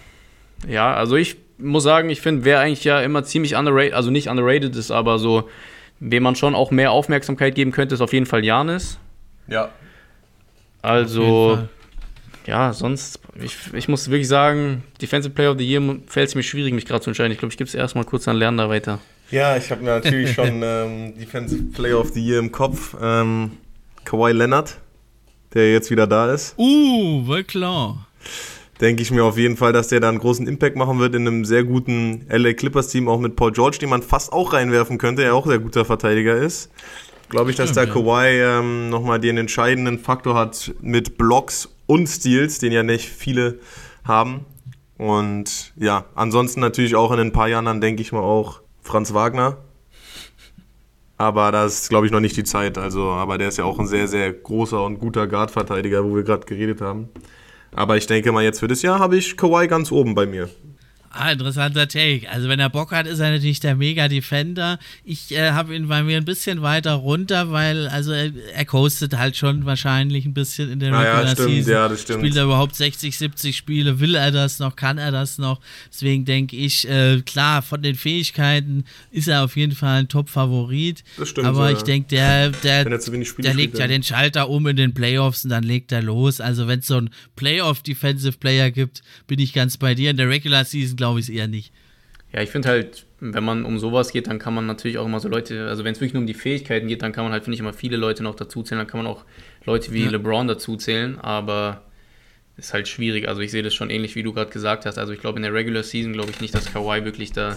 ja, 0.66 0.94
also 0.94 1.16
ich 1.16 1.36
muss 1.58 1.82
sagen, 1.82 2.08
ich 2.08 2.20
finde, 2.20 2.44
wer 2.44 2.60
eigentlich 2.60 2.84
ja 2.84 3.00
immer 3.00 3.22
ziemlich 3.22 3.54
underrated, 3.54 3.92
also 3.92 4.10
nicht 4.10 4.28
underrated 4.28 4.74
ist, 4.74 4.90
aber 4.90 5.18
so, 5.18 5.48
wem 6.02 6.24
man 6.24 6.34
schon 6.34 6.54
auch 6.54 6.70
mehr 6.70 6.90
Aufmerksamkeit 6.90 7.54
geben 7.54 7.70
könnte, 7.70 7.94
ist 7.94 8.00
auf 8.00 8.12
jeden 8.12 8.26
Fall 8.26 8.44
Janis. 8.44 8.98
Ja. 9.46 9.70
Also, 10.82 11.60
ja, 12.44 12.72
sonst, 12.72 13.20
ich, 13.40 13.56
ich 13.72 13.86
muss 13.86 14.10
wirklich 14.10 14.26
sagen, 14.26 14.82
Defensive 15.00 15.32
Player 15.32 15.52
of 15.52 15.58
the 15.58 15.64
Year 15.64 15.80
fällt 16.06 16.28
es 16.28 16.34
mir 16.34 16.42
schwierig, 16.42 16.74
mich 16.74 16.86
gerade 16.86 17.02
zu 17.02 17.10
entscheiden. 17.10 17.30
Ich 17.30 17.38
glaube, 17.38 17.52
ich 17.52 17.58
gebe 17.58 17.68
es 17.68 17.74
erstmal 17.74 18.04
kurz 18.04 18.26
an 18.26 18.36
Lerner 18.36 18.68
weiter. 18.68 18.98
Ja, 19.30 19.56
ich 19.56 19.70
habe 19.70 19.84
natürlich 19.84 20.32
schon 20.34 20.60
ähm, 20.64 21.16
Defensive 21.16 21.62
Player 21.72 22.00
of 22.00 22.10
the 22.12 22.20
Year 22.20 22.40
im 22.40 22.50
Kopf. 22.50 22.96
Ähm, 23.00 23.52
Kawhi 24.04 24.32
Leonard, 24.32 24.78
der 25.54 25.72
jetzt 25.72 25.90
wieder 25.92 26.08
da 26.08 26.32
ist. 26.32 26.58
Uh, 26.58 27.24
wohl 27.26 27.44
klar. 27.44 28.08
Denke 28.82 29.00
ich 29.00 29.12
mir 29.12 29.24
auf 29.24 29.38
jeden 29.38 29.56
Fall, 29.56 29.72
dass 29.72 29.86
der 29.88 30.00
da 30.00 30.08
einen 30.08 30.18
großen 30.18 30.48
Impact 30.48 30.74
machen 30.74 30.98
wird 30.98 31.14
in 31.14 31.24
einem 31.24 31.44
sehr 31.44 31.62
guten 31.62 32.26
LA 32.28 32.52
Clippers 32.54 32.88
Team, 32.88 33.08
auch 33.08 33.20
mit 33.20 33.36
Paul 33.36 33.52
George, 33.52 33.78
den 33.80 33.88
man 33.88 34.02
fast 34.02 34.32
auch 34.32 34.52
reinwerfen 34.52 34.98
könnte, 34.98 35.22
der 35.22 35.36
auch 35.36 35.46
sehr 35.46 35.60
guter 35.60 35.84
Verteidiger 35.84 36.36
ist. 36.36 36.68
Glaube 37.28 37.52
ich, 37.52 37.56
dass 37.56 37.72
da. 37.72 37.86
Kawhi 37.86 38.42
ähm, 38.42 38.90
nochmal 38.90 39.20
den 39.20 39.38
entscheidenden 39.38 40.00
Faktor 40.00 40.34
hat 40.34 40.74
mit 40.80 41.16
Blocks 41.16 41.68
und 41.86 42.08
Steals, 42.08 42.58
den 42.58 42.72
ja 42.72 42.82
nicht 42.82 43.08
viele 43.08 43.60
haben. 44.02 44.46
Und 44.98 45.72
ja, 45.76 46.06
ansonsten 46.16 46.58
natürlich 46.58 46.96
auch 46.96 47.12
in 47.12 47.20
ein 47.20 47.32
paar 47.32 47.46
Jahren, 47.46 47.66
dann 47.66 47.80
denke 47.80 48.02
ich 48.02 48.10
mal 48.10 48.18
auch 48.18 48.62
Franz 48.82 49.14
Wagner. 49.14 49.58
Aber 51.18 51.52
das 51.52 51.82
ist, 51.82 51.88
glaube 51.88 52.06
ich, 52.06 52.12
noch 52.12 52.18
nicht 52.18 52.36
die 52.36 52.42
Zeit. 52.42 52.78
Also, 52.78 53.10
aber 53.10 53.38
der 53.38 53.46
ist 53.46 53.58
ja 53.58 53.64
auch 53.64 53.78
ein 53.78 53.86
sehr, 53.86 54.08
sehr 54.08 54.32
großer 54.32 54.84
und 54.84 54.98
guter 54.98 55.28
Guard-Verteidiger, 55.28 56.04
wo 56.04 56.16
wir 56.16 56.24
gerade 56.24 56.46
geredet 56.46 56.80
haben. 56.80 57.10
Aber 57.74 57.96
ich 57.96 58.06
denke 58.06 58.32
mal, 58.32 58.44
jetzt 58.44 58.60
für 58.60 58.68
das 58.68 58.82
Jahr 58.82 58.98
habe 58.98 59.16
ich 59.16 59.36
Kawhi 59.36 59.66
ganz 59.66 59.90
oben 59.90 60.14
bei 60.14 60.26
mir. 60.26 60.48
Ah, 61.14 61.32
interessanter 61.32 61.86
Take. 61.88 62.28
Also 62.30 62.48
wenn 62.48 62.58
er 62.58 62.70
Bock 62.70 62.90
hat, 62.92 63.06
ist 63.06 63.18
er 63.18 63.30
natürlich 63.30 63.60
der 63.60 63.76
Mega-Defender. 63.76 64.78
Ich 65.04 65.30
äh, 65.32 65.50
habe 65.50 65.76
ihn 65.76 65.88
bei 65.88 66.02
mir 66.02 66.16
ein 66.16 66.24
bisschen 66.24 66.62
weiter 66.62 66.94
runter, 66.94 67.50
weil 67.50 67.86
also 67.88 68.12
er, 68.12 68.32
er 68.54 68.64
coastet 68.64 69.16
halt 69.18 69.36
schon 69.36 69.66
wahrscheinlich 69.66 70.24
ein 70.24 70.32
bisschen 70.34 70.70
in 70.70 70.80
der 70.80 70.92
Ah 70.92 71.04
ja, 71.04 71.12
Regular 71.16 71.34
stimmt, 71.34 71.48
Season. 71.50 71.72
ja, 71.72 71.88
das 71.88 72.02
stimmt. 72.02 72.20
Spielt 72.20 72.36
er 72.36 72.44
überhaupt 72.44 72.74
60, 72.76 73.16
70 73.18 73.56
Spiele? 73.56 74.00
Will 74.00 74.14
er 74.14 74.30
das 74.30 74.58
noch? 74.58 74.74
Kann 74.74 74.96
er 74.98 75.10
das 75.10 75.38
noch? 75.38 75.60
Deswegen 75.90 76.24
denke 76.24 76.56
ich, 76.56 76.88
äh, 76.88 77.20
klar, 77.20 77.62
von 77.62 77.82
den 77.82 77.94
Fähigkeiten 77.94 78.84
ist 79.10 79.28
er 79.28 79.44
auf 79.44 79.56
jeden 79.56 79.74
Fall 79.74 80.00
ein 80.00 80.08
Top-Favorit. 80.08 81.04
Das 81.18 81.28
stimmt, 81.28 81.46
Aber 81.46 81.70
ja. 81.70 81.76
ich 81.76 81.82
denke, 81.82 82.08
der, 82.08 82.50
der, 82.50 82.86
er 82.86 82.98
der 82.98 83.24
spielt, 83.24 83.54
legt 83.54 83.78
ja 83.78 83.86
den 83.86 84.02
Schalter 84.02 84.48
um 84.48 84.66
in 84.66 84.76
den 84.76 84.94
Playoffs 84.94 85.44
und 85.44 85.50
dann 85.50 85.62
legt 85.64 85.92
er 85.92 86.02
los. 86.02 86.40
Also 86.40 86.68
wenn 86.68 86.78
es 86.78 86.86
so 86.86 86.96
einen 86.96 87.10
Playoff-Defensive 87.36 88.38
Player 88.38 88.70
gibt, 88.70 89.02
bin 89.26 89.38
ich 89.38 89.52
ganz 89.52 89.76
bei 89.76 89.94
dir. 89.94 90.10
In 90.10 90.16
der 90.16 90.28
Regular 90.28 90.64
Season 90.64 90.96
glaube 91.02 91.18
ich 91.18 91.28
es 91.28 91.34
eher 91.34 91.48
nicht. 91.48 91.72
Ja, 92.32 92.42
ich 92.42 92.50
finde 92.50 92.68
halt, 92.68 93.06
wenn 93.18 93.42
man 93.42 93.64
um 93.64 93.80
sowas 93.80 94.12
geht, 94.12 94.28
dann 94.28 94.38
kann 94.38 94.54
man 94.54 94.66
natürlich 94.66 94.98
auch 94.98 95.04
immer 95.04 95.18
so 95.18 95.28
Leute, 95.28 95.66
also 95.66 95.82
wenn 95.82 95.92
es 95.92 96.00
wirklich 96.00 96.14
nur 96.14 96.20
um 96.20 96.28
die 96.28 96.32
Fähigkeiten 96.32 96.86
geht, 96.86 97.02
dann 97.02 97.12
kann 97.12 97.24
man 97.24 97.32
halt, 97.32 97.42
finde 97.42 97.54
ich, 97.54 97.60
immer 97.60 97.72
viele 97.72 97.96
Leute 97.96 98.22
noch 98.22 98.36
dazuzählen. 98.36 98.78
Dann 98.78 98.86
kann 98.86 99.02
man 99.02 99.12
auch 99.12 99.24
Leute 99.64 99.92
wie 99.92 100.04
Ja. 100.04 100.10
LeBron 100.10 100.46
dazuzählen, 100.46 101.18
aber 101.18 101.82
ist 102.56 102.72
halt 102.72 102.86
schwierig. 102.86 103.28
Also 103.28 103.40
ich 103.40 103.50
sehe 103.50 103.64
das 103.64 103.74
schon 103.74 103.90
ähnlich, 103.90 104.14
wie 104.14 104.22
du 104.22 104.32
gerade 104.32 104.50
gesagt 104.52 104.86
hast. 104.86 104.96
Also 104.96 105.12
ich 105.12 105.20
glaube, 105.20 105.38
in 105.38 105.42
der 105.42 105.52
Regular 105.52 105.82
Season 105.82 106.12
glaube 106.12 106.30
ich 106.30 106.40
nicht, 106.40 106.54
dass 106.54 106.72
Kawhi 106.72 107.04
wirklich 107.04 107.32
da 107.32 107.56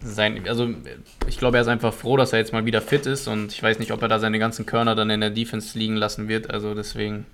sein, 0.00 0.48
also 0.48 0.74
ich 1.28 1.36
glaube, 1.36 1.58
er 1.58 1.60
ist 1.60 1.68
einfach 1.68 1.92
froh, 1.92 2.16
dass 2.16 2.32
er 2.32 2.38
jetzt 2.38 2.52
mal 2.54 2.64
wieder 2.64 2.80
fit 2.80 3.04
ist 3.04 3.28
und 3.28 3.52
ich 3.52 3.62
weiß 3.62 3.78
nicht, 3.78 3.92
ob 3.92 4.00
er 4.00 4.08
da 4.08 4.18
seine 4.18 4.38
ganzen 4.38 4.64
Körner 4.64 4.94
dann 4.94 5.10
in 5.10 5.20
der 5.20 5.30
Defense 5.30 5.78
liegen 5.78 5.96
lassen 5.96 6.28
wird. 6.28 6.50
Also 6.50 6.74
deswegen 6.74 7.26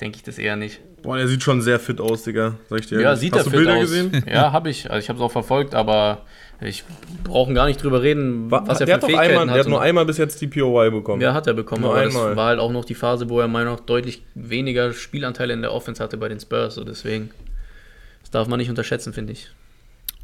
denke 0.00 0.16
ich 0.16 0.22
das 0.22 0.38
eher 0.38 0.56
nicht. 0.56 0.80
Boah, 1.02 1.16
der 1.16 1.28
sieht 1.28 1.42
schon 1.42 1.60
sehr 1.62 1.78
fit 1.78 2.00
aus, 2.00 2.24
Digga. 2.24 2.54
Sag 2.68 2.80
ich 2.80 2.86
dir 2.88 3.00
Ja, 3.00 3.14
sieht 3.16 3.32
Hast 3.32 3.40
er 3.40 3.44
du 3.44 3.50
fit 3.50 3.58
Bilder 3.58 3.74
aus. 3.74 3.80
gesehen? 3.82 4.24
Ja, 4.28 4.52
habe 4.52 4.70
ich. 4.70 4.90
Also 4.90 4.98
ich 5.02 5.08
habe 5.08 5.18
es 5.18 5.22
auch 5.22 5.30
verfolgt, 5.30 5.74
aber 5.74 6.22
ich 6.60 6.84
brauche 7.22 7.52
gar 7.54 7.66
nicht 7.66 7.82
drüber 7.82 8.02
reden, 8.02 8.50
Wa- 8.50 8.62
was 8.66 8.80
er 8.80 8.86
der 8.86 8.96
für 8.96 9.02
hat 9.02 9.10
Fähigkeiten 9.10 9.30
einmal, 9.40 9.54
der 9.54 9.64
hat 9.64 9.68
nur 9.70 9.80
einmal 9.80 10.04
bis 10.06 10.16
jetzt 10.18 10.40
die 10.40 10.46
POY 10.48 10.90
bekommen. 10.90 11.20
Ja, 11.22 11.34
hat 11.34 11.46
er 11.46 11.54
bekommen, 11.54 11.82
Nur 11.82 11.90
aber 11.92 12.00
einmal. 12.00 12.28
das 12.28 12.36
war 12.36 12.46
halt 12.48 12.58
auch 12.60 12.72
noch 12.72 12.84
die 12.84 12.94
Phase, 12.94 13.28
wo 13.28 13.40
er 13.40 13.46
meiner 13.46 13.66
Meinung 13.66 13.78
nach 13.80 13.86
deutlich 13.86 14.22
weniger 14.34 14.92
Spielanteile 14.92 15.52
in 15.52 15.60
der 15.62 15.72
Offense 15.72 16.02
hatte 16.02 16.16
bei 16.16 16.28
den 16.28 16.40
Spurs. 16.40 16.74
So 16.74 16.82
deswegen, 16.84 17.30
das 18.22 18.30
darf 18.30 18.48
man 18.48 18.58
nicht 18.58 18.70
unterschätzen, 18.70 19.12
finde 19.12 19.34
ich. 19.34 19.50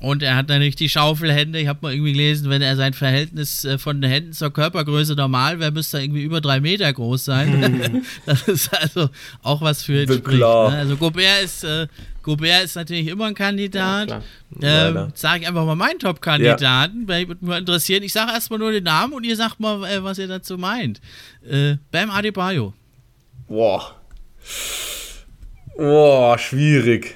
Und 0.02 0.24
er 0.24 0.34
hat 0.34 0.48
natürlich 0.48 0.74
die 0.74 0.88
Schaufelhände. 0.88 1.60
Ich 1.60 1.68
habe 1.68 1.78
mal 1.82 1.92
irgendwie 1.92 2.12
gelesen, 2.12 2.50
wenn 2.50 2.60
er 2.60 2.74
sein 2.74 2.92
Verhältnis 2.92 3.64
äh, 3.64 3.78
von 3.78 4.00
den 4.00 4.10
Händen 4.10 4.32
zur 4.32 4.52
Körpergröße 4.52 5.14
normal 5.14 5.60
wäre, 5.60 5.70
müsste 5.70 5.98
er 5.98 6.02
irgendwie 6.02 6.24
über 6.24 6.40
drei 6.40 6.58
Meter 6.58 6.92
groß 6.92 7.24
sein. 7.24 8.02
das 8.26 8.48
ist 8.48 8.74
also 8.74 9.10
auch 9.42 9.62
was 9.62 9.84
für 9.84 10.02
ihn 10.02 10.12
spricht. 10.12 10.40
Ne? 10.40 10.44
Also 10.44 10.96
Gobert 10.96 11.44
ist, 11.44 11.62
äh, 11.62 11.86
Gobert 12.24 12.64
ist 12.64 12.74
natürlich 12.74 13.06
immer 13.06 13.26
ein 13.26 13.34
Kandidat. 13.34 14.22
Ja, 14.60 14.88
ähm, 14.88 15.12
sage 15.14 15.42
ich 15.42 15.48
einfach 15.48 15.64
mal 15.64 15.76
meinen 15.76 16.00
Top-Kandidaten, 16.00 17.06
weil 17.06 17.28
würde 17.28 17.44
mich 17.44 17.50
mal 17.50 17.58
interessieren. 17.60 18.02
Ich 18.02 18.12
sage 18.12 18.32
erstmal 18.32 18.58
nur 18.58 18.72
den 18.72 18.84
Namen 18.84 19.12
und 19.12 19.22
ihr 19.22 19.36
sagt 19.36 19.60
mal, 19.60 19.84
äh, 19.88 20.02
was 20.02 20.18
ihr 20.18 20.26
dazu 20.26 20.58
meint. 20.58 21.00
Äh, 21.48 21.76
Bam 21.92 22.10
Adebayo. 22.10 22.74
Boah. 23.46 23.94
Boah, 25.76 26.36
schwierig. 26.38 27.14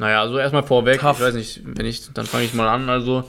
Naja, 0.00 0.22
also 0.22 0.38
erstmal 0.38 0.62
vorweg, 0.62 1.00
Tough. 1.00 1.18
ich 1.18 1.26
weiß 1.26 1.34
nicht, 1.34 1.60
wenn 1.62 1.84
ich, 1.84 2.12
dann 2.14 2.24
fange 2.24 2.44
ich 2.44 2.54
mal 2.54 2.68
an. 2.68 2.88
Also, 2.88 3.24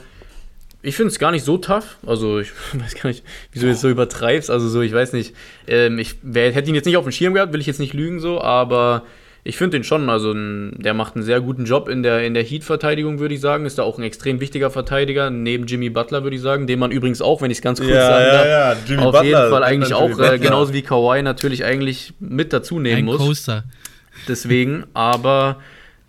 ich 0.80 0.96
finde 0.96 1.10
es 1.10 1.18
gar 1.18 1.30
nicht 1.30 1.44
so 1.44 1.58
tough. 1.58 1.98
Also, 2.06 2.40
ich 2.40 2.50
weiß 2.72 2.94
gar 2.94 3.08
nicht, 3.10 3.22
wieso 3.52 3.66
du 3.66 3.72
jetzt 3.72 3.82
so 3.82 3.90
übertreibst. 3.90 4.50
Also, 4.50 4.68
so, 4.68 4.80
ich 4.80 4.92
weiß 4.92 5.12
nicht. 5.12 5.34
Ähm, 5.68 5.98
ich 5.98 6.16
wer, 6.22 6.50
hätte 6.50 6.70
ihn 6.70 6.74
jetzt 6.74 6.86
nicht 6.86 6.96
auf 6.96 7.04
dem 7.04 7.12
Schirm 7.12 7.34
gehabt, 7.34 7.52
will 7.52 7.60
ich 7.60 7.66
jetzt 7.66 7.78
nicht 7.78 7.92
lügen, 7.92 8.20
so, 8.20 8.40
aber 8.40 9.02
ich 9.44 9.58
finde 9.58 9.76
den 9.76 9.84
schon. 9.84 10.08
Also, 10.08 10.32
der 10.34 10.94
macht 10.94 11.14
einen 11.14 11.24
sehr 11.24 11.42
guten 11.42 11.66
Job 11.66 11.90
in 11.90 12.02
der, 12.02 12.24
in 12.24 12.32
der 12.32 12.42
Heat-Verteidigung, 12.42 13.18
würde 13.18 13.34
ich 13.34 13.42
sagen. 13.42 13.66
Ist 13.66 13.76
da 13.76 13.82
auch 13.82 13.98
ein 13.98 14.04
extrem 14.04 14.40
wichtiger 14.40 14.70
Verteidiger, 14.70 15.28
neben 15.28 15.66
Jimmy 15.66 15.90
Butler, 15.90 16.22
würde 16.22 16.36
ich 16.36 16.42
sagen. 16.42 16.66
Den 16.66 16.78
man 16.78 16.90
übrigens 16.90 17.20
auch, 17.20 17.42
wenn 17.42 17.50
ich 17.50 17.58
es 17.58 17.62
ganz 17.62 17.80
kurz 17.80 17.92
sagen 17.92 18.24
darf, 18.24 18.78
Jimmy 18.88 19.02
auf 19.02 19.22
jeden 19.22 19.50
Fall 19.50 19.62
eigentlich 19.62 19.92
auch, 19.92 20.08
Butler. 20.08 20.32
äh, 20.32 20.38
genauso 20.38 20.72
wie 20.72 20.80
Kawhi, 20.80 21.20
natürlich 21.22 21.66
eigentlich 21.66 22.14
mit 22.18 22.54
dazu 22.54 22.78
nehmen 22.78 23.00
Ein 23.00 23.04
muss. 23.04 23.18
Coaster. 23.18 23.64
Deswegen, 24.26 24.84
aber 24.94 25.58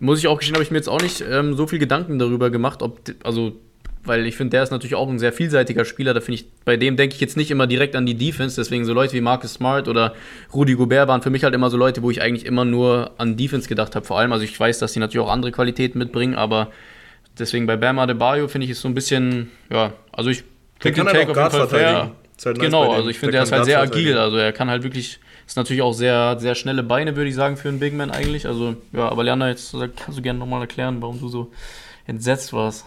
muss 0.03 0.19
ich 0.19 0.27
auch 0.27 0.37
gestehen, 0.37 0.55
habe 0.55 0.63
ich 0.63 0.71
mir 0.71 0.77
jetzt 0.77 0.89
auch 0.89 1.01
nicht 1.01 1.23
ähm, 1.29 1.55
so 1.55 1.65
viel 1.65 1.79
Gedanken 1.79 2.19
darüber 2.19 2.49
gemacht, 2.49 2.81
ob, 2.81 2.99
also, 3.23 3.53
weil 4.03 4.25
ich 4.25 4.35
finde, 4.35 4.51
der 4.51 4.63
ist 4.63 4.71
natürlich 4.71 4.95
auch 4.95 5.07
ein 5.09 5.17
sehr 5.17 5.31
vielseitiger 5.31 5.85
Spieler. 5.85 6.13
Da 6.13 6.19
finde 6.19 6.41
ich, 6.41 6.45
bei 6.65 6.75
dem 6.75 6.97
denke 6.97 7.15
ich 7.15 7.21
jetzt 7.21 7.37
nicht 7.37 7.51
immer 7.51 7.67
direkt 7.67 7.95
an 7.95 8.05
die 8.05 8.15
Defense. 8.15 8.57
Deswegen 8.57 8.83
so 8.83 8.93
Leute 8.93 9.13
wie 9.13 9.21
Marcus 9.21 9.53
Smart 9.53 9.87
oder 9.87 10.13
Rudy 10.53 10.75
Gobert 10.75 11.07
waren 11.07 11.21
für 11.21 11.29
mich 11.29 11.45
halt 11.45 11.55
immer 11.55 11.69
so 11.69 11.77
Leute, 11.77 12.01
wo 12.03 12.11
ich 12.11 12.21
eigentlich 12.21 12.45
immer 12.45 12.65
nur 12.65 13.11
an 13.17 13.37
Defense 13.37 13.69
gedacht 13.69 13.95
habe. 13.95 14.05
Vor 14.05 14.19
allem, 14.19 14.33
also 14.33 14.43
ich 14.43 14.59
weiß, 14.59 14.79
dass 14.79 14.91
die 14.91 14.99
natürlich 14.99 15.25
auch 15.25 15.31
andere 15.31 15.53
Qualitäten 15.53 15.99
mitbringen, 15.99 16.35
aber 16.35 16.69
deswegen 17.39 17.65
bei 17.65 17.77
Bam 17.77 17.97
Adebayo 17.97 18.49
finde 18.49 18.65
ich 18.65 18.71
es 18.71 18.81
so 18.81 18.89
ein 18.89 18.93
bisschen, 18.93 19.51
ja, 19.71 19.93
also 20.11 20.29
ich 20.29 20.43
Der 20.83 20.93
find 20.93 20.97
kann 20.97 21.05
den 21.07 21.15
halt 21.15 21.27
Take 21.27 21.31
auf 21.31 21.53
jeden 21.53 21.69
Fall 21.69 21.79
fair. 21.79 21.95
halt 21.95 22.57
nice 22.57 22.59
Genau, 22.59 22.91
also 22.91 23.07
ich 23.07 23.19
finde, 23.19 23.31
Der 23.33 23.43
ist 23.43 23.53
halt 23.53 23.63
sehr 23.63 23.81
agil. 23.81 24.17
Also 24.17 24.35
er 24.35 24.51
kann 24.51 24.69
halt 24.69 24.83
wirklich 24.83 25.19
Ist 25.53 25.57
natürlich 25.57 25.83
auch 25.83 25.93
sehr, 25.93 26.39
sehr 26.39 26.55
schnelle 26.55 26.81
Beine, 26.81 27.15
würde 27.15 27.29
ich 27.29 27.35
sagen, 27.35 27.57
für 27.57 27.69
einen 27.69 27.77
Big 27.77 27.93
Man 27.93 28.09
eigentlich. 28.09 28.47
Also, 28.47 28.75
ja, 28.91 29.07
aber 29.07 29.23
Leander, 29.23 29.49
jetzt 29.49 29.71
kannst 29.71 30.17
du 30.17 30.21
gerne 30.23 30.39
nochmal 30.39 30.61
erklären, 30.61 30.99
warum 30.99 31.19
du 31.19 31.27
so 31.27 31.51
entsetzt 32.07 32.53
warst. 32.53 32.85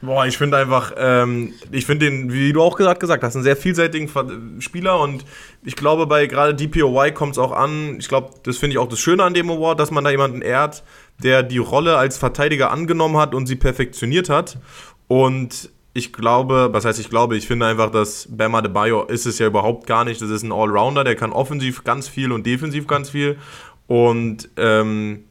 Boah, 0.00 0.24
ich 0.24 0.38
finde 0.38 0.56
einfach, 0.56 0.94
ähm, 0.96 1.52
ich 1.70 1.84
finde 1.84 2.06
den, 2.06 2.32
wie 2.32 2.54
du 2.54 2.62
auch 2.62 2.78
gesagt, 2.78 3.00
gesagt 3.00 3.22
hast, 3.22 3.34
einen 3.34 3.44
sehr 3.44 3.54
vielseitigen 3.54 4.08
Spieler 4.62 4.98
und 4.98 5.26
ich 5.62 5.76
glaube, 5.76 6.06
bei 6.06 6.24
gerade 6.24 6.54
DPOY 6.54 7.12
kommt 7.12 7.32
es 7.32 7.38
auch 7.38 7.52
an. 7.52 7.98
Ich 7.98 8.08
glaube, 8.08 8.30
das 8.44 8.56
finde 8.56 8.72
ich 8.72 8.78
auch 8.78 8.88
das 8.88 8.98
Schöne 8.98 9.22
an 9.22 9.34
dem 9.34 9.50
Award, 9.50 9.78
dass 9.78 9.90
man 9.90 10.02
da 10.02 10.08
jemanden 10.08 10.40
ehrt, 10.40 10.82
der 11.22 11.42
die 11.42 11.58
Rolle 11.58 11.98
als 11.98 12.16
Verteidiger 12.16 12.70
angenommen 12.70 13.18
hat 13.18 13.34
und 13.34 13.44
sie 13.44 13.56
perfektioniert 13.56 14.30
hat. 14.30 14.56
Und 15.06 15.68
ich 16.00 16.12
glaube, 16.12 16.70
was 16.72 16.84
heißt 16.84 16.98
ich 16.98 17.10
glaube, 17.10 17.36
ich 17.36 17.46
finde 17.46 17.66
einfach, 17.66 17.90
dass 17.90 18.26
Bam 18.30 18.54
Adebayo 18.54 19.04
ist 19.04 19.26
es 19.26 19.38
ja 19.38 19.46
überhaupt 19.46 19.86
gar 19.86 20.04
nicht. 20.04 20.20
Das 20.22 20.30
ist 20.30 20.42
ein 20.42 20.52
Allrounder, 20.52 21.04
der 21.04 21.14
kann 21.14 21.30
offensiv 21.30 21.84
ganz 21.84 22.08
viel 22.08 22.32
und 22.32 22.46
defensiv 22.46 22.86
ganz 22.86 23.10
viel. 23.10 23.36
Und 23.86 24.48
ähm, 24.56 25.24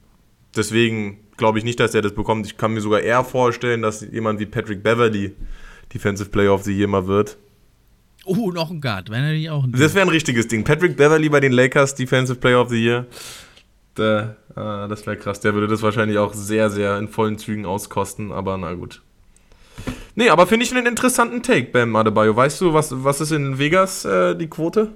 deswegen 0.56 1.18
glaube 1.38 1.58
ich 1.58 1.66
nicht, 1.66 1.80
dass 1.80 1.96
er 1.96 2.04
das 2.04 2.14
bekommt. 2.14 2.46
Ich 2.46 2.58
kann 2.58 2.74
mir 2.74 2.82
sogar 2.82 3.02
eher 3.02 3.24
vorstellen, 3.24 3.82
dass 3.82 4.02
jemand 4.02 4.40
wie 4.40 4.46
Patrick 4.46 4.84
Beverly 4.84 5.36
Defensive 5.94 6.30
Player 6.30 6.54
of 6.54 6.64
the 6.64 6.72
Year 6.72 6.88
mal 6.88 7.08
wird. 7.08 7.38
Oh, 8.26 8.52
noch 8.52 8.70
ein 8.70 8.80
Guard, 8.80 9.10
er 9.10 9.32
nicht 9.32 9.50
auch 9.50 9.64
ein 9.64 9.72
Das 9.72 9.96
wäre 9.96 10.06
ein 10.06 10.10
richtiges 10.10 10.48
Ding. 10.48 10.64
Patrick 10.64 10.96
Beverly 10.96 11.30
bei 11.30 11.40
den 11.40 11.52
Lakers 11.52 11.96
Defensive 11.96 12.40
Player 12.40 12.62
of 12.62 12.70
the 12.70 12.84
Year. 12.84 13.08
Der, 13.98 14.38
äh, 14.52 14.88
das 14.88 15.08
wäre 15.08 15.18
krass. 15.18 15.40
Der 15.40 15.56
würde 15.56 15.68
das 15.68 15.82
wahrscheinlich 15.82 16.20
auch 16.20 16.34
sehr, 16.34 16.70
sehr 16.70 17.00
in 17.00 17.08
vollen 17.08 17.40
Zügen 17.40 17.66
auskosten, 17.66 18.32
aber 18.32 18.58
na 18.58 18.74
gut. 18.74 19.02
Nee, 20.16 20.30
aber 20.30 20.48
finde 20.48 20.66
ich 20.66 20.72
einen 20.76 20.86
interessanten 20.86 21.42
Take, 21.42 21.72
Bam 21.72 21.96
Adebayo. 21.96 22.36
Weißt 22.36 22.60
du, 22.62 22.74
was, 22.74 22.90
was 22.92 23.22
ist 23.22 23.32
in 23.32 23.58
Vegas 23.58 24.04
äh, 24.06 24.36
die 24.36 24.48
Quote? 24.48 24.96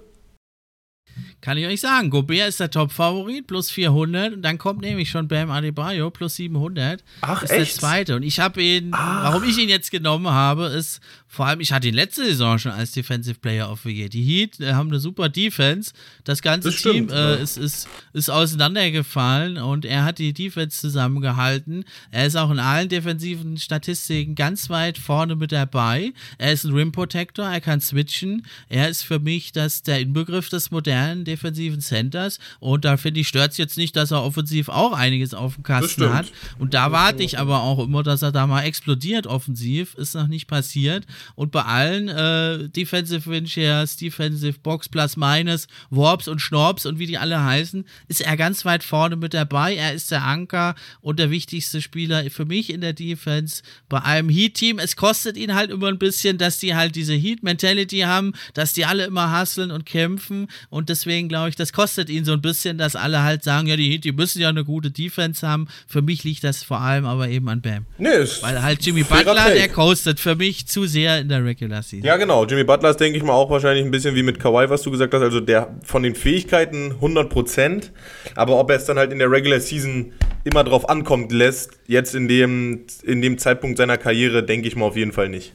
Kann 1.42 1.58
ich 1.58 1.66
euch 1.66 1.82
sagen, 1.82 2.10
Gobert 2.10 2.48
ist 2.48 2.60
der 2.62 2.72
Top-Favorit, 2.72 3.48
plus 3.48 3.70
400. 3.70 4.34
Und 4.34 4.42
dann 4.44 4.58
kommt 4.58 4.82
nämlich 4.82 5.10
schon 5.10 5.28
Bam 5.28 5.52
Adebayo, 5.52 6.10
plus 6.10 6.36
700. 6.36 7.04
Ach, 7.22 7.44
ist 7.44 7.52
echt? 7.52 7.60
der 7.76 7.82
zweite. 7.82 8.16
Und 8.16 8.24
ich 8.24 8.40
habe 8.40 8.62
ihn, 8.62 8.92
Ach. 8.94 9.26
warum 9.26 9.44
ich 9.44 9.58
ihn 9.58 9.68
jetzt 9.70 9.92
genommen 9.92 10.30
habe, 10.30 10.68
ist 10.68 11.02
vor 11.34 11.48
allem, 11.48 11.62
ich 11.62 11.74
hatte 11.74 11.88
ihn 11.88 11.96
letzte 11.96 12.24
Saison 12.24 12.60
schon 12.60 12.74
als 12.74 12.92
Defensive 12.92 13.40
Player 13.40 13.72
of 13.72 13.82
the 13.84 13.90
Year. 13.90 14.08
Die 14.08 14.22
Heat 14.22 14.60
äh, 14.60 14.74
haben 14.74 14.90
eine 14.90 15.00
super 15.00 15.30
Defense. 15.30 15.92
Das 16.26 16.44
ganze 16.44 16.70
Das 16.70 16.80
Team 16.80 16.92
stimmt, 16.92 17.12
äh, 17.12 17.16
ja. 17.16 17.34
ist, 17.34 17.58
ist, 17.58 17.88
ist 18.14 18.30
auseinandergefallen 18.30 19.58
und 19.58 19.84
er 19.84 20.06
hat 20.06 20.20
die 20.20 20.32
Defense 20.32 20.80
zusammengehalten. 20.80 21.86
Er 22.12 22.28
ist 22.28 22.36
auch 22.36 22.52
in 22.52 22.60
allen 22.60 22.88
defensiven 22.88 23.58
Statistiken 23.58 24.36
ganz 24.36 24.70
weit 24.70 25.00
vorne 25.00 25.36
mit 25.36 25.52
dabei. 25.52 26.14
Er 26.38 26.54
ist 26.54 26.66
ein 26.66 26.74
Rim 26.76 26.92
Protector, 26.92 27.48
er 27.48 27.62
kann 27.62 27.82
switchen. 27.82 28.46
Er 28.70 28.90
ist 28.90 29.02
für 29.02 29.18
mich 29.18 29.52
das, 29.52 29.82
der 29.82 30.02
Inbegriff 30.02 30.50
des 30.50 30.70
modernen 30.70 31.26
defensiven 31.26 31.82
Centers. 31.82 32.38
Und 32.60 32.86
da 32.86 32.96
finde 32.96 33.22
ich, 33.22 33.28
stört 33.28 33.54
es 33.54 33.58
jetzt 33.58 33.78
nicht, 33.78 33.96
dass 33.96 34.12
er 34.12 34.24
offensiv 34.24 34.70
auch 34.70 34.94
einiges 34.94 35.34
auf 35.34 35.56
dem 35.56 35.64
Kasten 35.64 36.14
hat. 36.14 36.32
Und 36.60 36.76
da 36.76 36.92
warte 36.92 37.24
ich 37.24 37.40
aber 37.40 37.64
auch 37.64 37.80
immer, 37.80 38.04
dass 38.04 38.22
er 38.22 38.32
da 38.32 38.46
mal 38.46 38.62
explodiert 38.62 39.26
offensiv. 39.26 39.96
Ist 39.96 40.14
noch 40.14 40.28
nicht 40.28 40.46
passiert. 40.46 41.08
Und 41.36 41.52
bei 41.52 41.64
allen 41.64 42.08
äh, 42.10 42.70
Defensive 42.70 43.30
Win 43.30 43.48
Shares, 43.48 43.98
Defensive 43.98 44.60
Box 44.60 44.90
Plus 44.90 45.18
Minus, 45.18 45.68
Warps 45.90 46.28
und 46.28 46.40
Schnorps 46.40 46.86
und 46.86 47.00
wie 47.00 47.08
die 47.08 47.18
alle 47.18 47.44
heißen, 47.44 47.86
ist 48.08 48.22
er 48.22 48.38
ganz 48.38 48.66
weit 48.66 48.84
vorne 48.84 49.16
mit 49.16 49.34
dabei. 49.34 49.76
Er 49.76 49.94
ist 49.94 50.12
der 50.12 50.24
Anker 50.24 50.76
und 51.02 51.20
der 51.20 51.32
wichtigste 51.32 51.82
Spieler 51.82 52.30
für 52.30 52.46
mich 52.46 52.72
in 52.72 52.82
der 52.82 52.94
Defense. 52.94 53.64
Bei 53.90 54.02
einem 54.02 54.30
Heat-Team, 54.30 54.80
es 54.80 54.96
kostet 54.96 55.38
ihn 55.38 55.56
halt 55.56 55.72
immer 55.72 55.88
ein 55.88 56.00
bisschen, 56.00 56.38
dass 56.38 56.60
die 56.60 56.76
halt 56.76 56.96
diese 56.96 57.14
Heat-Mentality 57.14 58.00
haben, 58.00 58.34
dass 58.54 58.74
die 58.74 58.86
alle 58.86 59.06
immer 59.06 59.40
hustlen 59.40 59.72
und 59.72 59.86
kämpfen. 59.86 60.48
Und 60.70 60.90
deswegen 60.90 61.30
glaube 61.30 61.50
ich, 61.50 61.56
das 61.56 61.74
kostet 61.74 62.10
ihn 62.10 62.26
so 62.26 62.34
ein 62.34 62.42
bisschen, 62.42 62.78
dass 62.78 62.96
alle 62.96 63.24
halt 63.24 63.44
sagen, 63.44 63.68
ja, 63.68 63.76
die 63.76 63.90
Heat, 63.90 64.04
die 64.04 64.12
müssen 64.12 64.42
ja 64.42 64.50
eine 64.50 64.64
gute 64.64 64.92
Defense 64.92 65.48
haben. 65.48 65.68
Für 65.88 66.02
mich 66.02 66.24
liegt 66.24 66.44
das 66.44 66.64
vor 66.64 66.82
allem 66.82 67.06
aber 67.06 67.30
eben 67.30 67.48
an 67.50 67.62
Bam. 67.62 67.86
Nee, 67.98 68.10
Weil 68.42 68.62
halt 68.62 68.86
Jimmy 68.86 69.04
Butler, 69.04 69.54
der 69.54 69.70
coastet 69.70 70.20
für 70.20 70.36
mich 70.36 70.68
zu 70.68 70.86
sehr 70.86 71.13
in 71.20 71.30
der 71.30 71.44
Regular 71.44 71.82
Season. 71.82 72.06
Ja, 72.06 72.18
genau. 72.18 72.46
Jimmy 72.46 72.64
Butler 72.64 72.92
ist, 72.92 73.00
denke 73.00 73.18
ich 73.18 73.24
mal, 73.24 73.34
auch 73.34 73.50
wahrscheinlich 73.50 73.86
ein 73.86 73.92
bisschen 73.92 74.16
wie 74.16 74.24
mit 74.24 74.40
Kawhi, 74.40 74.70
was 74.70 74.82
du 74.82 74.92
gesagt 74.92 75.14
hast. 75.14 75.22
Also 75.22 75.40
der 75.40 75.76
von 75.84 76.04
den 76.04 76.16
Fähigkeiten 76.16 76.94
100%, 77.02 77.92
aber 78.36 78.60
ob 78.60 78.70
er 78.70 78.78
es 78.78 78.86
dann 78.86 78.98
halt 78.98 79.12
in 79.12 79.20
der 79.20 79.32
Regular 79.32 79.60
Season 79.60 80.14
immer 80.44 80.64
drauf 80.64 80.90
ankommt 80.90 81.32
lässt, 81.32 81.80
jetzt 81.88 82.16
in 82.16 82.28
dem, 82.28 82.86
in 83.04 83.22
dem 83.22 83.38
Zeitpunkt 83.38 83.78
seiner 83.78 83.98
Karriere, 83.98 84.44
denke 84.44 84.68
ich 84.68 84.76
mal 84.76 84.86
auf 84.86 84.96
jeden 84.96 85.12
Fall 85.12 85.30
nicht. 85.30 85.54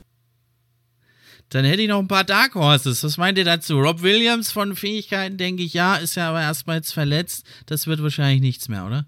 Dann 1.51 1.65
hätte 1.65 1.81
ich 1.81 1.89
noch 1.89 1.99
ein 1.99 2.09
paar 2.09 2.25
Dark 2.25 2.55
Horses. 2.55 3.03
Was 3.05 3.17
meint 3.17 3.39
ihr 3.39 3.45
dazu? 3.45 3.79
Rob 3.79 4.03
Williams 4.03 4.53
von 4.53 4.77
Fähigkeiten, 4.77 5.39
denke 5.39 5.63
ich, 5.63 5.73
ja, 5.73 5.97
ist 5.97 6.15
ja 6.15 6.29
aber 6.29 6.43
erstmal 6.43 6.77
jetzt 6.77 6.93
verletzt. 6.93 7.47
Das 7.67 7.87
wird 7.87 8.03
wahrscheinlich 8.03 8.43
nichts 8.43 8.69
mehr, 8.69 8.85
oder? 8.85 9.07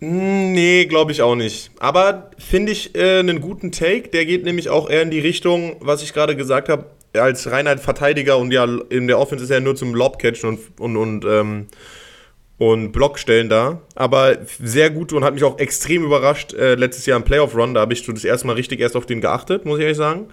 Mm, 0.00 0.52
Nee, 0.52 0.86
glaube 0.86 1.12
ich 1.12 1.22
auch 1.22 1.34
nicht. 1.36 1.70
Aber 1.78 2.30
finde 2.38 2.72
ich 2.72 2.94
äh, 2.94 3.18
einen 3.20 3.40
guten 3.40 3.70
Take. 3.72 4.08
Der 4.08 4.26
geht 4.26 4.44
nämlich 4.44 4.68
auch 4.68 4.88
eher 4.90 5.02
in 5.02 5.10
die 5.10 5.20
Richtung, 5.20 5.76
was 5.80 6.02
ich 6.02 6.12
gerade 6.12 6.36
gesagt 6.36 6.68
habe, 6.68 6.86
als 7.12 7.50
reiner 7.50 7.76
Verteidiger 7.78 8.38
und 8.38 8.52
ja, 8.52 8.66
in 8.88 9.06
der 9.08 9.18
Offense 9.18 9.44
ist 9.44 9.50
er 9.50 9.60
nur 9.60 9.76
zum 9.76 9.94
Lobcatchen 9.94 10.48
und, 10.48 10.80
und, 10.80 10.96
und, 10.96 11.24
ähm, 11.24 11.66
und 12.60 12.92
Blockstellen 12.92 13.48
da. 13.48 13.80
Aber 13.94 14.36
sehr 14.62 14.90
gut 14.90 15.14
und 15.14 15.24
hat 15.24 15.32
mich 15.32 15.44
auch 15.44 15.58
extrem 15.58 16.04
überrascht. 16.04 16.52
Äh, 16.52 16.74
letztes 16.74 17.06
Jahr 17.06 17.16
im 17.16 17.24
Playoff-Run, 17.24 17.72
da 17.72 17.80
habe 17.80 17.94
ich 17.94 18.04
so 18.04 18.12
das 18.12 18.22
erste 18.22 18.46
Mal 18.46 18.52
richtig 18.52 18.80
erst 18.80 18.96
auf 18.96 19.06
den 19.06 19.22
geachtet, 19.22 19.64
muss 19.64 19.78
ich 19.78 19.84
ehrlich 19.84 19.96
sagen. 19.96 20.26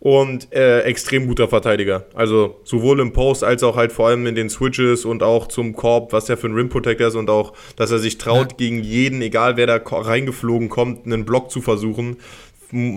Und 0.00 0.50
äh, 0.54 0.80
extrem 0.80 1.26
guter 1.26 1.46
Verteidiger. 1.46 2.06
Also 2.14 2.58
sowohl 2.64 3.00
im 3.00 3.12
Post 3.12 3.44
als 3.44 3.62
auch 3.62 3.76
halt 3.76 3.92
vor 3.92 4.08
allem 4.08 4.26
in 4.26 4.34
den 4.34 4.48
Switches 4.48 5.04
und 5.04 5.22
auch 5.22 5.46
zum 5.46 5.74
Korb, 5.74 6.14
was 6.14 6.24
der 6.24 6.38
für 6.38 6.46
ein 6.46 6.54
Rim 6.54 6.70
Protector 6.70 7.08
ist 7.08 7.16
und 7.16 7.28
auch, 7.28 7.52
dass 7.76 7.90
er 7.90 7.98
sich 7.98 8.16
traut, 8.16 8.52
Ja. 8.52 8.56
gegen 8.56 8.82
jeden, 8.82 9.20
egal 9.20 9.58
wer 9.58 9.66
da 9.66 9.76
reingeflogen 9.84 10.70
kommt, 10.70 11.04
einen 11.04 11.26
Block 11.26 11.50
zu 11.50 11.60
versuchen. 11.60 12.16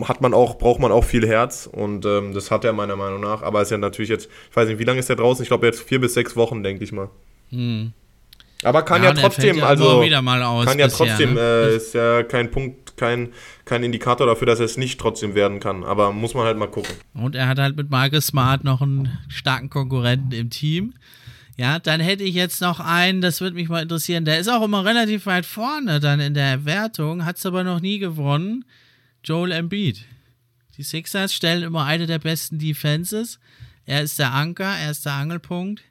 Hat 0.05 0.21
man 0.21 0.33
auch, 0.33 0.57
braucht 0.57 0.79
man 0.79 0.93
auch 0.93 1.03
viel 1.03 1.27
Herz 1.27 1.69
und 1.69 2.05
ähm, 2.05 2.33
das 2.33 2.51
hat 2.51 2.63
er 2.63 2.71
meiner 2.71 2.95
Meinung 2.95 3.19
nach. 3.19 3.41
Aber 3.43 3.61
ist 3.61 3.69
ja 3.69 3.77
natürlich 3.77 4.09
jetzt, 4.09 4.29
ich 4.49 4.55
weiß 4.55 4.69
nicht, 4.69 4.79
wie 4.79 4.85
lange 4.85 4.99
ist 5.01 5.09
er 5.09 5.17
draußen? 5.17 5.43
Ich 5.43 5.49
glaube 5.49 5.65
jetzt 5.65 5.81
vier 5.81 5.99
bis 5.99 6.13
sechs 6.13 6.37
Wochen, 6.37 6.63
denke 6.63 6.85
ich 6.85 6.93
mal. 6.93 7.09
Aber 8.63 8.81
kann 8.83 9.03
ja, 9.03 9.09
fällt 9.13 9.21
trotzdem, 9.21 9.57
ja 9.57 9.65
also 9.65 9.91
immer 9.91 10.03
wieder 10.03 10.21
mal 10.21 10.41
aus 10.41 10.65
kann 10.65 10.79
ja 10.79 10.87
bisher, 10.87 11.07
trotzdem, 11.07 11.33
ne? 11.35 11.39
äh, 11.39 11.75
ist 11.75 11.93
ja 11.93 12.23
kein 12.23 12.49
Punkt, 12.49 12.97
kein, 12.97 13.33
kein 13.65 13.83
Indikator 13.83 14.25
dafür, 14.25 14.47
dass 14.47 14.59
er 14.59 14.65
es 14.65 14.77
nicht 14.77 14.99
trotzdem 14.99 15.35
werden 15.35 15.59
kann. 15.59 15.83
Aber 15.83 16.11
muss 16.11 16.33
man 16.33 16.45
halt 16.45 16.57
mal 16.57 16.67
gucken. 16.67 16.95
Und 17.13 17.35
er 17.35 17.47
hat 17.47 17.59
halt 17.59 17.77
mit 17.77 17.89
Marcus 17.89 18.27
Smart 18.27 18.63
noch 18.63 18.81
einen 18.81 19.17
starken 19.27 19.69
Konkurrenten 19.69 20.31
im 20.31 20.49
Team. 20.49 20.93
Ja, 21.57 21.79
dann 21.79 21.99
hätte 21.99 22.23
ich 22.23 22.35
jetzt 22.35 22.61
noch 22.61 22.79
einen, 22.79 23.21
das 23.21 23.41
würde 23.41 23.55
mich 23.55 23.67
mal 23.67 23.81
interessieren. 23.81 24.25
Der 24.25 24.39
ist 24.39 24.47
auch 24.47 24.63
immer 24.63 24.85
relativ 24.85 25.25
weit 25.25 25.45
vorne 25.45 25.99
dann 25.99 26.19
in 26.19 26.35
der 26.35 26.65
Wertung, 26.65 27.25
hat 27.25 27.37
es 27.37 27.45
aber 27.47 27.63
noch 27.63 27.79
nie 27.79 27.97
gewonnen. 27.97 28.63
Joel 29.23 29.51
Embiid. 29.51 30.05
Die 30.77 30.83
Sixers 30.83 31.33
stellen 31.33 31.63
immer 31.63 31.85
eine 31.85 32.05
der 32.05 32.19
besten 32.19 32.59
Defenses. 32.59 33.39
Er 33.85 34.03
ist 34.03 34.19
der 34.19 34.33
Anker, 34.33 34.77
er 34.77 34.91
ist 34.91 35.05
der 35.05 35.13
Angelpunkt. 35.13 35.81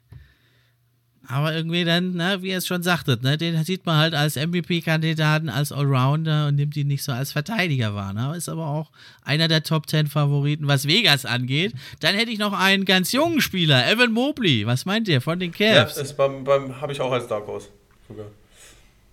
Aber 1.29 1.53
irgendwie 1.53 1.83
dann, 1.83 2.13
ne, 2.13 2.37
wie 2.41 2.49
ihr 2.49 2.57
es 2.57 2.67
schon 2.67 2.83
sagtet, 2.83 3.21
ne, 3.21 3.37
den 3.37 3.61
sieht 3.65 3.85
man 3.85 3.97
halt 3.97 4.13
als 4.13 4.37
MVP-Kandidaten, 4.37 5.49
als 5.49 5.73
Allrounder 5.73 6.47
und 6.47 6.55
nimmt 6.55 6.77
ihn 6.77 6.87
nicht 6.87 7.03
so 7.03 7.11
als 7.11 7.33
Verteidiger 7.33 7.93
wahr. 7.93 8.13
Ne? 8.13 8.33
Ist 8.37 8.47
aber 8.47 8.67
auch 8.67 8.91
einer 9.23 9.49
der 9.49 9.61
Top 9.61 9.89
10 9.89 10.07
Favoriten, 10.07 10.67
was 10.67 10.87
Vegas 10.87 11.25
angeht. 11.25 11.73
Dann 11.99 12.15
hätte 12.15 12.31
ich 12.31 12.39
noch 12.39 12.53
einen 12.53 12.85
ganz 12.85 13.11
jungen 13.11 13.41
Spieler, 13.41 13.91
Evan 13.91 14.13
Mobley. 14.13 14.65
Was 14.65 14.85
meint 14.85 15.09
ihr 15.09 15.19
von 15.19 15.37
den 15.37 15.51
Cavs? 15.51 15.97
ist 15.97 16.15
beim, 16.15 16.45
beim 16.45 16.79
habe 16.79 16.93
ich 16.93 17.01
auch 17.01 17.11
als 17.11 17.27
Dark 17.27 17.45
Horse 17.45 17.67
sogar. 18.07 18.27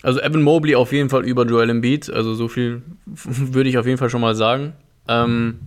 Also 0.04 0.20
Evan 0.20 0.42
Mobley 0.42 0.76
auf 0.76 0.92
jeden 0.92 1.10
Fall 1.10 1.24
über 1.24 1.44
Joel 1.44 1.70
Embiid. 1.70 2.10
Also 2.10 2.34
so 2.34 2.46
viel 2.46 2.82
würde 3.06 3.68
ich 3.68 3.76
auf 3.76 3.86
jeden 3.86 3.98
Fall 3.98 4.10
schon 4.10 4.20
mal 4.20 4.36
sagen. 4.36 4.74
Ähm, 5.08 5.58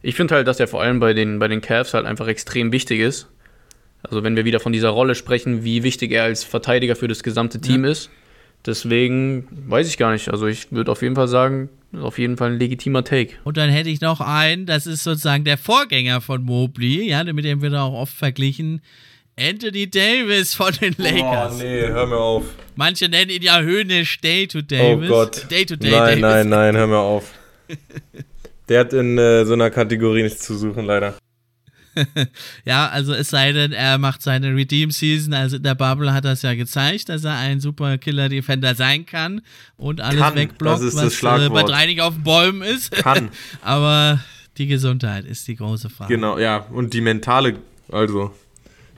ich 0.00 0.14
finde 0.14 0.34
halt, 0.34 0.46
dass 0.48 0.60
er 0.60 0.68
vor 0.68 0.80
allem 0.80 0.98
bei 0.98 1.12
den, 1.12 1.38
bei 1.38 1.48
den 1.48 1.60
Cavs 1.60 1.92
halt 1.92 2.06
einfach 2.06 2.26
extrem 2.26 2.72
wichtig 2.72 3.00
ist. 3.00 3.28
Also 4.02 4.22
wenn 4.24 4.36
wir 4.36 4.44
wieder 4.44 4.60
von 4.60 4.72
dieser 4.72 4.90
Rolle 4.90 5.14
sprechen, 5.14 5.64
wie 5.64 5.82
wichtig 5.82 6.12
er 6.12 6.24
als 6.24 6.44
Verteidiger 6.44 6.96
für 6.96 7.08
das 7.08 7.22
gesamte 7.22 7.60
Team 7.60 7.84
ist. 7.84 8.10
Deswegen 8.66 9.46
weiß 9.68 9.88
ich 9.88 9.96
gar 9.96 10.12
nicht. 10.12 10.30
Also 10.30 10.46
ich 10.46 10.70
würde 10.70 10.92
auf 10.92 11.02
jeden 11.02 11.14
Fall 11.14 11.28
sagen, 11.28 11.70
auf 11.98 12.18
jeden 12.18 12.36
Fall 12.36 12.52
ein 12.52 12.58
legitimer 12.58 13.04
Take. 13.04 13.34
Und 13.44 13.56
dann 13.56 13.70
hätte 13.70 13.88
ich 13.88 14.00
noch 14.00 14.20
einen, 14.20 14.66
das 14.66 14.86
ist 14.86 15.02
sozusagen 15.02 15.44
der 15.44 15.58
Vorgänger 15.58 16.20
von 16.20 16.42
Mobley, 16.42 17.08
ja, 17.08 17.24
mit 17.24 17.44
dem 17.44 17.62
wird 17.62 17.72
er 17.72 17.84
auch 17.84 17.94
oft 17.94 18.14
verglichen. 18.14 18.80
Anthony 19.38 19.88
Davis 19.88 20.54
von 20.54 20.72
den 20.80 20.94
Lakers. 20.98 21.54
Oh, 21.54 21.62
nee, 21.62 21.86
hör 21.86 22.06
mir 22.06 22.18
auf. 22.18 22.44
Manche 22.76 23.08
nennen 23.08 23.30
ihn 23.30 23.42
ja 23.42 23.60
Höhnisch 23.60 24.20
Day 24.20 24.46
to 24.46 24.60
Davis. 24.60 25.10
Oh 25.10 25.14
Gott. 25.14 25.50
Day 25.50 25.64
to 25.64 25.76
Day 25.76 25.90
nein, 25.90 26.20
Davis. 26.20 26.20
nein, 26.20 26.48
nein, 26.48 26.76
hör 26.76 26.86
mir 26.86 26.98
auf. 26.98 27.32
Der 28.68 28.80
hat 28.80 28.92
in 28.92 29.18
äh, 29.18 29.44
so 29.46 29.54
einer 29.54 29.70
Kategorie 29.70 30.22
nichts 30.22 30.42
zu 30.42 30.56
suchen, 30.56 30.84
leider. 30.84 31.16
Ja, 32.64 32.88
also 32.88 33.12
es 33.12 33.30
sei 33.30 33.52
denn, 33.52 33.72
er 33.72 33.98
macht 33.98 34.22
seine 34.22 34.54
Redeem 34.54 34.90
Season, 34.90 35.34
also 35.34 35.56
in 35.56 35.62
der 35.62 35.74
Bubble 35.74 36.12
hat 36.12 36.24
es 36.24 36.42
ja 36.42 36.54
gezeigt, 36.54 37.08
dass 37.08 37.24
er 37.24 37.36
ein 37.36 37.60
super 37.60 37.98
Killer 37.98 38.28
Defender 38.28 38.74
sein 38.74 39.06
kann 39.06 39.42
und 39.76 40.00
alles 40.00 40.20
Kann, 40.20 40.34
wegblockt, 40.34 40.80
das 40.80 40.82
ist 40.82 40.96
das 40.96 41.22
was 41.22 41.42
äh, 41.42 41.48
bei 41.48 41.62
drei 41.62 41.86
nicht 41.86 42.00
auf 42.00 42.14
den 42.14 42.22
Bäumen 42.22 42.62
ist. 42.62 42.92
Kann. 42.92 43.30
Aber 43.62 44.20
die 44.58 44.66
Gesundheit 44.66 45.24
ist 45.24 45.48
die 45.48 45.56
große 45.56 45.90
Frage. 45.90 46.14
Genau, 46.14 46.38
ja. 46.38 46.66
Und 46.70 46.94
die 46.94 47.00
mentale, 47.00 47.56
also, 47.90 48.32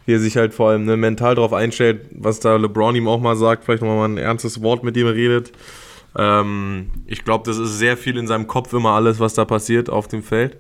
wie 0.07 0.15
er 0.15 0.21
sich 0.21 0.37
halt 0.37 0.55
vor 0.55 0.71
allem 0.71 0.85
ne, 0.85 0.97
mental 0.97 1.35
darauf 1.35 1.53
einstellt, 1.53 2.07
was 2.11 2.41
da 2.41 2.57
LeBron 2.57 2.97
ihm 2.97 3.09
auch 3.09 3.21
mal 3.21 3.37
sagt, 3.37 3.65
vielleicht 3.65 3.83
nochmal 3.83 4.09
ein 4.09 4.19
ernstes 4.19 4.61
Wort 4.63 4.83
mit 4.83 4.97
ihm 4.97 5.07
redet. 5.07 5.53
Ähm, 6.17 6.91
ich 7.07 7.25
glaube, 7.25 7.45
das 7.47 7.59
ist 7.59 7.79
sehr 7.79 7.97
viel 7.97 8.17
in 8.19 8.27
seinem 8.27 8.47
Kopf 8.47 8.73
immer 8.73 8.91
alles, 8.91 9.21
was 9.21 9.35
da 9.35 9.45
passiert 9.45 9.89
auf 9.89 10.09
dem 10.09 10.23
Feld. 10.23 10.57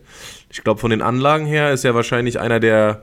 Ich 0.52 0.62
glaube, 0.62 0.80
von 0.80 0.90
den 0.90 1.00
Anlagen 1.00 1.46
her 1.46 1.72
ist 1.72 1.82
er 1.84 1.94
wahrscheinlich 1.94 2.38
einer 2.38 2.60
der 2.60 3.02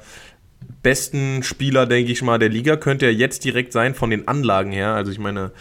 besten 0.83 1.41
Spieler, 1.41 1.87
denke 1.87 2.11
ich 2.11 2.21
mal, 2.21 2.37
der 2.37 2.49
Liga. 2.49 2.77
Könnte 2.77 3.07
er 3.07 3.13
jetzt 3.13 3.43
direkt 3.43 3.73
sein 3.73 3.95
von 3.95 4.11
den 4.11 4.27
Anlagen 4.27 4.71
her. 4.71 4.93
Also 4.93 5.11
ich 5.11 5.17
meine, 5.17 5.51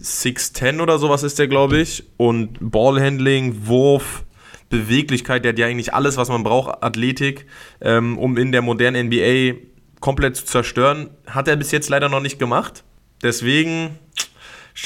6'10 0.00 0.80
oder 0.80 0.98
sowas 0.98 1.24
ist 1.24 1.40
der, 1.40 1.48
glaube 1.48 1.78
ich. 1.78 2.04
Und 2.16 2.58
Ballhandling, 2.60 3.66
Wurf, 3.66 4.24
Beweglichkeit, 4.70 5.44
der 5.44 5.52
hat 5.52 5.58
ja 5.58 5.66
eigentlich 5.66 5.92
alles, 5.92 6.16
was 6.16 6.28
man 6.28 6.44
braucht, 6.44 6.84
Athletik, 6.84 7.46
ähm, 7.80 8.16
um 8.16 8.36
in 8.36 8.52
der 8.52 8.62
modernen 8.62 9.08
NBA 9.08 9.58
komplett 9.98 10.36
zu 10.36 10.44
zerstören. 10.44 11.10
Hat 11.26 11.48
er 11.48 11.56
bis 11.56 11.72
jetzt 11.72 11.88
leider 11.88 12.08
noch 12.08 12.20
nicht 12.20 12.38
gemacht. 12.38 12.84
Deswegen, 13.24 13.98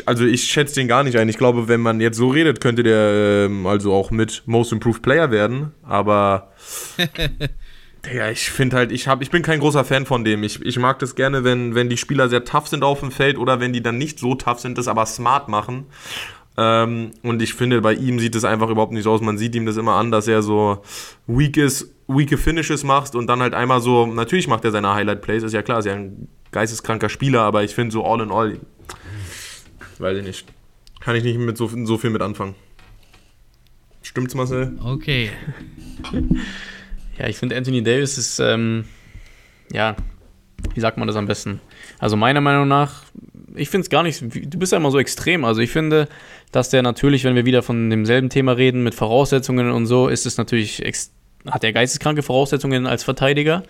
also 0.05 0.24
ich 0.24 0.45
schätze 0.45 0.74
den 0.74 0.89
gar 0.89 1.03
nicht 1.03 1.16
ein. 1.16 1.28
Ich 1.28 1.39
glaube, 1.39 1.68
wenn 1.68 1.80
man 1.80 2.01
jetzt 2.01 2.18
so 2.18 2.28
redet, 2.28 2.61
könnte 2.61 2.82
der 2.82 3.47
ähm, 3.47 3.66
also 3.66 3.93
auch 3.93 4.11
mit 4.11 4.43
Most 4.47 4.72
Improved 4.72 5.03
Player 5.03 5.30
werden. 5.30 5.72
Aber 5.82 6.53
ja, 8.14 8.30
ich 8.30 8.51
finde 8.51 8.76
halt, 8.76 8.93
ich, 8.93 9.09
hab, 9.09 9.22
ich 9.22 9.30
bin 9.30 9.43
kein 9.43 9.61
großer 9.61 9.84
Fan 9.84 10.05
von 10.05 10.24
dem. 10.24 10.43
Ich, 10.43 10.61
ich 10.62 10.78
mag 10.78 10.99
das 10.99 11.14
gerne, 11.14 11.43
wenn, 11.45 11.74
wenn 11.74 11.89
die 11.89 11.97
Spieler 11.97 12.28
sehr 12.28 12.45
tough 12.45 12.68
sind 12.68 12.84
auf 12.84 13.01
dem 13.01 13.11
Feld 13.11 13.39
oder 13.39 13.61
wenn 13.61 13.72
die 13.72 13.82
dann 13.82 13.99
nicht 13.99 14.18
so 14.18 14.34
tough 14.34 14.61
sind, 14.61 14.76
das 14.76 14.89
aber 14.89 15.07
smart 15.07 15.49
machen. 15.49 15.86
Ähm, 16.59 17.12
und 17.22 17.41
ich 17.41 17.55
finde, 17.55 17.80
bei 17.80 17.95
ihm 17.95 18.18
sieht 18.18 18.34
es 18.34 18.45
einfach 18.45 18.68
überhaupt 18.68 18.93
nicht 18.93 19.05
so 19.05 19.12
aus. 19.12 19.22
Man 19.22 19.39
sieht 19.39 19.55
ihm 19.55 19.64
das 19.64 19.76
immer 19.76 19.95
an, 19.95 20.11
dass 20.11 20.28
er 20.28 20.43
so 20.43 20.82
weak 21.26 21.57
ist, 21.57 21.95
weake 22.09 22.36
Finishes 22.36 22.84
macht 22.84 23.14
und 23.14 23.26
dann 23.26 23.41
halt 23.41 23.55
einmal 23.55 23.80
so, 23.80 24.07
natürlich 24.07 24.49
macht 24.49 24.64
er 24.64 24.70
seine 24.70 24.93
Highlight-Plays, 24.93 25.45
ist 25.45 25.53
ja 25.53 25.62
klar, 25.62 25.78
ist 25.78 25.84
ja 25.84 25.95
ein 25.95 26.28
geisteskranker 26.51 27.09
Spieler, 27.09 27.43
aber 27.43 27.62
ich 27.62 27.74
finde 27.74 27.93
so 27.93 28.05
all 28.05 28.20
in 28.20 28.32
all, 28.32 28.59
weiß 30.01 30.19
ich 30.19 30.25
nicht, 30.25 30.45
kann 31.01 31.17
ich 31.17 31.25
nicht 31.25 31.39
mit 31.39 31.57
so, 31.57 31.69
so 31.85 31.99
viel 31.99 32.11
mit 32.11 32.23
anfangen. 32.23 32.55
Stimmt's, 34.03 34.35
Marcel? 34.35 34.79
Okay. 34.83 35.31
ja, 37.19 37.29
ich 37.29 37.37
finde 37.37 37.57
Anthony 37.57 37.83
Davis 37.83 38.17
ist, 38.17 38.39
ähm, 38.39 38.85
ja, 39.73 39.97
wie 40.75 40.81
sagt 40.81 40.97
man 40.99 41.07
das 41.07 41.17
am 41.17 41.27
besten? 41.27 41.61
Also 41.99 42.17
meiner 42.17 42.41
Meinung 42.41 42.69
nach 42.69 43.05
ich 43.59 43.69
finde 43.69 43.83
es 43.83 43.91
gar 43.91 44.03
nicht, 44.03 44.23
du 44.23 44.59
bist 44.59 44.73
ja 44.73 44.79
immer 44.79 44.91
so 44.91 44.99
extrem. 44.99 45.45
Also 45.45 45.61
ich 45.61 45.71
finde, 45.71 46.09
dass 46.53 46.71
der 46.71 46.83
natürlich, 46.83 47.25
wenn 47.25 47.35
wir 47.35 47.45
wieder 47.45 47.63
von 47.63 47.91
demselben 47.91 48.31
Thema 48.31 48.53
reden, 48.53 48.83
mit 48.83 48.95
Voraussetzungen 48.95 49.71
und 49.71 49.87
so, 49.87 50.09
ist 50.09 50.27
es 50.27 50.39
natürlich, 50.39 50.83
hat 51.47 51.65
er 51.65 51.73
geisteskranke 51.73 52.23
Voraussetzungen 52.23 52.87
als 52.87 53.05
Verteidiger. 53.05 53.63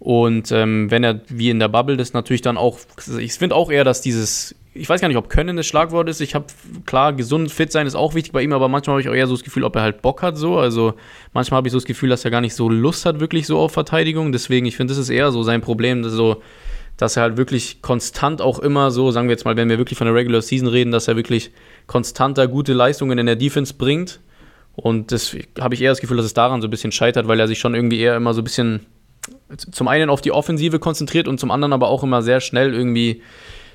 Und 0.00 0.52
ähm, 0.52 0.90
wenn 0.90 1.02
er 1.02 1.20
wie 1.28 1.50
in 1.50 1.58
der 1.58 1.68
Bubble 1.68 1.96
das 1.96 2.12
natürlich 2.12 2.42
dann 2.42 2.56
auch, 2.56 2.78
ich 3.18 3.32
finde 3.32 3.56
auch 3.56 3.70
eher, 3.70 3.82
dass 3.82 4.00
dieses, 4.00 4.54
ich 4.72 4.88
weiß 4.88 5.00
gar 5.00 5.08
nicht, 5.08 5.16
ob 5.16 5.28
Können 5.28 5.56
das 5.56 5.66
Schlagwort 5.66 6.08
ist. 6.08 6.20
Ich 6.20 6.34
habe 6.34 6.46
klar, 6.86 7.12
gesund, 7.12 7.50
fit 7.50 7.72
sein 7.72 7.86
ist 7.86 7.96
auch 7.96 8.14
wichtig 8.14 8.32
bei 8.32 8.42
ihm, 8.42 8.52
aber 8.52 8.68
manchmal 8.68 8.94
habe 8.94 9.00
ich 9.00 9.08
auch 9.08 9.14
eher 9.14 9.26
so 9.26 9.34
das 9.34 9.42
Gefühl, 9.42 9.64
ob 9.64 9.74
er 9.74 9.82
halt 9.82 10.02
Bock 10.02 10.22
hat 10.22 10.36
so. 10.36 10.58
Also 10.58 10.94
manchmal 11.32 11.58
habe 11.58 11.68
ich 11.68 11.72
so 11.72 11.78
das 11.78 11.84
Gefühl, 11.84 12.10
dass 12.10 12.24
er 12.24 12.30
gar 12.30 12.40
nicht 12.40 12.54
so 12.54 12.68
Lust 12.68 13.06
hat 13.06 13.18
wirklich 13.18 13.46
so 13.46 13.58
auf 13.58 13.72
Verteidigung. 13.72 14.30
Deswegen, 14.30 14.66
ich 14.66 14.76
finde, 14.76 14.92
das 14.92 14.98
ist 14.98 15.10
eher 15.10 15.32
so 15.32 15.42
sein 15.42 15.60
Problem, 15.60 16.02
dass 16.02 16.12
so 16.12 16.42
dass 16.98 17.16
er 17.16 17.22
halt 17.22 17.36
wirklich 17.36 17.80
konstant 17.80 18.42
auch 18.42 18.58
immer 18.58 18.90
so, 18.90 19.12
sagen 19.12 19.28
wir 19.28 19.32
jetzt 19.32 19.44
mal, 19.44 19.56
wenn 19.56 19.68
wir 19.68 19.78
wirklich 19.78 19.96
von 19.96 20.08
der 20.08 20.16
Regular 20.16 20.42
Season 20.42 20.66
reden, 20.66 20.90
dass 20.90 21.06
er 21.06 21.14
wirklich 21.14 21.52
konstanter 21.86 22.48
gute 22.48 22.72
Leistungen 22.72 23.18
in 23.18 23.26
der 23.26 23.36
Defense 23.36 23.72
bringt. 23.72 24.18
Und 24.74 25.12
das 25.12 25.36
habe 25.60 25.74
ich 25.74 25.80
eher 25.80 25.92
das 25.92 26.00
Gefühl, 26.00 26.16
dass 26.16 26.26
es 26.26 26.34
daran 26.34 26.60
so 26.60 26.66
ein 26.66 26.70
bisschen 26.70 26.90
scheitert, 26.90 27.28
weil 27.28 27.38
er 27.38 27.46
sich 27.46 27.60
schon 27.60 27.76
irgendwie 27.76 28.00
eher 28.00 28.16
immer 28.16 28.34
so 28.34 28.40
ein 28.40 28.44
bisschen 28.44 28.86
zum 29.56 29.88
einen 29.88 30.10
auf 30.10 30.20
die 30.20 30.32
Offensive 30.32 30.78
konzentriert 30.78 31.28
und 31.28 31.38
zum 31.38 31.50
anderen 31.50 31.72
aber 31.72 31.88
auch 31.88 32.02
immer 32.02 32.22
sehr 32.22 32.40
schnell 32.40 32.72
irgendwie 32.72 33.22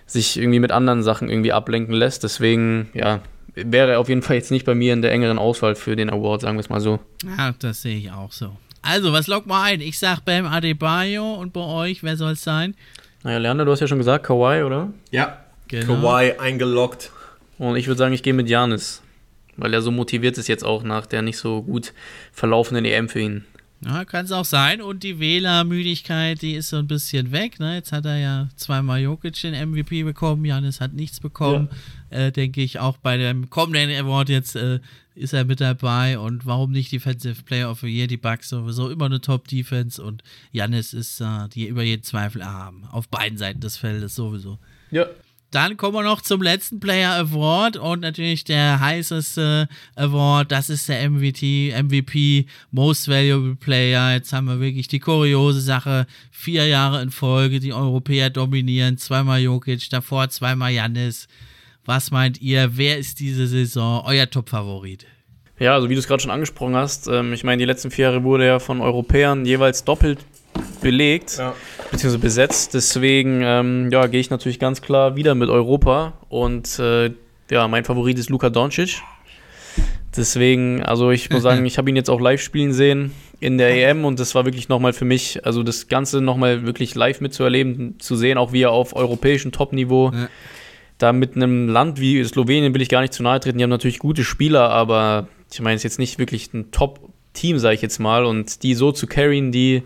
sich 0.05 0.37
irgendwie 0.37 0.59
mit 0.59 0.71
anderen 0.71 1.03
Sachen 1.03 1.29
irgendwie 1.29 1.51
ablenken 1.51 1.93
lässt. 1.93 2.23
Deswegen, 2.23 2.89
ja, 2.93 3.21
wäre 3.55 3.93
er 3.93 3.99
auf 3.99 4.09
jeden 4.09 4.21
Fall 4.21 4.35
jetzt 4.35 4.51
nicht 4.51 4.65
bei 4.65 4.75
mir 4.75 4.93
in 4.93 5.01
der 5.01 5.11
engeren 5.11 5.39
Auswahl 5.39 5.75
für 5.75 5.95
den 5.95 6.09
Award, 6.09 6.41
sagen 6.41 6.57
wir 6.57 6.61
es 6.61 6.69
mal 6.69 6.81
so. 6.81 6.99
Ja, 7.37 7.53
das 7.59 7.81
sehe 7.81 7.97
ich 7.97 8.11
auch 8.11 8.31
so. 8.31 8.57
Also, 8.81 9.13
was 9.13 9.27
lockt 9.27 9.47
mal 9.47 9.63
ein? 9.63 9.79
Ich 9.79 9.97
sag 9.97 10.25
Bam 10.25 10.45
Adebayo 10.45 11.35
und 11.35 11.53
bei 11.53 11.61
euch, 11.61 12.03
wer 12.03 12.17
soll 12.17 12.33
es 12.33 12.43
sein? 12.43 12.75
Naja, 13.23 13.37
Leander, 13.37 13.63
du 13.63 13.71
hast 13.71 13.79
ja 13.79 13.87
schon 13.87 13.97
gesagt, 13.97 14.25
Kawhi, 14.25 14.63
oder? 14.63 14.91
Ja, 15.11 15.37
genau. 15.69 16.01
Kawhi 16.01 16.33
eingeloggt. 16.37 17.11
Und 17.57 17.77
ich 17.77 17.87
würde 17.87 17.97
sagen, 17.97 18.13
ich 18.13 18.23
gehe 18.23 18.33
mit 18.33 18.49
Janis. 18.49 19.01
Weil 19.55 19.73
er 19.73 19.81
so 19.81 19.91
motiviert 19.91 20.37
ist 20.37 20.47
jetzt 20.47 20.65
auch 20.65 20.83
nach 20.83 21.05
der 21.05 21.21
nicht 21.21 21.37
so 21.37 21.61
gut 21.61 21.93
verlaufenden 22.31 22.85
EM 22.85 23.07
für 23.07 23.19
ihn. 23.19 23.45
Ja, 23.85 24.05
kann 24.05 24.25
es 24.25 24.31
auch 24.31 24.45
sein. 24.45 24.81
Und 24.81 25.03
die 25.03 25.19
Wählermüdigkeit, 25.19 26.41
die 26.41 26.53
ist 26.53 26.69
so 26.69 26.77
ein 26.77 26.87
bisschen 26.87 27.31
weg. 27.31 27.59
Ne? 27.59 27.75
Jetzt 27.75 27.91
hat 27.91 28.05
er 28.05 28.17
ja 28.17 28.49
zweimal 28.55 29.01
Jokic 29.01 29.41
den 29.41 29.69
MVP 29.69 30.03
bekommen. 30.03 30.45
Janis 30.45 30.79
hat 30.79 30.93
nichts 30.93 31.19
bekommen. 31.19 31.69
Ja. 32.11 32.17
Äh, 32.17 32.31
denke 32.31 32.61
ich 32.61 32.79
auch 32.79 32.97
bei 32.97 33.17
dem 33.17 33.49
kommenden 33.49 33.91
Award 33.91 34.29
jetzt 34.29 34.55
äh, 34.55 34.79
ist 35.15 35.33
er 35.33 35.45
mit 35.45 35.61
dabei. 35.61 36.17
Und 36.17 36.45
warum 36.45 36.71
nicht 36.71 36.91
Defensive 36.91 37.43
Player 37.43 37.69
of 37.69 37.81
the 37.81 37.87
Year? 37.87 38.07
Die 38.07 38.17
Bucks 38.17 38.49
sowieso 38.49 38.89
immer 38.89 39.05
eine 39.05 39.21
Top-Defense. 39.21 40.01
Und 40.01 40.23
Janis 40.51 40.93
ist 40.93 41.19
äh, 41.19 41.49
die 41.49 41.67
über 41.67 41.83
jeden 41.83 42.03
Zweifel 42.03 42.45
haben. 42.45 42.85
Auf 42.91 43.09
beiden 43.09 43.37
Seiten 43.37 43.59
des 43.59 43.77
Feldes 43.77 44.15
sowieso. 44.15 44.59
Ja, 44.91 45.07
dann 45.53 45.77
kommen 45.77 45.95
wir 45.95 46.03
noch 46.03 46.21
zum 46.21 46.41
letzten 46.41 46.79
Player 46.79 47.13
Award 47.13 47.77
und 47.77 47.99
natürlich 47.99 48.43
der 48.43 48.79
heißeste 48.79 49.67
Award, 49.95 50.51
das 50.51 50.69
ist 50.69 50.89
der 50.89 51.09
MVP, 51.09 51.73
MVP 51.79 52.47
Most 52.71 53.07
Valuable 53.07 53.55
Player. 53.55 54.13
Jetzt 54.13 54.33
haben 54.33 54.47
wir 54.47 54.59
wirklich 54.59 54.87
die 54.87 54.99
kuriose 54.99 55.61
Sache, 55.61 56.07
vier 56.31 56.65
Jahre 56.67 57.01
in 57.03 57.11
Folge, 57.11 57.59
die 57.59 57.73
Europäer 57.73 58.31
dominieren, 58.31 58.97
zweimal 58.97 59.41
Jokic, 59.41 59.89
davor 59.89 60.29
zweimal 60.29 60.71
Janis. 60.71 61.27
Was 61.85 62.09
meint 62.09 62.41
ihr, 62.41 62.77
wer 62.77 62.97
ist 62.97 63.19
diese 63.19 63.45
Saison 63.45 64.03
euer 64.05 64.29
Top-Favorit? 64.29 65.05
Ja, 65.59 65.75
also 65.75 65.89
wie 65.89 65.93
du 65.93 65.99
es 65.99 66.07
gerade 66.07 66.21
schon 66.21 66.31
angesprochen 66.31 66.75
hast, 66.75 67.07
ähm, 67.07 67.31
ich 67.31 67.43
meine, 67.43 67.59
die 67.59 67.65
letzten 67.65 67.91
vier 67.91 68.05
Jahre 68.05 68.23
wurde 68.23 68.47
ja 68.47 68.59
von 68.59 68.81
Europäern 68.81 69.45
jeweils 69.45 69.83
doppelt 69.83 70.25
belegt, 70.81 71.37
ja. 71.37 71.53
beziehungsweise 71.91 72.19
besetzt. 72.19 72.73
Deswegen 72.73 73.41
ähm, 73.43 73.89
ja, 73.91 74.07
gehe 74.07 74.19
ich 74.19 74.29
natürlich 74.29 74.59
ganz 74.59 74.81
klar 74.81 75.15
wieder 75.15 75.35
mit 75.35 75.49
Europa. 75.49 76.13
Und 76.29 76.79
äh, 76.79 77.11
ja, 77.49 77.67
mein 77.67 77.85
Favorit 77.85 78.19
ist 78.19 78.29
Luka 78.29 78.49
Doncic. 78.49 79.01
Deswegen, 80.15 80.83
also 80.83 81.11
ich 81.11 81.29
muss 81.29 81.43
sagen, 81.43 81.65
ich 81.67 81.77
habe 81.77 81.89
ihn 81.89 81.95
jetzt 81.95 82.09
auch 82.09 82.21
live 82.21 82.41
spielen 82.41 82.73
sehen 82.73 83.11
in 83.39 83.57
der 83.57 83.89
EM 83.89 84.05
und 84.05 84.19
das 84.19 84.35
war 84.35 84.45
wirklich 84.45 84.69
nochmal 84.69 84.93
für 84.93 85.05
mich, 85.05 85.45
also 85.45 85.63
das 85.63 85.87
Ganze 85.87 86.21
nochmal 86.21 86.65
wirklich 86.65 86.95
live 86.95 87.19
mitzuerleben, 87.19 87.99
zu 87.99 88.15
sehen, 88.15 88.37
auch 88.37 88.53
wie 88.53 88.61
er 88.61 88.71
auf 88.71 88.95
europäischem 88.95 89.51
Top-Niveau 89.51 90.11
ja. 90.13 90.29
da 90.97 91.11
mit 91.11 91.35
einem 91.35 91.67
Land 91.67 91.99
wie 91.99 92.23
Slowenien 92.23 92.73
will 92.73 92.81
ich 92.81 92.87
gar 92.87 93.01
nicht 93.01 93.13
zu 93.13 93.21
nahe 93.21 93.41
treten, 93.41 93.57
die 93.57 93.63
haben 93.63 93.69
natürlich 93.69 93.99
gute 93.99 94.23
Spieler, 94.23 94.69
aber 94.69 95.27
ich 95.51 95.59
meine, 95.59 95.75
es 95.75 95.81
ist 95.81 95.83
jetzt 95.83 95.99
nicht 95.99 96.19
wirklich 96.19 96.53
ein 96.53 96.71
Top-Team, 96.71 97.59
sage 97.59 97.75
ich 97.75 97.81
jetzt 97.81 97.99
mal, 97.99 98.23
und 98.23 98.63
die 98.63 98.75
so 98.75 98.93
zu 98.93 99.07
carryen, 99.07 99.51
die 99.51 99.83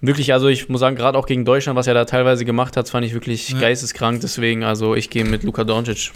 wirklich, 0.00 0.32
also 0.32 0.48
ich 0.48 0.68
muss 0.68 0.80
sagen, 0.80 0.96
gerade 0.96 1.18
auch 1.18 1.26
gegen 1.26 1.44
Deutschland, 1.44 1.76
was 1.76 1.86
er 1.86 1.94
da 1.94 2.04
teilweise 2.04 2.44
gemacht 2.44 2.76
hat, 2.76 2.88
fand 2.88 3.06
ich 3.06 3.12
wirklich 3.12 3.50
ja. 3.50 3.58
geisteskrank. 3.58 4.20
Deswegen, 4.20 4.64
also 4.64 4.94
ich 4.94 5.10
gehe 5.10 5.24
mit 5.24 5.42
Luka 5.42 5.64
Doncic. 5.64 6.12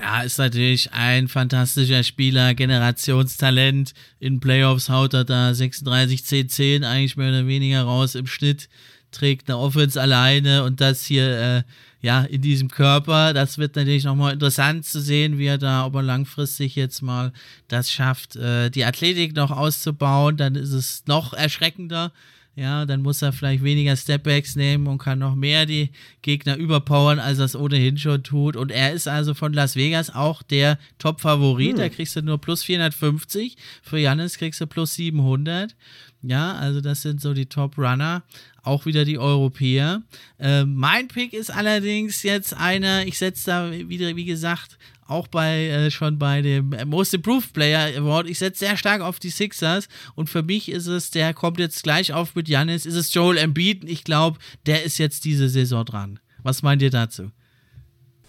Ja, 0.00 0.22
ist 0.22 0.38
natürlich 0.38 0.92
ein 0.92 1.26
fantastischer 1.26 2.04
Spieler, 2.04 2.54
Generationstalent. 2.54 3.94
In 4.20 4.38
Playoffs 4.38 4.88
haut 4.88 5.12
er 5.14 5.24
da 5.24 5.52
36, 5.52 6.24
10, 6.24 6.48
10 6.48 6.84
eigentlich 6.84 7.16
mehr 7.16 7.30
oder 7.30 7.46
weniger 7.46 7.82
raus 7.82 8.14
im 8.14 8.26
Schnitt. 8.26 8.68
Trägt 9.10 9.48
eine 9.48 9.58
Offense 9.58 10.00
alleine 10.00 10.62
und 10.64 10.80
das 10.80 11.02
hier, 11.02 11.24
äh, 11.24 11.62
ja, 12.00 12.22
in 12.22 12.42
diesem 12.42 12.68
Körper. 12.68 13.32
Das 13.32 13.58
wird 13.58 13.74
natürlich 13.74 14.04
nochmal 14.04 14.34
interessant 14.34 14.84
zu 14.84 15.00
sehen, 15.00 15.38
wie 15.38 15.46
er 15.46 15.58
da, 15.58 15.84
ob 15.86 15.96
er 15.96 16.02
langfristig 16.02 16.76
jetzt 16.76 17.02
mal 17.02 17.32
das 17.66 17.90
schafft, 17.90 18.36
äh, 18.36 18.70
die 18.70 18.84
Athletik 18.84 19.34
noch 19.34 19.50
auszubauen. 19.50 20.36
Dann 20.36 20.54
ist 20.54 20.72
es 20.72 21.02
noch 21.06 21.32
erschreckender 21.32 22.12
ja, 22.58 22.86
dann 22.86 23.02
muss 23.02 23.22
er 23.22 23.32
vielleicht 23.32 23.62
weniger 23.62 23.96
Stepbacks 23.96 24.56
nehmen 24.56 24.88
und 24.88 24.98
kann 24.98 25.20
noch 25.20 25.36
mehr 25.36 25.64
die 25.64 25.90
Gegner 26.22 26.56
überpowern, 26.56 27.20
als 27.20 27.38
er 27.38 27.44
es 27.44 27.54
ohnehin 27.54 27.98
schon 27.98 28.24
tut. 28.24 28.56
Und 28.56 28.72
er 28.72 28.92
ist 28.92 29.06
also 29.06 29.32
von 29.34 29.52
Las 29.52 29.76
Vegas 29.76 30.12
auch 30.12 30.42
der 30.42 30.76
Top-Favorit. 30.98 31.74
Hm. 31.74 31.76
Da 31.76 31.88
kriegst 31.88 32.16
du 32.16 32.22
nur 32.22 32.38
plus 32.38 32.64
450. 32.64 33.56
Für 33.80 33.98
Jannis 33.98 34.38
kriegst 34.38 34.60
du 34.60 34.66
plus 34.66 34.94
700. 34.94 35.76
Ja, 36.22 36.56
also 36.56 36.80
das 36.80 37.02
sind 37.02 37.20
so 37.20 37.32
die 37.32 37.46
Top-Runner. 37.46 38.24
Auch 38.64 38.86
wieder 38.86 39.04
die 39.04 39.18
Europäer. 39.18 40.02
Äh, 40.40 40.64
mein 40.64 41.06
Pick 41.06 41.34
ist 41.34 41.50
allerdings 41.50 42.24
jetzt 42.24 42.54
einer, 42.54 43.06
ich 43.06 43.18
setze 43.18 43.46
da 43.46 43.70
wieder, 43.70 44.16
wie 44.16 44.24
gesagt, 44.24 44.78
auch 45.08 45.26
bei 45.26 45.66
äh, 45.68 45.90
schon 45.90 46.18
bei 46.18 46.42
dem 46.42 46.74
Most 46.86 47.14
Improved 47.14 47.52
Player 47.52 47.98
Award. 47.98 48.28
Ich 48.28 48.38
setze 48.38 48.60
sehr 48.60 48.76
stark 48.76 49.00
auf 49.00 49.18
die 49.18 49.30
Sixers 49.30 49.88
und 50.14 50.28
für 50.28 50.42
mich 50.42 50.70
ist 50.70 50.86
es, 50.86 51.10
der 51.10 51.34
kommt 51.34 51.58
jetzt 51.58 51.82
gleich 51.82 52.12
auf 52.12 52.34
mit 52.34 52.48
Janis, 52.48 52.86
ist 52.86 52.94
es 52.94 53.12
Joel 53.12 53.38
Embiid. 53.38 53.84
Ich 53.84 54.04
glaube, 54.04 54.38
der 54.66 54.84
ist 54.84 54.98
jetzt 54.98 55.24
diese 55.24 55.48
Saison 55.48 55.84
dran. 55.84 56.20
Was 56.42 56.62
meint 56.62 56.82
ihr 56.82 56.90
dazu? 56.90 57.30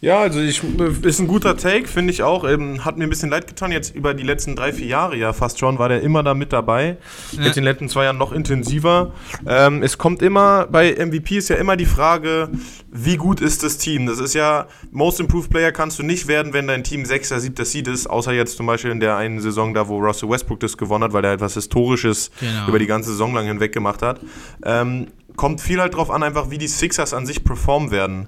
Ja, 0.01 0.19
also 0.19 0.39
ich, 0.39 0.63
ist 1.03 1.19
ein 1.19 1.27
guter 1.27 1.57
Take, 1.57 1.87
finde 1.87 2.13
ich 2.13 2.23
auch. 2.23 2.45
Ähm, 2.45 2.85
hat 2.85 2.97
mir 2.97 3.03
ein 3.03 3.09
bisschen 3.09 3.29
leid 3.29 3.47
getan. 3.47 3.71
Jetzt 3.71 3.93
über 3.93 4.13
die 4.13 4.23
letzten 4.23 4.55
drei, 4.55 4.71
vier 4.71 4.87
Jahre 4.87 5.17
ja 5.17 5.33
fast 5.33 5.59
schon, 5.59 5.77
war 5.77 5.89
der 5.89 6.01
immer 6.01 6.23
da 6.23 6.33
mit 6.33 6.53
dabei. 6.53 6.97
Ja. 7.33 7.43
Jetzt 7.43 7.57
in 7.57 7.63
den 7.63 7.63
letzten 7.65 7.89
zwei 7.89 8.05
Jahren 8.05 8.17
noch 8.17 8.31
intensiver. 8.31 9.11
Ähm, 9.45 9.83
es 9.83 9.97
kommt 9.97 10.21
immer, 10.21 10.67
bei 10.67 10.93
MVP 10.93 11.37
ist 11.37 11.49
ja 11.49 11.57
immer 11.57 11.75
die 11.75 11.85
Frage, 11.85 12.49
wie 12.89 13.17
gut 13.17 13.41
ist 13.41 13.63
das 13.63 13.77
Team? 13.77 14.05
Das 14.05 14.19
ist 14.19 14.33
ja, 14.33 14.67
Most 14.91 15.19
Improved 15.19 15.49
Player 15.49 15.73
kannst 15.73 15.99
du 15.99 16.03
nicht 16.03 16.27
werden, 16.27 16.53
wenn 16.53 16.67
dein 16.67 16.85
Team 16.85 17.03
6. 17.03 17.29
7. 17.29 17.65
Seed 17.65 17.87
ist, 17.89 18.07
außer 18.07 18.31
jetzt 18.31 18.55
zum 18.55 18.67
Beispiel 18.67 18.91
in 18.91 19.01
der 19.01 19.17
einen 19.17 19.41
Saison 19.41 19.73
da, 19.73 19.89
wo 19.89 19.99
Russell 19.99 20.29
Westbrook 20.29 20.61
das 20.61 20.77
gewonnen 20.77 21.03
hat, 21.03 21.11
weil 21.11 21.25
er 21.25 21.33
etwas 21.33 21.55
Historisches 21.55 22.31
genau. 22.39 22.69
über 22.69 22.79
die 22.79 22.87
ganze 22.87 23.09
Saison 23.11 23.33
lang 23.33 23.47
hinweg 23.47 23.73
gemacht 23.73 24.01
hat. 24.01 24.21
Ähm, 24.63 25.07
kommt 25.35 25.61
viel 25.61 25.79
halt 25.79 25.95
drauf 25.95 26.11
an, 26.11 26.21
einfach 26.23 26.49
wie 26.49 26.57
die 26.57 26.67
Sixers 26.67 27.13
an 27.13 27.25
sich 27.25 27.43
performen 27.43 27.91
werden 27.91 28.27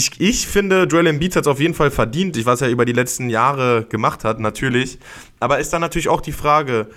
ich, 0.00 0.18
ich 0.18 0.46
finde, 0.46 0.84
Joel 0.84 1.08
Embiid 1.08 1.36
hat 1.36 1.42
es 1.42 1.48
auf 1.48 1.60
jeden 1.60 1.74
Fall 1.74 1.90
verdient, 1.90 2.42
was 2.46 2.62
er 2.62 2.70
über 2.70 2.86
die 2.86 2.94
letzten 2.94 3.28
Jahre 3.28 3.84
gemacht 3.84 4.24
hat, 4.24 4.40
natürlich. 4.40 4.98
Aber 5.40 5.58
ist 5.58 5.74
dann 5.74 5.82
natürlich 5.82 6.08
auch 6.08 6.22
die 6.22 6.32
Frage, 6.32 6.88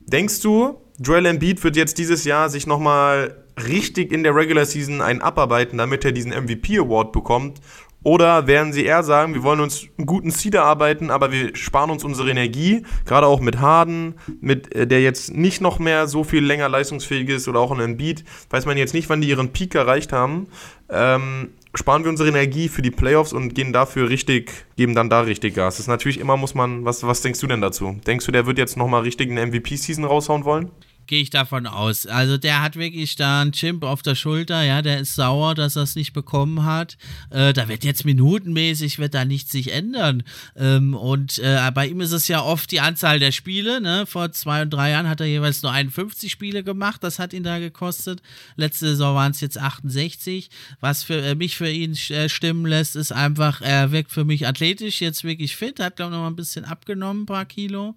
denkst 0.00 0.40
du, 0.40 0.80
Joel 0.98 1.26
Embiid 1.26 1.62
wird 1.62 1.76
jetzt 1.76 1.96
dieses 1.96 2.24
Jahr 2.24 2.50
sich 2.50 2.66
nochmal 2.66 3.44
richtig 3.68 4.12
in 4.12 4.24
der 4.24 4.34
Regular 4.34 4.64
Season 4.64 5.00
einen 5.00 5.22
abarbeiten, 5.22 5.78
damit 5.78 6.04
er 6.04 6.10
diesen 6.10 6.32
MVP 6.32 6.76
Award 6.78 7.12
bekommt? 7.12 7.60
Oder 8.02 8.48
werden 8.48 8.72
sie 8.72 8.84
eher 8.84 9.04
sagen, 9.04 9.34
wir 9.34 9.44
wollen 9.44 9.60
uns 9.60 9.86
einen 9.96 10.06
guten 10.06 10.32
Seed 10.32 10.54
erarbeiten, 10.54 11.10
aber 11.10 11.30
wir 11.30 11.54
sparen 11.54 11.90
uns 11.90 12.02
unsere 12.02 12.30
Energie, 12.30 12.84
gerade 13.06 13.28
auch 13.28 13.40
mit 13.40 13.60
Harden, 13.60 14.16
mit 14.40 14.74
äh, 14.74 14.88
der 14.88 15.00
jetzt 15.02 15.32
nicht 15.32 15.60
noch 15.60 15.78
mehr 15.78 16.08
so 16.08 16.24
viel 16.24 16.44
länger 16.44 16.68
leistungsfähig 16.68 17.28
ist 17.28 17.48
oder 17.48 17.60
auch 17.60 17.70
in 17.70 17.80
Embiid, 17.80 18.24
weiß 18.50 18.66
man 18.66 18.76
jetzt 18.76 18.92
nicht, 18.92 19.08
wann 19.08 19.20
die 19.20 19.28
ihren 19.28 19.52
Peak 19.52 19.74
erreicht 19.76 20.12
haben. 20.12 20.48
Ähm, 20.90 21.50
sparen 21.78 22.04
wir 22.04 22.10
unsere 22.10 22.28
Energie 22.28 22.68
für 22.68 22.82
die 22.82 22.90
Playoffs 22.90 23.32
und 23.32 23.54
gehen 23.54 23.72
dafür 23.72 24.08
richtig, 24.08 24.50
geben 24.76 24.94
dann 24.94 25.10
da 25.10 25.20
richtig 25.20 25.54
Gas. 25.54 25.74
Das 25.74 25.80
ist 25.80 25.88
natürlich 25.88 26.20
immer, 26.20 26.36
muss 26.36 26.54
man, 26.54 26.84
was, 26.84 27.06
was 27.06 27.22
denkst 27.22 27.40
du 27.40 27.46
denn 27.46 27.60
dazu? 27.60 27.96
Denkst 28.06 28.26
du, 28.26 28.32
der 28.32 28.46
wird 28.46 28.58
jetzt 28.58 28.76
nochmal 28.76 29.02
richtig 29.02 29.30
eine 29.30 29.46
MVP-Season 29.46 30.04
raushauen 30.04 30.44
wollen? 30.44 30.70
Gehe 31.06 31.20
ich 31.20 31.30
davon 31.30 31.66
aus. 31.66 32.06
Also 32.06 32.38
der 32.38 32.62
hat 32.62 32.76
wirklich 32.76 33.16
da 33.16 33.42
einen 33.42 33.52
Chimp 33.52 33.84
auf 33.84 34.02
der 34.02 34.14
Schulter, 34.14 34.62
ja, 34.62 34.80
der 34.80 35.00
ist 35.00 35.14
sauer, 35.14 35.54
dass 35.54 35.76
er 35.76 35.82
es 35.82 35.96
nicht 35.96 36.12
bekommen 36.12 36.64
hat. 36.64 36.96
Äh, 37.30 37.52
da 37.52 37.68
wird 37.68 37.84
jetzt 37.84 38.04
minutenmäßig, 38.04 38.98
wird 38.98 39.14
da 39.14 39.24
nichts 39.24 39.52
sich 39.52 39.72
ändern. 39.72 40.22
Ähm, 40.56 40.94
und 40.94 41.38
äh, 41.38 41.70
bei 41.74 41.88
ihm 41.88 42.00
ist 42.00 42.12
es 42.12 42.28
ja 42.28 42.42
oft 42.42 42.70
die 42.70 42.80
Anzahl 42.80 43.18
der 43.18 43.32
Spiele, 43.32 43.80
ne? 43.80 44.06
Vor 44.06 44.32
zwei 44.32 44.62
und 44.62 44.70
drei 44.70 44.90
Jahren 44.90 45.08
hat 45.08 45.20
er 45.20 45.26
jeweils 45.26 45.62
nur 45.62 45.72
51 45.72 46.30
Spiele 46.30 46.64
gemacht, 46.64 47.04
das 47.04 47.18
hat 47.18 47.32
ihn 47.32 47.42
da 47.42 47.58
gekostet. 47.58 48.22
Letzte 48.56 48.88
Saison 48.88 49.14
waren 49.14 49.32
es 49.32 49.40
jetzt 49.40 49.58
68. 49.58 50.48
Was 50.80 51.02
für 51.02 51.20
äh, 51.20 51.34
mich 51.34 51.56
für 51.56 51.70
ihn 51.70 51.96
äh, 52.10 52.28
stimmen 52.28 52.66
lässt, 52.66 52.96
ist 52.96 53.12
einfach, 53.12 53.60
er 53.60 53.92
wirkt 53.92 54.10
für 54.10 54.24
mich 54.24 54.46
athletisch, 54.46 55.00
jetzt 55.00 55.24
wirklich 55.24 55.56
fit, 55.56 55.80
hat 55.80 55.96
glaube 55.96 56.12
ich 56.12 56.16
noch 56.16 56.22
mal 56.22 56.30
ein 56.30 56.36
bisschen 56.36 56.64
abgenommen, 56.64 57.22
ein 57.22 57.26
paar 57.26 57.44
Kilo. 57.44 57.94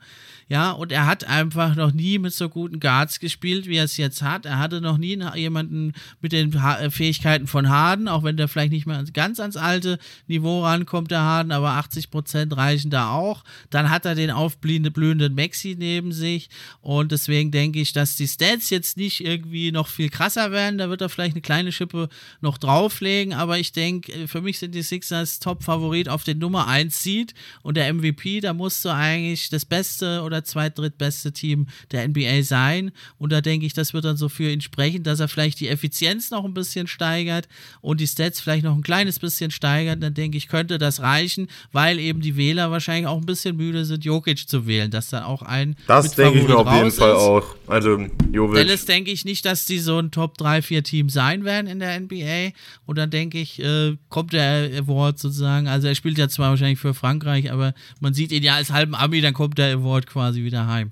Ja, 0.50 0.72
und 0.72 0.92
er 0.92 1.06
hat 1.06 1.26
einfach 1.26 1.76
noch 1.76 1.92
nie 1.92 2.20
mit 2.20 2.34
so 2.34 2.48
guten 2.48 2.80
Guards 2.98 3.20
gespielt, 3.20 3.68
wie 3.68 3.76
er 3.76 3.84
es 3.84 3.98
jetzt 3.98 4.24
hat. 4.24 4.48
Er 4.48 4.58
hatte 4.58 4.82
noch 4.82 4.98
nie 4.98 5.20
jemanden 5.36 5.94
mit 6.20 6.32
den 6.32 6.54
äh, 6.54 6.90
Fähigkeiten 6.90 7.46
von 7.46 7.70
Harden, 7.70 8.08
auch 8.08 8.24
wenn 8.24 8.38
der 8.38 8.48
vielleicht 8.48 8.72
nicht 8.72 8.88
mehr 8.88 9.04
ganz 9.14 9.40
ans 9.40 9.56
alte 9.56 10.00
Niveau 10.26 10.64
rankommt, 10.64 11.12
der 11.12 11.22
Harden, 11.22 11.52
aber 11.52 11.72
80 11.72 12.10
Prozent 12.10 12.58
reichen 12.58 12.90
da 12.90 13.12
auch. 13.12 13.44
Dann 13.70 13.92
hat 13.92 14.06
er 14.06 14.16
den 14.16 14.32
aufblühenden 14.32 15.36
Maxi 15.36 15.76
neben 15.78 16.12
sich 16.12 16.50
und 16.82 17.12
deswegen 17.12 17.52
denke 17.52 17.80
ich, 17.80 17.94
dass 17.94 18.16
die 18.16 18.28
Stats 18.28 18.72
jetzt 18.72 18.98
nicht 18.98 19.24
irgendwie 19.24 19.72
noch 19.72 19.88
viel 19.88 20.10
krasser 20.10 20.52
werden. 20.52 20.80
Da 20.80 20.90
wird 20.90 21.02
er 21.02 21.10
vielleicht 21.10 21.36
eine 21.36 21.42
kleine 21.42 21.72
Schippe 21.72 22.10
noch 22.42 22.58
drauflegen, 22.58 23.34
aber 23.34 23.60
ich 23.60 23.74
denke, 23.74 24.12
äh, 24.12 24.28
für 24.28 24.42
mich 24.42 24.58
sind 24.58 24.74
die 24.74 24.82
Sixers 24.82 25.40
Top-Favorit 25.40 26.10
auf 26.10 26.24
den 26.24 26.40
Nummer 26.40 26.68
1 26.68 27.04
Seed 27.04 27.36
und 27.62 27.78
der 27.78 27.94
MVP, 27.94 28.40
da 28.40 28.54
musst 28.54 28.84
du 28.84 28.90
eigentlich 28.90 29.50
das 29.50 29.66
Beste 29.66 30.24
oder 30.24 30.44
zweit-, 30.44 30.80
drittbeste 30.80 31.32
Team 31.32 31.68
der 31.92 32.08
NBA 32.08 32.42
sein. 32.42 32.87
Und 33.18 33.32
da 33.32 33.42
denke 33.42 33.66
ich, 33.66 33.74
das 33.74 33.94
wird 33.94 34.06
dann 34.06 34.18
so 34.18 34.30
für 34.30 34.52
ihn 34.52 34.62
sprechen, 34.62 35.04
dass 35.04 35.20
er 35.20 35.28
vielleicht 35.28 35.60
die 35.60 35.68
Effizienz 35.68 36.32
noch 36.32 36.46
ein 36.46 36.54
bisschen 36.54 36.88
steigert 36.88 37.48
und 37.82 38.02
die 38.02 38.08
Stats 38.08 38.40
vielleicht 38.40 38.64
noch 38.64 38.76
ein 38.76 38.84
kleines 38.84 39.20
bisschen 39.20 39.52
steigert. 39.52 40.02
Dann 40.02 40.14
denke 40.14 40.38
ich, 40.38 40.48
könnte 40.48 40.78
das 40.78 41.02
reichen, 41.02 41.48
weil 41.72 42.00
eben 42.00 42.22
die 42.22 42.38
Wähler 42.38 42.72
wahrscheinlich 42.72 43.08
auch 43.08 43.18
ein 43.18 43.26
bisschen 43.26 43.58
müde 43.58 43.86
sind, 43.86 44.06
Jokic 44.06 44.48
zu 44.48 44.68
wählen, 44.68 44.92
dass 44.92 45.10
dann 45.10 45.24
auch 45.24 45.42
ein. 45.42 45.76
Das 45.88 46.16
denke 46.16 46.40
ich 46.40 46.48
mir 46.48 46.58
auf 46.58 46.74
jeden 46.74 46.92
Fall 46.92 47.14
auch. 47.14 47.56
Also, 47.68 48.08
Jovic. 48.32 48.56
Dallas 48.56 48.86
denke 48.86 49.12
ich 49.12 49.26
nicht, 49.26 49.46
dass 49.46 49.66
die 49.66 49.80
so 49.80 50.00
ein 50.00 50.12
Top 50.12 50.38
3, 50.38 50.62
4 50.62 50.84
Team 50.84 51.10
sein 51.10 51.44
werden 51.44 51.68
in 51.68 51.80
der 51.80 52.00
NBA. 52.00 52.52
Und 52.86 52.98
dann 52.98 53.10
denke 53.10 53.40
ich, 53.40 53.62
äh, 53.62 53.98
kommt 54.10 54.34
der 54.34 54.70
Award 54.80 55.20
sozusagen. 55.20 55.68
Also, 55.68 55.88
er 55.88 55.96
spielt 55.96 56.18
ja 56.18 56.30
zwar 56.30 56.52
wahrscheinlich 56.52 56.80
für 56.80 56.94
Frankreich, 56.94 57.52
aber 57.52 57.74
man 58.00 58.14
sieht 58.14 58.32
ihn 58.32 58.44
ja 58.44 58.56
als 58.56 58.72
halben 58.72 58.96
Ami, 58.96 59.22
dann 59.22 59.34
kommt 59.34 59.58
der 59.58 59.76
Award 59.76 60.08
quasi 60.08 60.44
wieder 60.44 60.68
heim. 60.68 60.92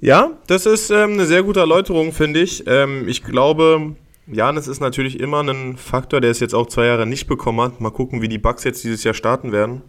Ja, 0.00 0.30
das 0.46 0.66
ist 0.66 0.90
ähm, 0.90 1.12
eine 1.12 1.26
sehr 1.26 1.42
gute 1.42 1.60
Erläuterung, 1.60 2.12
finde 2.12 2.40
ich. 2.40 2.64
Ähm, 2.66 3.06
ich 3.06 3.22
glaube, 3.22 3.96
Janis 4.26 4.66
ist 4.66 4.80
natürlich 4.80 5.20
immer 5.20 5.42
ein 5.42 5.76
Faktor, 5.76 6.20
der 6.20 6.30
es 6.30 6.40
jetzt 6.40 6.54
auch 6.54 6.68
zwei 6.68 6.86
Jahre 6.86 7.06
nicht 7.06 7.26
bekommen 7.26 7.60
hat. 7.60 7.80
Mal 7.80 7.90
gucken, 7.90 8.22
wie 8.22 8.28
die 8.28 8.38
Bugs 8.38 8.64
jetzt 8.64 8.82
dieses 8.82 9.04
Jahr 9.04 9.14
starten 9.14 9.52
werden. 9.52 9.82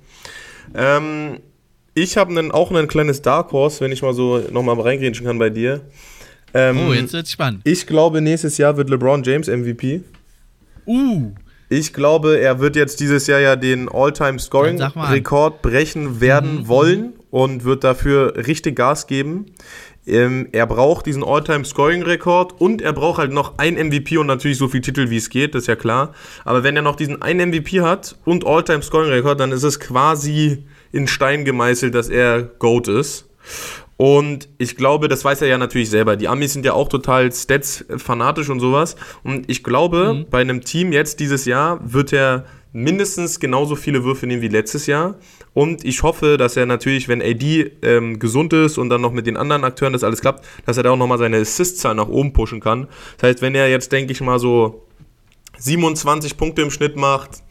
Ähm, 0.75 1.39
ich 1.93 2.17
habe 2.17 2.53
auch 2.53 2.71
ein 2.71 2.87
kleines 2.87 3.21
Dark 3.21 3.51
Horse, 3.51 3.81
wenn 3.81 3.91
ich 3.91 4.01
mal 4.01 4.13
so 4.13 4.39
nochmal 4.51 4.79
reingrätschen 4.79 5.25
kann 5.25 5.39
bei 5.39 5.49
dir. 5.49 5.81
Ähm, 6.53 6.77
oh, 6.89 6.93
jetzt 6.93 7.13
wird's 7.13 7.31
spannend. 7.31 7.61
Ich 7.63 7.87
glaube, 7.87 8.21
nächstes 8.21 8.57
Jahr 8.57 8.75
wird 8.75 8.89
LeBron 8.89 9.23
James 9.23 9.47
MVP. 9.47 10.01
Uh. 10.85 11.31
Ich 11.69 11.93
glaube, 11.93 12.37
er 12.37 12.59
wird 12.59 12.75
jetzt 12.75 12.99
dieses 12.99 13.27
Jahr 13.27 13.39
ja 13.39 13.55
den 13.55 13.87
All-Time-Scoring-Rekord 13.87 15.61
brechen 15.61 16.19
werden 16.19 16.59
mhm. 16.59 16.67
wollen 16.67 17.13
und 17.29 17.63
wird 17.63 17.85
dafür 17.85 18.35
richtig 18.35 18.75
Gas 18.75 19.07
geben. 19.07 19.45
Ähm, 20.11 20.49
er 20.51 20.67
braucht 20.67 21.05
diesen 21.05 21.23
All-Time-Scoring-Rekord 21.23 22.59
und 22.59 22.81
er 22.81 22.91
braucht 22.91 23.17
halt 23.17 23.31
noch 23.31 23.57
ein 23.57 23.75
MVP 23.75 24.17
und 24.17 24.27
natürlich 24.27 24.57
so 24.57 24.67
viel 24.67 24.81
Titel, 24.81 25.09
wie 25.09 25.15
es 25.15 25.29
geht, 25.29 25.55
das 25.55 25.63
ist 25.63 25.67
ja 25.67 25.77
klar. 25.77 26.13
Aber 26.43 26.63
wenn 26.63 26.75
er 26.75 26.81
noch 26.81 26.97
diesen 26.97 27.21
einen 27.21 27.49
MVP 27.49 27.81
hat 27.81 28.17
und 28.25 28.45
All-Time-Scoring-Rekord, 28.45 29.39
dann 29.39 29.53
ist 29.53 29.63
es 29.63 29.79
quasi 29.79 30.65
in 30.91 31.07
Stein 31.07 31.45
gemeißelt, 31.45 31.95
dass 31.95 32.09
er 32.09 32.43
GOAT 32.43 32.89
ist. 32.89 33.29
Und 33.95 34.49
ich 34.57 34.75
glaube, 34.75 35.07
das 35.07 35.23
weiß 35.23 35.43
er 35.43 35.47
ja 35.47 35.57
natürlich 35.57 35.89
selber. 35.89 36.17
Die 36.17 36.27
Amis 36.27 36.53
sind 36.53 36.65
ja 36.65 36.73
auch 36.73 36.89
total 36.89 37.31
Stats-fanatisch 37.31 38.49
und 38.49 38.59
sowas. 38.59 38.97
Und 39.23 39.49
ich 39.49 39.63
glaube, 39.63 40.13
mhm. 40.13 40.25
bei 40.29 40.41
einem 40.41 40.61
Team 40.61 40.91
jetzt 40.91 41.21
dieses 41.21 41.45
Jahr 41.45 41.79
wird 41.83 42.11
er 42.11 42.45
mindestens 42.73 43.39
genauso 43.39 43.75
viele 43.75 44.03
Würfe 44.03 44.27
nehmen 44.27 44.41
wie 44.41 44.47
letztes 44.47 44.87
Jahr. 44.87 45.15
Und 45.53 45.83
ich 45.83 46.03
hoffe, 46.03 46.37
dass 46.37 46.55
er 46.55 46.65
natürlich, 46.65 47.07
wenn 47.07 47.21
AD 47.21 47.71
ähm, 47.81 48.19
gesund 48.19 48.53
ist 48.53 48.77
und 48.77 48.89
dann 48.89 49.01
noch 49.01 49.11
mit 49.11 49.27
den 49.27 49.37
anderen 49.37 49.63
Akteuren 49.63 49.93
das 49.93 50.03
alles 50.03 50.21
klappt, 50.21 50.45
dass 50.65 50.77
er 50.77 50.83
da 50.83 50.91
auch 50.91 50.97
nochmal 50.97 51.17
seine 51.17 51.37
Assist-Zahl 51.37 51.95
nach 51.95 52.07
oben 52.07 52.33
pushen 52.33 52.61
kann. 52.61 52.87
Das 53.17 53.29
heißt, 53.29 53.41
wenn 53.41 53.55
er 53.55 53.69
jetzt, 53.69 53.91
denke 53.91 54.13
ich 54.13 54.21
mal, 54.21 54.39
so 54.39 54.85
27 55.57 56.37
Punkte 56.37 56.61
im 56.61 56.71
Schnitt 56.71 56.95
macht, 56.95 57.43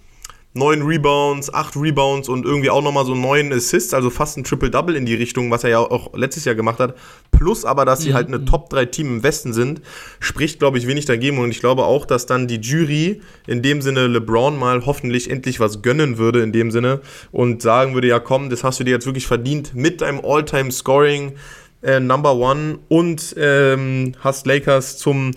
9 0.53 0.83
Rebounds, 0.83 1.55
8 1.55 1.77
Rebounds 1.77 2.29
und 2.29 2.45
irgendwie 2.45 2.71
auch 2.71 2.83
nochmal 2.83 3.05
so 3.05 3.15
9 3.15 3.53
Assists, 3.53 3.95
also 3.95 4.11
fast 4.11 4.37
ein 4.37 4.43
Triple-Double 4.43 4.97
in 4.97 5.07
die 5.07 5.15
Richtung, 5.15 5.49
was 5.53 5.63
er 5.63 5.71
ja 5.71 5.79
auch 5.79 6.13
letztes 6.17 6.45
Jahr 6.45 6.57
gemacht 6.57 6.81
hat. 6.81 6.97
Plus 7.31 7.65
aber, 7.65 7.85
dass 7.85 8.01
sie 8.01 8.11
mhm. 8.11 8.15
halt 8.15 8.29
eine 8.29 8.45
Top-3-Team 8.45 9.07
im 9.07 9.23
Westen 9.23 9.53
sind, 9.53 9.81
spricht, 10.19 10.59
glaube 10.59 10.79
ich, 10.79 10.89
wenig 10.89 11.05
dagegen. 11.05 11.39
Und 11.39 11.51
ich 11.51 11.61
glaube 11.61 11.85
auch, 11.85 12.05
dass 12.05 12.27
dann 12.27 12.49
die 12.49 12.57
Jury 12.57 13.21
in 13.47 13.63
dem 13.63 13.81
Sinne 13.81 14.09
LeBron 14.09 14.59
mal 14.59 14.85
hoffentlich 14.87 15.31
endlich 15.31 15.61
was 15.61 15.83
gönnen 15.83 16.19
würde, 16.19 16.43
in 16.43 16.51
dem 16.51 16.73
Sinne, 16.73 17.01
und 17.31 17.63
sagen 17.63 17.95
würde: 17.95 18.09
Ja, 18.09 18.19
komm, 18.19 18.51
das 18.51 18.65
hast 18.65 18.81
du 18.81 18.85
dir 18.85 18.91
jetzt 18.91 19.07
wirklich 19.07 19.29
verdient 19.29 19.77
mit 19.77 20.01
deinem 20.01 20.21
All-Time-Scoring 20.25 21.35
äh, 21.83 22.01
Number 22.01 22.35
One 22.35 22.81
und 22.89 23.37
ähm, 23.39 24.15
hast 24.19 24.49
Lakers 24.49 24.99
zum 24.99 25.31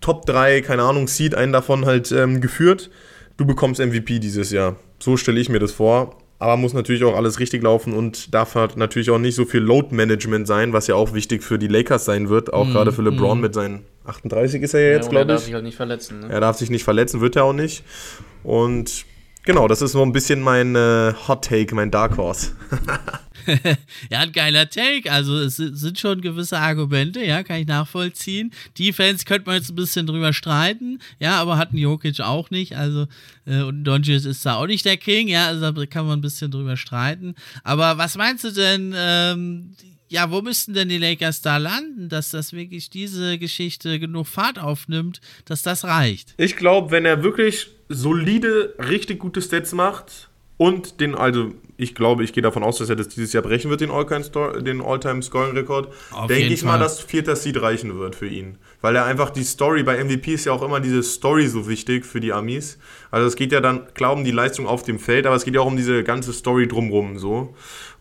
Top 0.00 0.26
3, 0.26 0.62
keine 0.62 0.82
Ahnung, 0.82 1.06
Seed, 1.06 1.36
einen 1.36 1.52
davon 1.52 1.86
halt 1.86 2.10
ähm, 2.10 2.40
geführt 2.40 2.90
du 3.38 3.46
bekommst 3.46 3.80
MVP 3.80 4.18
dieses 4.18 4.50
Jahr. 4.50 4.76
So 4.98 5.16
stelle 5.16 5.40
ich 5.40 5.48
mir 5.48 5.60
das 5.60 5.72
vor. 5.72 6.16
Aber 6.40 6.56
muss 6.56 6.72
natürlich 6.72 7.02
auch 7.02 7.16
alles 7.16 7.40
richtig 7.40 7.64
laufen 7.64 7.94
und 7.94 8.32
darf 8.32 8.54
halt 8.54 8.76
natürlich 8.76 9.10
auch 9.10 9.18
nicht 9.18 9.34
so 9.34 9.44
viel 9.44 9.60
Load 9.60 9.92
Management 9.92 10.46
sein, 10.46 10.72
was 10.72 10.86
ja 10.86 10.94
auch 10.94 11.12
wichtig 11.12 11.42
für 11.42 11.58
die 11.58 11.66
Lakers 11.66 12.04
sein 12.04 12.28
wird. 12.28 12.52
Auch 12.52 12.64
mm, 12.66 12.70
gerade 12.70 12.92
für 12.92 13.02
LeBron 13.02 13.38
mm. 13.38 13.40
mit 13.40 13.54
seinen 13.54 13.84
38 14.04 14.62
ist 14.62 14.72
er 14.72 14.80
ja 14.80 14.90
jetzt, 14.92 15.06
ja, 15.06 15.10
glaube 15.10 15.24
ich. 15.24 15.28
Er 15.30 15.34
darf 15.34 15.44
sich 15.44 15.54
halt 15.54 15.64
nicht 15.64 15.76
verletzen. 15.76 16.20
Ne? 16.20 16.28
Er 16.30 16.40
darf 16.40 16.56
sich 16.56 16.70
nicht 16.70 16.84
verletzen, 16.84 17.20
wird 17.20 17.34
er 17.34 17.42
auch 17.42 17.52
nicht. 17.52 17.82
Und 18.44 19.04
genau, 19.44 19.66
das 19.66 19.82
ist 19.82 19.92
so 19.92 20.02
ein 20.02 20.12
bisschen 20.12 20.40
mein 20.40 20.76
äh, 20.76 21.12
Hot 21.26 21.44
Take, 21.44 21.74
mein 21.74 21.90
Dark 21.90 22.16
Horse. 22.16 22.52
ja, 24.10 24.20
ein 24.20 24.32
geiler 24.32 24.68
Take. 24.68 25.10
Also 25.10 25.38
es 25.38 25.56
sind 25.56 25.98
schon 25.98 26.20
gewisse 26.20 26.58
Argumente, 26.58 27.24
ja, 27.24 27.42
kann 27.42 27.60
ich 27.60 27.66
nachvollziehen. 27.66 28.52
Defense 28.78 29.24
könnte 29.24 29.46
man 29.46 29.56
jetzt 29.56 29.70
ein 29.70 29.76
bisschen 29.76 30.06
drüber 30.06 30.32
streiten, 30.32 31.00
ja, 31.18 31.40
aber 31.40 31.58
hatten 31.58 31.78
Jokic 31.78 32.20
auch 32.20 32.50
nicht. 32.50 32.76
Also 32.76 33.06
äh, 33.46 33.62
und 33.62 33.84
Doncic 33.84 34.24
ist 34.24 34.44
da 34.44 34.56
auch 34.56 34.66
nicht 34.66 34.84
der 34.84 34.96
King, 34.96 35.28
ja, 35.28 35.46
also 35.46 35.70
da 35.70 35.86
kann 35.86 36.06
man 36.06 36.18
ein 36.18 36.22
bisschen 36.22 36.50
drüber 36.50 36.76
streiten. 36.76 37.34
Aber 37.64 37.98
was 37.98 38.16
meinst 38.16 38.44
du 38.44 38.50
denn? 38.50 38.94
Ähm, 38.96 39.74
ja, 40.10 40.30
wo 40.30 40.40
müssten 40.40 40.72
denn 40.72 40.88
die 40.88 40.98
Lakers 40.98 41.42
da 41.42 41.58
landen, 41.58 42.08
dass 42.08 42.30
das 42.30 42.52
wirklich 42.52 42.88
diese 42.88 43.38
Geschichte 43.38 43.98
genug 43.98 44.26
Fahrt 44.26 44.58
aufnimmt, 44.58 45.20
dass 45.44 45.62
das 45.62 45.84
reicht? 45.84 46.34
Ich 46.38 46.56
glaube, 46.56 46.90
wenn 46.90 47.04
er 47.04 47.22
wirklich 47.22 47.68
solide, 47.88 48.74
richtig 48.78 49.18
gute 49.18 49.42
Stats 49.42 49.72
macht 49.72 50.30
und 50.56 51.00
den, 51.00 51.14
also 51.14 51.52
ich 51.80 51.94
glaube, 51.94 52.24
ich 52.24 52.32
gehe 52.32 52.42
davon 52.42 52.64
aus, 52.64 52.78
dass 52.78 52.90
er 52.90 52.96
das 52.96 53.06
dieses 53.06 53.32
Jahr 53.32 53.44
brechen 53.44 53.70
wird, 53.70 53.80
den 53.80 53.92
All-Time-Scoring-Rekord, 53.92 55.88
denke 56.28 56.52
ich 56.52 56.62
Fall. 56.62 56.72
mal, 56.72 56.78
dass 56.80 56.98
vierter 56.98 57.36
Seed 57.36 57.62
reichen 57.62 57.96
wird 58.00 58.16
für 58.16 58.26
ihn. 58.26 58.58
Weil 58.80 58.96
er 58.96 59.04
einfach 59.04 59.30
die 59.30 59.44
Story, 59.44 59.84
bei 59.84 60.02
MVP 60.02 60.34
ist 60.34 60.44
ja 60.44 60.52
auch 60.52 60.62
immer 60.62 60.80
diese 60.80 61.04
Story 61.04 61.46
so 61.46 61.68
wichtig 61.68 62.04
für 62.04 62.18
die 62.18 62.32
Amis. 62.32 62.78
Also 63.12 63.28
es 63.28 63.36
geht 63.36 63.52
ja 63.52 63.60
dann, 63.60 63.94
klar 63.94 64.12
um 64.12 64.24
die 64.24 64.32
Leistung 64.32 64.66
auf 64.66 64.82
dem 64.82 64.98
Feld, 64.98 65.24
aber 65.24 65.36
es 65.36 65.44
geht 65.44 65.54
ja 65.54 65.60
auch 65.60 65.66
um 65.66 65.76
diese 65.76 66.02
ganze 66.02 66.32
Story 66.32 66.66
drumrum 66.66 67.16
so. 67.16 67.54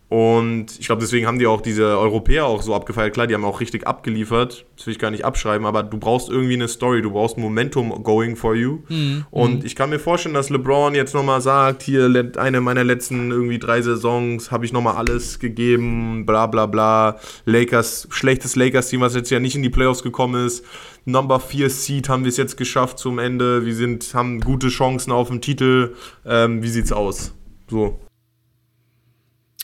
Und 0.09 0.79
ich 0.79 0.85
glaube, 0.85 1.01
deswegen 1.01 1.27
haben 1.27 1.37
die 1.37 1.47
auch 1.47 1.59
diese 1.59 1.83
Europäer 1.97 2.45
auch 2.45 2.61
so 2.61 2.73
abgefeiert. 2.73 3.13
Klar, 3.13 3.27
die 3.27 3.33
haben 3.33 3.43
auch 3.43 3.59
richtig 3.59 3.85
abgeliefert. 3.85 4.65
Das 4.77 4.87
will 4.87 4.93
ich 4.93 4.99
gar 4.99 5.11
nicht 5.11 5.25
abschreiben, 5.25 5.67
aber 5.67 5.83
du 5.83 5.97
brauchst 5.97 6.29
irgendwie 6.29 6.53
eine 6.53 6.69
Story. 6.69 7.01
Du 7.01 7.11
brauchst 7.11 7.37
Momentum 7.37 8.03
going 8.03 8.37
for 8.37 8.55
you. 8.55 8.79
Mhm. 8.87 9.25
Und 9.31 9.65
ich 9.65 9.75
kann 9.75 9.89
mir 9.89 9.99
vorstellen, 9.99 10.33
dass 10.33 10.49
LeBron 10.49 10.95
jetzt 10.95 11.13
nochmal 11.13 11.41
sagt, 11.41 11.83
hier, 11.83 12.31
eine 12.37 12.61
meiner 12.61 12.85
letzten 12.85 13.31
irgendwie 13.31 13.59
drei 13.59 13.81
Saisons 13.81 14.49
habe 14.49 14.65
ich 14.65 14.71
nochmal 14.71 14.95
alles 14.95 15.39
gegeben, 15.39 16.25
bla 16.25 16.47
bla 16.47 16.67
bla. 16.67 17.19
Lakers, 17.43 18.07
schlechtes 18.09 18.55
Lakers-Team, 18.55 19.01
was 19.01 19.13
jetzt 19.13 19.29
ja 19.29 19.41
nicht 19.41 19.57
in 19.57 19.63
die 19.63 19.69
Playoffs 19.69 20.03
gekommen 20.03 20.45
ist. 20.45 20.63
Number 21.03 21.41
4 21.41 21.69
Seed 21.69 22.07
haben 22.07 22.23
wir 22.23 22.29
es 22.29 22.37
jetzt 22.37 22.55
geschafft 22.55 22.97
zum 22.97 23.19
Ende. 23.19 23.65
Wir 23.65 23.75
sind, 23.75 24.13
haben 24.13 24.39
gute 24.39 24.69
Chancen 24.69 25.11
auf 25.11 25.27
den 25.27 25.41
Titel. 25.41 25.95
Ähm, 26.25 26.63
wie 26.63 26.69
sieht's 26.69 26.93
aus? 26.93 27.33
So. 27.69 27.99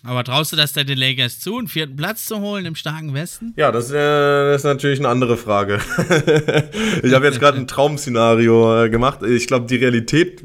Aber 0.06 0.24
traust 0.26 0.52
du 0.52 0.58
das 0.58 0.74
den 0.74 0.98
Lakers 0.98 1.40
zu, 1.40 1.58
einen 1.58 1.70
vierten 1.70 1.96
Platz 1.96 2.26
zu 2.26 2.40
holen 2.40 2.66
im 2.66 2.76
starken 2.76 3.14
Westen? 3.14 3.54
Ja, 3.56 3.72
das, 3.72 3.90
äh, 3.90 3.94
das 3.94 4.62
ist 4.62 4.66
natürlich 4.66 5.00
eine 5.00 5.08
andere 5.08 5.38
Frage. 5.38 5.80
ich 7.04 7.14
habe 7.14 7.26
jetzt 7.26 7.40
gerade 7.40 7.58
ein 7.58 7.68
Traum-Szenario 7.68 8.84
äh, 8.84 8.90
gemacht. 8.90 9.24
Ich 9.24 9.48
glaube, 9.48 9.66
die 9.68 9.78
Realität, 9.78 10.44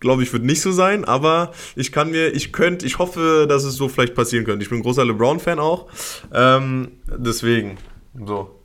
glaube 0.00 0.24
ich, 0.24 0.32
wird 0.32 0.42
nicht 0.42 0.60
so 0.60 0.72
sein, 0.72 1.04
aber 1.04 1.52
ich 1.76 1.92
kann 1.92 2.10
mir, 2.10 2.34
ich 2.34 2.52
könnte, 2.52 2.84
ich 2.84 2.98
hoffe, 2.98 3.46
dass 3.48 3.62
es 3.62 3.76
so 3.76 3.88
vielleicht 3.88 4.16
passieren 4.16 4.44
könnte. 4.44 4.64
Ich 4.64 4.70
bin 4.70 4.80
ein 4.80 4.82
großer 4.82 5.04
LeBron-Fan 5.04 5.60
auch. 5.60 5.86
Ähm, 6.34 6.88
deswegen, 7.06 7.78
so. 8.26 8.55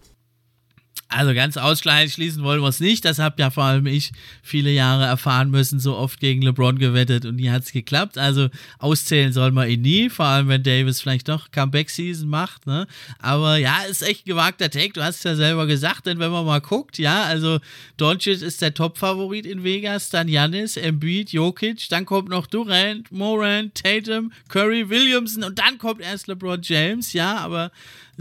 Also 1.12 1.34
ganz 1.34 1.58
ausschließen 1.58 2.42
wollen 2.42 2.62
wir 2.62 2.70
es 2.70 2.80
nicht. 2.80 3.04
Das 3.04 3.20
habe 3.20 3.36
ja 3.40 3.50
vor 3.50 3.66
allem 3.66 3.86
ich 3.86 4.14
viele 4.42 4.72
Jahre 4.72 5.04
erfahren 5.06 5.52
müssen, 5.52 5.80
so 5.80 5.98
oft 5.98 6.22
gegen 6.22 6.42
LeBron 6.42 6.80
gewettet 6.80 7.26
und 7.26 7.36
nie 7.36 7.50
hat 7.50 7.64
es 7.64 7.74
geklappt. 7.74 8.18
Also 8.18 8.48
auszählen 8.80 9.34
soll 9.34 9.52
man 9.52 9.70
ihn 9.70 9.82
nie, 9.82 10.10
vor 10.10 10.26
allem 10.26 10.48
wenn 10.48 10.64
Davis 10.64 11.02
vielleicht 11.02 11.28
doch 11.28 11.52
Comeback-Season 11.52 12.30
macht. 12.30 12.66
Ne? 12.66 12.88
Aber 13.20 13.58
ja, 13.58 13.82
ist 13.90 14.04
echt 14.04 14.26
ein 14.26 14.30
gewagter 14.30 14.70
Take. 14.70 14.94
Du 14.94 15.04
hast 15.04 15.18
es 15.18 15.24
ja 15.24 15.36
selber 15.36 15.68
gesagt, 15.68 16.06
denn 16.06 16.20
wenn 16.20 16.32
man 16.32 16.46
mal 16.46 16.62
guckt, 16.62 16.98
ja, 16.98 17.24
also 17.24 17.60
Doncic 17.98 18.42
ist 18.42 18.62
der 18.62 18.74
Top-Favorit 18.74 19.46
in 19.46 19.66
Vegas, 19.66 20.12
dann 20.12 20.30
Janis, 20.30 20.78
Embiid, 20.78 21.34
Jokic, 21.34 21.90
dann 21.90 22.06
kommt 22.06 22.30
noch 22.30 22.48
Durant, 22.48 23.12
Moran, 23.12 23.72
Tatum, 23.74 24.32
Curry, 24.48 24.90
Williamson 24.90 25.44
und 25.44 25.60
dann 25.60 25.78
kommt 25.78 26.00
erst 26.00 26.28
LeBron 26.28 26.62
James, 26.64 27.12
ja, 27.12 27.38
aber 27.38 27.72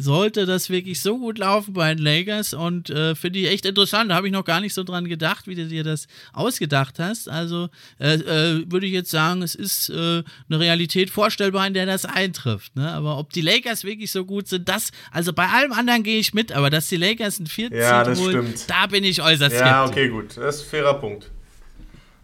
sollte 0.00 0.46
das 0.46 0.70
wirklich 0.70 1.00
so 1.00 1.18
gut 1.18 1.38
laufen 1.38 1.74
bei 1.74 1.94
den 1.94 2.02
Lakers 2.02 2.54
und 2.54 2.88
äh, 2.88 3.14
finde 3.14 3.38
ich 3.40 3.48
echt 3.48 3.66
interessant. 3.66 4.10
Da 4.10 4.14
habe 4.14 4.26
ich 4.26 4.32
noch 4.32 4.44
gar 4.44 4.60
nicht 4.60 4.72
so 4.72 4.82
dran 4.82 5.06
gedacht, 5.06 5.46
wie 5.46 5.54
du 5.54 5.66
dir 5.66 5.84
das 5.84 6.06
ausgedacht 6.32 6.98
hast. 6.98 7.28
Also 7.28 7.68
äh, 7.98 8.14
äh, 8.14 8.64
würde 8.70 8.86
ich 8.86 8.92
jetzt 8.92 9.10
sagen, 9.10 9.42
es 9.42 9.54
ist 9.54 9.90
äh, 9.90 10.22
eine 10.48 10.58
Realität 10.58 11.10
vorstellbar, 11.10 11.66
in 11.66 11.74
der 11.74 11.84
das 11.84 12.06
eintrifft. 12.06 12.76
Ne? 12.76 12.90
Aber 12.90 13.18
ob 13.18 13.32
die 13.32 13.42
Lakers 13.42 13.84
wirklich 13.84 14.10
so 14.10 14.24
gut 14.24 14.48
sind, 14.48 14.68
das, 14.68 14.90
also 15.10 15.32
bei 15.32 15.48
allem 15.48 15.72
anderen 15.72 16.02
gehe 16.02 16.18
ich 16.18 16.32
mit, 16.32 16.50
aber 16.50 16.70
dass 16.70 16.88
die 16.88 16.96
Lakers 16.96 17.38
einen 17.38 17.46
vierten 17.46 17.76
ja, 17.76 18.04
holen, 18.06 18.46
stimmt. 18.48 18.70
da 18.70 18.86
bin 18.86 19.04
ich 19.04 19.20
äußerst 19.20 19.54
skeptisch. 19.54 19.70
Ja, 19.70 19.84
okay, 19.84 20.08
gut. 20.08 20.36
Das 20.36 20.56
ist 20.56 20.62
ein 20.62 20.70
fairer 20.70 20.94
Punkt. 20.94 21.30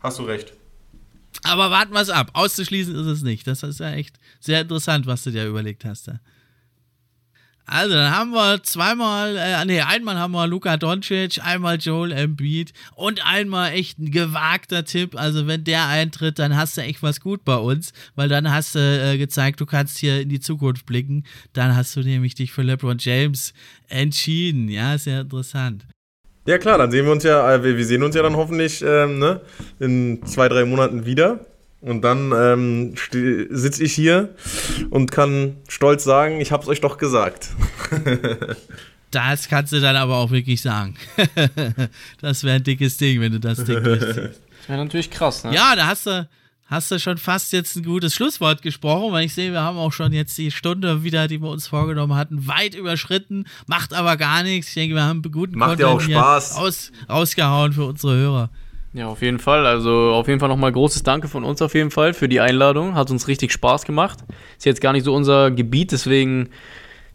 Hast 0.01 0.19
du 0.19 0.23
recht. 0.23 0.55
Aber 1.43 1.71
warten 1.71 1.93
wir 1.93 2.01
es 2.01 2.11
ab. 2.11 2.31
Auszuschließen 2.33 2.95
ist 2.95 3.07
es 3.07 3.23
nicht. 3.23 3.47
Das 3.47 3.63
ist 3.63 3.81
ja 3.81 3.93
echt 3.93 4.17
sehr 4.41 4.63
interessant, 4.63 5.07
was 5.07 5.25
du 5.25 5.31
dir 5.31 5.47
überlegt 5.47 5.85
hast 5.85 6.09
da. 6.09 6.21
Also, 7.67 7.95
dann 7.95 8.17
haben 8.17 8.31
wir 8.31 8.63
zweimal, 8.63 9.37
äh, 9.37 9.65
nee, 9.65 9.81
einmal 9.81 10.19
haben 10.19 10.33
wir 10.33 10.47
Luka 10.47 10.77
Doncic, 10.77 11.45
einmal 11.45 11.79
Joel 11.79 12.13
Embiid 12.13 12.73
und 12.95 13.27
einmal 13.27 13.73
echt 13.73 13.99
ein 13.99 14.13
gewagter 14.13 14.85
Tipp. 14.85 15.19
Also, 15.19 15.49
wenn 15.49 15.65
der 15.65 15.87
eintritt, 15.89 16.39
dann 16.39 16.57
hast 16.57 16.77
du 16.77 16.83
echt 16.83 17.03
was 17.03 17.21
gut 17.21 17.45
bei 17.45 17.57
uns, 17.57 17.93
weil 18.15 18.29
dann 18.29 18.53
hast 18.53 18.77
du 18.77 18.79
äh, 18.79 19.19
gezeigt, 19.19 19.61
du 19.61 19.67
kannst 19.67 19.99
hier 19.99 20.21
in 20.21 20.29
die 20.29 20.39
Zukunft 20.39 20.87
blicken. 20.87 21.25
Dann 21.55 21.75
hast 21.75 21.97
du 21.97 22.01
nämlich 22.01 22.37
dich 22.37 22.53
für 22.53 22.63
LeBron 22.63 22.99
James 23.01 23.53
entschieden. 23.89 24.69
Ja, 24.69 24.97
sehr 24.97 25.23
interessant. 25.23 25.87
Ja, 26.47 26.59
klar, 26.59 26.79
dann 26.79 26.93
sehen 26.93 27.05
wir 27.05 27.13
uns 27.13 27.25
ja, 27.25 27.53
äh, 27.53 27.65
wir 27.65 27.85
sehen 27.85 28.05
uns 28.05 28.15
ja 28.15 28.23
dann 28.23 28.37
hoffentlich 28.37 28.81
ähm, 28.81 29.19
ne, 29.19 29.41
in 29.81 30.25
zwei, 30.25 30.49
drei 30.49 30.65
Monaten 30.65 31.05
wieder. 31.05 31.41
Und 31.87 32.03
dann 32.03 32.33
ähm, 32.33 32.95
sitze 33.13 33.85
ich 33.85 33.95
hier 33.95 34.35
und 34.91 35.13
kann 35.13 35.59
stolz 35.69 36.03
sagen, 36.03 36.41
ich 36.41 36.51
habe 36.51 36.65
es 36.65 36.69
euch 36.69 36.81
doch 36.81 36.99
gesagt. 36.99 37.51
das 39.13 39.47
kannst 39.49 39.73
du 39.73 39.81
dann 39.81 39.95
aber 39.95 40.17
auch 40.17 40.33
wirklich 40.33 40.61
sagen. 40.61 40.97
das 42.21 42.43
wäre 42.43 42.57
ein 42.57 42.65
dickes 42.65 42.97
Ding, 42.97 43.21
wenn 43.21 43.31
du 43.31 43.39
das 43.39 43.63
Ding 43.63 43.85
durchziehst. 43.85 44.17
Das 44.19 44.69
wäre 44.69 44.83
natürlich 44.83 45.13
krass, 45.13 45.45
ne? 45.45 45.55
Ja, 45.55 45.77
da 45.77 45.87
hast 45.87 46.07
du, 46.07 46.29
hast 46.67 46.91
du 46.91 46.99
schon 46.99 47.19
fast 47.19 47.53
jetzt 47.53 47.77
ein 47.77 47.85
gutes 47.85 48.17
Schlusswort 48.17 48.63
gesprochen, 48.63 49.13
weil 49.13 49.27
ich 49.27 49.35
sehe, 49.35 49.53
wir 49.53 49.63
haben 49.63 49.79
auch 49.79 49.93
schon 49.93 50.13
jetzt 50.13 50.37
die 50.39 50.51
Stunde 50.51 51.05
wieder, 51.05 51.29
die 51.29 51.41
wir 51.41 51.51
uns 51.51 51.69
vorgenommen 51.69 52.17
hatten, 52.17 52.49
weit 52.49 52.75
überschritten. 52.75 53.45
Macht 53.69 53.95
aber 53.95 54.17
gar 54.17 54.43
nichts. 54.43 54.71
Ich 54.71 54.75
denke, 54.75 54.97
wir 54.97 55.05
haben 55.05 55.23
einen 55.23 55.33
guten 55.33 55.57
Macht 55.57 55.81
Content 55.81 56.09
ja 56.11 56.21
auch 56.21 56.41
Spaß. 56.41 56.57
Aus, 56.57 56.91
rausgehauen 57.09 57.75
für 57.75 57.85
unsere 57.85 58.17
Hörer. 58.17 58.51
Ja, 58.97 59.09
auf 59.09 59.21
jeden 59.21 59.39
Fall. 59.39 59.67
Also 59.67 59.91
auf 59.91 60.27
jeden 60.27 60.41
Fall 60.41 60.49
nochmal 60.49 60.73
großes 60.73 61.03
Danke 61.03 61.29
von 61.29 61.45
uns 61.45 61.61
auf 61.61 61.75
jeden 61.75 61.91
Fall 61.91 62.15
für 62.15 62.31
die 62.31 62.41
Einladung. 62.41 62.95
Hat 62.95 63.11
uns 63.11 63.29
richtig 63.29 63.53
Spaß 63.53 63.85
gemacht. 63.85 64.21
Ist 64.57 64.65
jetzt 64.65 64.81
gar 64.81 64.95
nicht 64.95 65.05
so 65.05 65.15
unser 65.15 65.51
Gebiet, 65.51 65.93
deswegen 65.93 66.49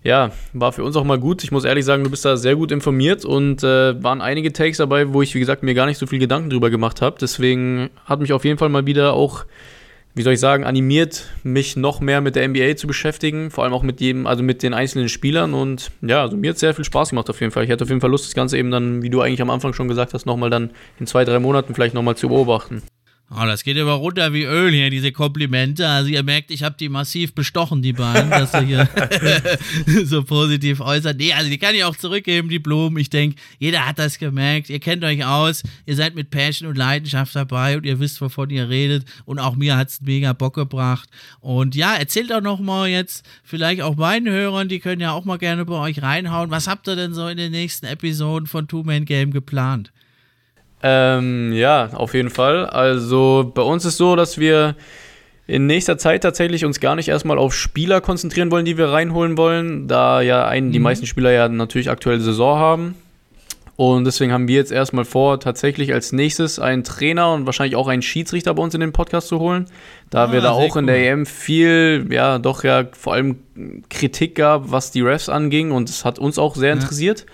ja, 0.04 0.32
war 0.54 0.74
für 0.74 0.84
uns 0.84 0.96
auch 0.96 1.04
mal 1.04 1.18
gut. 1.18 1.44
Ich 1.44 1.52
muss 1.52 1.64
ehrlich 1.64 1.84
sagen, 1.84 2.04
du 2.04 2.12
bist 2.12 2.24
da 2.24 2.38
sehr 2.38 2.56
gut 2.56 2.72
informiert 2.72 3.26
und 3.26 3.64
äh, 3.64 4.02
waren 4.04 4.22
einige 4.22 4.54
Takes 4.54 4.78
dabei, 4.78 5.12
wo 5.12 5.24
ich, 5.24 5.34
wie 5.34 5.40
gesagt, 5.40 5.64
mir 5.64 5.74
gar 5.74 5.88
nicht 5.88 5.98
so 5.98 6.06
viel 6.06 6.20
Gedanken 6.20 6.52
drüber 6.52 6.70
gemacht 6.70 7.02
habe. 7.02 7.16
Deswegen 7.20 7.90
hat 8.06 8.20
mich 8.20 8.32
auf 8.32 8.46
jeden 8.46 8.60
Fall 8.60 8.70
mal 8.70 8.86
wieder 8.86 9.14
auch 9.14 9.46
wie 10.14 10.24
soll 10.24 10.34
ich 10.34 10.40
sagen, 10.40 10.64
animiert, 10.64 11.26
mich 11.44 11.78
noch 11.78 12.02
mehr 12.02 12.22
mit 12.22 12.36
der 12.36 12.48
NBA 12.48 12.76
zu 12.76 12.88
beschäftigen, 12.88 13.50
vor 13.50 13.64
allem 13.64 13.74
auch 13.74 13.84
mit 13.84 14.02
jedem, 14.02 14.28
also 14.28 14.44
mit 14.44 14.64
den 14.64 14.74
einzelnen 14.74 15.10
Spielern. 15.10 15.54
Und 15.54 15.92
ja, 16.02 16.22
also 16.22 16.36
mir 16.36 16.52
hat 16.52 16.60
sehr 16.60 16.74
viel 16.74 16.86
Spaß 16.86 17.10
gemacht 17.10 17.30
auf 17.30 17.40
jeden 17.40 17.52
Fall. 17.52 17.64
Ich 17.64 17.70
hätte 17.70 17.84
auf 17.84 17.90
jeden 17.90 18.02
Fall 18.02 18.12
Lust, 18.12 18.26
das 18.26 18.34
Ganze 18.34 18.58
eben 18.58 18.72
dann, 18.72 19.02
wie 19.02 19.10
du 19.10 19.22
eigentlich 19.22 19.42
am 19.42 19.50
Anfang 19.50 19.74
schon 19.74 19.88
gesagt 19.88 20.14
hast, 20.14 20.26
nochmal 20.26 20.50
dann 20.50 20.72
in 21.00 21.08
zwei, 21.08 21.24
drei 21.24 21.40
Monaten 21.40 21.74
vielleicht 21.74 21.94
nochmal 21.94 22.16
zu 22.18 22.28
beobachten. 22.28 22.84
Oh, 23.34 23.46
das 23.46 23.64
geht 23.64 23.78
immer 23.78 23.94
runter 23.94 24.34
wie 24.34 24.44
Öl 24.44 24.74
hier, 24.74 24.90
diese 24.90 25.14
Komplimente. 25.14 25.88
Also 25.88 26.10
ihr 26.10 26.22
merkt, 26.22 26.52
ich 26.52 26.64
habe 26.64 26.76
die 26.78 26.90
massiv 26.90 27.34
bestochen, 27.34 27.82
die 27.82 27.94
beiden, 27.94 28.30
dass 28.30 28.52
sie 28.52 28.66
hier 28.66 28.90
so 30.04 30.24
positiv 30.24 30.82
äußert. 30.82 31.18
Nee, 31.18 31.32
also 31.32 31.50
die 31.50 31.58
kann 31.58 31.74
ich 31.74 31.86
auch 31.86 31.96
zurückgeben, 31.96 32.50
die 32.50 32.60
Blumen. 32.60 32.98
Ich 32.98 33.10
denke, 33.10 33.38
jeder 33.58 33.88
hat 33.88 34.00
das 34.00 34.20
gemerkt. 34.20 34.70
Ihr 34.70 34.82
kennt 34.82 35.06
euch 35.06 35.24
aus, 35.24 35.64
ihr 35.86 35.96
seid 35.96 36.14
mit 36.14 36.30
Passion 36.30 36.68
und 36.68 36.78
Leidenschaft 36.78 37.34
dabei 37.34 37.78
und 37.78 37.86
ihr 37.86 38.02
wisst, 38.02 38.20
wovon 38.20 38.50
ihr 38.50 38.68
redet. 38.68 39.06
Und 39.24 39.40
auch 39.40 39.56
mir 39.56 39.78
hat 39.78 39.88
es 39.88 40.02
mega 40.02 40.34
Bock 40.34 40.56
gebracht. 40.56 41.10
Und 41.40 41.74
ja, 41.74 41.96
erzählt 41.96 42.32
doch 42.32 42.42
noch 42.42 42.60
mal 42.60 42.90
jetzt 42.90 43.26
vielleicht 43.46 43.82
auch 43.82 43.96
meinen 43.96 44.28
Hörern, 44.28 44.68
die 44.68 44.80
können 44.80 45.00
ja 45.00 45.14
auch 45.14 45.24
mal 45.24 45.38
gerne 45.38 45.64
bei 45.64 45.76
euch 45.76 46.02
reinhauen. 46.02 46.52
Was 46.52 46.68
habt 46.68 46.86
ihr 46.90 46.98
denn 46.98 47.14
so 47.14 47.30
in 47.30 47.38
den 47.38 47.54
nächsten 47.54 47.86
Episoden 47.86 48.46
von 48.46 48.68
Two 48.68 48.84
Man 48.84 49.06
Game 49.06 49.32
geplant? 49.32 49.94
Ähm, 50.84 51.54
ja, 51.54 51.90
auf 51.94 52.14
jeden 52.14 52.30
Fall. 52.30 52.66
Also 52.66 53.52
bei 53.54 53.62
uns 53.62 53.86
ist 53.86 53.98
so, 53.98 54.16
dass 54.16 54.38
wir 54.38 54.76
in 55.48 55.66
nächster 55.66 55.98
Zeit 55.98 56.24
tatsächlich 56.24 56.66
uns 56.66 56.80
gar 56.80 56.96
nicht 56.96 57.10
erstmal 57.10 57.38
auf 57.38 57.54
Spieler 57.54 58.02
konzentrieren 58.02 58.52
wollen, 58.52 58.66
die 58.66 58.78
wir 58.78 58.90
reinholen 58.90 59.38
wollen, 59.38 59.88
da 59.88 60.22
ja 60.22 60.48
einen, 60.48 60.68
mhm. 60.68 60.72
die 60.72 60.80
meisten 60.80 61.06
Spieler 61.06 61.32
ja 61.32 61.50
natürlich 61.50 61.90
aktuell 61.90 62.20
Saison 62.20 62.58
haben. 62.58 62.96
Und 63.76 64.06
deswegen 64.06 64.32
haben 64.32 64.48
wir 64.48 64.56
jetzt 64.56 64.72
erstmal 64.72 65.06
vor, 65.06 65.40
tatsächlich 65.40 65.92
als 65.92 66.12
nächstes 66.12 66.60
einen 66.60 66.84
Trainer 66.84 67.34
und 67.34 67.48
wahrscheinlich 67.48 67.76
auch 67.76 67.88
einen 67.88 68.04
Schiedsrichter 68.04 68.54
bei 68.54 68.62
uns 68.62 68.76
in 68.76 68.80
den 68.80 68.94
Podcast 68.94 69.28
zu 69.28 69.40
holen. 69.40 69.66
Da 70.12 70.26
ah, 70.26 70.32
wir 70.32 70.42
da 70.42 70.52
auch 70.52 70.76
in 70.76 70.86
der 70.86 71.12
EM 71.12 71.26
viel, 71.26 72.06
ja, 72.12 72.38
doch 72.38 72.64
ja 72.64 72.86
vor 72.92 73.14
allem 73.14 73.40
Kritik 73.90 74.36
gab, 74.36 74.72
was 74.72 74.92
die 74.92 75.02
Refs 75.02 75.30
anging 75.30 75.72
und 75.72 75.90
es 75.90 76.06
hat 76.06 76.20
uns 76.20 76.38
auch 76.38 76.56
sehr 76.56 76.74
interessiert. 76.74 77.26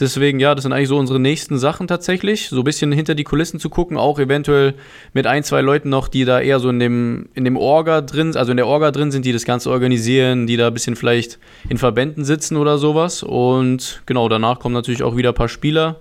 Deswegen, 0.00 0.40
ja, 0.40 0.54
das 0.54 0.62
sind 0.62 0.72
eigentlich 0.72 0.88
so 0.88 0.96
unsere 0.96 1.20
nächsten 1.20 1.58
Sachen 1.58 1.86
tatsächlich. 1.86 2.48
So 2.48 2.58
ein 2.58 2.64
bisschen 2.64 2.90
hinter 2.90 3.14
die 3.14 3.24
Kulissen 3.24 3.60
zu 3.60 3.68
gucken, 3.68 3.98
auch 3.98 4.18
eventuell 4.18 4.74
mit 5.12 5.26
ein, 5.26 5.44
zwei 5.44 5.60
Leuten 5.60 5.90
noch, 5.90 6.08
die 6.08 6.24
da 6.24 6.40
eher 6.40 6.58
so 6.58 6.70
in 6.70 6.78
dem, 6.78 7.28
in 7.34 7.44
dem 7.44 7.56
Orga 7.56 8.00
drin, 8.00 8.34
also 8.34 8.50
in 8.50 8.56
der 8.56 8.66
Orga 8.66 8.90
drin 8.90 9.12
sind, 9.12 9.26
die 9.26 9.32
das 9.32 9.44
Ganze 9.44 9.70
organisieren, 9.70 10.46
die 10.46 10.56
da 10.56 10.68
ein 10.68 10.74
bisschen 10.74 10.96
vielleicht 10.96 11.38
in 11.68 11.76
Verbänden 11.76 12.24
sitzen 12.24 12.56
oder 12.56 12.78
sowas. 12.78 13.22
Und 13.22 14.02
genau, 14.06 14.28
danach 14.28 14.58
kommen 14.58 14.74
natürlich 14.74 15.02
auch 15.02 15.16
wieder 15.16 15.30
ein 15.30 15.34
paar 15.34 15.48
Spieler. 15.48 16.00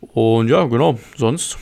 Und 0.00 0.48
ja, 0.48 0.64
genau, 0.64 0.98
sonst. 1.16 1.56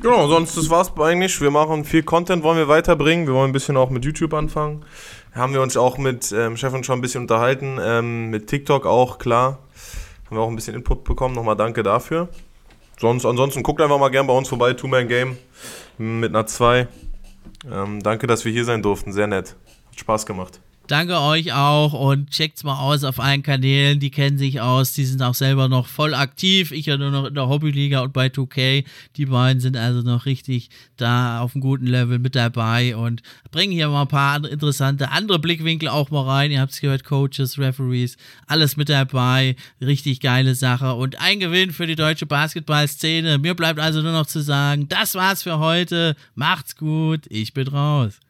Genau, 0.00 0.28
sonst 0.28 0.56
das 0.56 0.68
war's 0.68 0.92
eigentlich. 0.98 1.40
Wir 1.40 1.50
machen 1.50 1.84
viel 1.84 2.02
Content, 2.02 2.42
wollen 2.42 2.58
wir 2.58 2.68
weiterbringen. 2.68 3.26
Wir 3.26 3.34
wollen 3.34 3.50
ein 3.50 3.52
bisschen 3.52 3.76
auch 3.76 3.90
mit 3.90 4.04
YouTube 4.04 4.34
anfangen. 4.34 4.84
haben 5.32 5.54
wir 5.54 5.62
uns 5.62 5.76
auch 5.76 5.96
mit 5.96 6.32
ähm, 6.32 6.56
Stefan 6.56 6.84
schon 6.84 6.98
ein 6.98 7.02
bisschen 7.02 7.22
unterhalten, 7.22 7.78
ähm, 7.80 8.30
mit 8.30 8.48
TikTok 8.48 8.84
auch, 8.84 9.18
klar. 9.18 9.60
Haben 10.32 10.38
wir 10.38 10.44
auch 10.44 10.48
ein 10.48 10.56
bisschen 10.56 10.74
Input 10.74 11.04
bekommen, 11.04 11.34
nochmal 11.34 11.56
danke 11.56 11.82
dafür. 11.82 12.30
Sonst, 12.98 13.26
ansonsten 13.26 13.62
guckt 13.62 13.82
einfach 13.82 13.98
mal 13.98 14.08
gern 14.08 14.26
bei 14.26 14.32
uns 14.32 14.48
vorbei, 14.48 14.72
Two-Man-Game 14.72 15.36
mit 15.98 16.30
einer 16.30 16.46
2. 16.46 16.88
Ähm, 17.70 18.02
danke, 18.02 18.26
dass 18.26 18.46
wir 18.46 18.50
hier 18.50 18.64
sein 18.64 18.80
durften, 18.80 19.12
sehr 19.12 19.26
nett. 19.26 19.56
Hat 19.90 20.00
Spaß 20.00 20.24
gemacht. 20.24 20.62
Danke 20.92 21.18
euch 21.18 21.54
auch 21.54 21.94
und 21.94 22.28
checkt's 22.28 22.64
mal 22.64 22.78
aus 22.78 23.02
auf 23.02 23.18
allen 23.18 23.42
Kanälen. 23.42 23.98
Die 23.98 24.10
kennen 24.10 24.36
sich 24.36 24.60
aus, 24.60 24.92
die 24.92 25.06
sind 25.06 25.22
auch 25.22 25.32
selber 25.32 25.66
noch 25.66 25.86
voll 25.86 26.12
aktiv. 26.12 26.70
Ich 26.70 26.84
ja 26.84 26.98
nur 26.98 27.10
noch 27.10 27.24
in 27.24 27.34
der 27.34 27.48
Hobbyliga 27.48 28.02
und 28.02 28.12
bei 28.12 28.26
2K. 28.26 28.84
Die 29.16 29.24
beiden 29.24 29.58
sind 29.58 29.74
also 29.78 30.02
noch 30.02 30.26
richtig 30.26 30.68
da 30.98 31.40
auf 31.40 31.54
einem 31.54 31.62
guten 31.62 31.86
Level 31.86 32.18
mit 32.18 32.36
dabei 32.36 32.94
und 32.94 33.22
bringen 33.50 33.72
hier 33.72 33.88
mal 33.88 34.02
ein 34.02 34.08
paar 34.08 34.44
interessante 34.44 35.10
andere 35.10 35.38
Blickwinkel 35.38 35.88
auch 35.88 36.10
mal 36.10 36.26
rein. 36.26 36.50
Ihr 36.50 36.60
habt 36.60 36.72
es 36.72 36.82
gehört, 36.82 37.04
Coaches, 37.04 37.58
Referees, 37.58 38.18
alles 38.46 38.76
mit 38.76 38.90
dabei. 38.90 39.56
Richtig 39.80 40.20
geile 40.20 40.54
Sache 40.54 40.92
und 40.92 41.18
ein 41.22 41.40
Gewinn 41.40 41.72
für 41.72 41.86
die 41.86 41.96
deutsche 41.96 42.26
Basketballszene. 42.26 43.38
Mir 43.38 43.54
bleibt 43.54 43.80
also 43.80 44.02
nur 44.02 44.12
noch 44.12 44.26
zu 44.26 44.42
sagen, 44.42 44.90
das 44.90 45.14
war's 45.14 45.42
für 45.42 45.58
heute. 45.58 46.16
Macht's 46.34 46.76
gut. 46.76 47.20
Ich 47.30 47.54
bin 47.54 47.68
raus. 47.68 48.20